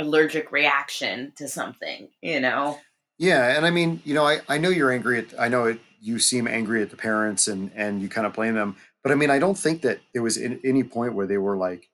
allergic 0.00 0.50
reaction 0.50 1.32
to 1.36 1.48
something 1.48 2.08
you 2.22 2.40
know 2.40 2.78
yeah 3.18 3.56
and 3.56 3.64
i 3.66 3.70
mean 3.70 4.00
you 4.04 4.14
know 4.14 4.24
i, 4.24 4.40
I 4.48 4.58
know 4.58 4.68
you're 4.68 4.90
angry 4.90 5.18
at 5.18 5.38
i 5.38 5.48
know 5.48 5.66
it 5.66 5.80
you 6.00 6.18
seem 6.18 6.48
angry 6.48 6.82
at 6.82 6.90
the 6.90 6.96
parents 6.96 7.46
and 7.46 7.70
and 7.74 8.02
you 8.02 8.08
kind 8.08 8.26
of 8.26 8.32
blame 8.32 8.54
them. 8.54 8.76
But 9.02 9.12
I 9.12 9.14
mean, 9.14 9.30
I 9.30 9.38
don't 9.38 9.58
think 9.58 9.82
that 9.82 10.00
there 10.12 10.22
was 10.22 10.36
in, 10.36 10.60
any 10.64 10.82
point 10.82 11.14
where 11.14 11.26
they 11.26 11.38
were 11.38 11.56
like 11.56 11.88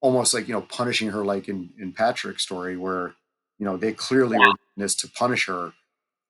almost 0.00 0.32
like 0.32 0.48
you 0.48 0.54
know 0.54 0.62
punishing 0.62 1.10
her 1.10 1.24
like 1.24 1.48
in 1.48 1.70
in 1.78 1.92
Patrick's 1.92 2.42
story 2.42 2.76
where 2.76 3.14
you 3.58 3.66
know 3.66 3.76
they 3.76 3.92
clearly 3.92 4.36
yeah. 4.38 4.48
were 4.48 4.54
doing 4.54 4.56
this 4.76 4.94
to 4.96 5.08
punish 5.08 5.46
her. 5.46 5.72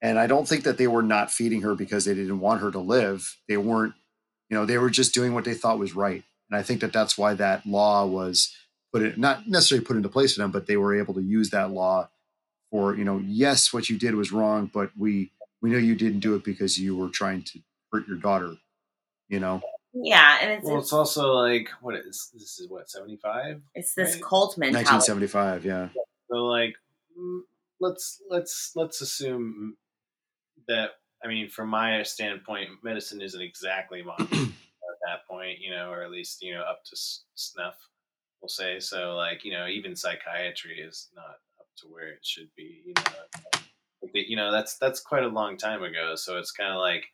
And 0.02 0.18
I 0.18 0.26
don't 0.26 0.48
think 0.48 0.64
that 0.64 0.78
they 0.78 0.86
were 0.86 1.02
not 1.02 1.30
feeding 1.30 1.60
her 1.60 1.74
because 1.74 2.06
they 2.06 2.14
didn't 2.14 2.40
want 2.40 2.62
her 2.62 2.70
to 2.70 2.78
live. 2.78 3.36
They 3.48 3.58
weren't, 3.58 3.92
you 4.48 4.56
know, 4.56 4.64
they 4.64 4.78
were 4.78 4.88
just 4.88 5.12
doing 5.12 5.34
what 5.34 5.44
they 5.44 5.52
thought 5.52 5.78
was 5.78 5.94
right. 5.94 6.24
And 6.50 6.58
I 6.58 6.62
think 6.62 6.80
that 6.80 6.94
that's 6.94 7.18
why 7.18 7.34
that 7.34 7.66
law 7.66 8.06
was 8.06 8.56
put 8.92 9.02
in, 9.02 9.20
not 9.20 9.48
necessarily 9.48 9.84
put 9.84 9.96
into 9.96 10.08
place 10.08 10.34
for 10.34 10.40
them, 10.40 10.50
but 10.50 10.66
they 10.66 10.76
were 10.76 10.98
able 10.98 11.14
to 11.14 11.22
use 11.22 11.50
that 11.50 11.70
law 11.70 12.08
for, 12.70 12.94
you 12.94 13.04
know, 13.04 13.22
yes, 13.24 13.72
what 13.72 13.88
you 13.88 13.98
did 13.98 14.14
was 14.14 14.32
wrong, 14.32 14.70
but 14.72 14.90
we 14.96 15.32
we 15.60 15.70
know 15.70 15.78
you 15.78 15.94
didn't 15.94 16.20
do 16.20 16.34
it 16.34 16.44
because 16.44 16.78
you 16.78 16.96
were 16.96 17.08
trying 17.08 17.42
to 17.42 17.60
hurt 17.92 18.06
your 18.08 18.16
daughter 18.16 18.56
you 19.30 19.40
know? 19.40 19.62
Yeah 19.94 20.38
and 20.40 20.52
it's 20.52 20.64
well 20.64 20.78
it's, 20.78 20.92
also 20.92 21.32
like 21.32 21.68
what 21.80 21.96
is 21.96 22.30
this 22.32 22.60
is 22.60 22.68
what 22.68 22.88
75 22.88 23.60
it's 23.74 23.94
this 23.94 24.14
right? 24.14 24.22
cult 24.22 24.56
mentality. 24.56 24.88
1975 24.88 25.64
yeah. 25.64 25.88
So 26.30 26.44
like 26.44 26.76
mm, 27.18 27.40
let's 27.80 28.22
let's 28.30 28.70
let's 28.76 29.00
assume 29.00 29.76
that 30.68 30.90
i 31.24 31.28
mean 31.28 31.48
from 31.48 31.68
my 31.68 32.04
standpoint 32.04 32.68
medicine 32.84 33.20
isn't 33.20 33.40
exactly 33.40 34.00
modern 34.02 34.26
at 34.32 34.98
that 35.06 35.26
point 35.28 35.58
you 35.58 35.72
know 35.72 35.90
or 35.90 36.04
at 36.04 36.10
least 36.12 36.40
you 36.40 36.54
know 36.54 36.62
up 36.62 36.84
to 36.84 36.96
snuff 37.34 37.74
we'll 38.40 38.48
say 38.48 38.80
so 38.80 39.14
like 39.16 39.44
you 39.44 39.52
know 39.52 39.66
even 39.66 39.94
psychiatry 39.94 40.78
is 40.78 41.08
not 41.14 41.38
up 41.58 41.66
to 41.76 41.86
where 41.88 42.08
it 42.08 42.24
should 42.24 42.48
be 42.56 42.82
you 42.86 42.94
know 42.96 44.10
you 44.12 44.36
know 44.36 44.50
that's 44.50 44.78
that's 44.78 45.00
quite 45.00 45.24
a 45.24 45.28
long 45.28 45.56
time 45.56 45.82
ago 45.82 46.14
so 46.14 46.38
it's 46.38 46.52
kind 46.52 46.72
of 46.72 46.78
like 46.78 47.06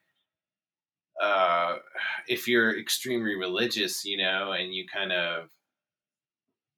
uh 1.20 1.77
if 2.28 2.47
you're 2.47 2.78
extremely 2.78 3.35
religious 3.35 4.05
you 4.05 4.16
know 4.16 4.53
and 4.53 4.74
you 4.74 4.85
kind 4.93 5.12
of 5.12 5.48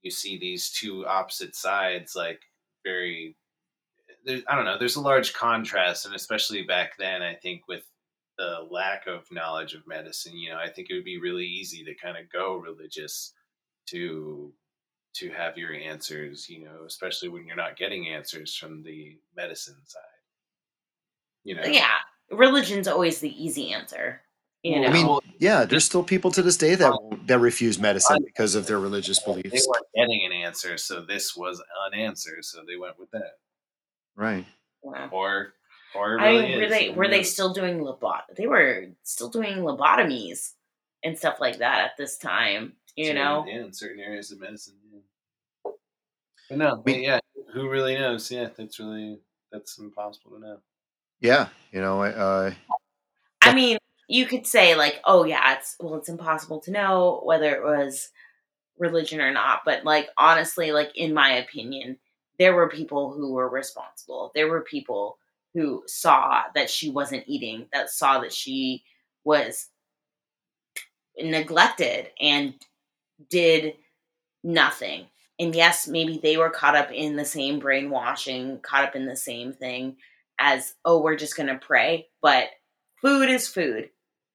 you 0.03 0.11
see 0.11 0.39
these 0.39 0.71
two 0.71 1.07
opposite 1.07 1.55
sides 1.55 2.15
like 2.15 2.41
very 2.85 3.37
there, 4.25 4.41
i 4.49 4.55
don't 4.55 4.65
know 4.65 4.79
there's 4.79 4.97
a 4.97 5.01
large 5.01 5.33
contrast 5.35 6.07
and 6.07 6.15
especially 6.15 6.63
back 6.63 6.93
then 6.99 7.21
i 7.21 7.35
think 7.35 7.63
with 7.69 7.83
the 8.39 8.67
lack 8.71 9.07
of 9.09 9.25
knowledge 9.33 9.75
of 9.75 9.87
medicine 9.87 10.37
you 10.37 10.51
know 10.51 10.59
i 10.59 10.71
think 10.71 10.89
it 10.89 10.95
would 10.95 11.05
be 11.05 11.21
really 11.21 11.45
easy 11.47 11.85
to 11.85 11.95
kind 11.95 12.17
of 12.17 12.31
go 12.33 12.57
religious 12.57 13.35
to 13.91 14.53
to 15.15 15.31
have 15.31 15.59
your 15.59 15.75
answers, 15.75 16.49
you 16.49 16.65
know, 16.65 16.85
especially 16.87 17.29
when 17.29 17.47
you're 17.47 17.57
not 17.57 17.77
getting 17.77 18.09
answers 18.09 18.55
from 18.55 18.83
the 18.83 19.19
medicine 19.37 19.77
side. 19.85 20.03
You 21.45 21.57
know, 21.57 21.65
yeah, 21.65 21.97
religion's 22.31 22.89
always 22.89 23.21
the 23.21 23.45
easy 23.45 23.73
answer. 23.73 24.23
You 24.63 24.81
know, 24.81 24.89
I 24.89 24.93
mean, 24.93 25.19
yeah, 25.39 25.65
there's 25.65 25.85
still 25.85 26.03
people 26.03 26.33
to 26.33 26.43
this 26.43 26.57
day 26.57 26.75
that 26.75 26.93
that 27.27 27.39
refuse 27.39 27.79
medicine 27.79 28.19
because 28.25 28.55
of 28.55 28.67
their 28.67 28.81
religious 28.81 29.21
beliefs. 29.21 29.51
They 29.51 29.61
weren't 29.69 29.87
getting 29.95 30.27
an 30.27 30.33
answer, 30.33 30.77
so 30.77 31.01
this 31.01 31.37
was 31.37 31.63
an 31.87 31.99
answer, 31.99 32.39
so 32.41 32.63
they 32.67 32.77
went 32.77 32.99
with 32.99 33.11
that. 33.13 33.39
Right. 34.17 34.45
Yeah. 34.85 35.09
Or, 35.13 35.55
or 35.95 36.17
really 36.17 36.39
I 36.39 36.49
mean, 36.49 36.61
were 36.61 36.69
they 36.69 36.91
were 36.91 37.09
they 37.09 37.23
still 37.23 37.53
doing 37.53 37.79
lobot? 37.79 38.23
They 38.37 38.49
were 38.49 38.87
still 39.05 39.29
doing 39.29 39.59
lobotomies 39.59 40.53
and 41.05 41.17
stuff 41.17 41.41
like 41.41 41.59
that 41.59 41.81
at 41.81 41.97
this 41.97 42.19
time. 42.19 42.73
You 42.99 43.05
Certain- 43.07 43.23
know, 43.23 43.45
yeah, 43.47 43.61
in 43.65 43.73
certain 43.73 44.01
areas 44.01 44.33
of 44.33 44.41
medicine. 44.41 44.75
Yeah. 44.93 45.71
But 46.49 46.59
no, 46.59 46.83
but 46.85 46.99
yeah, 46.99 47.21
who 47.53 47.69
really 47.69 47.95
knows? 47.95 48.29
Yeah, 48.29 48.49
that's 48.57 48.81
really 48.81 49.21
that's 49.53 49.79
impossible 49.79 50.33
to 50.33 50.41
know. 50.41 50.59
Yeah, 51.21 51.49
you 51.71 51.81
know, 51.81 52.03
I- 52.03 52.13
uh, 52.13 52.55
I 53.41 53.55
mean, 53.55 53.79
you 54.09 54.27
could 54.27 54.49
say 54.49 54.75
like, 54.75 55.01
oh 55.05 55.23
yeah, 55.23 55.55
it's 55.57 55.77
well, 55.79 55.95
it's 55.95 56.09
impossible 56.09 56.59
to 56.63 56.73
know 56.73 57.21
whether 57.25 57.55
it 57.55 57.63
was 57.63 58.09
religion 58.79 59.21
or 59.21 59.31
not. 59.31 59.61
But 59.65 59.85
like 59.85 60.09
honestly, 60.17 60.73
like 60.73 60.91
in 60.97 61.15
my 61.15 61.35
opinion, 61.35 61.99
there 62.41 62.57
were 62.57 62.69
people 62.69 63.13
who 63.13 63.33
were 63.33 63.49
responsible. 63.49 64.33
There 64.35 64.49
were 64.49 64.63
people 64.63 65.19
who 65.55 65.85
saw 65.87 66.43
that 66.57 66.69
she 66.69 66.91
wasn't 66.91 67.23
eating, 67.29 67.69
that 67.73 67.91
saw 67.91 68.19
that 68.23 68.33
she 68.33 68.83
was 69.23 69.69
neglected 71.17 72.11
and 72.21 72.55
did 73.31 73.75
nothing. 74.45 75.07
And 75.39 75.55
yes, 75.55 75.87
maybe 75.87 76.19
they 76.23 76.37
were 76.37 76.51
caught 76.51 76.75
up 76.77 76.91
in 76.91 77.17
the 77.17 77.25
same 77.25 77.59
brainwashing, 77.61 78.59
caught 78.63 78.85
up 78.85 78.97
in 78.97 79.07
the 79.07 79.17
same 79.17 79.53
thing 79.53 79.97
as, 80.39 80.75
oh, 80.85 81.01
we're 81.01 81.17
just 81.17 81.37
going 81.37 81.49
to 81.49 81.59
pray. 81.59 82.09
But 82.23 82.49
food 83.01 83.29
is 83.29 83.47
food. 83.49 83.91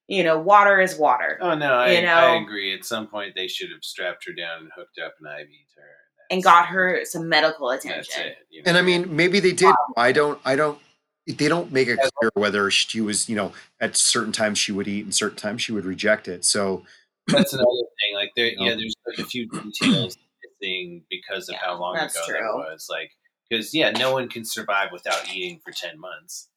You 0.07 0.23
know, 0.23 0.37
water 0.37 0.79
is 0.81 0.97
water. 0.97 1.37
Oh 1.41 1.55
no, 1.55 1.73
I, 1.75 1.91
You 1.93 1.97
I 1.99 2.01
know? 2.37 2.43
agree. 2.43 2.73
At 2.73 2.83
some 2.85 3.07
point, 3.07 3.33
they 3.35 3.47
should 3.47 3.69
have 3.71 3.83
strapped 3.83 4.25
her 4.27 4.33
down 4.33 4.59
and 4.59 4.69
hooked 4.75 4.99
up 4.99 5.13
an 5.21 5.27
IV 5.27 5.47
to 5.47 5.81
her, 5.81 5.87
And 6.29 6.41
that's- 6.41 6.43
got 6.43 6.67
her 6.67 7.01
some 7.05 7.29
medical 7.29 7.69
That's 7.69 7.85
attention. 7.85 8.27
it. 8.27 8.37
you 8.49 8.61
know? 8.63 8.69
and 8.69 8.77
I 8.77 8.81
mean, 8.81 9.15
maybe 9.15 9.39
they 9.39 9.53
did. 9.53 9.73
I 9.95 10.11
don't. 10.11 10.39
I 10.43 10.55
don't. 10.57 10.77
They 11.25 11.47
don't 11.47 11.71
make 11.71 11.87
it 11.87 11.99
clear 12.19 12.31
whether 12.33 12.69
she 12.69 12.99
was, 12.99 13.29
you 13.29 13.35
know, 13.37 13.53
at 13.79 13.95
certain 13.95 14.33
times 14.33 14.57
she 14.59 14.73
would 14.73 14.89
eat 14.89 15.05
and 15.05 15.15
certain 15.15 15.37
times 15.37 15.61
she 15.61 15.71
would 15.71 15.85
reject 15.85 16.27
it. 16.27 16.43
So, 16.43 16.83
that's 17.27 17.53
another 17.53 17.65
thing. 17.65 18.13
Like 18.15 18.22
there, 18.35 18.51
No. 18.57 18.65
yeah, 18.65 18.75
there's 18.75 18.95
like 19.07 19.19
a 19.19 19.25
few 19.29 19.47
details 19.49 20.17
missing 20.61 21.03
because 21.09 21.49
of 21.49 21.53
Yeah, 21.53 21.59
how 21.65 21.79
long 21.79 21.95
that's 21.95 22.15
ago 22.15 22.25
true. 22.27 22.37
that 22.39 22.53
was. 22.71 22.87
Like, 22.89 23.11
because 23.49 23.73
yeah, 23.73 23.91
no 23.91 24.11
one 24.13 24.29
can 24.29 24.45
survive 24.45 24.89
without 24.91 25.29
eating 25.33 25.59
for 25.63 25.71
ten 25.71 25.99
months. 25.99 26.49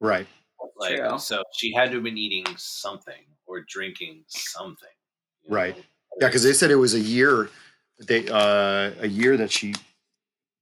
right. 0.00 0.26
Like, 0.78 0.96
True. 0.96 1.18
so 1.18 1.42
she 1.54 1.72
had 1.74 1.90
to 1.90 1.96
have 1.96 2.02
been 2.02 2.16
eating 2.18 2.44
something 2.56 3.24
or 3.46 3.60
drinking 3.68 4.24
something. 4.26 4.88
you 5.44 5.50
know? 5.50 5.56
Right. 5.56 5.76
Yeah, 6.20 6.28
because 6.28 6.42
they 6.42 6.54
said 6.54 6.70
it 6.70 6.76
was 6.76 6.94
a 6.94 7.00
year. 7.00 7.50
They 7.98 8.26
uh, 8.28 8.92
a 9.00 9.06
year 9.06 9.36
that 9.36 9.50
she 9.50 9.74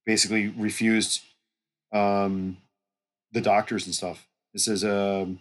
basically 0.05 0.49
refused 0.49 1.21
um, 1.93 2.57
the 3.31 3.41
doctors 3.41 3.85
and 3.85 3.95
stuff. 3.95 4.27
This 4.53 4.67
is 4.67 4.83
um, 4.83 5.39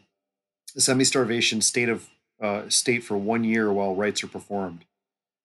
a 0.76 0.81
semi-starvation 0.81 1.60
state 1.60 1.89
of 1.89 2.09
uh, 2.40 2.68
state 2.68 3.02
for 3.05 3.16
one 3.16 3.44
year 3.44 3.72
while 3.72 3.94
rites 3.94 4.22
are 4.24 4.28
performed. 4.28 4.85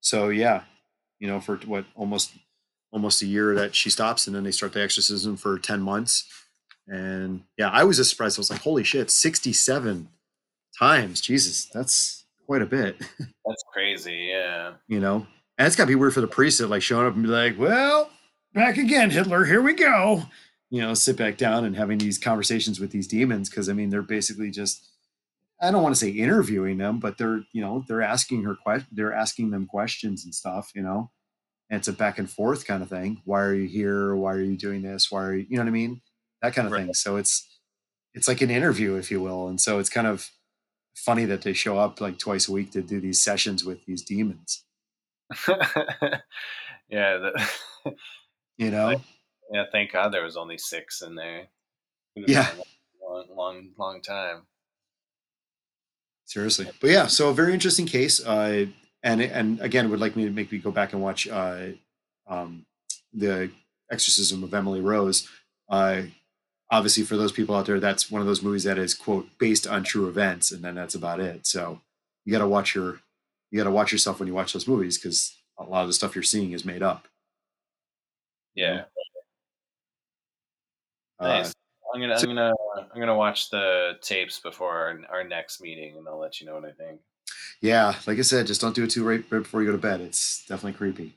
So 0.01 0.29
yeah, 0.29 0.63
you 1.19 1.27
know, 1.27 1.39
for 1.39 1.57
what 1.65 1.85
almost 1.95 2.31
almost 2.91 3.21
a 3.21 3.25
year 3.27 3.53
that 3.55 3.75
she 3.75 3.89
stops, 3.89 4.25
and 4.27 4.35
then 4.35 4.43
they 4.43 4.51
start 4.51 4.73
the 4.73 4.81
exorcism 4.81 5.37
for 5.37 5.57
ten 5.59 5.81
months. 5.81 6.25
And 6.87 7.43
yeah, 7.57 7.69
I 7.69 7.83
was 7.83 7.97
just 7.97 8.09
surprised. 8.09 8.39
I 8.39 8.41
was 8.41 8.49
like, 8.49 8.61
"Holy 8.61 8.83
shit, 8.83 9.11
sixty-seven 9.11 10.09
times! 10.77 11.21
Jesus, 11.21 11.65
that's 11.73 12.25
quite 12.45 12.61
a 12.61 12.65
bit." 12.65 12.97
That's 13.45 13.63
crazy. 13.73 14.27
Yeah. 14.29 14.73
you 14.87 14.99
know 14.99 15.25
and 15.57 15.65
it's 15.65 15.75
got 15.75 15.83
to 15.85 15.87
be 15.87 15.95
weird 15.95 16.13
for 16.13 16.21
the 16.21 16.27
priest 16.27 16.59
to 16.59 16.67
like 16.67 16.83
showing 16.83 17.07
up 17.07 17.15
and 17.15 17.23
be 17.23 17.29
like 17.29 17.57
well 17.57 18.11
back 18.53 18.77
again 18.77 19.09
hitler 19.09 19.43
here 19.43 19.61
we 19.61 19.73
go 19.73 20.21
you 20.69 20.79
know 20.81 20.93
sit 20.93 21.17
back 21.17 21.35
down 21.37 21.65
and 21.65 21.75
having 21.75 21.97
these 21.97 22.19
conversations 22.19 22.79
with 22.79 22.91
these 22.91 23.07
demons 23.07 23.49
because 23.49 23.69
i 23.69 23.73
mean 23.73 23.89
they're 23.89 24.03
basically 24.03 24.51
just 24.51 24.87
i 25.61 25.71
don't 25.71 25.83
want 25.83 25.95
to 25.95 25.99
say 25.99 26.09
interviewing 26.09 26.77
them 26.77 26.99
but 26.99 27.17
they're 27.17 27.43
you 27.53 27.61
know 27.61 27.83
they're 27.87 28.01
asking 28.03 28.43
her 28.43 28.57
que- 28.67 28.85
they're 28.91 29.13
asking 29.13 29.51
them 29.51 29.65
questions 29.67 30.25
and 30.25 30.35
stuff 30.35 30.71
you 30.75 30.81
know 30.83 31.11
and 31.69 31.79
it's 31.79 31.87
a 31.87 31.93
back 31.93 32.19
and 32.19 32.29
forth 32.31 32.67
kind 32.67 32.83
of 32.83 32.89
thing 32.89 33.21
why 33.25 33.41
are 33.41 33.55
you 33.55 33.67
here 33.67 34.15
why 34.15 34.33
are 34.33 34.41
you 34.43 34.57
doing 34.57 34.81
this 34.83 35.11
why 35.11 35.23
are 35.23 35.35
you 35.35 35.45
you 35.49 35.57
know 35.57 35.63
what 35.63 35.69
i 35.69 35.73
mean 35.73 36.01
that 36.41 36.53
kind 36.55 36.67
of 36.67 36.71
Right. 36.73 36.85
thing 36.85 36.93
so 36.93 37.17
it's 37.17 37.47
it's 38.15 38.27
like 38.27 38.41
an 38.41 38.51
interview 38.51 38.95
if 38.95 39.11
you 39.11 39.21
will 39.21 39.47
and 39.49 39.61
so 39.61 39.79
it's 39.79 39.89
kind 39.89 40.07
of 40.07 40.29
funny 40.95 41.25
that 41.25 41.43
they 41.43 41.53
show 41.53 41.77
up 41.79 42.01
like 42.01 42.17
twice 42.19 42.47
a 42.49 42.51
week 42.51 42.71
to 42.71 42.81
do 42.81 42.99
these 43.01 43.23
sessions 43.23 43.65
with 43.65 43.85
these 43.85 44.03
demons 44.03 44.63
yeah. 45.47 47.17
The, 47.17 47.49
you 48.57 48.71
know 48.71 49.01
yeah. 49.51 49.65
Thank 49.71 49.93
God 49.93 50.09
there 50.13 50.23
was 50.23 50.37
only 50.37 50.57
six 50.57 51.01
in 51.01 51.15
there. 51.15 51.47
Yeah. 52.15 52.49
Long, 53.01 53.25
long, 53.35 53.69
long 53.77 54.01
time. 54.01 54.43
Seriously 56.29 56.67
but 56.79 56.89
yeah 56.91 57.07
so 57.07 57.29
a 57.29 57.33
very 57.33 57.53
interesting 57.53 57.85
case 57.87 58.23
uh 58.25 58.65
and 59.03 59.21
and 59.21 59.59
again 59.61 59.89
would 59.89 59.99
like 59.99 60.15
me 60.15 60.25
to 60.25 60.31
make 60.31 60.51
me 60.51 60.57
go 60.59 60.71
back 60.71 60.93
and 60.93 61.01
watch 61.01 61.27
uh 61.27 61.67
um 62.27 62.65
the 63.13 63.49
exorcism 63.91 64.43
of 64.43 64.53
emily 64.53 64.79
rose 64.79 65.27
uh 65.69 66.01
obviously 66.69 67.03
for 67.03 67.17
those 67.17 67.31
people 67.31 67.55
out 67.55 67.65
there 67.65 67.79
that's 67.79 68.11
one 68.11 68.21
of 68.21 68.27
those 68.27 68.43
movies 68.43 68.63
that 68.63 68.77
is 68.77 68.93
quote 68.93 69.27
based 69.39 69.65
on 69.65 69.83
true 69.83 70.07
events 70.07 70.51
and 70.51 70.63
then 70.63 70.75
that's 70.75 70.93
about 70.93 71.19
it 71.19 71.47
so 71.47 71.81
you 72.25 72.31
got 72.31 72.39
to 72.39 72.47
watch 72.47 72.75
your 72.75 72.99
you 73.49 73.57
got 73.57 73.63
to 73.63 73.71
watch 73.71 73.91
yourself 73.91 74.19
when 74.19 74.27
you 74.27 74.33
watch 74.35 74.53
those 74.53 74.67
movies 74.67 74.97
because 74.99 75.35
a 75.57 75.63
lot 75.63 75.81
of 75.81 75.87
the 75.87 75.93
stuff 75.93 76.13
you're 76.13 76.21
seeing 76.23 76.51
is 76.51 76.63
made 76.63 76.83
up 76.83 77.07
Yeah. 78.53 78.83
uh, 81.19 81.27
Nice. 81.27 81.53
I'm 81.93 82.01
gonna, 82.01 82.17
so- 82.19 82.29
I'm 82.29 82.35
gonna, 82.35 82.53
I'm 82.93 82.99
gonna 82.99 83.15
watch 83.15 83.49
the 83.49 83.93
tapes 84.01 84.39
before 84.39 84.71
our, 84.75 84.99
our 85.09 85.23
next 85.23 85.61
meeting, 85.61 85.97
and 85.97 86.07
I'll 86.07 86.19
let 86.19 86.39
you 86.39 86.47
know 86.47 86.53
what 86.55 86.65
I 86.65 86.71
think. 86.71 86.99
yeah 87.61 87.95
like 88.07 88.17
i 88.17 88.21
said 88.21 88.47
just 88.47 88.61
don't 88.61 88.75
do 88.75 88.83
it 88.85 88.89
too 88.89 89.03
right, 89.07 89.23
right 89.29 89.39
before 89.43 89.61
you 89.61 89.67
go 89.67 89.73
to 89.73 89.77
bed 89.81 89.99
it's 90.01 90.45
definitely 90.47 90.73
creepy 90.77 91.13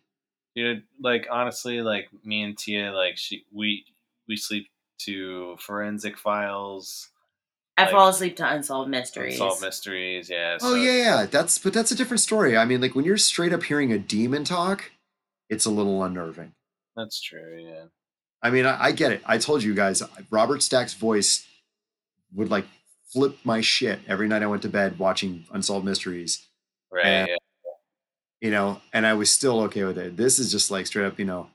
Dude, 0.54 0.82
like 1.00 1.26
honestly, 1.30 1.80
like 1.80 2.08
me 2.24 2.42
and 2.42 2.58
Tia, 2.58 2.92
like 2.92 3.16
she, 3.16 3.46
we, 3.50 3.86
we 4.28 4.36
sleep 4.36 4.68
to 4.98 5.56
forensic 5.58 6.18
files, 6.18 7.08
I 7.78 7.84
Like- 7.84 7.92
fall 7.92 8.08
asleep 8.08 8.36
to 8.36 8.46
unsolved 8.52 8.90
mysteries. 8.90 9.32
unsolved 9.34 9.62
mysteries. 9.62 10.28
Yeah. 10.28 10.58
Oh 10.60 10.74
yeah, 10.74 10.92
yeah. 10.96 11.24
That's 11.26 11.58
but 11.58 11.72
that's 11.72 11.90
a 11.90 11.94
different 11.94 12.20
story. 12.20 12.54
I 12.54 12.66
mean, 12.66 12.82
like 12.82 12.94
when 12.94 13.06
you're 13.06 13.16
straight 13.16 13.54
up 13.54 13.62
hearing 13.62 13.92
a 13.92 13.98
demon 13.98 14.44
talk, 14.44 14.90
it's 15.48 15.64
a 15.64 15.70
little 15.70 16.04
unnerving. 16.04 16.52
That's 16.96 17.18
true. 17.22 17.58
Yeah. 17.66 17.84
I 18.42 18.50
mean, 18.50 18.66
I, 18.66 18.84
I 18.86 18.92
get 18.92 19.12
it. 19.12 19.22
I 19.24 19.38
told 19.38 19.62
you 19.62 19.74
guys, 19.74 20.02
Robert 20.30 20.62
Stack's 20.62 20.94
voice 20.94 21.46
would 22.34 22.50
like 22.50 22.66
flip 23.12 23.36
my 23.44 23.60
shit 23.60 24.00
every 24.08 24.26
night 24.28 24.42
I 24.42 24.46
went 24.46 24.62
to 24.62 24.68
bed 24.68 24.98
watching 24.98 25.44
Unsolved 25.52 25.84
Mysteries. 25.84 26.46
Right. 26.90 27.04
Yeah. 27.06 27.26
Yeah. 27.26 27.36
You 28.40 28.50
know, 28.50 28.80
and 28.92 29.06
I 29.06 29.14
was 29.14 29.30
still 29.30 29.60
okay 29.62 29.84
with 29.84 29.98
it. 29.98 30.16
This 30.16 30.38
is 30.38 30.50
just 30.50 30.70
like 30.70 30.86
straight 30.86 31.06
up, 31.06 31.18
you 31.18 31.24
know. 31.24 31.50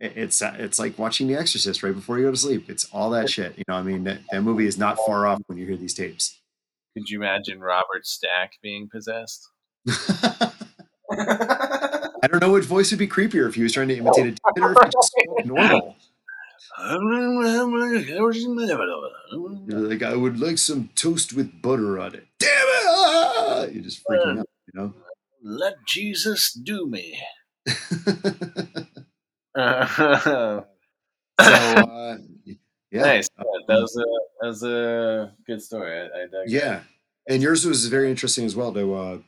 it- 0.00 0.12
It's 0.16 0.42
it's 0.42 0.78
like 0.78 0.98
watching 0.98 1.26
The 1.28 1.36
Exorcist 1.36 1.82
right 1.82 1.94
before 1.94 2.18
you 2.18 2.24
go 2.26 2.30
to 2.32 2.36
sleep. 2.36 2.68
It's 2.68 2.84
all 2.92 3.10
that 3.10 3.30
shit. 3.30 3.56
You 3.56 3.64
know, 3.68 3.74
I 3.76 3.82
mean, 3.82 4.04
that, 4.04 4.18
that 4.30 4.42
movie 4.42 4.66
is 4.66 4.76
not 4.76 4.98
far 5.06 5.26
off 5.26 5.40
when 5.46 5.56
you 5.58 5.66
hear 5.66 5.76
these 5.76 5.94
tapes. 5.94 6.40
Could 6.96 7.08
you 7.08 7.18
imagine 7.20 7.60
Robert 7.60 8.04
Stack 8.06 8.52
being 8.62 8.88
possessed? 8.92 9.48
I 12.24 12.26
don't 12.26 12.40
know 12.40 12.52
which 12.52 12.64
voice 12.64 12.90
would 12.90 12.98
be 12.98 13.06
creepier 13.06 13.46
if 13.46 13.54
he 13.54 13.62
was 13.62 13.74
trying 13.74 13.88
to 13.88 13.98
imitate 13.98 14.28
a 14.28 14.34
demon 14.54 14.70
or 14.70 14.72
if 14.72 14.78
he 14.82 14.88
just 14.90 15.12
spoke 15.12 15.44
normal. 15.44 15.94
You're 19.68 19.80
like, 19.90 20.02
I 20.02 20.16
would 20.16 20.40
like 20.40 20.56
some 20.56 20.88
toast 20.94 21.34
with 21.34 21.60
butter 21.60 22.00
on 22.00 22.14
it. 22.14 22.26
Damn 22.38 22.48
it! 22.50 22.86
Ah! 22.88 23.64
You're 23.70 23.82
just 23.82 24.02
freaking 24.08 24.38
out, 24.38 24.48
you 24.72 24.80
know? 24.80 24.94
Let 25.42 25.74
Jesus 25.86 26.54
do 26.54 26.86
me. 26.86 27.20
so, 27.66 27.76
uh, 31.38 32.16
yeah. 32.90 33.02
nice. 33.02 33.28
Yeah, 33.36 33.44
that 33.68 33.80
was 33.82 33.96
a 33.98 34.04
that 34.40 34.46
was 34.46 34.62
a 34.62 35.34
good 35.46 35.60
story. 35.60 36.00
I, 36.00 36.04
I. 36.04 36.08
Yeah. 36.46 36.80
And 37.28 37.42
yours 37.42 37.66
was 37.66 37.84
very 37.88 38.08
interesting 38.10 38.46
as 38.46 38.56
well 38.56 38.72
to 38.72 38.94
uh, 38.94 39.18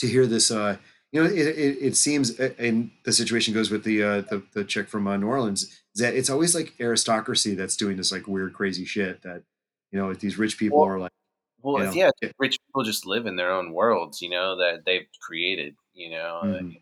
to 0.00 0.06
hear 0.06 0.26
this. 0.26 0.50
Uh, 0.50 0.76
you 1.12 1.22
know, 1.22 1.28
it, 1.30 1.38
it, 1.38 1.78
it 1.80 1.96
seems, 1.96 2.40
uh, 2.40 2.54
and 2.58 2.90
the 3.04 3.12
situation 3.12 3.52
goes 3.54 3.70
with 3.70 3.84
the 3.84 4.02
uh, 4.02 4.20
the, 4.22 4.42
the 4.54 4.64
chick 4.64 4.88
from 4.88 5.06
uh, 5.06 5.16
New 5.16 5.26
Orleans, 5.28 5.62
is 5.64 6.00
that 6.00 6.14
it's 6.14 6.30
always 6.30 6.54
like 6.54 6.74
aristocracy 6.80 7.54
that's 7.54 7.76
doing 7.76 7.96
this 7.96 8.10
like 8.10 8.26
weird, 8.26 8.54
crazy 8.54 8.84
shit 8.86 9.22
that, 9.22 9.42
you 9.90 9.98
know, 9.98 10.12
these 10.14 10.38
rich 10.38 10.58
people 10.58 10.78
Well, 10.80 10.88
are 10.88 10.98
like, 10.98 11.12
Well, 11.60 11.78
you 11.78 11.84
know, 11.86 11.92
yeah, 11.92 12.10
yeah. 12.22 12.30
rich 12.38 12.56
people 12.66 12.82
just 12.82 13.04
live 13.06 13.26
in 13.26 13.36
their 13.36 13.52
own 13.52 13.72
worlds, 13.72 14.22
you 14.22 14.30
know, 14.30 14.56
that 14.56 14.84
they've 14.86 15.06
created, 15.20 15.76
you 15.92 16.10
know, 16.10 16.40
Mhm. 16.44 16.80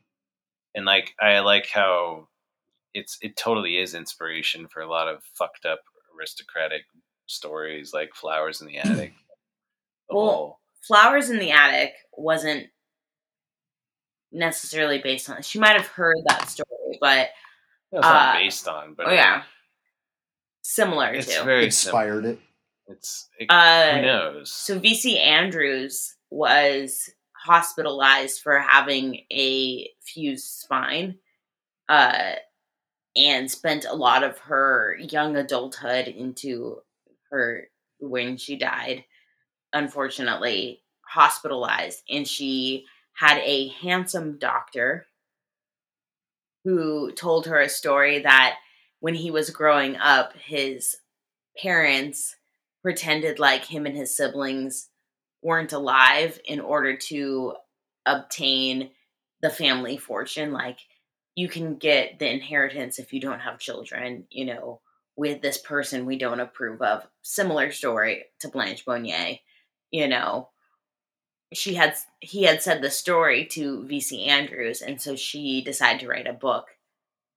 and 0.76 0.84
like 0.86 1.12
I 1.20 1.40
like 1.40 1.68
how 1.68 2.28
it's 2.94 3.18
it 3.22 3.36
totally 3.36 3.78
is 3.78 3.94
inspiration 3.94 4.68
for 4.68 4.80
a 4.82 4.88
lot 4.88 5.08
of 5.08 5.22
fucked 5.34 5.66
up 5.66 5.80
aristocratic 6.16 6.82
stories 7.26 7.92
like 7.92 8.14
Flowers 8.14 8.60
in 8.60 8.66
the 8.68 8.78
Attic. 8.78 9.12
The 10.08 10.16
Well, 10.16 10.26
whole- 10.26 10.60
Flowers 10.86 11.30
in 11.30 11.38
the 11.38 11.50
Attic 11.50 11.94
wasn't 12.12 12.68
necessarily 14.32 14.98
based 14.98 15.28
on. 15.30 15.42
She 15.42 15.58
might 15.58 15.76
have 15.76 15.86
heard 15.86 16.16
that 16.26 16.48
story, 16.48 16.98
but 17.00 17.28
that's 17.92 18.02
not 18.02 18.36
uh, 18.36 18.38
based 18.38 18.68
on, 18.68 18.94
but 18.94 19.08
oh 19.08 19.12
yeah, 19.12 19.42
similar 20.62 21.12
it's 21.12 21.26
to. 21.26 21.44
very 21.44 21.70
similar. 21.70 22.02
inspired 22.02 22.24
it. 22.24 22.38
It's 22.88 23.28
it, 23.38 23.46
Uh, 23.48 23.96
who 23.96 24.02
knows? 24.02 24.52
So 24.52 24.80
VC 24.80 25.18
Andrews 25.18 26.14
was 26.30 27.10
hospitalized 27.32 28.40
for 28.42 28.58
having 28.58 29.22
a 29.32 29.88
fused 30.02 30.46
spine 30.46 31.18
uh, 31.88 32.34
and 33.16 33.50
spent 33.50 33.84
a 33.84 33.94
lot 33.94 34.22
of 34.22 34.38
her 34.38 34.96
young 34.98 35.36
adulthood 35.36 36.08
into 36.08 36.82
her 37.30 37.68
when 37.98 38.36
she 38.36 38.56
died 38.56 39.04
unfortunately 39.72 40.82
hospitalized 41.02 42.02
and 42.10 42.26
she 42.26 42.84
had 43.20 43.38
a 43.44 43.68
handsome 43.68 44.38
doctor 44.38 45.06
who 46.64 47.12
told 47.12 47.46
her 47.46 47.60
a 47.60 47.68
story 47.68 48.20
that 48.20 48.56
when 49.00 49.14
he 49.14 49.30
was 49.30 49.50
growing 49.50 49.96
up 49.96 50.32
his 50.36 50.96
parents 51.58 52.36
pretended 52.82 53.38
like 53.38 53.64
him 53.64 53.84
and 53.84 53.96
his 53.96 54.16
siblings 54.16 54.88
weren't 55.42 55.72
alive 55.74 56.40
in 56.46 56.60
order 56.60 56.96
to 56.96 57.54
obtain 58.06 58.90
the 59.42 59.50
family 59.50 59.98
fortune. 59.98 60.52
Like 60.52 60.78
you 61.34 61.48
can 61.48 61.76
get 61.76 62.18
the 62.18 62.30
inheritance 62.30 62.98
if 62.98 63.12
you 63.12 63.20
don't 63.20 63.40
have 63.40 63.58
children 63.58 64.24
you 64.30 64.46
know 64.46 64.80
with 65.16 65.42
this 65.42 65.58
person 65.58 66.06
we 66.06 66.16
don't 66.16 66.40
approve 66.40 66.80
of. 66.80 67.06
Similar 67.20 67.70
story 67.70 68.24
to 68.40 68.48
Blanche 68.48 68.84
Monnier 68.86 69.36
you 69.90 70.08
know 70.08 70.49
she 71.52 71.74
had 71.74 71.94
he 72.20 72.44
had 72.44 72.62
said 72.62 72.80
the 72.82 72.90
story 72.90 73.44
to 73.46 73.82
vc 73.90 74.26
andrews 74.28 74.82
and 74.82 75.00
so 75.00 75.16
she 75.16 75.62
decided 75.62 76.00
to 76.00 76.08
write 76.08 76.26
a 76.26 76.32
book 76.32 76.68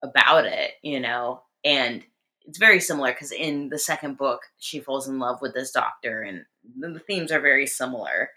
about 0.03 0.45
it 0.45 0.72
you 0.84 0.99
know? 0.99 1.41
And 1.65 2.03
it's 2.45 2.57
very 2.57 2.81
similar 2.81 3.11
because 3.14 3.31
in 3.31 3.69
the 3.69 3.80
second 3.80 4.18
book 4.18 4.41
she 4.60 4.80
falls 4.81 5.07
in 5.07 5.18
love 5.19 5.41
with 5.41 5.53
this 5.53 5.72
doctor 5.72 6.22
and 6.23 6.45
the 6.77 6.99
themes 6.99 7.31
are 7.31 7.40
very 7.40 7.68
similar. 7.68 8.30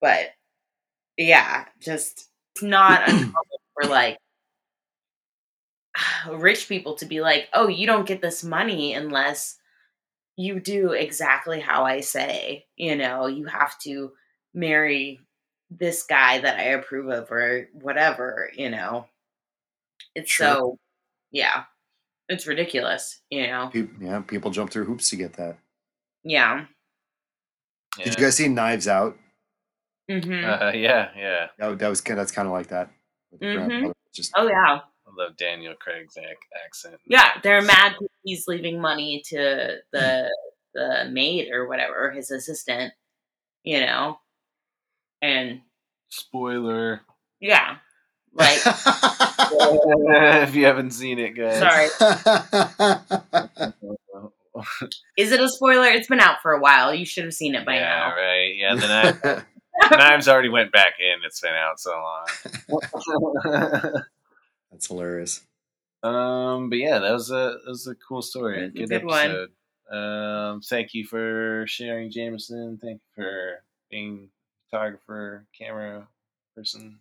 But 0.00 0.30
yeah 1.18 1.66
just 1.80 2.28
it's 2.54 2.62
not 2.62 3.02
uncommon 3.08 3.32
for 3.80 3.88
like 3.88 4.18
rich 6.32 6.68
people 6.68 6.94
to 6.96 7.06
be 7.06 7.20
like 7.20 7.48
oh 7.52 7.68
you 7.68 7.86
don't 7.86 8.06
get 8.06 8.22
this 8.22 8.42
money 8.42 8.94
unless 8.94 9.56
you 10.36 10.60
do 10.60 10.92
exactly 10.92 11.60
how 11.60 11.84
i 11.84 12.00
say 12.00 12.66
you 12.76 12.96
know? 12.96 13.26
You 13.26 13.46
have 13.46 13.78
to 13.80 14.12
marry 14.54 15.20
this 15.70 16.02
guy 16.02 16.38
that 16.38 16.58
i 16.58 16.64
approve 16.64 17.08
of 17.08 17.30
or 17.30 17.68
whatever 17.72 18.50
you 18.54 18.68
know 18.70 19.06
it's 20.14 20.30
Sure. 20.30 20.46
so 20.46 20.78
yeah 21.30 21.64
it's 22.28 22.46
ridiculous 22.46 23.20
you 23.30 23.46
know 23.46 23.68
Peop 23.72 23.90
yeah, 24.00 24.20
people 24.20 24.50
jump 24.50 24.70
through 24.70 24.84
hoops 24.84 25.08
to 25.10 25.16
get 25.16 25.32
that. 25.34 25.56
yeah 26.24 26.66
Yeah. 27.98 28.04
Did 28.04 28.14
you 28.18 28.24
guys 28.24 28.36
see 28.36 28.48
Knives 28.48 28.88
Out? 28.88 29.16
hmm 30.10 30.44
Uh, 30.44 30.72
yeah, 30.74 31.10
yeah. 31.16 31.48
That, 31.58 31.78
that 31.78 31.88
was 31.88 32.00
kind. 32.00 32.18
That's 32.18 32.32
kind 32.32 32.46
of 32.48 32.52
like 32.52 32.68
that. 32.68 32.90
with 33.30 33.40
the 33.40 33.46
Mhm. 33.46 33.92
Just 34.14 34.32
oh 34.36 34.46
yeah 34.48 34.80
I 35.06 35.10
love 35.16 35.36
Daniel 35.36 35.74
Craig's 35.74 36.16
ac- 36.16 36.36
accent. 36.64 36.96
Yeah, 37.06 37.38
they're 37.42 37.60
mad 37.62 37.96
he's 38.24 38.46
leaving 38.48 38.80
money 38.80 39.22
to 39.26 39.78
the 39.92 40.30
the 40.74 41.08
maid 41.10 41.50
or 41.52 41.66
whatever, 41.68 42.10
his 42.12 42.30
assistant, 42.30 42.94
you 43.62 43.80
know. 43.80 44.18
And 45.22 45.60
Spoiler. 46.08 47.00
yeah. 47.40 47.76
Like 48.34 48.58
if 48.64 50.54
you 50.54 50.64
haven't 50.64 50.92
seen 50.92 51.18
it, 51.18 51.30
guys. 51.36 51.58
sorry. 51.58 51.88
Is 55.16 55.32
it 55.32 55.40
a 55.40 55.48
spoiler? 55.48 55.86
It's 55.88 56.08
been 56.08 56.20
out 56.20 56.40
for 56.42 56.52
a 56.52 56.60
while. 56.60 56.94
You 56.94 57.04
should 57.06 57.24
have 57.24 57.34
seen 57.34 57.54
it 57.54 57.64
by 57.66 57.74
yeah, 57.76 57.80
now. 57.80 58.14
right. 58.16 58.54
Yeah, 58.56 58.74
the 58.74 58.86
knives, 59.22 59.44
knives 59.90 60.28
already 60.28 60.48
went 60.48 60.72
back 60.72 60.94
in. 61.00 61.16
It's 61.24 61.40
been 61.40 61.54
out 61.54 61.78
so 61.80 61.90
long. 61.90 62.26
That's 64.70 64.86
hilarious. 64.86 65.40
um, 66.02 66.70
but 66.70 66.78
yeah, 66.78 66.98
that 66.98 67.12
was 67.12 67.30
a 67.30 67.58
that 67.64 67.68
was 67.68 67.86
a 67.86 67.94
cool 67.94 68.22
story. 68.22 68.58
It 68.64 68.64
a 68.64 68.86
Good, 68.86 68.88
good 68.88 69.04
one. 69.04 69.48
Um, 69.90 70.60
thank 70.62 70.94
you 70.94 71.04
for 71.06 71.64
sharing, 71.66 72.10
Jameson. 72.10 72.78
Thank 72.82 73.00
you 73.02 73.22
for 73.22 73.62
being 73.90 74.30
photographer, 74.72 75.46
camera 75.58 76.08
person. 76.56 76.98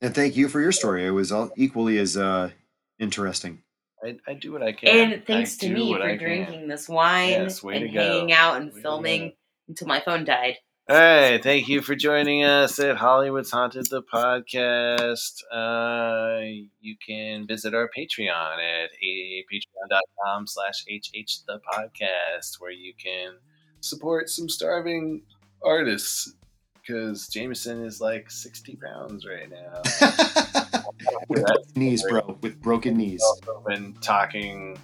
And 0.00 0.14
thank 0.14 0.36
you 0.36 0.48
for 0.48 0.60
your 0.60 0.72
story. 0.72 1.06
It 1.06 1.10
was 1.10 1.32
all 1.32 1.50
equally 1.56 1.98
as 1.98 2.16
uh, 2.16 2.50
interesting. 2.98 3.62
I, 4.04 4.16
I 4.28 4.34
do 4.34 4.52
what 4.52 4.62
I 4.62 4.72
can. 4.72 5.12
And 5.12 5.26
thanks 5.26 5.56
I 5.62 5.66
to 5.66 5.74
me 5.74 5.94
for 5.94 6.02
I 6.02 6.10
can. 6.10 6.18
drinking 6.18 6.68
this 6.68 6.88
wine 6.88 7.30
Yes, 7.30 7.62
way 7.62 7.76
and 7.78 7.86
to 7.88 7.92
go. 7.92 8.00
hanging 8.00 8.32
out 8.32 8.60
and 8.60 8.72
Way 8.72 8.80
filming 8.80 9.32
until 9.68 9.88
my 9.88 10.00
phone 10.00 10.24
died. 10.24 10.56
All 10.88 10.96
right, 10.96 11.42
thank 11.42 11.66
you 11.66 11.82
for 11.82 11.96
joining 11.96 12.44
us 12.44 12.78
at 12.78 12.96
Hollywood's 12.96 13.50
Haunted 13.50 13.86
the 13.90 14.02
podcast. 14.02 15.42
Uh, 15.52 16.44
you 16.80 16.94
can 17.04 17.44
visit 17.48 17.74
our 17.74 17.90
Patreon 17.96 18.58
at 18.58 18.90
a- 19.02 19.44
patreon.com 19.52 20.46
slash 20.46 20.84
hh 20.88 21.44
the 21.48 21.58
podcast, 21.72 22.60
where 22.60 22.70
you 22.70 22.92
can 23.02 23.32
support 23.80 24.28
some 24.30 24.48
starving 24.48 25.22
artists 25.64 26.32
because 26.80 27.28
Jameson 27.28 27.82
is 27.84 28.00
like 28.00 28.30
60 28.30 28.76
pounds 28.76 29.26
right 29.26 29.50
now. 29.50 29.82
with 31.28 31.44
broken 31.44 31.72
knees, 31.74 32.02
bro. 32.08 32.38
With 32.40 32.60
broken 32.62 32.96
knees. 32.96 33.22
been 33.66 33.92
talking 34.00 34.78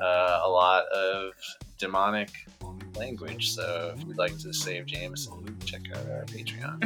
uh, 0.00 0.40
a 0.44 0.48
lot 0.48 0.84
of 0.88 1.32
demonic 1.78 2.30
language, 2.96 3.52
so 3.52 3.94
if 3.96 4.04
you'd 4.04 4.18
like 4.18 4.36
to 4.38 4.52
save 4.52 4.86
Jameson, 4.86 5.56
check 5.64 5.82
out 5.94 6.04
our 6.10 6.24
Patreon. 6.24 6.80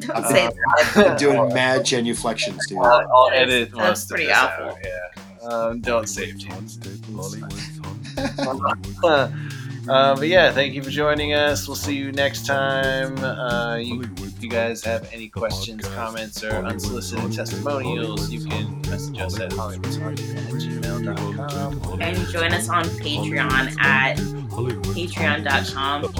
Don't 0.06 0.10
Uh, 0.10 0.28
say 0.28 0.48
that. 0.48 1.06
I'm 1.10 1.16
doing 1.16 1.54
mad 1.54 1.84
genuflections, 1.84 2.66
dude. 2.68 2.78
I'll, 2.78 3.06
I'll 3.14 3.30
That's- 3.30 3.42
edit 3.48 3.68
that's 3.70 3.78
most 3.78 4.02
of 4.04 4.08
pretty 4.10 4.26
this 4.26 4.36
awful. 4.36 4.64
out. 4.66 4.78
Yeah, 4.84 5.48
um, 5.48 5.80
don't 5.82 6.08
save 6.08 6.38
Jameson. 6.38 7.00
Hollywood. 9.86 10.16
uh, 10.16 10.16
but 10.16 10.28
yeah, 10.28 10.50
thank 10.52 10.74
you 10.74 10.82
for 10.82 10.90
joining 10.90 11.32
us. 11.34 11.66
We'll 11.66 11.76
see 11.76 11.96
you 11.96 12.12
next 12.12 12.46
time. 12.46 13.18
Uh, 13.18 13.76
you, 13.76 14.02
if 14.02 14.42
you 14.42 14.48
guys 14.48 14.82
have 14.84 15.08
any 15.12 15.28
questions, 15.28 15.86
comments, 15.88 16.42
or 16.42 16.50
unsolicited 16.64 17.32
testimonials, 17.32 18.30
you 18.30 18.46
can 18.46 18.80
message 18.82 19.18
us 19.18 19.38
at 19.40 19.50
hollywoodhaunted 19.52 20.36
at 20.36 20.52
gmail.com. 20.54 22.00
And 22.00 22.16
join 22.28 22.52
us 22.52 22.68
on 22.68 22.84
Patreon 22.84 23.78
at 23.80 24.16
patreon.com. 24.18 26.12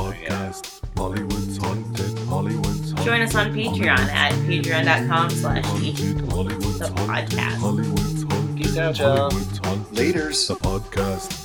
Hollywood's 0.96 1.56
haunted. 1.58 2.18
Hollywood's 2.28 2.90
haunted. 2.92 3.04
Join 3.04 3.20
us 3.22 3.34
on 3.34 3.52
Patreon 3.52 3.98
at 3.98 4.32
patreon.com 4.32 5.30
slash 5.30 5.64
Hollywood's 5.64 6.78
the 6.78 6.86
podcast. 6.86 7.56
Hollywood's 7.58 8.22
haunted. 8.22 8.56
Peace 8.56 8.76
out, 8.78 8.98
y'all. 8.98 9.16
Hollywood's 9.30 9.58
haunted. 9.58 9.94
Laters. 9.94 10.48
The 10.48 10.54
podcast. 10.54 11.43